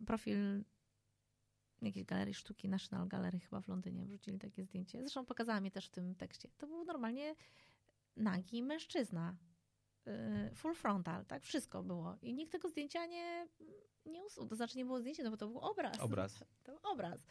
profil 0.05 0.63
jakiejś 1.85 2.05
galerii 2.05 2.33
sztuki, 2.33 2.69
National 2.69 3.07
Gallery 3.07 3.39
chyba 3.39 3.61
w 3.61 3.67
Londynie, 3.67 4.05
wrzucili 4.05 4.39
takie 4.39 4.63
zdjęcie. 4.63 4.99
Zresztą 5.01 5.25
pokazałam 5.25 5.65
je 5.65 5.71
też 5.71 5.87
w 5.87 5.89
tym 5.89 6.15
tekście. 6.15 6.49
To 6.57 6.67
był 6.67 6.85
normalnie 6.85 7.35
nagi 8.15 8.63
mężczyzna. 8.63 9.35
Y, 10.07 10.55
Full 10.55 10.75
frontal, 10.75 11.25
tak? 11.25 11.43
Wszystko 11.43 11.83
było. 11.83 12.17
I 12.21 12.33
nikt 12.33 12.51
tego 12.51 12.69
zdjęcia 12.69 13.05
nie, 13.05 13.47
nie 14.05 14.23
usunął. 14.23 14.49
To 14.49 14.55
znaczy 14.55 14.77
nie 14.77 14.85
było 14.85 14.99
zdjęcia, 14.99 15.23
no 15.23 15.31
bo 15.31 15.37
to 15.37 15.47
był 15.47 15.59
obraz. 15.59 15.99
Obraz. 15.99 16.43
To 16.63 16.71
był 16.71 16.91
obraz. 16.91 17.27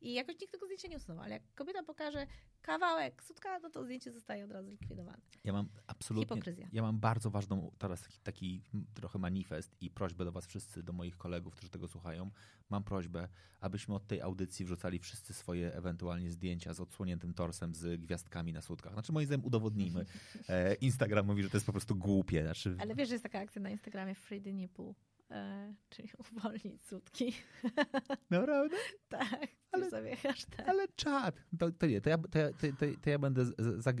I 0.00 0.12
jakoś 0.14 0.40
nikt 0.40 0.52
tego 0.52 0.66
zdjęcia 0.66 0.88
nie 0.88 0.96
usunął. 0.96 1.24
Ale 1.24 1.32
jak 1.32 1.42
kobieta 1.54 1.82
pokaże 1.82 2.26
kawałek 2.62 3.22
sutka, 3.22 3.58
no 3.58 3.70
to 3.70 3.84
zdjęcie 3.84 4.12
zostaje 4.12 4.44
od 4.44 4.50
razu 4.50 4.70
likwidowane. 4.70 5.20
Ja 5.44 5.52
mam 5.52 5.68
absolutnie. 5.86 6.36
Hipokryzja. 6.36 6.68
Ja 6.72 6.82
mam 6.82 6.98
bardzo 6.98 7.30
ważną 7.30 7.70
teraz 7.78 8.02
taki, 8.02 8.18
taki 8.18 8.62
trochę 8.94 9.18
manifest 9.18 9.76
i 9.80 9.90
prośbę 9.90 10.24
do 10.24 10.32
Was 10.32 10.46
wszyscy, 10.46 10.82
do 10.82 10.92
moich 10.92 11.16
kolegów, 11.16 11.54
którzy 11.54 11.70
tego 11.70 11.88
słuchają. 11.88 12.30
Mam 12.70 12.84
prośbę, 12.84 13.28
abyśmy 13.60 13.94
od 13.94 14.06
tej 14.06 14.20
audycji 14.20 14.64
wrzucali 14.64 14.98
wszyscy 14.98 15.34
swoje 15.34 15.74
ewentualnie 15.74 16.30
zdjęcia 16.30 16.74
z 16.74 16.80
odsłoniętym 16.80 17.34
torsem 17.34 17.74
z 17.74 18.00
gwiazdkami 18.00 18.52
na 18.52 18.62
sutkach. 18.62 18.92
Znaczy, 18.92 19.12
moim 19.12 19.26
zdaniem, 19.26 19.44
udowodnijmy. 19.44 20.06
E, 20.48 20.74
Instagram 20.74 21.26
mówi, 21.26 21.42
że 21.42 21.50
to 21.50 21.56
jest 21.56 21.66
po 21.66 21.72
prostu 21.72 21.96
głupie. 21.96 22.42
Znaczy, 22.42 22.76
Ale 22.78 22.94
wiesz, 22.94 23.08
że 23.08 23.14
jest 23.14 23.22
taka 23.22 23.38
akcja 23.38 23.62
na 23.62 23.70
Instagramie 23.70 24.14
Free 24.14 24.54
Nipple, 24.54 24.94
e, 25.30 25.74
czyli 25.88 26.08
uwolnić 26.32 26.82
sutki. 26.82 27.32
naprawdę? 28.30 28.76
tak, 29.08 29.48
Ale- 29.72 29.90
sobie 29.90 30.16
hashtag. 30.16 30.68
Ale 30.68 30.88
czad. 30.88 31.36
To, 31.58 31.70
to 31.70 31.86
nie, 31.86 32.00
to 32.00 32.10
ja, 32.10 32.18
to, 32.18 32.38
ja, 32.38 32.48
to, 32.52 32.86
to, 33.02 33.10
ja 33.10 33.18
będę 33.18 33.44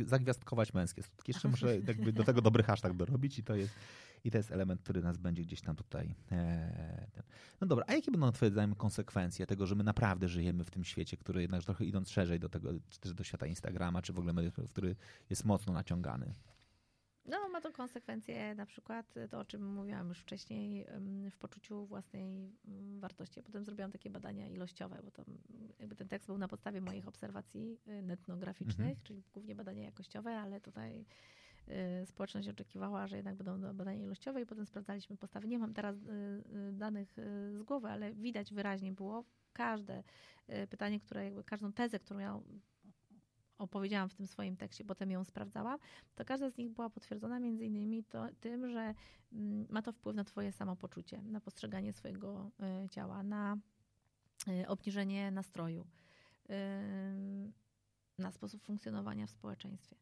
zagwiazdkować 0.04 0.74
męskie 0.74 1.02
sutki. 1.02 1.32
Jeszcze 1.32 1.48
muszę 1.48 1.78
jakby 1.88 2.12
do 2.12 2.24
tego 2.24 2.42
dobry 2.42 2.62
hashtag 2.62 2.92
dorobić 2.92 3.38
i 3.38 3.44
to 3.44 3.54
jest, 3.54 3.74
i 4.24 4.30
to 4.30 4.38
jest 4.38 4.50
element, 4.50 4.82
który 4.82 5.02
nas 5.02 5.16
będzie 5.16 5.42
gdzieś 5.42 5.60
tam 5.60 5.76
tutaj. 5.76 6.14
E. 6.32 7.06
No 7.60 7.66
dobra, 7.66 7.84
a 7.88 7.92
jakie 7.92 8.10
będą 8.10 8.32
twoje 8.32 8.50
zdaniem 8.50 8.74
konsekwencje 8.74 9.46
tego, 9.46 9.66
że 9.66 9.74
my 9.74 9.84
naprawdę 9.84 10.28
żyjemy 10.28 10.64
w 10.64 10.70
tym 10.70 10.84
świecie, 10.84 11.16
który 11.16 11.42
jednak 11.42 11.64
trochę 11.64 11.84
idąc 11.84 12.10
szerzej 12.10 12.40
do 12.40 12.48
tego, 12.48 12.70
czy 12.88 13.00
też 13.00 13.14
do 13.14 13.24
świata 13.24 13.46
Instagrama, 13.46 14.02
czy 14.02 14.12
w 14.12 14.18
ogóle 14.18 14.32
mediów, 14.32 14.56
który 14.70 14.96
jest 15.30 15.44
mocno 15.44 15.72
naciągany? 15.72 16.34
No, 17.28 17.48
ma 17.48 17.60
to 17.60 17.72
konsekwencje, 17.72 18.54
na 18.54 18.66
przykład 18.66 19.14
to, 19.30 19.38
o 19.38 19.44
czym 19.44 19.74
mówiłam 19.74 20.08
już 20.08 20.18
wcześniej, 20.18 20.86
w 21.30 21.36
poczuciu 21.36 21.86
własnej 21.86 22.52
mm, 22.68 23.00
wartości. 23.00 23.42
Potem 23.42 23.64
zrobiłam 23.64 23.92
takie 23.92 24.10
badania 24.10 24.46
ilościowe, 24.48 25.00
bo 25.04 25.10
to 25.10 25.22
mm, 25.22 25.38
jakby 25.78 25.96
ten 25.96 26.08
tekst 26.08 26.26
był 26.26 26.38
na 26.38 26.48
podstawie 26.48 26.80
moich 26.80 27.08
obserwacji 27.08 27.78
y, 27.88 28.02
netnograficznych, 28.02 28.88
Mhm. 28.88 29.04
czyli 29.04 29.22
głównie 29.32 29.54
badania 29.54 29.82
jakościowe, 29.84 30.38
ale 30.38 30.60
tutaj 30.60 31.06
y, 32.02 32.06
społeczność 32.06 32.48
oczekiwała, 32.48 33.06
że 33.06 33.16
jednak 33.16 33.36
będą 33.36 33.74
badania 33.74 34.02
ilościowe 34.04 34.42
i 34.42 34.46
potem 34.46 34.66
sprawdzaliśmy 34.66 35.16
postawy. 35.16 35.48
Nie 35.48 35.58
mam 35.58 35.74
teraz 35.74 35.96
y, 35.96 36.72
danych 36.72 37.12
z 37.12 37.62
głowy, 37.62 37.88
ale 37.88 38.14
widać 38.14 38.54
wyraźnie 38.54 38.92
było 38.92 39.24
każde 39.52 40.02
pytanie, 40.70 41.00
które 41.00 41.24
jakby 41.24 41.44
każdą 41.44 41.72
tezę, 41.72 41.98
którą 41.98 42.20
ja 42.20 42.40
opowiedziałam 43.58 44.08
w 44.08 44.14
tym 44.14 44.26
swoim 44.26 44.56
tekście, 44.56 44.84
potem 44.84 45.10
ją 45.10 45.24
sprawdzałam, 45.24 45.78
to 46.14 46.24
każda 46.24 46.50
z 46.50 46.56
nich 46.56 46.70
była 46.70 46.90
potwierdzona 46.90 47.38
między 47.40 47.66
innymi 47.66 48.04
to, 48.04 48.26
tym, 48.40 48.70
że 48.70 48.94
mm, 49.32 49.66
ma 49.70 49.82
to 49.82 49.92
wpływ 49.92 50.16
na 50.16 50.24
twoje 50.24 50.52
samopoczucie, 50.52 51.22
na 51.22 51.40
postrzeganie 51.40 51.92
swojego 51.92 52.50
y, 52.84 52.88
ciała, 52.88 53.22
na 53.22 53.56
y, 54.48 54.68
obniżenie 54.68 55.30
nastroju, 55.30 55.86
ym, 56.50 57.52
na 58.18 58.32
sposób 58.32 58.62
funkcjonowania 58.62 59.26
w 59.26 59.30
społeczeństwie. 59.30 59.96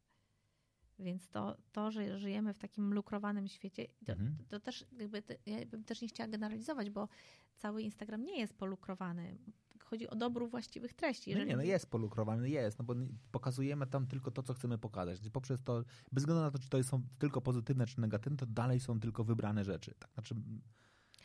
Więc 0.98 1.28
to, 1.28 1.56
to, 1.72 1.90
że 1.90 2.18
żyjemy 2.18 2.54
w 2.54 2.58
takim 2.58 2.94
lukrowanym 2.94 3.48
świecie, 3.48 3.86
to, 4.06 4.12
Mhm. 4.12 4.36
to 4.48 4.60
też 4.60 4.86
jakby, 4.98 5.22
ja 5.46 5.66
bym 5.66 5.84
też 5.84 6.02
nie 6.02 6.08
chciała 6.08 6.28
generalizować, 6.28 6.90
bo 6.90 7.08
cały 7.56 7.82
Instagram 7.82 8.24
nie 8.24 8.38
jest 8.40 8.54
polukrowany. 8.54 9.36
Chodzi 9.84 10.08
o 10.08 10.16
dobór 10.16 10.50
właściwych 10.50 10.94
treści. 10.94 11.30
No 11.30 11.36
Jeżeli- 11.38 11.50
nie, 11.50 11.56
no 11.56 11.62
jest 11.62 11.90
polukrowany, 11.90 12.50
jest, 12.50 12.78
no 12.78 12.84
bo 12.84 12.94
pokazujemy 13.32 13.86
tam 13.86 14.06
tylko 14.06 14.30
to, 14.30 14.42
co 14.42 14.54
chcemy 14.54 14.78
pokazać. 14.78 15.18
Czyli 15.18 15.30
Poprzez 15.30 15.62
to, 15.62 15.84
bez 16.12 16.22
względu 16.22 16.42
na 16.42 16.50
to, 16.50 16.58
czy 16.58 16.68
to 16.68 16.82
są 16.84 17.02
tylko 17.18 17.40
pozytywne, 17.40 17.86
czy 17.86 18.00
negatywne, 18.00 18.36
to 18.38 18.46
dalej 18.46 18.80
są 18.80 19.00
tylko 19.00 19.24
wybrane 19.24 19.64
rzeczy. 19.64 19.94
Tak? 19.98 20.10
Znaczy, 20.14 20.34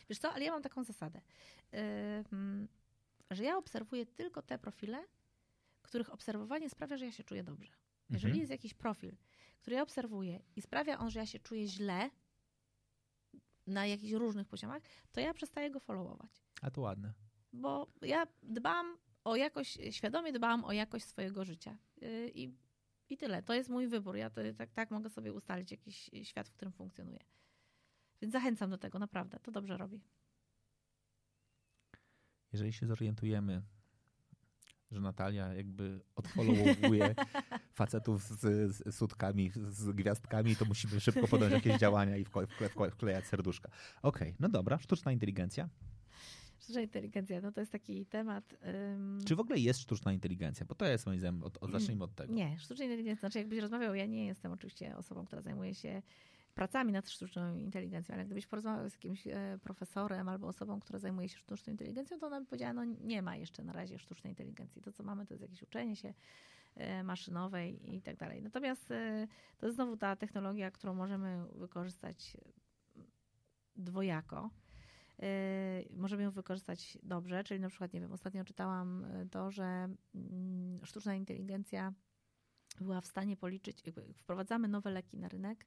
Wiesz 0.10 0.20
co, 0.20 0.34
ale 0.34 0.46
ja 0.46 0.52
mam 0.52 0.62
taką 0.62 0.84
zasadę, 0.84 1.22
ym, 2.34 2.68
że 3.32 3.44
ja 3.44 3.58
obserwuję 3.58 4.06
tylko 4.06 4.42
te 4.42 4.58
profile, 4.60 5.04
których 5.82 6.14
obserwowanie 6.14 6.70
sprawia, 6.70 6.98
że 6.98 7.06
ja 7.06 7.12
się 7.12 7.24
czuję 7.24 7.44
dobrze. 7.44 7.72
Jeżeli 8.10 8.26
Mhm. 8.32 8.40
jest 8.40 8.52
jakiś 8.52 8.74
profil, 8.74 9.16
który 9.62 9.76
ja 9.76 9.84
obserwuję 9.84 10.40
i 10.56 10.62
sprawia 10.62 11.00
on, 11.00 11.10
że 11.12 11.20
ja 11.20 11.26
się 11.26 11.40
czuję 11.40 11.68
źle 11.68 12.10
na 13.68 13.86
jakichś 13.86 14.14
różnych 14.14 14.48
poziomach, 14.48 14.82
to 15.12 15.20
ja 15.22 15.34
przestaję 15.34 15.72
go 15.72 15.80
followować. 15.80 16.32
a 16.62 16.72
to 16.72 16.82
ładne. 16.82 17.14
Bo 17.54 17.88
ja 18.02 18.28
dbam 18.44 18.98
o 19.24 19.36
jakość, 19.36 19.78
świadomie 19.92 20.32
dbam 20.34 20.66
o 20.66 20.72
jakość 20.72 21.06
swojego 21.06 21.46
życia. 21.46 21.78
Yy, 22.02 22.32
I, 22.34 22.54
i 23.10 23.18
tyle. 23.18 23.44
To 23.44 23.54
jest 23.54 23.70
mój 23.70 23.88
wybór. 23.88 24.16
Ja 24.16 24.30
to, 24.30 24.42
tak, 24.58 24.72
tak 24.72 24.92
mogę 24.92 25.10
sobie 25.10 25.34
ustalić 25.34 25.72
jakiś 25.72 26.10
świat, 26.24 26.50
w 26.50 26.54
którym 26.54 26.74
funkcjonuję. 26.74 27.20
Więc 28.22 28.34
zachęcam 28.34 28.70
do 28.70 28.78
tego, 28.78 29.00
naprawdę. 29.00 29.40
To 29.40 29.52
dobrze 29.52 29.78
robi. 29.78 30.02
Jeżeli 32.54 32.74
się 32.74 32.86
zorientujemy, 32.86 33.62
że 34.92 35.02
Natalia 35.02 35.54
jakby 35.54 36.02
odfollowowuje 36.16 37.16
facetów 37.80 38.24
z, 38.24 38.42
z 38.76 38.96
sutkami, 38.96 39.52
z 39.56 39.92
gwiazdkami, 39.92 40.56
to 40.56 40.66
musimy 40.66 41.00
szybko 41.00 41.28
podjąć 41.28 41.54
jakieś 41.54 41.78
działania 41.78 42.18
i 42.18 42.26
wkle, 42.26 42.48
wkle, 42.48 42.92
wklejać 42.92 43.26
serduszka. 43.26 43.70
Okej, 44.02 44.36
no 44.40 44.50
dobra, 44.50 44.78
sztuczna 44.78 45.12
inteligencja. 45.12 45.70
Sztuczna 46.60 46.82
inteligencja, 46.82 47.42
no 47.42 47.52
to 47.52 47.60
jest 47.60 47.72
taki 47.72 48.06
temat. 48.06 48.56
ym, 48.94 49.20
Czy 49.26 49.36
w 49.36 49.40
ogóle 49.40 49.60
jest 49.60 49.80
sztuczna 49.80 50.14
inteligencja? 50.14 50.66
Bo 50.66 50.76
to 50.76 50.86
jest 50.86 51.06
moim 51.06 51.20
zdaniem, 51.20 51.44
od, 51.44 51.58
od, 51.58 51.72
zacznijmy 51.72 52.04
od 52.04 52.16
tego. 52.16 52.34
Nie, 52.34 52.60
sztuczna 52.60 52.86
inteligencja, 52.86 53.20
znaczy 53.20 53.40
jakbyś 53.40 53.60
rozmawiał, 53.60 53.96
ja 53.96 54.06
nie 54.06 54.26
jestem 54.26 54.52
oczywiście 54.52 54.98
osobą, 54.98 55.26
która 55.26 55.42
zajmuje 55.42 55.76
się 55.76 56.02
pracami 56.56 56.92
nad 56.92 57.10
sztuczną 57.10 57.56
inteligencją, 57.56 58.16
ale 58.16 58.26
gdybyś 58.26 58.48
porozmawiał 58.48 58.90
z 58.90 58.94
jakimś 58.94 59.28
e, 59.28 59.60
profesorem 59.64 60.30
albo 60.30 60.48
osobą, 60.48 60.80
która 60.80 61.00
zajmuje 61.00 61.30
się 61.30 61.38
sztuczną 61.38 61.72
inteligencją, 61.72 62.20
to 62.20 62.28
ona 62.28 62.40
by 62.40 62.46
powiedziała, 62.46 62.74
no 62.74 62.86
nie 62.86 63.22
ma 63.22 63.36
jeszcze 63.36 63.64
na 63.64 63.74
razie 63.74 64.00
sztucznej 64.00 64.32
inteligencji. 64.32 64.82
To, 64.82 64.92
co 64.92 65.04
mamy, 65.04 65.26
to 65.26 65.34
jest 65.34 65.42
jakieś 65.42 65.64
uczenie 65.64 65.96
się 65.96 66.14
e, 66.76 67.04
maszynowej 67.04 67.96
i 67.96 68.02
tak 68.02 68.18
dalej. 68.18 68.42
Natomiast 68.42 68.92
e, 68.92 69.28
to 69.58 69.66
jest 69.66 69.76
znowu 69.76 69.98
ta 69.98 70.16
technologia, 70.16 70.72
którą 70.72 70.94
możemy 70.94 71.46
wykorzystać 71.56 72.38
dwojako. 73.76 74.50
Możemy 75.92 76.24
ją 76.24 76.32
wykorzystać 76.32 76.98
dobrze, 77.04 77.44
czyli 77.44 77.60
na 77.60 77.70
przykład, 77.70 77.94
nie 77.94 78.02
wiem, 78.02 78.12
ostatnio 78.12 78.44
czytałam 78.44 79.06
to, 79.32 79.52
że 79.52 79.90
mm, 80.16 80.86
sztuczna 80.86 81.16
inteligencja 81.16 81.94
była 82.82 83.02
w 83.02 83.06
stanie 83.06 83.38
policzyć, 83.38 83.86
jakby 83.86 84.14
wprowadzamy 84.14 84.68
nowe 84.68 84.92
leki 84.92 85.18
na 85.18 85.28
rynek, 85.28 85.66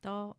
to 0.00 0.36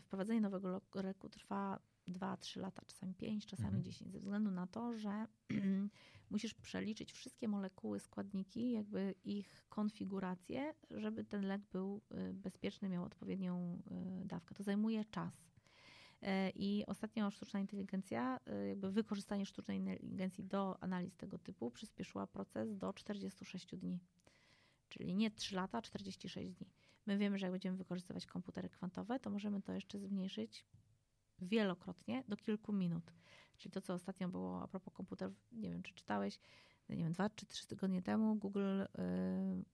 wprowadzenie 0.00 0.40
nowego 0.40 0.80
leku 0.94 1.28
trwa 1.28 1.78
2-3 2.08 2.60
lata, 2.60 2.82
czasami 2.86 3.14
5, 3.14 3.46
czasami 3.46 3.68
mhm. 3.68 3.84
10, 3.84 4.12
ze 4.12 4.18
względu 4.20 4.50
na 4.50 4.66
to, 4.66 4.98
że 4.98 5.26
musisz 6.30 6.54
przeliczyć 6.54 7.12
wszystkie 7.12 7.48
molekuły, 7.48 8.00
składniki, 8.00 8.72
jakby 8.72 9.14
ich 9.24 9.64
konfigurację, 9.68 10.74
żeby 10.90 11.24
ten 11.24 11.46
lek 11.46 11.62
był 11.72 12.02
y, 12.14 12.34
bezpieczny, 12.34 12.88
miał 12.88 13.04
odpowiednią 13.04 13.82
y, 14.22 14.26
dawkę. 14.26 14.54
To 14.54 14.62
zajmuje 14.62 15.04
czas. 15.04 15.51
E, 16.22 16.50
I 16.50 16.86
ostatnio 16.86 17.30
sztuczna 17.30 17.60
inteligencja, 17.60 18.40
y, 18.64 18.68
jakby 18.68 18.92
wykorzystanie 18.92 19.46
sztucznej 19.46 19.78
inteligencji 19.78 20.44
do 20.44 20.82
analiz 20.82 21.16
tego 21.16 21.38
typu 21.38 21.70
przyspieszyła 21.70 22.26
proces 22.26 22.76
do 22.76 22.92
46 22.92 23.76
dni. 23.76 23.98
Czyli 24.88 25.14
nie 25.14 25.30
3 25.30 25.56
lata, 25.56 25.82
46 25.82 26.50
dni. 26.50 26.66
My 27.06 27.18
wiemy, 27.18 27.38
że 27.38 27.46
jak 27.46 27.52
będziemy 27.52 27.76
wykorzystywać 27.76 28.26
komputery 28.26 28.68
kwantowe, 28.68 29.20
to 29.20 29.30
możemy 29.30 29.62
to 29.62 29.72
jeszcze 29.72 29.98
zmniejszyć 29.98 30.66
wielokrotnie 31.38 32.24
do 32.28 32.36
kilku 32.36 32.72
minut. 32.72 33.12
Czyli 33.58 33.72
to, 33.72 33.80
co 33.80 33.94
ostatnio 33.94 34.28
było 34.28 34.62
a 34.62 34.68
propos 34.68 34.94
komputerów, 34.94 35.34
nie 35.52 35.70
wiem, 35.70 35.82
czy 35.82 35.94
czytałeś, 35.94 36.38
nie 36.88 36.96
wiem, 36.96 37.12
dwa 37.12 37.30
czy 37.30 37.46
trzy 37.46 37.66
tygodnie 37.66 38.02
temu 38.02 38.36
Google 38.36 38.82
y, 38.82 38.86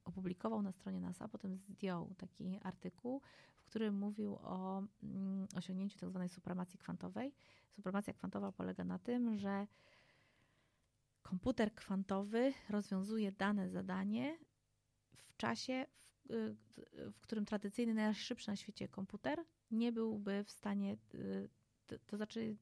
opublikował 0.04 0.62
na 0.62 0.72
stronie 0.72 1.00
NASA, 1.00 1.28
potem 1.28 1.56
zdjął 1.56 2.14
taki 2.18 2.58
artykuł, 2.62 3.22
w 3.68 3.70
którym 3.70 3.94
mówił 3.94 4.38
o 4.42 4.82
y, 4.82 5.56
osiągnięciu 5.56 5.98
tak 5.98 6.10
zwanej 6.10 6.28
supremacji 6.28 6.78
kwantowej. 6.78 7.34
Supremacja 7.70 8.12
kwantowa 8.12 8.52
polega 8.52 8.84
na 8.84 8.98
tym, 8.98 9.38
że 9.38 9.66
komputer 11.22 11.74
kwantowy 11.74 12.52
rozwiązuje 12.68 13.32
dane 13.32 13.70
zadanie 13.70 14.38
w 15.12 15.36
czasie, 15.36 15.86
w, 16.24 16.30
y, 16.32 17.10
w 17.10 17.20
którym 17.20 17.44
tradycyjny, 17.44 17.94
najszybszy 17.94 18.48
na 18.48 18.56
świecie 18.56 18.88
komputer 18.88 19.44
nie 19.70 19.92
byłby 19.92 20.44
w 20.44 20.50
stanie 20.50 20.96
y, 21.14 21.48
to, 21.86 21.98
to 22.06 22.16
znaczy 22.16 22.56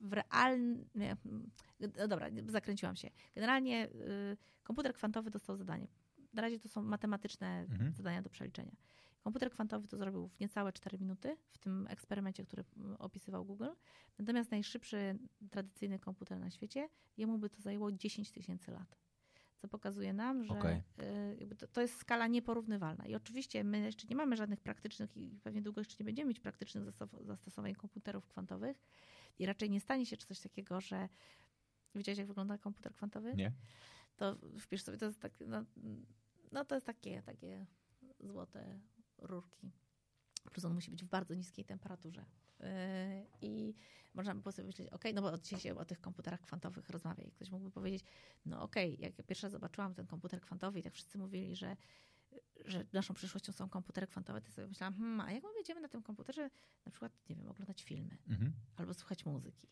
w 0.00 0.12
realnym. 0.12 1.50
No 1.96 2.08
dobra, 2.08 2.26
zakręciłam 2.46 2.96
się. 2.96 3.10
Generalnie 3.34 3.88
y, 3.88 4.36
komputer 4.62 4.94
kwantowy 4.94 5.30
dostał 5.30 5.56
zadanie. 5.56 5.88
Na 6.32 6.42
razie 6.42 6.60
to 6.60 6.68
są 6.68 6.82
matematyczne 6.82 7.60
mhm. 7.60 7.92
zadania 7.92 8.22
do 8.22 8.30
przeliczenia. 8.30 8.72
Komputer 9.28 9.50
kwantowy 9.50 9.88
to 9.88 9.96
zrobił 9.96 10.28
w 10.28 10.40
niecałe 10.40 10.72
4 10.72 10.98
minuty 10.98 11.36
w 11.50 11.58
tym 11.58 11.86
eksperymencie, 11.90 12.44
który 12.44 12.64
opisywał 12.98 13.44
Google. 13.44 13.68
Natomiast 14.18 14.50
najszybszy 14.50 15.18
tradycyjny 15.50 15.98
komputer 15.98 16.38
na 16.38 16.50
świecie, 16.50 16.88
jemu 17.16 17.38
by 17.38 17.50
to 17.50 17.62
zajęło 17.62 17.92
10 17.92 18.32
tysięcy 18.32 18.70
lat 18.70 18.98
co 19.58 19.68
pokazuje 19.68 20.12
nam, 20.12 20.44
że 20.44 20.54
okay. 20.54 20.82
to, 21.72 21.80
jest 21.80 21.96
skala 21.96 22.26
nieporównywalna. 22.26 23.06
I 23.06 23.14
oczywiście 23.14 23.64
my 23.64 23.80
jeszcze 23.80 24.06
nie 24.06 24.16
mamy 24.16 24.36
żadnych 24.36 24.60
praktycznych 24.60 25.16
i 25.16 25.40
pewnie 25.42 25.62
długo 25.62 25.80
jeszcze 25.80 25.96
nie 26.00 26.04
będziemy 26.04 26.28
mieć 26.28 26.40
praktycznych 26.40 26.84
zastosowań 27.20 27.74
komputerów 27.74 28.26
kwantowych 28.26 28.76
i 29.38 29.46
raczej 29.46 29.70
nie 29.70 29.80
stanie 29.80 30.06
się 30.06 30.16
coś 30.16 30.40
takiego, 30.40 30.80
że 30.80 31.08
widziałeś 31.94 32.18
jak 32.18 32.26
wygląda 32.26 32.58
komputer 32.58 32.94
kwantowy? 32.94 33.34
Nie. 33.34 33.52
To 34.16 34.36
wpisz 34.60 34.82
sobie, 34.82 34.98
to 34.98 35.04
jest 35.04 35.20
tak, 35.20 35.32
no, 35.46 35.64
no 36.52 36.64
to 36.64 36.74
jest 36.74 36.86
takie, 36.86 37.22
takie 37.22 37.66
złote 38.20 38.80
rurki. 39.18 39.72
Plus 40.52 40.64
on 40.64 40.74
musi 40.74 40.90
być 40.90 41.04
w 41.04 41.08
bardzo 41.08 41.34
niskiej 41.34 41.64
temperaturze. 41.64 42.24
Yy, 42.60 42.66
I 43.40 43.74
można 44.14 44.34
by 44.34 44.52
sobie 44.52 44.66
myśleć, 44.66 44.88
ok, 44.88 45.04
no 45.14 45.22
bo 45.22 45.38
dzisiaj 45.38 45.60
się 45.60 45.78
o 45.78 45.84
tych 45.84 46.00
komputerach 46.00 46.40
kwantowych 46.40 46.88
rozmawia 46.88 47.24
i 47.24 47.30
ktoś 47.30 47.50
mógłby 47.50 47.70
powiedzieć, 47.70 48.04
no 48.46 48.62
ok, 48.62 48.76
jak 48.98 49.18
ja 49.18 49.24
pierwszy 49.24 49.46
raz 49.46 49.52
zobaczyłam 49.52 49.94
ten 49.94 50.06
komputer 50.06 50.40
kwantowy 50.40 50.78
i 50.78 50.82
tak 50.82 50.94
wszyscy 50.94 51.18
mówili, 51.18 51.56
że 51.56 51.76
że 52.64 52.84
naszą 52.92 53.14
przyszłością 53.14 53.52
są 53.52 53.68
komputery 53.68 54.06
kwantowe, 54.06 54.40
to 54.40 54.52
sobie 54.52 54.68
myślałam, 54.68 54.94
hmm, 54.94 55.20
a 55.20 55.32
jak 55.32 55.42
my 55.42 55.48
będziemy 55.54 55.80
na 55.80 55.88
tym 55.88 56.02
komputerze 56.02 56.50
na 56.86 56.90
przykład, 56.90 57.12
nie 57.28 57.36
wiem, 57.36 57.48
oglądać 57.48 57.82
filmy 57.82 58.16
mhm. 58.28 58.52
albo 58.76 58.94
słuchać 58.94 59.26
muzyki. 59.26 59.68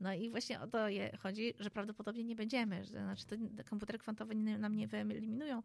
No 0.00 0.14
i 0.14 0.30
właśnie 0.30 0.60
o 0.60 0.66
to 0.66 0.78
chodzi, 1.18 1.54
że 1.58 1.70
prawdopodobnie 1.70 2.24
nie 2.24 2.36
będziemy. 2.36 2.84
Znaczy 2.84 3.26
te 3.56 3.64
komputery 3.64 3.98
kwantowe 3.98 4.34
nam 4.34 4.76
nie 4.76 4.88
wyeliminują 4.88 5.62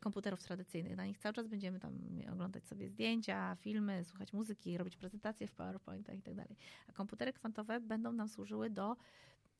komputerów 0.00 0.42
tradycyjnych. 0.42 0.96
Na 0.96 1.06
nich 1.06 1.18
cały 1.18 1.32
czas 1.32 1.48
będziemy 1.48 1.80
tam 1.80 1.98
oglądać 2.32 2.66
sobie 2.66 2.88
zdjęcia, 2.88 3.56
filmy, 3.56 4.04
słuchać 4.04 4.32
muzyki, 4.32 4.78
robić 4.78 4.96
prezentacje 4.96 5.46
w 5.46 5.52
PowerPointach 5.52 6.18
i 6.18 6.22
tak 6.22 6.34
dalej. 6.34 6.56
A 6.88 6.92
komputery 6.92 7.32
kwantowe 7.32 7.80
będą 7.80 8.12
nam 8.12 8.28
służyły 8.28 8.70
do 8.70 8.96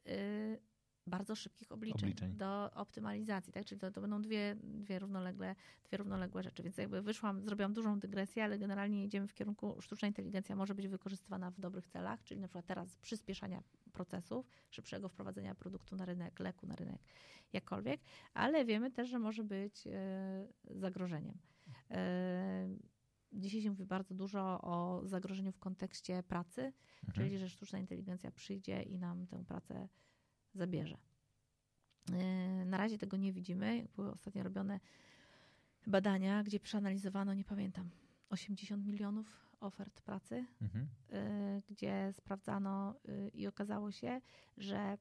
yy, 0.05 0.61
bardzo 1.11 1.37
szybkich 1.37 1.73
obliczeń, 1.73 2.01
obliczeń, 2.01 2.37
do 2.37 2.71
optymalizacji, 2.75 3.53
tak? 3.53 3.65
Czyli 3.65 3.81
to, 3.81 3.91
to 3.91 4.01
będą 4.01 4.23
dwie, 4.23 4.57
dwie, 4.63 4.99
równolegle, 4.99 5.55
dwie 5.85 5.99
równoległe 5.99 6.43
rzeczy. 6.43 6.63
Więc 6.63 6.77
jakby 6.77 7.03
wyszłam, 7.03 7.45
zrobiłam 7.45 7.75
dużą 7.75 7.99
dygresję, 8.01 8.45
ale 8.45 8.59
generalnie 8.59 9.05
idziemy 9.05 9.27
w 9.27 9.35
kierunku, 9.35 9.77
sztuczna 9.81 10.09
inteligencja 10.09 10.57
może 10.57 10.75
być 10.75 10.89
wykorzystywana 10.89 11.51
w 11.51 11.61
dobrych 11.61 11.87
celach, 11.87 12.23
czyli 12.23 12.41
na 12.41 12.49
przykład 12.49 12.67
teraz 12.67 12.97
przyspieszania 12.97 13.63
procesów, 13.93 14.47
szybszego 14.71 15.09
wprowadzenia 15.09 15.55
produktu 15.55 15.97
na 15.97 16.05
rynek, 16.05 16.41
leku 16.41 16.67
na 16.67 16.77
rynek, 16.77 17.01
jakkolwiek, 17.53 18.01
ale 18.35 18.65
wiemy 18.65 18.91
też, 18.91 19.09
że 19.09 19.19
może 19.19 19.45
być 19.45 19.87
e, 19.87 20.47
zagrożeniem. 20.71 21.39
E, 21.91 22.69
dzisiaj 23.33 23.63
się 23.63 23.71
mówi 23.71 23.87
bardzo 23.87 24.15
dużo 24.15 24.61
o 24.63 25.03
zagrożeniu 25.05 25.53
w 25.53 25.59
kontekście 25.59 26.23
pracy, 26.23 26.61
mhm. 26.63 27.13
czyli 27.13 27.39
że 27.39 27.49
sztuczna 27.49 27.79
inteligencja 27.79 28.31
przyjdzie 28.31 28.83
i 28.83 28.99
nam 28.99 29.27
tę 29.27 29.45
pracę 29.45 29.89
zabierze. 30.55 30.97
E, 32.13 32.65
na 32.65 32.77
razie 32.77 32.99
tego 32.99 33.17
nie 33.17 33.33
widzimy. 33.33 33.89
Były 33.97 34.13
ostatnio 34.13 34.43
robione 34.43 34.81
badania, 35.87 36.43
gdzie 36.43 36.61
przeanalizowano, 36.61 37.35
nie 37.35 37.45
pamiętam, 37.45 37.91
80 38.29 38.87
milionów 38.87 39.51
ofert 39.61 40.01
pracy, 40.01 40.45
mhm. 40.63 40.89
E, 41.11 41.63
gdzie 41.69 42.13
sprawdzano 42.13 42.95
e, 43.09 43.29
i 43.29 43.47
okazało 43.47 43.93
się, 43.93 44.21
że 44.57 44.99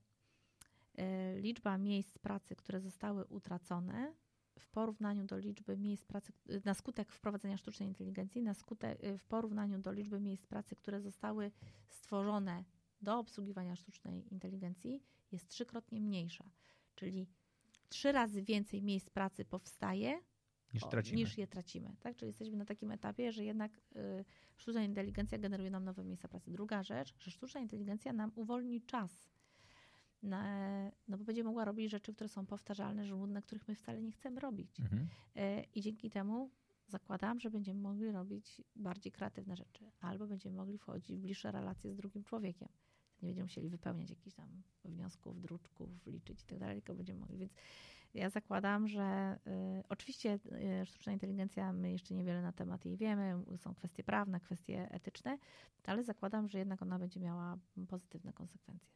liczba 1.36 1.78
miejsc 1.78 2.18
pracy, 2.18 2.56
które 2.56 2.82
zostały 2.82 3.26
utracone 3.26 4.14
w 4.60 4.68
porównaniu 4.68 5.26
do 5.26 5.38
liczby 5.38 5.78
miejsc 5.78 6.06
pracy, 6.06 6.34
na 6.66 6.74
skutek 6.74 7.12
wprowadzenia 7.12 7.58
sztucznej 7.58 7.90
inteligencji, 7.90 8.42
na 8.42 8.54
skutek, 8.54 9.00
w 9.18 9.24
porównaniu 9.26 9.80
do 9.80 9.92
liczby 9.92 10.20
miejsc 10.20 10.48
pracy, 10.48 10.76
które 10.76 11.02
zostały 11.02 11.52
stworzone 11.90 12.64
do 13.02 13.20
obsługiwania 13.20 13.76
sztucznej 13.76 14.34
inteligencji, 14.34 15.04
jest 15.32 15.48
trzykrotnie 15.48 16.02
mniejsza. 16.02 16.52
Czyli 16.96 17.28
trzy 17.90 18.12
razy 18.12 18.44
więcej 18.44 18.82
miejsc 18.82 19.10
pracy 19.10 19.46
powstaje 19.46 20.20
niż, 20.74 20.84
o, 20.84 20.90
niż 21.14 21.38
je 21.38 21.48
tracimy. 21.48 21.96
Tak? 22.00 22.16
Czyli 22.16 22.28
jesteśmy 22.30 22.58
na 22.58 22.66
takim 22.66 22.92
etapie, 22.92 23.32
że 23.32 23.46
jednak 23.46 23.82
y, 23.96 24.26
sztuczna 24.58 24.84
inteligencja 24.84 25.38
generuje 25.38 25.70
nam 25.70 25.84
nowe 25.84 26.04
miejsca 26.04 26.28
pracy. 26.28 26.52
Druga 26.52 26.84
rzecz, 26.84 27.16
że 27.20 27.32
sztuczna 27.32 27.62
inteligencja 27.62 28.14
nam 28.14 28.32
uwolni 28.36 28.82
czas. 28.82 29.30
Na, 30.24 30.44
no 31.08 31.18
bo 31.18 31.24
będzie 31.24 31.44
mogła 31.44 31.66
robić 31.66 31.92
rzeczy, 31.92 32.14
które 32.14 32.30
są 32.30 32.46
powtarzalne, 32.46 33.06
żmudne, 33.06 33.42
których 33.42 33.68
my 33.68 33.76
wcale 33.76 34.02
nie 34.02 34.12
chcemy 34.12 34.40
robić. 34.40 34.80
Mhm. 34.80 35.08
Y, 35.38 35.66
I 35.76 35.82
dzięki 35.82 36.10
temu 36.10 36.50
zakładam, 36.88 37.40
że 37.40 37.50
będziemy 37.50 37.82
mogli 37.82 38.12
robić 38.12 38.62
bardziej 38.76 39.12
kreatywne 39.12 39.56
rzeczy, 39.56 39.92
albo 40.00 40.28
będziemy 40.28 40.56
mogli 40.56 40.78
wchodzić 40.78 41.18
w 41.18 41.20
bliższe 41.20 41.52
relacje 41.52 41.92
z 41.92 41.96
drugim 41.96 42.24
człowiekiem 42.24 42.70
nie 43.22 43.28
będziemy 43.28 43.46
musieli 43.46 43.70
wypełniać 43.70 44.10
jakichś 44.10 44.36
tam 44.36 44.62
wniosków, 44.86 45.42
druczków, 45.42 45.90
liczyć 46.06 46.42
i 46.44 46.46
tak 46.46 46.60
dalej, 46.60 46.82
tylko 46.82 46.96
będziemy 46.96 47.20
mogli. 47.20 47.38
Więc 47.38 47.54
ja 48.14 48.30
zakładam, 48.30 48.88
że 48.88 49.40
y, 49.48 49.84
oczywiście 49.90 50.40
y, 50.82 50.86
sztuczna 50.86 51.14
inteligencja, 51.14 51.74
my 51.74 51.92
jeszcze 51.92 52.14
niewiele 52.14 52.42
na 52.42 52.52
temat 52.52 52.86
jej 52.86 52.98
wiemy, 52.98 53.44
są 53.58 53.76
kwestie 53.76 54.04
prawne, 54.04 54.40
kwestie 54.40 54.92
etyczne, 54.92 55.38
ale 55.86 56.04
zakładam, 56.04 56.50
że 56.50 56.60
jednak 56.60 56.82
ona 56.82 57.00
będzie 57.00 57.20
miała 57.20 57.58
pozytywne 57.88 58.34
konsekwencje. 58.34 58.90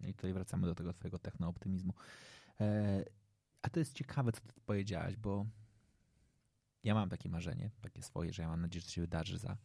I 0.00 0.14
tutaj 0.14 0.32
wracamy 0.32 0.66
do 0.66 0.74
tego 0.74 0.92
twojego 0.92 1.18
technooptymizmu. 1.18 1.92
E, 2.60 3.04
a 3.62 3.70
to 3.70 3.78
jest 3.78 3.92
ciekawe, 3.94 4.32
co 4.32 4.40
ty 4.40 4.60
powiedziałaś, 4.66 5.16
bo 5.16 5.46
ja 6.84 6.94
mam 6.94 7.08
takie 7.08 7.28
marzenie, 7.28 7.70
takie 7.80 8.02
swoje, 8.02 8.32
że 8.32 8.42
ja 8.42 8.48
mam 8.48 8.60
nadzieję, 8.60 8.80
że 8.80 8.86
to 8.86 8.92
się 8.92 9.00
wydarzy 9.00 9.38
za 9.38 9.56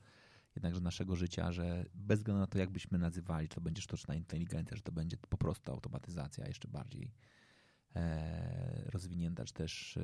jednakże 0.56 0.82
naszego 0.82 1.16
życia, 1.16 1.52
że 1.52 1.86
bez 1.94 2.20
względu 2.20 2.40
na 2.40 2.48
to, 2.48 2.58
jak 2.58 2.70
byśmy 2.70 2.98
nazywali, 2.98 3.48
czy 3.48 3.56
to 3.56 3.62
będzie 3.62 3.82
sztuczna 3.82 4.16
inteligencja, 4.16 4.78
że 4.78 4.84
to 4.84 4.92
będzie 4.92 5.18
po 5.18 5.38
prostu 5.38 5.72
automatyzacja 5.72 6.48
jeszcze 6.48 6.68
bardziej 6.68 7.12
e, 7.96 8.90
rozwinięta, 8.92 9.46
czy 9.46 9.54
też 9.54 9.98
e, 9.98 10.02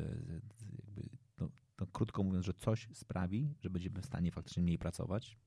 jakby, 0.75 1.09
no, 1.39 1.49
no, 1.79 1.87
krótko 1.87 2.23
mówiąc, 2.23 2.45
że 2.45 2.53
coś 2.53 2.87
sprawi, 2.93 3.53
że 3.61 3.69
będziemy 3.69 4.01
w 4.01 4.05
stanie 4.05 4.31
faktycznie 4.31 4.63
mniej 4.63 4.77
pracować, 4.77 5.37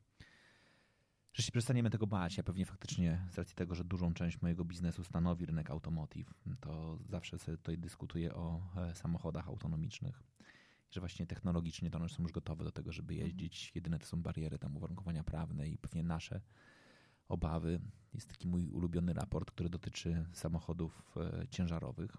że 1.33 1.43
się 1.43 1.53
przestaniemy 1.53 1.91
tego 1.91 2.07
bać. 2.07 2.37
Ja 2.37 2.43
pewnie 2.43 2.67
faktycznie 2.67 3.27
z 3.31 3.39
racji 3.39 3.55
tego, 3.55 3.75
że 3.75 3.85
dużą 3.85 4.15
część 4.15 4.43
mojego 4.43 4.65
biznesu 4.65 5.05
stanowi 5.05 5.47
rynek 5.47 5.71
automotive, 5.71 6.35
to 6.61 6.99
zawsze 7.09 7.39
sobie 7.39 7.57
tutaj 7.57 7.79
dyskutuję 7.79 8.35
o 8.35 8.61
e, 8.77 8.95
samochodach 8.95 9.49
autonomicznych 9.49 10.23
że 10.91 11.01
właśnie 11.01 11.27
technologicznie 11.27 11.91
to 11.91 11.99
one 11.99 12.09
są 12.09 12.23
już 12.23 12.33
gotowe 12.33 12.65
do 12.65 12.73
tego, 12.73 12.93
żeby 12.93 13.15
jeździć. 13.15 13.73
Jedyne 13.75 13.99
to 13.99 14.07
są 14.07 14.23
bariery 14.23 14.59
tam 14.59 14.77
uwarunkowania 14.77 15.25
prawne 15.25 15.69
i 15.69 15.79
pewnie 15.79 16.03
nasze 16.03 16.41
obawy. 17.29 17.81
Jest 18.15 18.29
taki 18.29 18.49
mój 18.49 18.69
ulubiony 18.69 19.13
raport, 19.13 19.51
który 19.51 19.69
dotyczy 19.69 20.27
samochodów 20.33 21.17
e, 21.17 21.49
ciężarowych, 21.49 22.17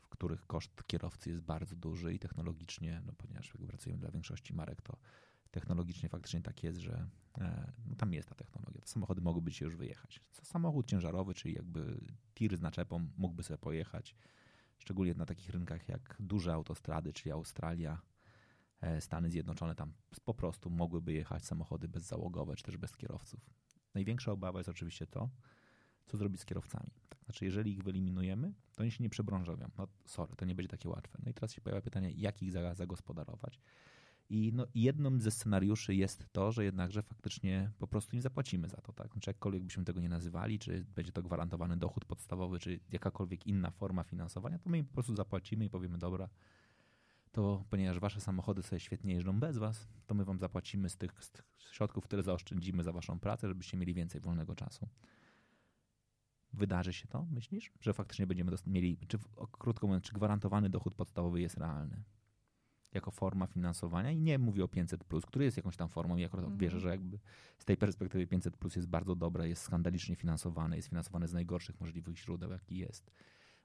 w 0.00 0.08
których 0.08 0.46
koszt 0.46 0.86
kierowcy 0.86 1.30
jest 1.30 1.42
bardzo 1.42 1.76
duży 1.76 2.14
i 2.14 2.18
technologicznie, 2.18 3.02
no 3.06 3.12
ponieważ 3.12 3.54
jak 3.54 3.68
pracujemy 3.68 4.00
dla 4.00 4.10
większości 4.10 4.54
marek, 4.54 4.82
to 4.82 4.96
technologicznie 5.50 6.08
faktycznie 6.08 6.42
tak 6.42 6.62
jest, 6.62 6.78
że 6.78 7.08
e, 7.38 7.72
no 7.86 7.96
tam 7.96 8.12
jest 8.12 8.28
ta 8.28 8.34
technologia. 8.34 8.80
Te 8.80 8.88
samochody 8.88 9.20
mogłyby 9.20 9.52
się 9.52 9.64
już 9.64 9.76
wyjechać. 9.76 10.20
Samochód 10.42 10.86
ciężarowy, 10.86 11.34
czyli 11.34 11.54
jakby 11.54 12.00
tir 12.34 12.56
z 12.56 12.60
naczepą 12.60 13.08
mógłby 13.16 13.42
sobie 13.42 13.58
pojechać, 13.58 14.14
szczególnie 14.78 15.14
na 15.14 15.26
takich 15.26 15.50
rynkach 15.50 15.88
jak 15.88 16.16
duże 16.20 16.52
autostrady, 16.52 17.12
czyli 17.12 17.32
Australia, 17.32 18.02
e, 18.80 19.00
Stany 19.00 19.30
Zjednoczone, 19.30 19.74
tam 19.74 19.92
po 20.24 20.34
prostu 20.34 20.70
mogłyby 20.70 21.12
jechać 21.12 21.44
samochody 21.44 21.88
bezzałogowe, 21.88 22.56
czy 22.56 22.64
też 22.64 22.76
bez 22.76 22.96
kierowców. 22.96 23.40
Największa 23.94 24.32
obawa 24.32 24.58
jest 24.58 24.68
oczywiście 24.68 25.06
to, 25.06 25.28
co 26.06 26.16
zrobić 26.16 26.40
z 26.40 26.44
kierowcami. 26.44 26.90
Tak, 27.08 27.24
znaczy, 27.24 27.44
jeżeli 27.44 27.72
ich 27.72 27.82
wyeliminujemy, 27.82 28.52
to 28.74 28.82
oni 28.82 28.90
się 28.90 29.04
nie 29.04 29.10
przebranżowią. 29.10 29.70
No 29.78 29.88
sorry, 30.06 30.36
to 30.36 30.44
nie 30.44 30.54
będzie 30.54 30.68
takie 30.68 30.88
łatwe. 30.88 31.18
No 31.24 31.30
i 31.30 31.34
teraz 31.34 31.52
się 31.52 31.60
pojawia 31.60 31.82
pytanie, 31.82 32.10
jak 32.10 32.42
ich 32.42 32.52
zagospodarować. 32.52 33.60
I 34.30 34.52
no, 34.54 34.66
jednym 34.74 35.20
ze 35.20 35.30
scenariuszy 35.30 35.94
jest 35.94 36.26
to, 36.32 36.52
że 36.52 36.64
jednakże 36.64 37.02
faktycznie 37.02 37.70
po 37.78 37.86
prostu 37.86 38.16
im 38.16 38.22
zapłacimy 38.22 38.68
za 38.68 38.76
to. 38.76 38.92
Tak? 38.92 39.12
Znaczy, 39.12 39.30
jakkolwiek 39.30 39.62
byśmy 39.62 39.84
tego 39.84 40.00
nie 40.00 40.08
nazywali, 40.08 40.58
czy 40.58 40.84
będzie 40.84 41.12
to 41.12 41.22
gwarantowany 41.22 41.76
dochód 41.76 42.04
podstawowy, 42.04 42.58
czy 42.58 42.80
jakakolwiek 42.92 43.46
inna 43.46 43.70
forma 43.70 44.04
finansowania, 44.04 44.58
to 44.58 44.70
my 44.70 44.78
im 44.78 44.86
po 44.86 44.92
prostu 44.92 45.16
zapłacimy 45.16 45.64
i 45.64 45.70
powiemy, 45.70 45.98
dobra, 45.98 46.28
to 47.32 47.64
ponieważ 47.70 47.98
wasze 47.98 48.20
samochody 48.20 48.62
sobie 48.62 48.80
świetnie 48.80 49.14
jeżdżą 49.14 49.40
bez 49.40 49.58
was, 49.58 49.88
to 50.06 50.14
my 50.14 50.24
wam 50.24 50.38
zapłacimy 50.38 50.88
z 50.88 50.96
tych, 50.96 51.24
z 51.24 51.30
tych 51.30 51.44
środków, 51.72 52.04
które 52.04 52.22
zaoszczędzimy 52.22 52.82
za 52.82 52.92
waszą 52.92 53.20
pracę, 53.20 53.48
żebyście 53.48 53.76
mieli 53.76 53.94
więcej 53.94 54.20
wolnego 54.20 54.54
czasu. 54.54 54.88
Wydarzy 56.52 56.92
się 56.92 57.08
to, 57.08 57.26
myślisz? 57.30 57.72
Że 57.80 57.92
faktycznie 57.92 58.26
będziemy 58.26 58.52
mieli, 58.66 58.98
czy 59.08 59.18
krótko 59.52 59.86
mówiąc, 59.86 60.04
czy 60.04 60.12
gwarantowany 60.12 60.70
dochód 60.70 60.94
podstawowy 60.94 61.40
jest 61.40 61.56
realny? 61.56 62.02
Jako 62.98 63.10
forma 63.10 63.46
finansowania 63.46 64.10
i 64.10 64.18
nie 64.18 64.38
mówię 64.38 64.64
o 64.64 64.68
500, 64.68 65.04
który 65.26 65.44
jest 65.44 65.56
jakąś 65.56 65.76
tam 65.76 65.88
formą. 65.88 66.16
I 66.16 66.24
akurat 66.24 66.44
mhm. 66.44 66.58
wierzę, 66.58 66.80
że 66.80 66.88
jakby 66.88 67.18
z 67.58 67.64
tej 67.64 67.76
perspektywy 67.76 68.26
500 68.26 68.56
plus 68.56 68.76
jest 68.76 68.88
bardzo 68.88 69.16
dobre, 69.16 69.48
jest 69.48 69.62
skandalicznie 69.62 70.16
finansowane, 70.16 70.76
jest 70.76 70.88
finansowane 70.88 71.28
z 71.28 71.32
najgorszych 71.32 71.80
możliwych 71.80 72.18
źródeł, 72.18 72.50
jaki 72.50 72.76
jest, 72.76 73.10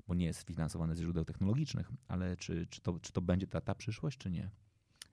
bo 0.08 0.14
nie 0.16 0.26
jest 0.26 0.48
finansowane 0.48 0.96
z 0.96 1.00
źródeł 1.00 1.26
technologicznych, 1.26 1.92
ale 2.08 2.38
czy, 2.38 2.68
czy, 2.68 2.82
to, 2.82 3.00
czy 3.00 3.14
to 3.14 3.22
będzie 3.22 3.48
ta, 3.48 3.62
ta 3.62 3.76
przyszłość, 3.76 4.18
czy 4.18 4.32
nie? 4.32 4.50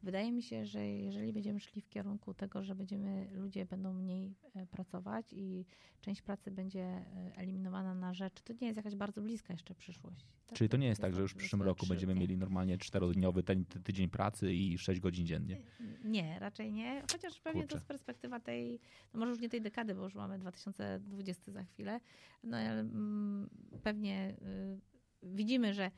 Wydaje 0.03 0.33
mi 0.33 0.43
się, 0.43 0.67
że 0.67 0.87
jeżeli 0.87 1.33
będziemy 1.33 1.61
szli 1.61 1.83
w 1.83 1.89
kierunku 1.89 2.35
tego, 2.35 2.65
że 2.65 2.75
będziemy, 2.75 3.29
ludzie 3.33 3.67
będą 3.67 3.93
mniej 3.93 4.35
e, 4.55 4.67
pracować 4.67 5.33
i 5.33 5.67
część 6.01 6.23
pracy 6.23 6.51
będzie 6.51 6.83
e, 6.83 7.05
eliminowana 7.37 7.95
na 7.95 8.15
rzecz, 8.15 8.43
to 8.43 8.53
nie 8.61 8.67
jest 8.67 8.77
jakaś 8.77 8.95
bardzo 8.95 9.23
bliska 9.23 9.53
jeszcze 9.53 9.75
przyszłość. 9.75 10.27
Tak? 10.47 10.59
Czyli 10.59 10.71
to 10.71 10.77
nie 10.77 10.87
jest 10.87 11.01
tak, 11.01 11.15
że 11.15 11.23
już 11.23 11.33
w 11.33 11.37
przyszłym 11.37 11.63
roku 11.63 11.87
będziemy 11.87 12.15
mieli 12.15 12.37
normalnie 12.37 12.79
czterodniowy 12.79 13.43
tydzień 13.85 14.09
pracy 14.09 14.53
i 14.55 14.79
sześć 14.79 15.01
godzin 15.01 15.27
dziennie? 15.27 15.63
Nie, 16.05 16.39
raczej 16.39 16.73
nie. 16.73 17.03
Chociaż 17.13 17.41
pewnie 17.41 17.63
Kurczę. 17.63 17.77
to 17.77 17.85
z 17.85 17.85
perspektywa 17.85 18.41
tej, 18.41 18.81
no 19.15 19.21
może 19.21 19.31
już 19.31 19.41
nie 19.41 19.49
tej 19.49 19.61
dekady, 19.61 19.95
bo 19.95 20.05
już 20.05 20.15
mamy 20.15 20.39
2020 20.39 21.53
za 21.53 21.65
chwilę, 21.65 22.01
no 22.45 22.57
ale 22.57 22.81
mm, 22.81 23.49
pewnie 23.83 24.37
y, 24.43 24.81
widzimy, 25.23 25.75
że 25.75 25.91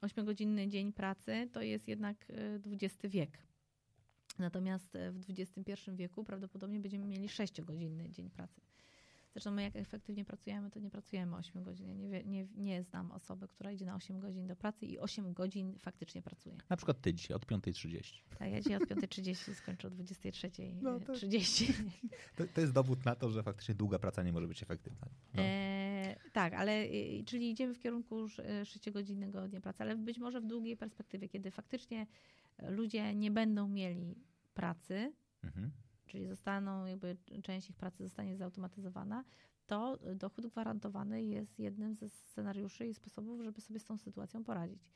8-godzinny 0.00 0.60
mm, 0.60 0.70
dzień 0.70 0.92
pracy 0.92 1.48
to 1.52 1.62
jest 1.62 1.88
jednak 1.88 2.26
XX 2.66 3.04
e, 3.04 3.08
wiek. 3.08 3.38
Natomiast 4.38 4.96
e, 4.96 5.12
w 5.12 5.20
XXI 5.30 5.72
wieku 5.94 6.24
prawdopodobnie 6.24 6.80
będziemy 6.80 7.06
mieli 7.06 7.28
6-godzinny 7.28 8.10
dzień 8.10 8.30
pracy. 8.30 8.60
Zresztą 9.34 9.50
my 9.50 9.62
jak 9.62 9.76
efektywnie 9.76 10.24
pracujemy, 10.24 10.70
to 10.70 10.80
nie 10.80 10.90
pracujemy 10.90 11.36
8 11.36 11.62
godzin. 11.62 12.10
Nie, 12.10 12.24
nie, 12.24 12.46
nie 12.56 12.82
znam 12.82 13.12
osoby, 13.12 13.48
która 13.48 13.70
idzie 13.70 13.86
na 13.86 13.94
8 13.94 14.20
godzin 14.20 14.46
do 14.46 14.56
pracy 14.56 14.86
i 14.86 14.98
8 14.98 15.32
godzin 15.32 15.78
faktycznie 15.78 16.22
pracuje. 16.22 16.56
Na 16.70 16.76
przykład 16.76 17.00
ty 17.00 17.14
dzisiaj 17.14 17.36
od 17.36 17.46
5.30. 17.46 18.22
Tak, 18.38 18.52
ja 18.52 18.60
dzisiaj 18.60 18.76
od 18.76 18.82
5.30 18.82 19.54
skończę 19.54 19.88
o 19.88 19.90
23.30. 19.90 20.82
No 20.82 21.00
to, 21.00 21.12
to, 22.36 22.52
to, 22.54 22.60
jest 22.60 22.72
dowód 22.72 23.04
na 23.04 23.14
to, 23.14 23.30
że 23.30 23.42
faktycznie 23.42 23.74
długa 23.74 23.98
praca 23.98 24.22
nie 24.22 24.32
może 24.32 24.48
być 24.48 24.62
efektywna. 24.62 25.06
No. 25.34 25.42
E, 25.42 25.73
tak, 26.34 26.54
ale 26.54 26.86
czyli 27.26 27.50
idziemy 27.50 27.74
w 27.74 27.78
kierunku 27.78 28.26
6-godzinnego 28.62 29.48
dnia 29.48 29.60
pracy, 29.60 29.82
ale 29.82 29.96
być 29.96 30.18
może 30.18 30.40
w 30.40 30.46
długiej 30.46 30.76
perspektywie, 30.76 31.28
kiedy 31.28 31.50
faktycznie 31.50 32.06
ludzie 32.62 33.14
nie 33.14 33.30
będą 33.30 33.68
mieli 33.68 34.14
pracy, 34.54 35.12
mhm 35.44 35.70
czyli 36.14 36.26
zostaną, 36.26 36.86
jakby 36.86 37.16
część 37.42 37.70
ich 37.70 37.76
pracy 37.76 38.02
zostanie 38.02 38.36
zautomatyzowana, 38.36 39.24
to 39.66 39.98
dochód 40.14 40.46
gwarantowany 40.46 41.24
jest 41.24 41.58
jednym 41.58 41.94
ze 41.94 42.08
scenariuszy 42.08 42.86
i 42.86 42.94
sposobów, 42.94 43.42
żeby 43.42 43.60
sobie 43.60 43.80
z 43.80 43.84
tą 43.84 43.98
sytuacją 43.98 44.44
poradzić. 44.44 44.90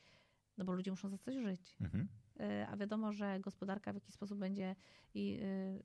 No 0.59 0.64
bo 0.64 0.72
ludzie 0.72 0.91
muszą 0.91 1.09
za 1.09 1.18
coś 1.18 1.34
żyć. 1.34 1.76
Mhm. 1.80 2.09
E, 2.41 2.68
a 2.68 2.76
wiadomo, 2.76 3.12
że 3.12 3.41
gospodarka 3.41 3.93
w 3.93 3.95
jakiś 3.95 4.14
sposób 4.14 4.39
będzie 4.39 4.76
i 5.14 5.39
e, 5.43 5.78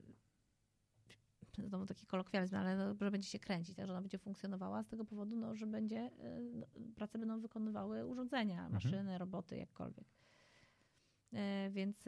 znowu 1.57 1.85
taki 1.85 2.05
kolokwializm, 2.05 2.55
ale 2.55 2.77
no, 2.77 2.95
że 3.01 3.11
będzie 3.11 3.27
się 3.27 3.39
kręcić, 3.39 3.75
tak, 3.75 3.87
że 3.87 3.93
ona 3.93 4.01
będzie 4.01 4.17
funkcjonowała 4.17 4.83
z 4.83 4.87
tego 4.87 5.05
powodu, 5.05 5.35
no, 5.35 5.55
że 5.55 5.67
będzie, 5.67 5.97
e, 5.97 6.41
no, 6.41 6.65
pracę 6.95 7.19
będą 7.19 7.39
wykonywały 7.39 8.05
urządzenia, 8.05 8.55
mhm. 8.55 8.73
maszyny, 8.73 8.99
mhm. 8.99 9.19
roboty, 9.19 9.57
jakkolwiek. 9.57 10.07
E, 11.33 11.69
więc 11.71 12.05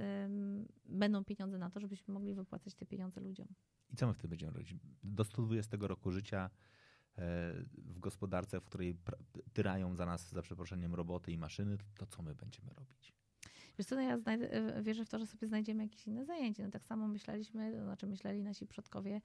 będą 0.85 1.23
pieniądze 1.23 1.57
na 1.57 1.69
to, 1.69 1.79
żebyśmy 1.79 2.13
mogli 2.13 2.33
wypłacać 2.33 2.75
te 2.75 2.85
pieniądze 2.85 3.21
ludziom. 3.21 3.47
I 3.89 3.95
co 3.95 4.07
my 4.07 4.13
wtedy 4.13 4.27
będziemy 4.27 4.51
robić? 4.51 4.75
Do 5.03 5.23
120 5.23 5.77
roku 5.79 6.11
życia 6.11 6.49
e, 7.17 7.53
w 7.77 7.99
gospodarce, 7.99 8.59
w 8.59 8.63
której 8.63 8.97
tyrają 9.53 9.95
za 9.95 10.05
nas, 10.05 10.31
za 10.31 10.41
przeproszeniem, 10.41 10.95
roboty 10.95 11.31
i 11.31 11.37
maszyny, 11.37 11.77
to 11.97 12.05
co 12.05 12.21
my 12.21 12.35
będziemy 12.35 12.73
robić? 12.73 13.13
Wiesz 13.77 13.87
co, 13.87 13.95
no 13.95 14.01
ja 14.01 14.17
znajdę, 14.17 14.51
e, 14.51 14.81
wierzę 14.81 15.05
w 15.05 15.09
to, 15.09 15.19
że 15.19 15.25
sobie 15.25 15.47
znajdziemy 15.47 15.83
jakieś 15.83 16.07
inne 16.07 16.25
zajęcie. 16.25 16.63
No 16.63 16.71
tak 16.71 16.85
samo 16.85 17.07
myśleliśmy, 17.07 17.71
to 17.71 17.83
znaczy 17.83 18.07
myśleli 18.07 18.43
nasi 18.43 18.67
przodkowie 18.67 19.21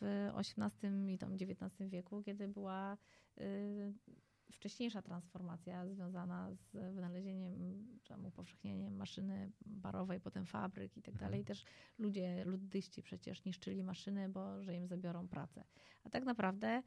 w 0.00 0.28
XVIII 0.36 1.14
i 1.14 1.18
tam 1.18 1.34
XIX 1.34 1.90
wieku, 1.90 2.22
kiedy 2.22 2.48
była 2.48 2.96
wcześniejsza 4.52 5.02
transformacja 5.02 5.86
związana 5.86 6.54
z 6.54 6.94
wynalezieniem, 6.94 7.86
czy 8.02 8.14
upowszechnieniem 8.14 8.96
maszyny 8.96 9.52
barowej, 9.66 10.20
potem 10.20 10.46
fabryk 10.46 10.96
i 10.96 11.02
tak 11.02 11.14
mhm. 11.14 11.30
dalej. 11.30 11.44
Też 11.44 11.64
ludzie, 11.98 12.44
luddyści 12.44 13.02
przecież 13.02 13.44
niszczyli 13.44 13.84
maszyny, 13.84 14.28
bo 14.28 14.62
że 14.62 14.74
im 14.74 14.86
zabiorą 14.86 15.28
pracę. 15.28 15.64
A 16.04 16.10
tak 16.10 16.24
naprawdę 16.24 16.82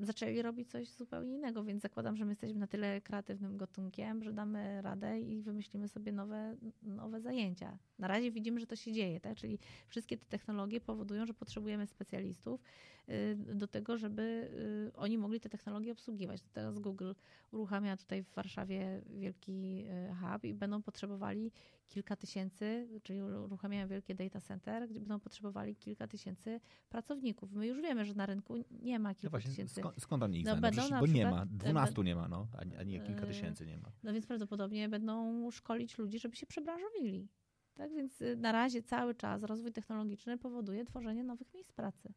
zaczęli 0.00 0.42
robić 0.42 0.70
coś 0.70 0.88
zupełnie 0.88 1.34
innego, 1.34 1.64
więc 1.64 1.82
zakładam, 1.82 2.16
że 2.16 2.24
my 2.24 2.30
jesteśmy 2.30 2.60
na 2.60 2.66
tyle 2.66 3.00
kreatywnym 3.00 3.56
gatunkiem, 3.56 4.22
że 4.22 4.32
damy 4.32 4.82
radę 4.82 5.20
i 5.20 5.42
wymyślimy 5.42 5.88
sobie 5.88 6.12
nowe, 6.12 6.56
nowe 6.82 7.20
zajęcia. 7.20 7.78
Na 7.98 8.08
razie 8.08 8.30
widzimy, 8.30 8.60
że 8.60 8.66
to 8.66 8.76
się 8.76 8.92
dzieje, 8.92 9.20
tak? 9.20 9.36
czyli 9.36 9.58
wszystkie 9.88 10.18
te 10.18 10.26
technologie 10.26 10.80
powodują, 10.80 11.26
że 11.26 11.34
potrzebujemy 11.34 11.86
specjalistów 11.86 12.60
y, 13.08 13.36
do 13.54 13.68
tego, 13.68 13.98
żeby 13.98 14.50
y, 14.92 14.96
oni 14.96 15.18
mogli 15.18 15.40
te 15.40 15.48
technologie 15.48 15.92
obsługiwać. 15.92 16.42
Teraz 16.52 16.78
Google 16.78 17.12
uruchamia 17.52 17.96
tutaj 17.96 18.22
w 18.22 18.34
Warszawie 18.34 19.02
wielki 19.10 19.84
y, 19.86 20.14
hub 20.14 20.44
i 20.44 20.54
będą 20.54 20.82
potrzebowali 20.82 21.52
kilka 21.90 22.16
tysięcy, 22.16 22.88
czyli 23.02 23.22
uruchamiają 23.22 23.88
wielkie 23.88 24.14
data 24.14 24.40
center, 24.40 24.88
gdzie 24.88 25.00
będą 25.00 25.20
potrzebowali 25.20 25.76
kilka 25.76 26.06
tysięcy 26.06 26.60
pracowników. 26.88 27.52
My 27.52 27.66
już 27.66 27.80
wiemy, 27.80 28.04
że 28.04 28.14
na 28.14 28.26
rynku 28.26 28.54
nie 28.70 28.98
ma 28.98 29.14
kilku 29.14 29.36
no 29.36 29.42
tysięcy. 29.42 29.80
Skąd, 29.80 30.02
skąd 30.02 30.22
oni 30.22 30.38
ich 30.38 30.46
no? 30.46 30.56
No, 30.56 31.00
bo 31.00 31.06
nie 31.06 31.26
ma, 31.26 31.46
dwunastu 31.46 32.02
nie 32.02 32.16
ma, 32.16 32.28
no, 32.28 32.46
a 32.78 32.82
nie 32.82 33.00
kilka 33.00 33.26
tysięcy 33.26 33.66
nie 33.66 33.78
ma. 33.78 33.92
No 34.02 34.12
więc 34.12 34.26
prawdopodobnie 34.26 34.88
będą 34.88 35.50
szkolić 35.50 35.98
ludzi, 35.98 36.18
żeby 36.18 36.36
się 36.36 36.46
przebranżowili. 36.46 37.28
Tak 37.74 37.92
więc 37.92 38.22
y, 38.22 38.36
na 38.36 38.52
razie 38.52 38.82
cały 38.82 39.14
czas 39.14 39.42
rozwój 39.42 39.72
technologiczny 39.72 40.38
powoduje 40.38 40.84
tworzenie 40.84 41.24
nowych 41.24 41.54
miejsc 41.54 41.72
pracy. 41.72 42.12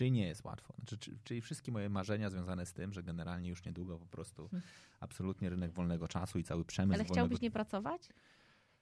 Czyli 0.00 0.12
nie 0.12 0.26
jest 0.26 0.44
łatwo. 0.44 0.74
Znaczy, 0.88 1.10
czyli 1.24 1.40
wszystkie 1.40 1.72
moje 1.72 1.88
marzenia 1.88 2.30
związane 2.30 2.66
z 2.66 2.72
tym, 2.72 2.92
że 2.92 3.02
generalnie 3.02 3.48
już 3.48 3.64
niedługo 3.64 3.98
po 3.98 4.06
prostu 4.06 4.48
hmm. 4.48 4.68
absolutnie 5.00 5.50
rynek 5.50 5.72
wolnego 5.72 6.08
czasu 6.08 6.38
i 6.38 6.44
cały 6.44 6.64
przemysł. 6.64 6.94
Ale 6.94 7.04
chciałbyś 7.04 7.20
wolnego... 7.20 7.42
nie 7.42 7.50
pracować? 7.50 8.08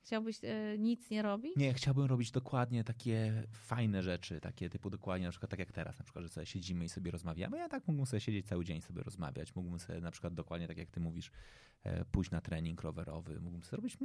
Chciałbyś 0.04 0.38
e, 0.42 0.78
nic 0.78 1.10
nie 1.10 1.22
robić? 1.22 1.56
Nie, 1.56 1.74
chciałbym 1.74 2.04
robić 2.04 2.30
dokładnie 2.30 2.84
takie 2.84 3.42
fajne 3.52 4.02
rzeczy, 4.02 4.40
takie 4.40 4.70
typu 4.70 4.90
dokładnie 4.90 5.26
na 5.26 5.30
przykład 5.30 5.50
tak 5.50 5.58
jak 5.58 5.72
teraz, 5.72 5.98
na 5.98 6.04
przykład, 6.04 6.24
że 6.24 6.28
sobie 6.28 6.46
siedzimy 6.46 6.84
i 6.84 6.88
sobie 6.88 7.10
rozmawiamy. 7.10 7.58
Ja 7.58 7.68
tak 7.68 7.86
mógłbym 7.86 8.06
sobie 8.06 8.20
siedzieć 8.20 8.46
cały 8.46 8.64
dzień 8.64 8.80
sobie 8.80 9.02
rozmawiać. 9.02 9.54
Mógłbym 9.54 9.78
sobie 9.78 10.00
na 10.00 10.10
przykład 10.10 10.34
dokładnie 10.34 10.68
tak 10.68 10.78
jak 10.78 10.90
ty 10.90 11.00
mówisz, 11.00 11.30
e, 11.82 12.04
pójść 12.04 12.30
na 12.30 12.40
trening 12.40 12.82
rowerowy. 12.82 13.40
Mógłbym 13.40 13.62
sobie 13.62 13.76
robić 13.76 13.98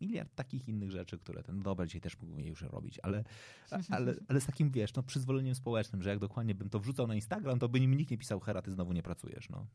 miliard 0.00 0.34
takich 0.34 0.68
innych 0.68 0.90
rzeczy, 0.90 1.18
które 1.18 1.42
ten, 1.42 1.56
no 1.56 1.62
dobra, 1.62 1.86
dzisiaj 1.86 2.00
też 2.00 2.18
mógłbym 2.18 2.40
je 2.40 2.48
już 2.48 2.62
robić, 2.62 3.00
ale, 3.02 3.24
ale, 3.90 4.14
ale 4.28 4.40
z 4.40 4.46
takim, 4.46 4.70
wiesz, 4.70 4.94
no 4.94 5.02
przyzwoleniem 5.02 5.54
społecznym, 5.54 6.02
że 6.02 6.10
jak 6.10 6.18
dokładnie 6.18 6.54
bym 6.54 6.70
to 6.70 6.80
wrzucał 6.80 7.06
na 7.06 7.14
Instagram, 7.14 7.58
to 7.58 7.68
by 7.68 7.80
mi 7.80 7.96
nikt 7.96 8.10
nie 8.10 8.18
pisał, 8.18 8.40
Hera, 8.40 8.62
ty 8.62 8.70
znowu 8.70 8.92
nie 8.92 9.02
pracujesz, 9.02 9.48
no. 9.48 9.66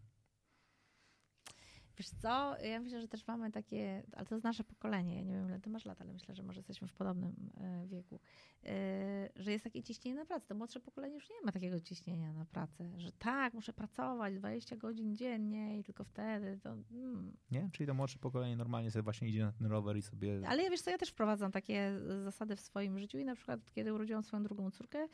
Wiesz 2.04 2.22
co, 2.22 2.58
ja 2.58 2.80
myślę, 2.80 3.02
że 3.02 3.08
też 3.08 3.28
mamy 3.28 3.52
takie, 3.52 4.04
ale 4.16 4.26
to 4.26 4.36
jest 4.36 4.44
nasze 4.44 4.64
pokolenie, 4.64 5.16
ja 5.16 5.22
nie 5.22 5.34
wiem 5.34 5.48
ile 5.48 5.60
ty 5.60 5.70
masz 5.70 5.86
lat, 5.86 6.02
ale 6.02 6.14
myślę, 6.14 6.36
że 6.36 6.44
może 6.44 6.60
jesteśmy 6.60 6.88
w 6.88 6.94
podobnym 6.94 7.36
e, 7.58 7.88
wieku, 7.88 8.20
e, 8.64 9.30
że 9.36 9.52
jest 9.52 9.64
takie 9.64 9.84
ciśnienie 9.84 10.20
na 10.20 10.26
pracę. 10.26 10.48
To 10.48 10.56
młodsze 10.56 10.80
pokolenie 10.80 11.16
już 11.16 11.30
nie 11.30 11.36
ma 11.46 11.52
takiego 11.52 11.80
ciśnienia 11.80 12.34
na 12.34 12.46
pracę, 12.46 12.92
że 12.98 13.12
tak, 13.12 13.54
muszę 13.54 13.74
pracować 13.74 14.36
20 14.36 14.76
godzin 14.76 15.16
dziennie 15.16 15.80
i 15.80 15.84
tylko 15.84 16.04
wtedy 16.04 16.60
to... 16.64 16.70
Mm. 16.92 17.38
Nie? 17.52 17.70
Czyli 17.72 17.88
to 17.88 17.94
młodsze 17.94 18.20
pokolenie 18.20 18.56
normalnie 18.56 18.92
sobie 18.92 19.04
właśnie 19.04 19.28
idzie 19.28 19.46
na 19.46 19.52
ten 19.52 19.68
rower 19.68 19.98
i 19.98 20.02
sobie... 20.02 20.42
Ale 20.48 20.64
ja 20.64 20.70
wiesz 20.70 20.82
co, 20.82 20.92
ja 20.92 20.98
też 20.98 21.10
wprowadzam 21.10 21.52
takie 21.52 21.92
zasady 22.24 22.56
w 22.56 22.60
swoim 22.60 23.00
życiu 23.00 23.18
i 23.18 23.26
na 23.26 23.36
przykład 23.36 23.72
kiedy 23.72 23.94
urodziłam 23.94 24.24
swoją 24.24 24.44
drugą 24.44 24.72
córkę, 24.72 25.08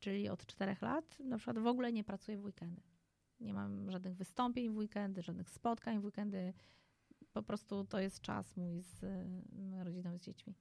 czyli 0.00 0.28
od 0.28 0.46
czterech 0.46 0.82
lat, 0.82 1.18
na 1.20 1.36
przykład 1.36 1.58
w 1.58 1.66
ogóle 1.66 1.92
nie 1.92 2.04
pracuję 2.04 2.38
w 2.38 2.44
weekendy. 2.44 2.89
Nie 3.40 3.54
mam 3.54 3.90
żadnych 3.90 4.14
wystąpień 4.14 4.68
w 4.70 4.76
weekendy, 4.76 5.22
żadnych 5.22 5.50
spotkań 5.50 6.00
w 6.00 6.04
weekendy. 6.04 6.52
Po 7.32 7.42
prostu 7.42 7.84
to 7.84 8.00
jest 8.00 8.20
czas 8.20 8.56
mój 8.56 8.82
z 8.82 9.04
moją 9.52 9.84
rodziną, 9.84 10.18
z 10.18 10.20
dziećmi. 10.20 10.54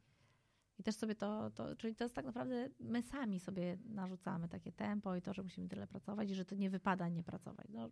I 0.79 0.83
też 0.83 0.95
sobie 0.95 1.15
to, 1.15 1.51
to, 1.51 1.75
czyli 1.75 1.95
to 1.95 2.03
jest 2.03 2.15
tak 2.15 2.25
naprawdę, 2.25 2.69
my 2.79 3.01
sami 3.01 3.39
sobie 3.39 3.77
narzucamy 3.85 4.47
takie 4.49 4.71
tempo 4.71 5.15
i 5.15 5.21
to, 5.21 5.33
że 5.33 5.43
musimy 5.43 5.67
tyle 5.67 5.87
pracować 5.87 6.31
i 6.31 6.35
że 6.35 6.45
to 6.45 6.55
nie 6.55 6.69
wypada 6.69 7.09
nie 7.09 7.23
pracować. 7.23 7.67
No, 7.69 7.89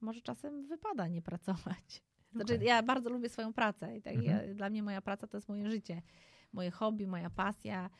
może 0.00 0.20
czasem 0.20 0.66
wypada 0.66 1.08
nie 1.08 1.22
pracować. 1.22 2.02
Znaczy, 2.32 2.54
okay. 2.54 2.66
ja 2.66 2.82
bardzo 2.82 3.10
lubię 3.10 3.28
swoją 3.28 3.52
pracę 3.52 3.96
i 3.96 4.02
tak 4.02 4.14
mhm. 4.14 4.48
ja, 4.48 4.54
dla 4.54 4.70
mnie 4.70 4.82
moja 4.82 5.00
praca 5.00 5.26
to 5.26 5.36
jest 5.36 5.48
moje 5.48 5.70
życie, 5.70 6.02
moje 6.52 6.70
hobby, 6.70 7.06
moja 7.06 7.30
pasja, 7.30 7.90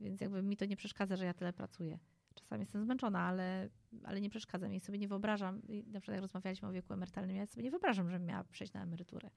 więc 0.00 0.20
jakby 0.20 0.42
mi 0.42 0.56
to 0.56 0.64
nie 0.64 0.76
przeszkadza, 0.76 1.16
że 1.16 1.24
ja 1.24 1.34
tyle 1.34 1.52
pracuję. 1.52 1.98
Czasami 2.34 2.60
jestem 2.60 2.82
zmęczona, 2.82 3.20
ale, 3.20 3.68
ale 4.04 4.20
nie 4.20 4.30
przeszkadza 4.30 4.68
mi. 4.68 4.80
Sobie 4.80 4.98
nie 4.98 5.08
wyobrażam, 5.08 5.62
na 5.86 6.00
przykład 6.00 6.14
jak 6.14 6.22
rozmawialiśmy 6.22 6.68
o 6.68 6.72
wieku 6.72 6.92
emerytalnym, 6.92 7.36
ja 7.36 7.46
sobie 7.46 7.62
nie 7.62 7.70
wyobrażam, 7.70 8.10
żebym 8.10 8.26
miała 8.26 8.44
przejść 8.44 8.72
na 8.72 8.82
emeryturę. 8.82 9.30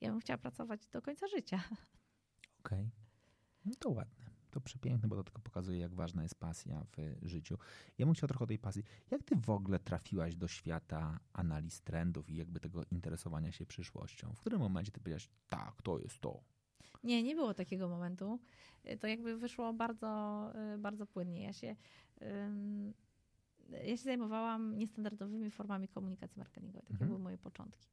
Ja 0.00 0.10
bym 0.10 0.20
chciała 0.20 0.38
pracować 0.38 0.86
do 0.86 1.02
końca 1.02 1.26
życia. 1.28 1.56
Okej. 2.64 2.80
Okay. 2.80 2.90
No 3.64 3.72
to 3.78 3.90
ładne. 3.90 4.30
To 4.50 4.60
przepiękne, 4.60 5.08
bo 5.08 5.16
to 5.16 5.24
tylko 5.24 5.42
pokazuje, 5.42 5.78
jak 5.78 5.94
ważna 5.94 6.22
jest 6.22 6.34
pasja 6.34 6.86
w 7.22 7.26
życiu. 7.28 7.58
Ja 7.98 8.06
bym 8.06 8.14
chciał 8.14 8.28
trochę 8.28 8.44
o 8.44 8.46
tej 8.46 8.58
pasji. 8.58 8.82
Jak 9.10 9.22
ty 9.22 9.36
w 9.36 9.50
ogóle 9.50 9.78
trafiłaś 9.78 10.36
do 10.36 10.48
świata 10.48 11.20
analiz 11.32 11.80
trendów 11.80 12.30
i 12.30 12.36
jakby 12.36 12.60
tego 12.60 12.82
interesowania 12.90 13.52
się 13.52 13.66
przyszłością? 13.66 14.32
W 14.34 14.40
którym 14.40 14.60
momencie 14.60 14.92
ty 14.92 15.00
powiedziałaś, 15.00 15.28
tak, 15.48 15.82
to 15.82 15.98
jest 15.98 16.20
to? 16.20 16.40
Nie, 17.04 17.22
nie 17.22 17.34
było 17.34 17.54
takiego 17.54 17.88
momentu. 17.88 18.40
To 19.00 19.06
jakby 19.06 19.36
wyszło 19.36 19.72
bardzo, 19.72 20.52
y, 20.74 20.78
bardzo 20.78 21.06
płynnie. 21.06 21.42
Ja 21.42 21.52
się, 21.52 21.76
ja 23.70 23.96
się 23.96 24.02
zajmowałam 24.02 24.78
niestandardowymi 24.78 25.50
formami 25.50 25.88
komunikacji 25.88 26.38
marketingowej. 26.38 26.82
Takie 26.82 26.92
mhm. 26.92 27.08
były 27.08 27.20
moje 27.20 27.38
początki. 27.38 27.88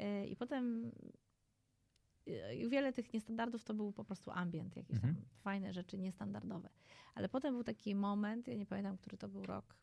Y, 0.00 0.26
I 0.26 0.36
potem 0.36 0.92
y, 2.28 2.68
wiele 2.68 2.92
tych 2.92 3.12
niestandardów 3.12 3.64
to 3.64 3.74
był 3.74 3.92
po 3.92 4.04
prostu 4.04 4.30
ambient, 4.30 4.76
jakieś 4.76 4.96
mhm. 4.96 5.14
tam 5.14 5.24
fajne 5.38 5.72
rzeczy 5.72 5.98
niestandardowe. 5.98 6.68
Ale 7.14 7.28
potem 7.28 7.54
był 7.54 7.64
taki 7.64 7.94
moment, 7.94 8.48
ja 8.48 8.54
nie 8.54 8.66
pamiętam, 8.66 8.96
który 8.98 9.18
to 9.18 9.28
był 9.28 9.46
rok, 9.46 9.76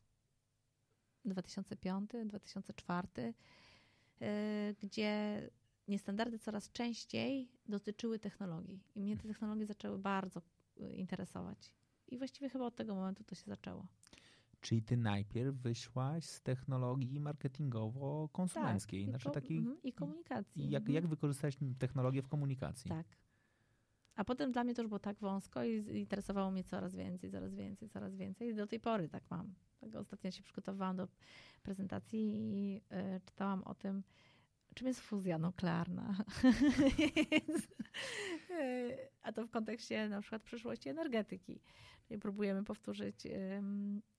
2005, 1.26 2.12
2004, 2.26 3.34
gdzie 4.82 5.42
niestandardy 5.88 6.40
coraz 6.40 6.72
częściej 6.72 7.52
dotyczyły 7.70 8.20
technologii. 8.20 8.84
I 8.96 9.02
mnie 9.02 9.18
te 9.18 9.28
technologie 9.28 9.66
zaczęły 9.66 10.00
bardzo 10.00 10.42
interesować. 10.78 11.74
I 12.08 12.18
właściwie 12.18 12.50
chyba 12.50 12.66
od 12.66 12.76
tego 12.76 12.96
momentu 12.96 13.24
to 13.24 13.36
się 13.36 13.46
zaczęło. 13.46 13.88
Czyli 14.68 14.82
ty 14.82 14.98
najpierw 14.98 15.56
wyszłaś 15.56 16.26
z 16.26 16.42
technologii 16.42 17.20
marketingowo-konsumenckiej. 17.20 19.06
Tak, 19.06 19.10
znaczy 19.10 19.30
takiej, 19.30 19.58
mm, 19.58 19.78
i 19.84 19.94
komunikacji. 19.94 20.66
I 20.66 20.70
jak, 20.70 20.84
mm. 20.84 20.94
jak 20.94 21.08
wykorzystać 21.08 21.58
technologię 21.80 22.22
w 22.22 22.28
komunikacji? 22.28 22.90
Tak. 22.90 23.08
A 24.16 24.24
potem 24.24 24.52
dla 24.52 24.64
mnie 24.64 24.74
to 24.74 24.82
już 24.82 24.90
było 24.90 25.00
tak 25.00 25.20
wąsko 25.20 25.64
i 25.64 26.00
interesowało 26.00 26.52
mnie 26.52 26.64
coraz 26.64 26.96
więcej, 26.96 27.32
coraz 27.32 27.56
więcej, 27.56 27.90
coraz 27.90 28.16
więcej. 28.16 28.50
I 28.50 28.56
do 28.56 28.68
tej 28.68 28.80
pory 28.80 29.10
tak 29.10 29.24
mam. 29.30 29.54
Tak 29.80 29.96
ostatnio 29.96 30.32
się 30.32 30.44
przygotowałam 30.44 30.96
do 30.96 31.08
prezentacji 31.64 32.20
i 32.20 32.78
y, 32.78 32.82
czytałam 33.26 33.64
o 33.64 33.76
tym, 33.76 34.04
czym 34.74 34.88
jest 34.88 35.00
fuzja 35.00 35.38
nuklearna. 35.38 36.16
A 39.24 39.32
to 39.32 39.48
w 39.48 39.50
kontekście 39.50 40.10
na 40.10 40.22
przykład 40.22 40.44
przyszłości 40.44 40.90
energetyki. 40.90 41.62
Czyli 42.08 42.20
próbujemy 42.20 42.64
powtórzyć, 42.64 43.28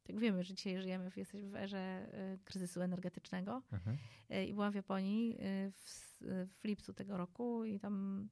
tak 0.09 0.19
wiemy, 0.19 0.44
że 0.44 0.55
dzisiaj 0.55 0.82
żyjemy, 0.82 1.10
jesteśmy 1.16 1.51
w 1.51 1.56
erze 1.56 1.78
e, 1.78 2.39
kryzysu 2.44 2.82
energetycznego. 2.82 3.62
Mhm. 3.73 3.97
E, 4.31 4.44
I 4.44 4.55
byłam 4.55 4.73
w 4.73 4.74
Japonii 4.74 5.36
e, 5.40 5.70
w, 5.70 6.19
w 6.60 6.65
lipcu 6.65 6.94
tego 6.94 7.16
roku 7.16 7.65
i 7.65 7.81
tam 7.81 8.28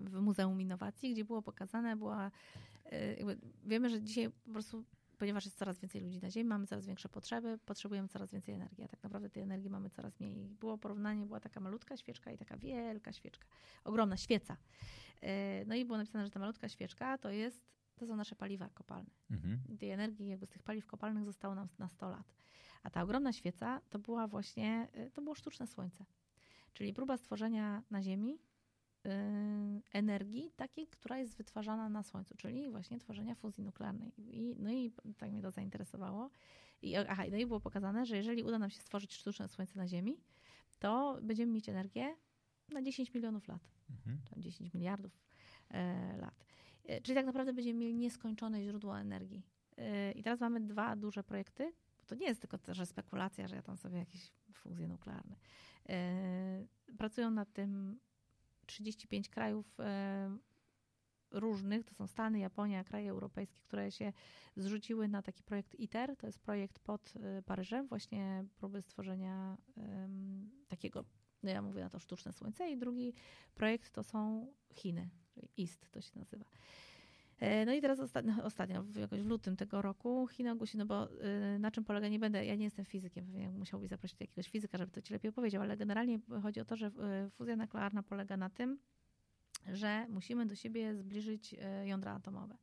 w 0.00 0.20
Muzeum 0.20 0.60
Innowacji, 0.60 1.12
gdzie 1.12 1.24
było 1.24 1.42
pokazane, 1.42 1.96
była, 1.96 2.30
wiemy, 3.64 3.90
że 3.90 4.02
dzisiaj 4.02 4.30
po 4.30 4.52
prostu 4.52 4.84
ponieważ 5.18 5.44
jest 5.44 5.58
coraz 5.58 5.78
więcej 5.78 6.00
ludzi 6.00 6.20
na 6.20 6.30
Ziemi, 6.30 6.48
mamy 6.48 6.66
coraz 6.66 6.86
większe 6.86 7.08
potrzeby, 7.08 7.58
potrzebujemy 7.66 8.08
coraz 8.08 8.32
więcej 8.32 8.54
energii, 8.54 8.84
a 8.84 8.88
tak 8.88 9.02
naprawdę 9.02 9.30
tej 9.30 9.42
energii 9.42 9.70
mamy 9.70 9.90
coraz 9.90 10.20
mniej. 10.20 10.48
Było 10.48 10.78
porównanie, 10.78 11.26
była 11.26 11.40
taka 11.40 11.60
malutka 11.60 11.96
świeczka 11.96 12.32
i 12.32 12.38
taka 12.38 12.56
wielka 12.56 13.12
świeczka, 13.12 13.48
ogromna 13.84 14.16
świeca. 14.16 14.56
No 15.66 15.74
i 15.74 15.84
było 15.84 15.98
napisane, 15.98 16.24
że 16.24 16.30
ta 16.30 16.40
malutka 16.40 16.68
świeczka 16.68 17.18
to 17.18 17.30
jest, 17.30 17.66
to 17.94 18.06
są 18.06 18.16
nasze 18.16 18.36
paliwa 18.36 18.68
kopalne. 18.68 19.10
Mhm. 19.30 19.78
Tej 19.78 19.90
energii 19.90 20.28
jakby 20.28 20.46
z 20.46 20.50
tych 20.50 20.62
paliw 20.62 20.86
kopalnych 20.86 21.24
zostało 21.24 21.54
nam 21.54 21.68
na 21.78 21.88
100 21.88 22.10
lat. 22.10 22.34
A 22.82 22.90
ta 22.90 23.02
ogromna 23.02 23.32
świeca 23.32 23.80
to 23.90 23.98
była 23.98 24.26
właśnie, 24.26 24.88
e, 24.92 25.10
to 25.10 25.22
było 25.22 25.34
sztuczne 25.34 25.66
słońce. 25.66 26.04
Czyli 26.72 26.94
próba 26.94 27.16
stworzenia 27.16 27.82
na 27.90 28.02
Ziemi 28.02 28.38
Y, 29.06 29.82
energii 29.92 30.50
takiej, 30.56 30.86
która 30.86 31.18
jest 31.18 31.36
wytwarzana 31.36 31.88
na 31.88 32.02
Słońcu, 32.02 32.34
czyli 32.36 32.70
właśnie 32.70 32.98
tworzenia 32.98 33.34
fuzji 33.34 33.64
nuklearnej. 33.64 34.12
I, 34.18 34.56
no 34.58 34.70
i 34.70 34.92
tak 35.18 35.32
mnie 35.32 35.42
to 35.42 35.50
zainteresowało. 35.50 36.30
I, 36.82 36.96
aha, 36.96 37.24
no 37.30 37.36
i 37.36 37.46
było 37.46 37.60
pokazane, 37.60 38.06
że 38.06 38.16
jeżeli 38.16 38.42
uda 38.42 38.58
nam 38.58 38.70
się 38.70 38.80
stworzyć 38.80 39.14
sztuczne 39.14 39.48
Słońce 39.48 39.78
na 39.78 39.88
Ziemi, 39.88 40.16
to 40.78 41.18
będziemy 41.22 41.52
mieć 41.52 41.68
energię 41.68 42.16
na 42.68 42.82
10 42.82 43.14
milionów 43.14 43.48
lat, 43.48 43.68
mhm. 43.90 44.18
tam 44.30 44.42
10 44.42 44.74
miliardów 44.74 45.20
e, 45.70 46.16
lat. 46.16 46.46
E, 46.84 47.00
czyli 47.00 47.16
tak 47.16 47.26
naprawdę 47.26 47.52
będziemy 47.52 47.80
mieli 47.80 47.94
nieskończone 47.94 48.62
źródło 48.62 48.98
energii. 48.98 49.42
E, 49.76 50.12
I 50.12 50.22
teraz 50.22 50.40
mamy 50.40 50.60
dwa 50.60 50.96
duże 50.96 51.24
projekty, 51.24 51.72
bo 51.98 52.04
to 52.06 52.14
nie 52.14 52.26
jest 52.26 52.40
tylko 52.40 52.58
że 52.68 52.86
spekulacja, 52.86 53.48
że 53.48 53.56
ja 53.56 53.62
tam 53.62 53.76
sobie 53.76 53.98
jakieś 53.98 54.32
fuzje 54.52 54.88
nuklearne. 54.88 55.36
E, 55.88 56.66
pracują 56.98 57.30
nad 57.30 57.52
tym 57.52 58.00
35 58.66 59.28
krajów 59.28 59.76
różnych, 61.30 61.84
to 61.84 61.94
są 61.94 62.06
Stany, 62.06 62.38
Japonia, 62.38 62.84
kraje 62.84 63.10
europejskie, 63.10 63.60
które 63.60 63.92
się 63.92 64.12
zrzuciły 64.56 65.08
na 65.08 65.22
taki 65.22 65.42
projekt 65.42 65.74
ITER. 65.74 66.16
To 66.16 66.26
jest 66.26 66.38
projekt 66.38 66.78
pod 66.78 67.12
Paryżem, 67.46 67.86
właśnie 67.88 68.44
próby 68.56 68.82
stworzenia 68.82 69.56
takiego, 70.68 71.04
no 71.42 71.50
ja 71.50 71.62
mówię 71.62 71.82
na 71.82 71.90
to 71.90 71.98
sztuczne 71.98 72.32
słońce. 72.32 72.70
I 72.70 72.76
drugi 72.76 73.14
projekt 73.54 73.90
to 73.90 74.02
są 74.02 74.46
Chiny, 74.74 75.10
IST 75.56 75.90
to 75.90 76.00
się 76.00 76.10
nazywa. 76.14 76.44
E, 77.40 77.66
no 77.66 77.72
i 77.72 77.80
teraz 77.80 78.00
ostatnio, 78.00 78.44
ostatnio 78.44 78.84
jakoś 78.96 79.22
w 79.22 79.26
lutym 79.26 79.56
tego 79.56 79.82
roku 79.82 80.28
Chiny 80.28 80.50
ogłosiły, 80.50 80.78
no 80.78 80.86
bo 80.86 81.08
y, 81.54 81.58
na 81.58 81.70
czym 81.70 81.84
polega, 81.84 82.08
nie 82.08 82.18
będę, 82.18 82.46
ja 82.46 82.54
nie 82.54 82.64
jestem 82.64 82.84
fizykiem, 82.84 83.26
pewnie 83.26 83.50
musiałbyś 83.50 83.90
zaprosić 83.90 84.20
jakiegoś 84.20 84.48
fizyka, 84.48 84.78
żeby 84.78 84.92
to 84.92 85.02
ci 85.02 85.12
lepiej 85.12 85.28
opowiedział, 85.28 85.62
ale 85.62 85.76
generalnie 85.76 86.18
chodzi 86.42 86.60
o 86.60 86.64
to, 86.64 86.76
że 86.76 86.86
y, 87.26 87.30
fuzja 87.30 87.56
nuklearna 87.56 88.02
polega 88.02 88.36
na 88.36 88.50
tym, 88.50 88.78
że 89.72 90.06
musimy 90.08 90.46
do 90.46 90.54
siebie 90.54 90.94
zbliżyć 90.96 91.54
jądra 91.84 92.12
atomowe. 92.12 92.56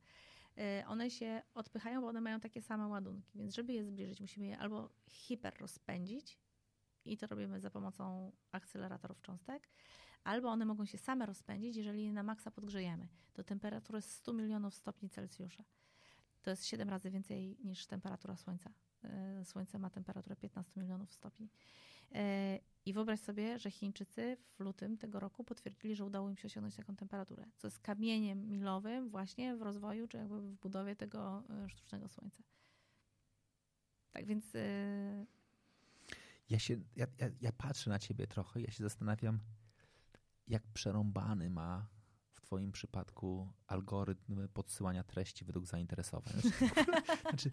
One 0.86 1.10
się 1.10 1.42
odpychają, 1.54 2.00
bo 2.00 2.06
one 2.06 2.20
mają 2.20 2.40
takie 2.40 2.62
same 2.62 2.86
ładunki, 2.86 3.38
więc 3.38 3.54
żeby 3.54 3.72
je 3.72 3.84
zbliżyć, 3.84 4.20
musimy 4.20 4.46
je 4.46 4.58
albo 4.58 4.90
hiper 5.08 5.54
rozpędzić 5.60 6.38
i 7.04 7.16
to 7.16 7.26
robimy 7.26 7.60
za 7.60 7.70
pomocą 7.70 8.32
akceleratorów 8.52 9.22
cząstek, 9.22 9.68
albo 10.24 10.48
one 10.48 10.64
mogą 10.64 10.86
się 10.86 10.98
same 10.98 11.26
rozpędzić, 11.26 11.76
jeżeli 11.76 12.04
je 12.04 12.12
na 12.12 12.22
maksa 12.22 12.50
podgrzejemy 12.50 13.08
do 13.34 13.44
temperatury 13.44 14.02
100 14.02 14.32
milionów 14.32 14.74
stopni 14.74 15.10
Celsjusza. 15.10 15.64
To 16.42 16.50
jest 16.50 16.66
7 16.66 16.90
razy 16.90 17.10
więcej 17.10 17.56
niż 17.64 17.86
temperatura 17.86 18.36
Słońca. 18.36 18.70
E, 19.04 19.44
Słońce 19.44 19.78
ma 19.78 19.90
temperaturę 19.90 20.36
15 20.36 20.80
milionów 20.80 21.12
stopni. 21.12 21.48
E, 22.14 22.58
I 22.86 22.92
wyobraź 22.92 23.20
sobie, 23.20 23.58
że 23.58 23.70
Chińczycy 23.70 24.36
w 24.54 24.60
lutym 24.60 24.98
tego 24.98 25.20
roku 25.20 25.44
potwierdzili, 25.44 25.96
że 25.96 26.04
udało 26.04 26.30
im 26.30 26.36
się 26.36 26.46
osiągnąć 26.46 26.76
taką 26.76 26.96
temperaturę, 26.96 27.46
co 27.56 27.66
jest 27.66 27.78
kamieniem 27.78 28.48
milowym 28.48 29.08
właśnie 29.08 29.56
w 29.56 29.62
rozwoju, 29.62 30.08
czy 30.08 30.16
jakby 30.16 30.40
w 30.40 30.54
budowie 30.54 30.96
tego 30.96 31.42
e, 31.50 31.68
sztucznego 31.68 32.08
Słońca. 32.08 32.42
Tak 34.10 34.26
więc... 34.26 34.44
Ja 36.50 36.58
się, 36.58 36.76
ja, 36.96 37.06
ja, 37.18 37.30
ja 37.40 37.52
patrzę 37.52 37.90
na 37.90 37.98
ciebie 37.98 38.26
trochę, 38.26 38.60
ja 38.60 38.70
się 38.70 38.82
zastanawiam, 38.82 39.40
jak 40.48 40.62
przerąbany 40.66 41.50
ma 41.50 41.88
w 42.32 42.40
Twoim 42.40 42.72
przypadku 42.72 43.52
algorytm 43.66 44.48
podsyłania 44.48 45.04
treści 45.04 45.44
według 45.44 45.66
zainteresowań. 45.66 46.32
Znaczy, 46.32 46.50
znaczy, 47.30 47.50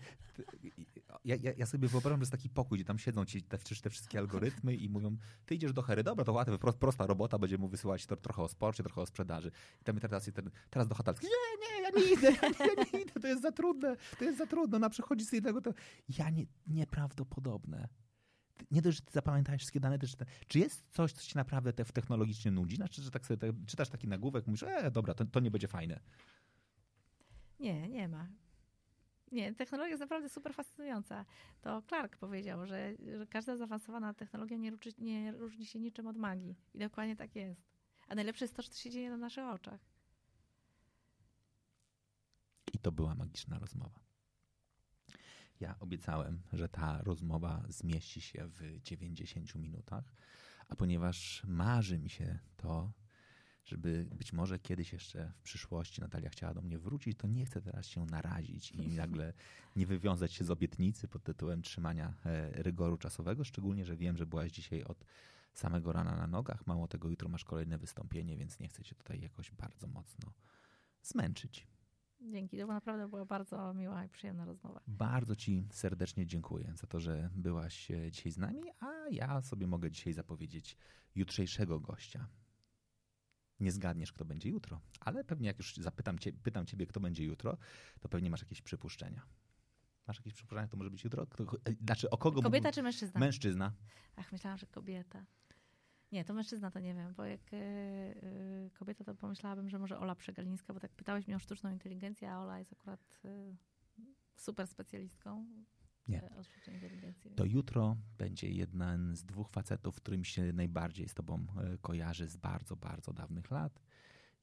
ja, 1.26 1.36
ja, 1.36 1.52
ja 1.58 1.66
sobie 1.66 1.88
wyobrażam, 1.88 2.20
że 2.20 2.22
jest 2.22 2.32
taki 2.32 2.50
pokój, 2.50 2.78
gdzie 2.78 2.86
tam 2.86 3.00
siedzą 3.00 3.26
ci 3.26 3.44
te, 3.44 3.58
te 3.58 3.90
wszystkie 3.90 4.20
algorytmy 4.20 4.76
i 4.76 4.90
mówią, 4.90 5.18
ty 5.46 5.56
idziesz 5.56 5.74
do 5.74 5.82
Hery, 5.82 6.04
dobra, 6.04 6.26
to 6.26 6.34
łatwe, 6.34 6.58
pro, 6.58 6.74
prosta 6.74 7.08
robota, 7.08 7.40
będzie 7.40 7.58
mu 7.58 7.68
wysyłać 7.68 8.06
to, 8.06 8.16
trochę 8.16 8.44
o 8.44 8.48
sporcie, 8.48 8.84
trochę 8.84 9.02
o 9.02 9.06
sprzedaży. 9.06 9.52
I 9.82 9.84
tam 9.84 10.00
teraz, 10.00 10.30
teraz 10.70 10.88
do 10.88 10.96
Hatalski, 10.96 11.28
nie, 11.28 11.68
nie, 11.68 11.84
ja 11.84 11.90
nie 11.90 12.14
idę, 12.14 12.32
ja 12.60 12.84
nie, 12.94 13.02
idę, 13.02 13.20
to 13.22 13.28
jest 13.28 13.42
za 13.42 13.52
trudne, 13.52 13.98
to 14.20 14.24
jest 14.24 14.38
za 14.38 14.46
trudne, 14.46 14.80
na 14.80 14.90
przechodzi 14.90 15.26
z 15.26 15.32
jednego, 15.32 15.62
to 15.62 15.74
ja 16.18 16.30
nie, 16.30 16.46
nieprawdopodobne 16.68 17.90
nie 18.72 18.82
dość, 18.82 18.98
że 18.98 19.04
ty 19.04 19.12
zapamiętałeś 19.12 19.62
wszystkie 19.62 19.80
dane, 19.80 20.00
też, 20.00 20.16
czy 20.48 20.60
jest 20.60 20.86
coś, 20.92 21.14
co 21.14 21.22
ci 21.22 21.38
naprawdę 21.38 21.74
te, 21.74 21.86
technologicznie 21.86 22.52
nudzi? 22.52 22.76
Znaczy, 22.76 23.02
że 23.02 23.12
tak 23.12 23.26
sobie 23.26 23.38
te, 23.38 23.54
czytasz 23.66 23.90
taki 23.90 24.08
nagłówek, 24.08 24.48
mówisz, 24.48 24.64
e, 24.64 24.92
dobra, 24.92 25.14
to, 25.14 25.26
to 25.26 25.40
nie 25.40 25.52
będzie 25.52 25.68
fajne. 25.68 26.00
Nie, 27.60 27.90
nie 27.90 28.08
ma. 28.08 28.28
Nie, 29.32 29.56
technologia 29.56 29.90
jest 29.90 30.02
naprawdę 30.02 30.30
super 30.30 30.54
fascynująca. 30.54 31.26
To 31.62 31.82
Clark 31.82 32.18
powiedział, 32.18 32.66
że, 32.66 32.94
że 33.18 33.28
każda 33.28 33.58
zaawansowana 33.58 34.14
technologia 34.14 34.58
nie, 34.58 34.72
ruczy, 34.72 34.90
nie 34.98 35.32
różni 35.32 35.66
się 35.66 35.80
niczym 35.80 36.08
od 36.08 36.18
magii. 36.18 36.56
I 36.74 36.80
dokładnie 36.80 37.16
tak 37.16 37.36
jest. 37.36 37.62
A 38.08 38.16
najlepsze 38.16 38.46
jest 38.46 38.56
to, 38.56 38.62
że 38.62 38.70
to 38.70 38.76
się 38.76 38.90
dzieje 38.90 39.10
na 39.10 39.18
naszych 39.18 39.46
oczach. 39.46 39.80
I 42.74 42.80
to 42.80 42.92
była 42.92 43.16
magiczna 43.16 43.60
rozmowa. 43.60 44.09
Ja 45.60 45.76
obiecałem, 45.80 46.42
że 46.54 46.70
ta 46.70 47.02
rozmowa 47.02 47.64
zmieści 47.70 48.22
się 48.22 48.48
w 48.48 48.80
90 48.82 49.56
minutach, 49.56 50.04
a 50.68 50.76
ponieważ 50.76 51.44
marzy 51.48 52.00
mi 52.00 52.10
się 52.10 52.40
to, 52.58 52.92
żeby 53.66 54.08
być 54.16 54.34
może 54.34 54.60
kiedyś 54.60 54.94
jeszcze 54.94 55.32
w 55.38 55.42
przyszłości 55.42 56.02
Natalia 56.02 56.30
chciała 56.30 56.54
do 56.54 56.62
mnie 56.62 56.80
wrócić, 56.80 57.18
to 57.18 57.28
nie 57.28 57.46
chcę 57.46 57.62
teraz 57.62 57.88
się 57.88 58.06
narazić 58.06 58.72
i 58.72 58.88
nagle 58.88 59.34
nie 59.76 59.86
wywiązać 59.86 60.34
się 60.34 60.46
z 60.46 60.52
obietnicy 60.52 61.08
pod 61.08 61.24
tytułem 61.24 61.62
trzymania 61.62 62.14
e, 62.26 62.64
rygoru 62.64 62.98
czasowego, 62.98 63.44
szczególnie, 63.44 63.86
że 63.86 63.98
wiem, 63.98 64.18
że 64.18 64.26
byłaś 64.26 64.52
dzisiaj 64.52 64.84
od 64.84 65.06
samego 65.54 65.92
rana 65.92 66.16
na 66.16 66.28
nogach. 66.28 66.68
Mało 66.68 66.88
tego, 66.88 67.10
jutro 67.10 67.30
masz 67.30 67.44
kolejne 67.44 67.78
wystąpienie, 67.78 68.38
więc 68.38 68.60
nie 68.60 68.68
chcę 68.68 68.84
cię 68.84 68.96
tutaj 68.96 69.22
jakoś 69.22 69.52
bardzo 69.52 69.88
mocno 69.88 70.34
zmęczyć. 71.02 71.68
Dzięki, 72.22 72.58
to 72.58 72.68
naprawdę 72.68 73.08
była 73.08 73.26
bardzo 73.26 73.74
miła 73.74 74.06
i 74.06 74.10
przyjemna 74.10 74.46
rozmowa. 74.46 74.82
Bardzo 74.88 75.36
Ci 75.36 75.68
serdecznie 75.72 76.26
dziękuję 76.26 76.74
za 76.76 76.88
to, 76.88 77.00
że 77.00 77.30
byłaś 77.36 77.92
e, 77.92 78.12
dzisiaj 78.12 78.32
z 78.32 78.38
nami, 78.38 78.64
a 78.80 78.88
ja 79.12 79.42
sobie 79.42 79.68
mogę 79.68 79.92
dzisiaj 79.92 80.14
zapowiedzieć 80.14 80.78
jutrzejszego 81.16 81.80
gościa. 81.80 82.28
Nie 83.60 83.72
zgadniesz, 83.72 84.14
kto 84.14 84.26
będzie 84.26 84.50
jutro, 84.50 84.82
ale 85.00 85.24
pewnie 85.24 85.48
jak 85.48 85.58
już 85.58 85.76
zapytam 85.78 86.20
cię, 86.20 86.34
pytam 86.34 86.66
Ciebie, 86.66 86.88
kto 86.88 87.00
będzie 87.00 87.24
jutro, 87.24 87.58
to 88.00 88.10
pewnie 88.10 88.30
masz 88.30 88.42
jakieś 88.42 88.62
przypuszczenia. 88.62 89.22
Masz 90.08 90.18
jakieś 90.18 90.34
przypuszczenia, 90.34 90.68
kto 90.68 90.78
może 90.78 90.92
być 90.92 91.04
jutro? 91.04 91.28
Kto, 91.28 91.44
e, 91.44 91.74
znaczy, 91.86 92.10
o 92.10 92.18
kogo... 92.18 92.42
Kobieta 92.42 92.68
mógł... 92.68 92.76
czy 92.76 92.84
mężczyzna? 92.84 93.20
Mężczyzna. 93.20 93.74
Ach, 94.16 94.32
myślałam, 94.32 94.58
że 94.58 94.66
kobieta. 94.68 95.26
Nie, 96.12 96.26
to 96.26 96.34
mężczyzna 96.34 96.72
to 96.72 96.80
nie 96.80 96.94
wiem, 96.94 97.14
bo 97.14 97.26
jak 97.26 97.52
yy, 97.52 98.70
kobieta, 98.74 99.04
to 99.04 99.16
pomyślałabym, 99.16 99.70
że 99.70 99.80
może 99.80 100.00
Ola 100.00 100.16
Przegalińska, 100.16 100.74
bo 100.74 100.80
tak 100.80 100.92
pytałeś 100.92 101.28
mnie 101.28 101.36
o 101.36 101.40
sztuczną 101.40 101.72
inteligencję, 101.72 102.32
a 102.32 102.40
Ola 102.42 102.60
jest 102.60 102.74
akurat 102.74 103.20
yy, 103.24 103.56
super 104.36 104.68
specjalistką. 104.68 105.46
Nie. 106.08 106.30
To 107.36 107.46
jutro 107.46 107.98
będzie 108.18 108.50
jeden 108.50 109.16
z 109.16 109.26
dwóch 109.26 109.50
facetów, 109.50 109.96
którym 109.96 110.24
się 110.24 110.54
najbardziej 110.54 111.10
z 111.10 111.14
tobą 111.14 111.46
kojarzy 111.82 112.28
z 112.28 112.38
bardzo, 112.38 112.76
bardzo 112.76 113.14
dawnych 113.14 113.52
lat. 113.52 113.82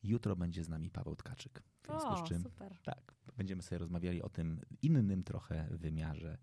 Jutro 0.03 0.37
będzie 0.37 0.65
z 0.65 0.69
nami 0.69 0.91
Paweł 0.91 1.17
Tkaczyk. 1.17 1.63
W 1.83 1.87
związku 1.87 2.09
o, 2.09 2.27
z 2.27 2.29
czym 2.29 2.43
super. 2.43 2.79
tak, 2.85 3.15
będziemy 3.37 3.63
sobie 3.63 3.79
rozmawiali 3.79 4.23
o 4.23 4.29
tym 4.29 4.61
innym 4.83 5.23
trochę 5.23 5.69
wymiarze 5.71 6.39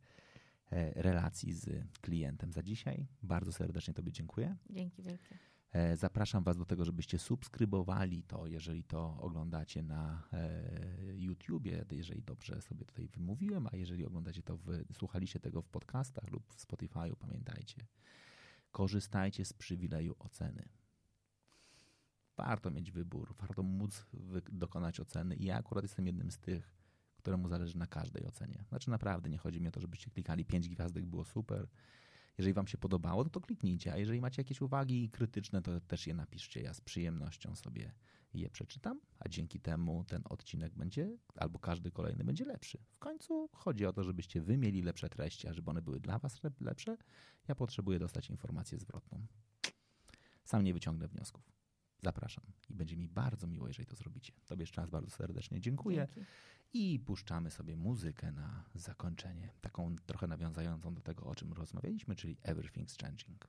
relacji 0.96 1.54
z 1.54 1.88
klientem. 2.02 2.52
Za 2.52 2.64
dzisiaj 2.64 3.08
bardzo 3.24 3.54
serdecznie 3.54 3.94
Tobie 3.94 4.12
dziękuję. 4.12 4.58
Dzięki 4.70 5.04
wielkie. 5.04 5.38
E, 5.74 5.98
zapraszam 5.98 6.44
Was 6.44 6.58
do 6.58 6.66
tego, 6.66 6.86
żebyście 6.86 7.20
subskrybowali 7.20 8.24
to, 8.24 8.48
jeżeli 8.48 8.84
to 8.84 9.18
oglądacie 9.20 9.84
na 9.84 10.28
e, 10.34 11.16
YouTubie, 11.16 11.86
jeżeli 11.92 12.24
dobrze 12.24 12.62
sobie 12.62 12.86
tutaj 12.86 13.08
wymówiłem, 13.08 13.68
a 13.72 13.76
jeżeli 13.76 14.06
oglądacie 14.06 14.44
to, 14.44 14.58
w, 14.58 14.68
słuchaliście 14.94 15.40
tego 15.40 15.62
w 15.62 15.68
podcastach 15.68 16.32
lub 16.32 16.54
w 16.54 16.68
Spotify'u, 16.68 17.16
pamiętajcie, 17.16 17.86
korzystajcie 18.72 19.46
z 19.46 19.54
przywileju 19.54 20.16
oceny. 20.20 20.70
Warto 22.38 22.72
mieć 22.72 22.92
wybór, 22.92 23.36
warto 23.36 23.64
móc 23.64 24.06
dokonać 24.52 25.00
oceny 25.00 25.36
i 25.36 25.46
ja 25.46 25.58
akurat 25.58 25.84
jestem 25.84 26.08
jednym 26.08 26.32
z 26.32 26.38
tych, 26.38 26.83
któremu 27.24 27.48
zależy 27.48 27.78
na 27.78 27.88
każdej 27.88 28.26
ocenie. 28.26 28.64
Znaczy 28.70 28.90
naprawdę 28.90 29.30
nie 29.30 29.38
chodzi 29.38 29.62
mi 29.62 29.68
o 29.68 29.72
to, 29.72 29.80
żebyście 29.80 30.12
klikali 30.12 30.46
5 30.46 30.70
gwiazdek, 30.70 31.06
było 31.06 31.26
super. 31.26 31.68
Jeżeli 32.38 32.54
wam 32.54 32.68
się 32.68 32.78
podobało, 32.78 33.24
to, 33.24 33.30
to 33.30 33.42
kliknijcie, 33.42 33.94
a 33.94 33.98
jeżeli 33.98 34.22
macie 34.22 34.42
jakieś 34.42 34.62
uwagi 34.62 35.10
krytyczne, 35.10 35.62
to 35.62 35.82
też 35.82 36.08
je 36.08 36.14
napiszcie. 36.14 36.62
Ja 36.62 36.74
z 36.74 36.82
przyjemnością 36.82 37.56
sobie 37.56 37.92
je 38.34 38.50
przeczytam, 38.50 39.00
a 39.20 39.30
dzięki 39.30 39.60
temu 39.60 40.04
ten 40.08 40.22
odcinek 40.30 40.76
będzie, 40.76 41.18
albo 41.36 41.60
każdy 41.60 41.92
kolejny 41.92 42.24
będzie 42.24 42.46
lepszy. 42.46 42.78
W 42.90 43.00
końcu 43.00 43.50
chodzi 43.54 43.86
o 43.86 43.94
to, 43.94 44.04
żebyście 44.04 44.42
wy 44.42 44.58
mieli 44.58 44.82
lepsze 44.82 45.10
treści, 45.10 45.48
a 45.48 45.54
żeby 45.54 45.70
one 45.70 45.82
były 45.82 46.00
dla 46.00 46.20
was 46.20 46.40
lepsze, 46.62 46.98
ja 47.48 47.56
potrzebuję 47.56 48.00
dostać 48.00 48.30
informację 48.30 48.80
zwrotną. 48.80 49.26
Sam 50.46 50.64
nie 50.64 50.74
wyciągnę 50.74 51.08
wniosków. 51.08 51.63
Zapraszam 52.04 52.44
i 52.70 52.74
będzie 52.74 52.98
mi 52.98 53.08
bardzo 53.08 53.48
miło, 53.48 53.68
jeżeli 53.68 53.86
to 53.86 53.96
zrobicie. 53.96 54.34
Tobie 54.46 54.64
jeszcze 54.64 54.82
raz 54.82 54.90
bardzo 54.90 55.10
serdecznie 55.10 55.62
dziękuję. 55.62 56.08
Dzięki 56.16 56.32
i 56.74 57.00
puszczamy 57.00 57.52
sobie 57.52 57.76
muzykę 57.76 58.32
na 58.32 58.64
zakończenie, 58.76 59.50
taką 59.62 59.96
trochę 60.06 60.28
nawiązającą 60.28 60.94
do 60.94 61.02
tego, 61.02 61.24
o 61.26 61.36
czym 61.36 61.54
rozmawialiśmy, 61.54 62.16
czyli 62.16 62.36
Everything's 62.36 63.02
Changing. 63.02 63.48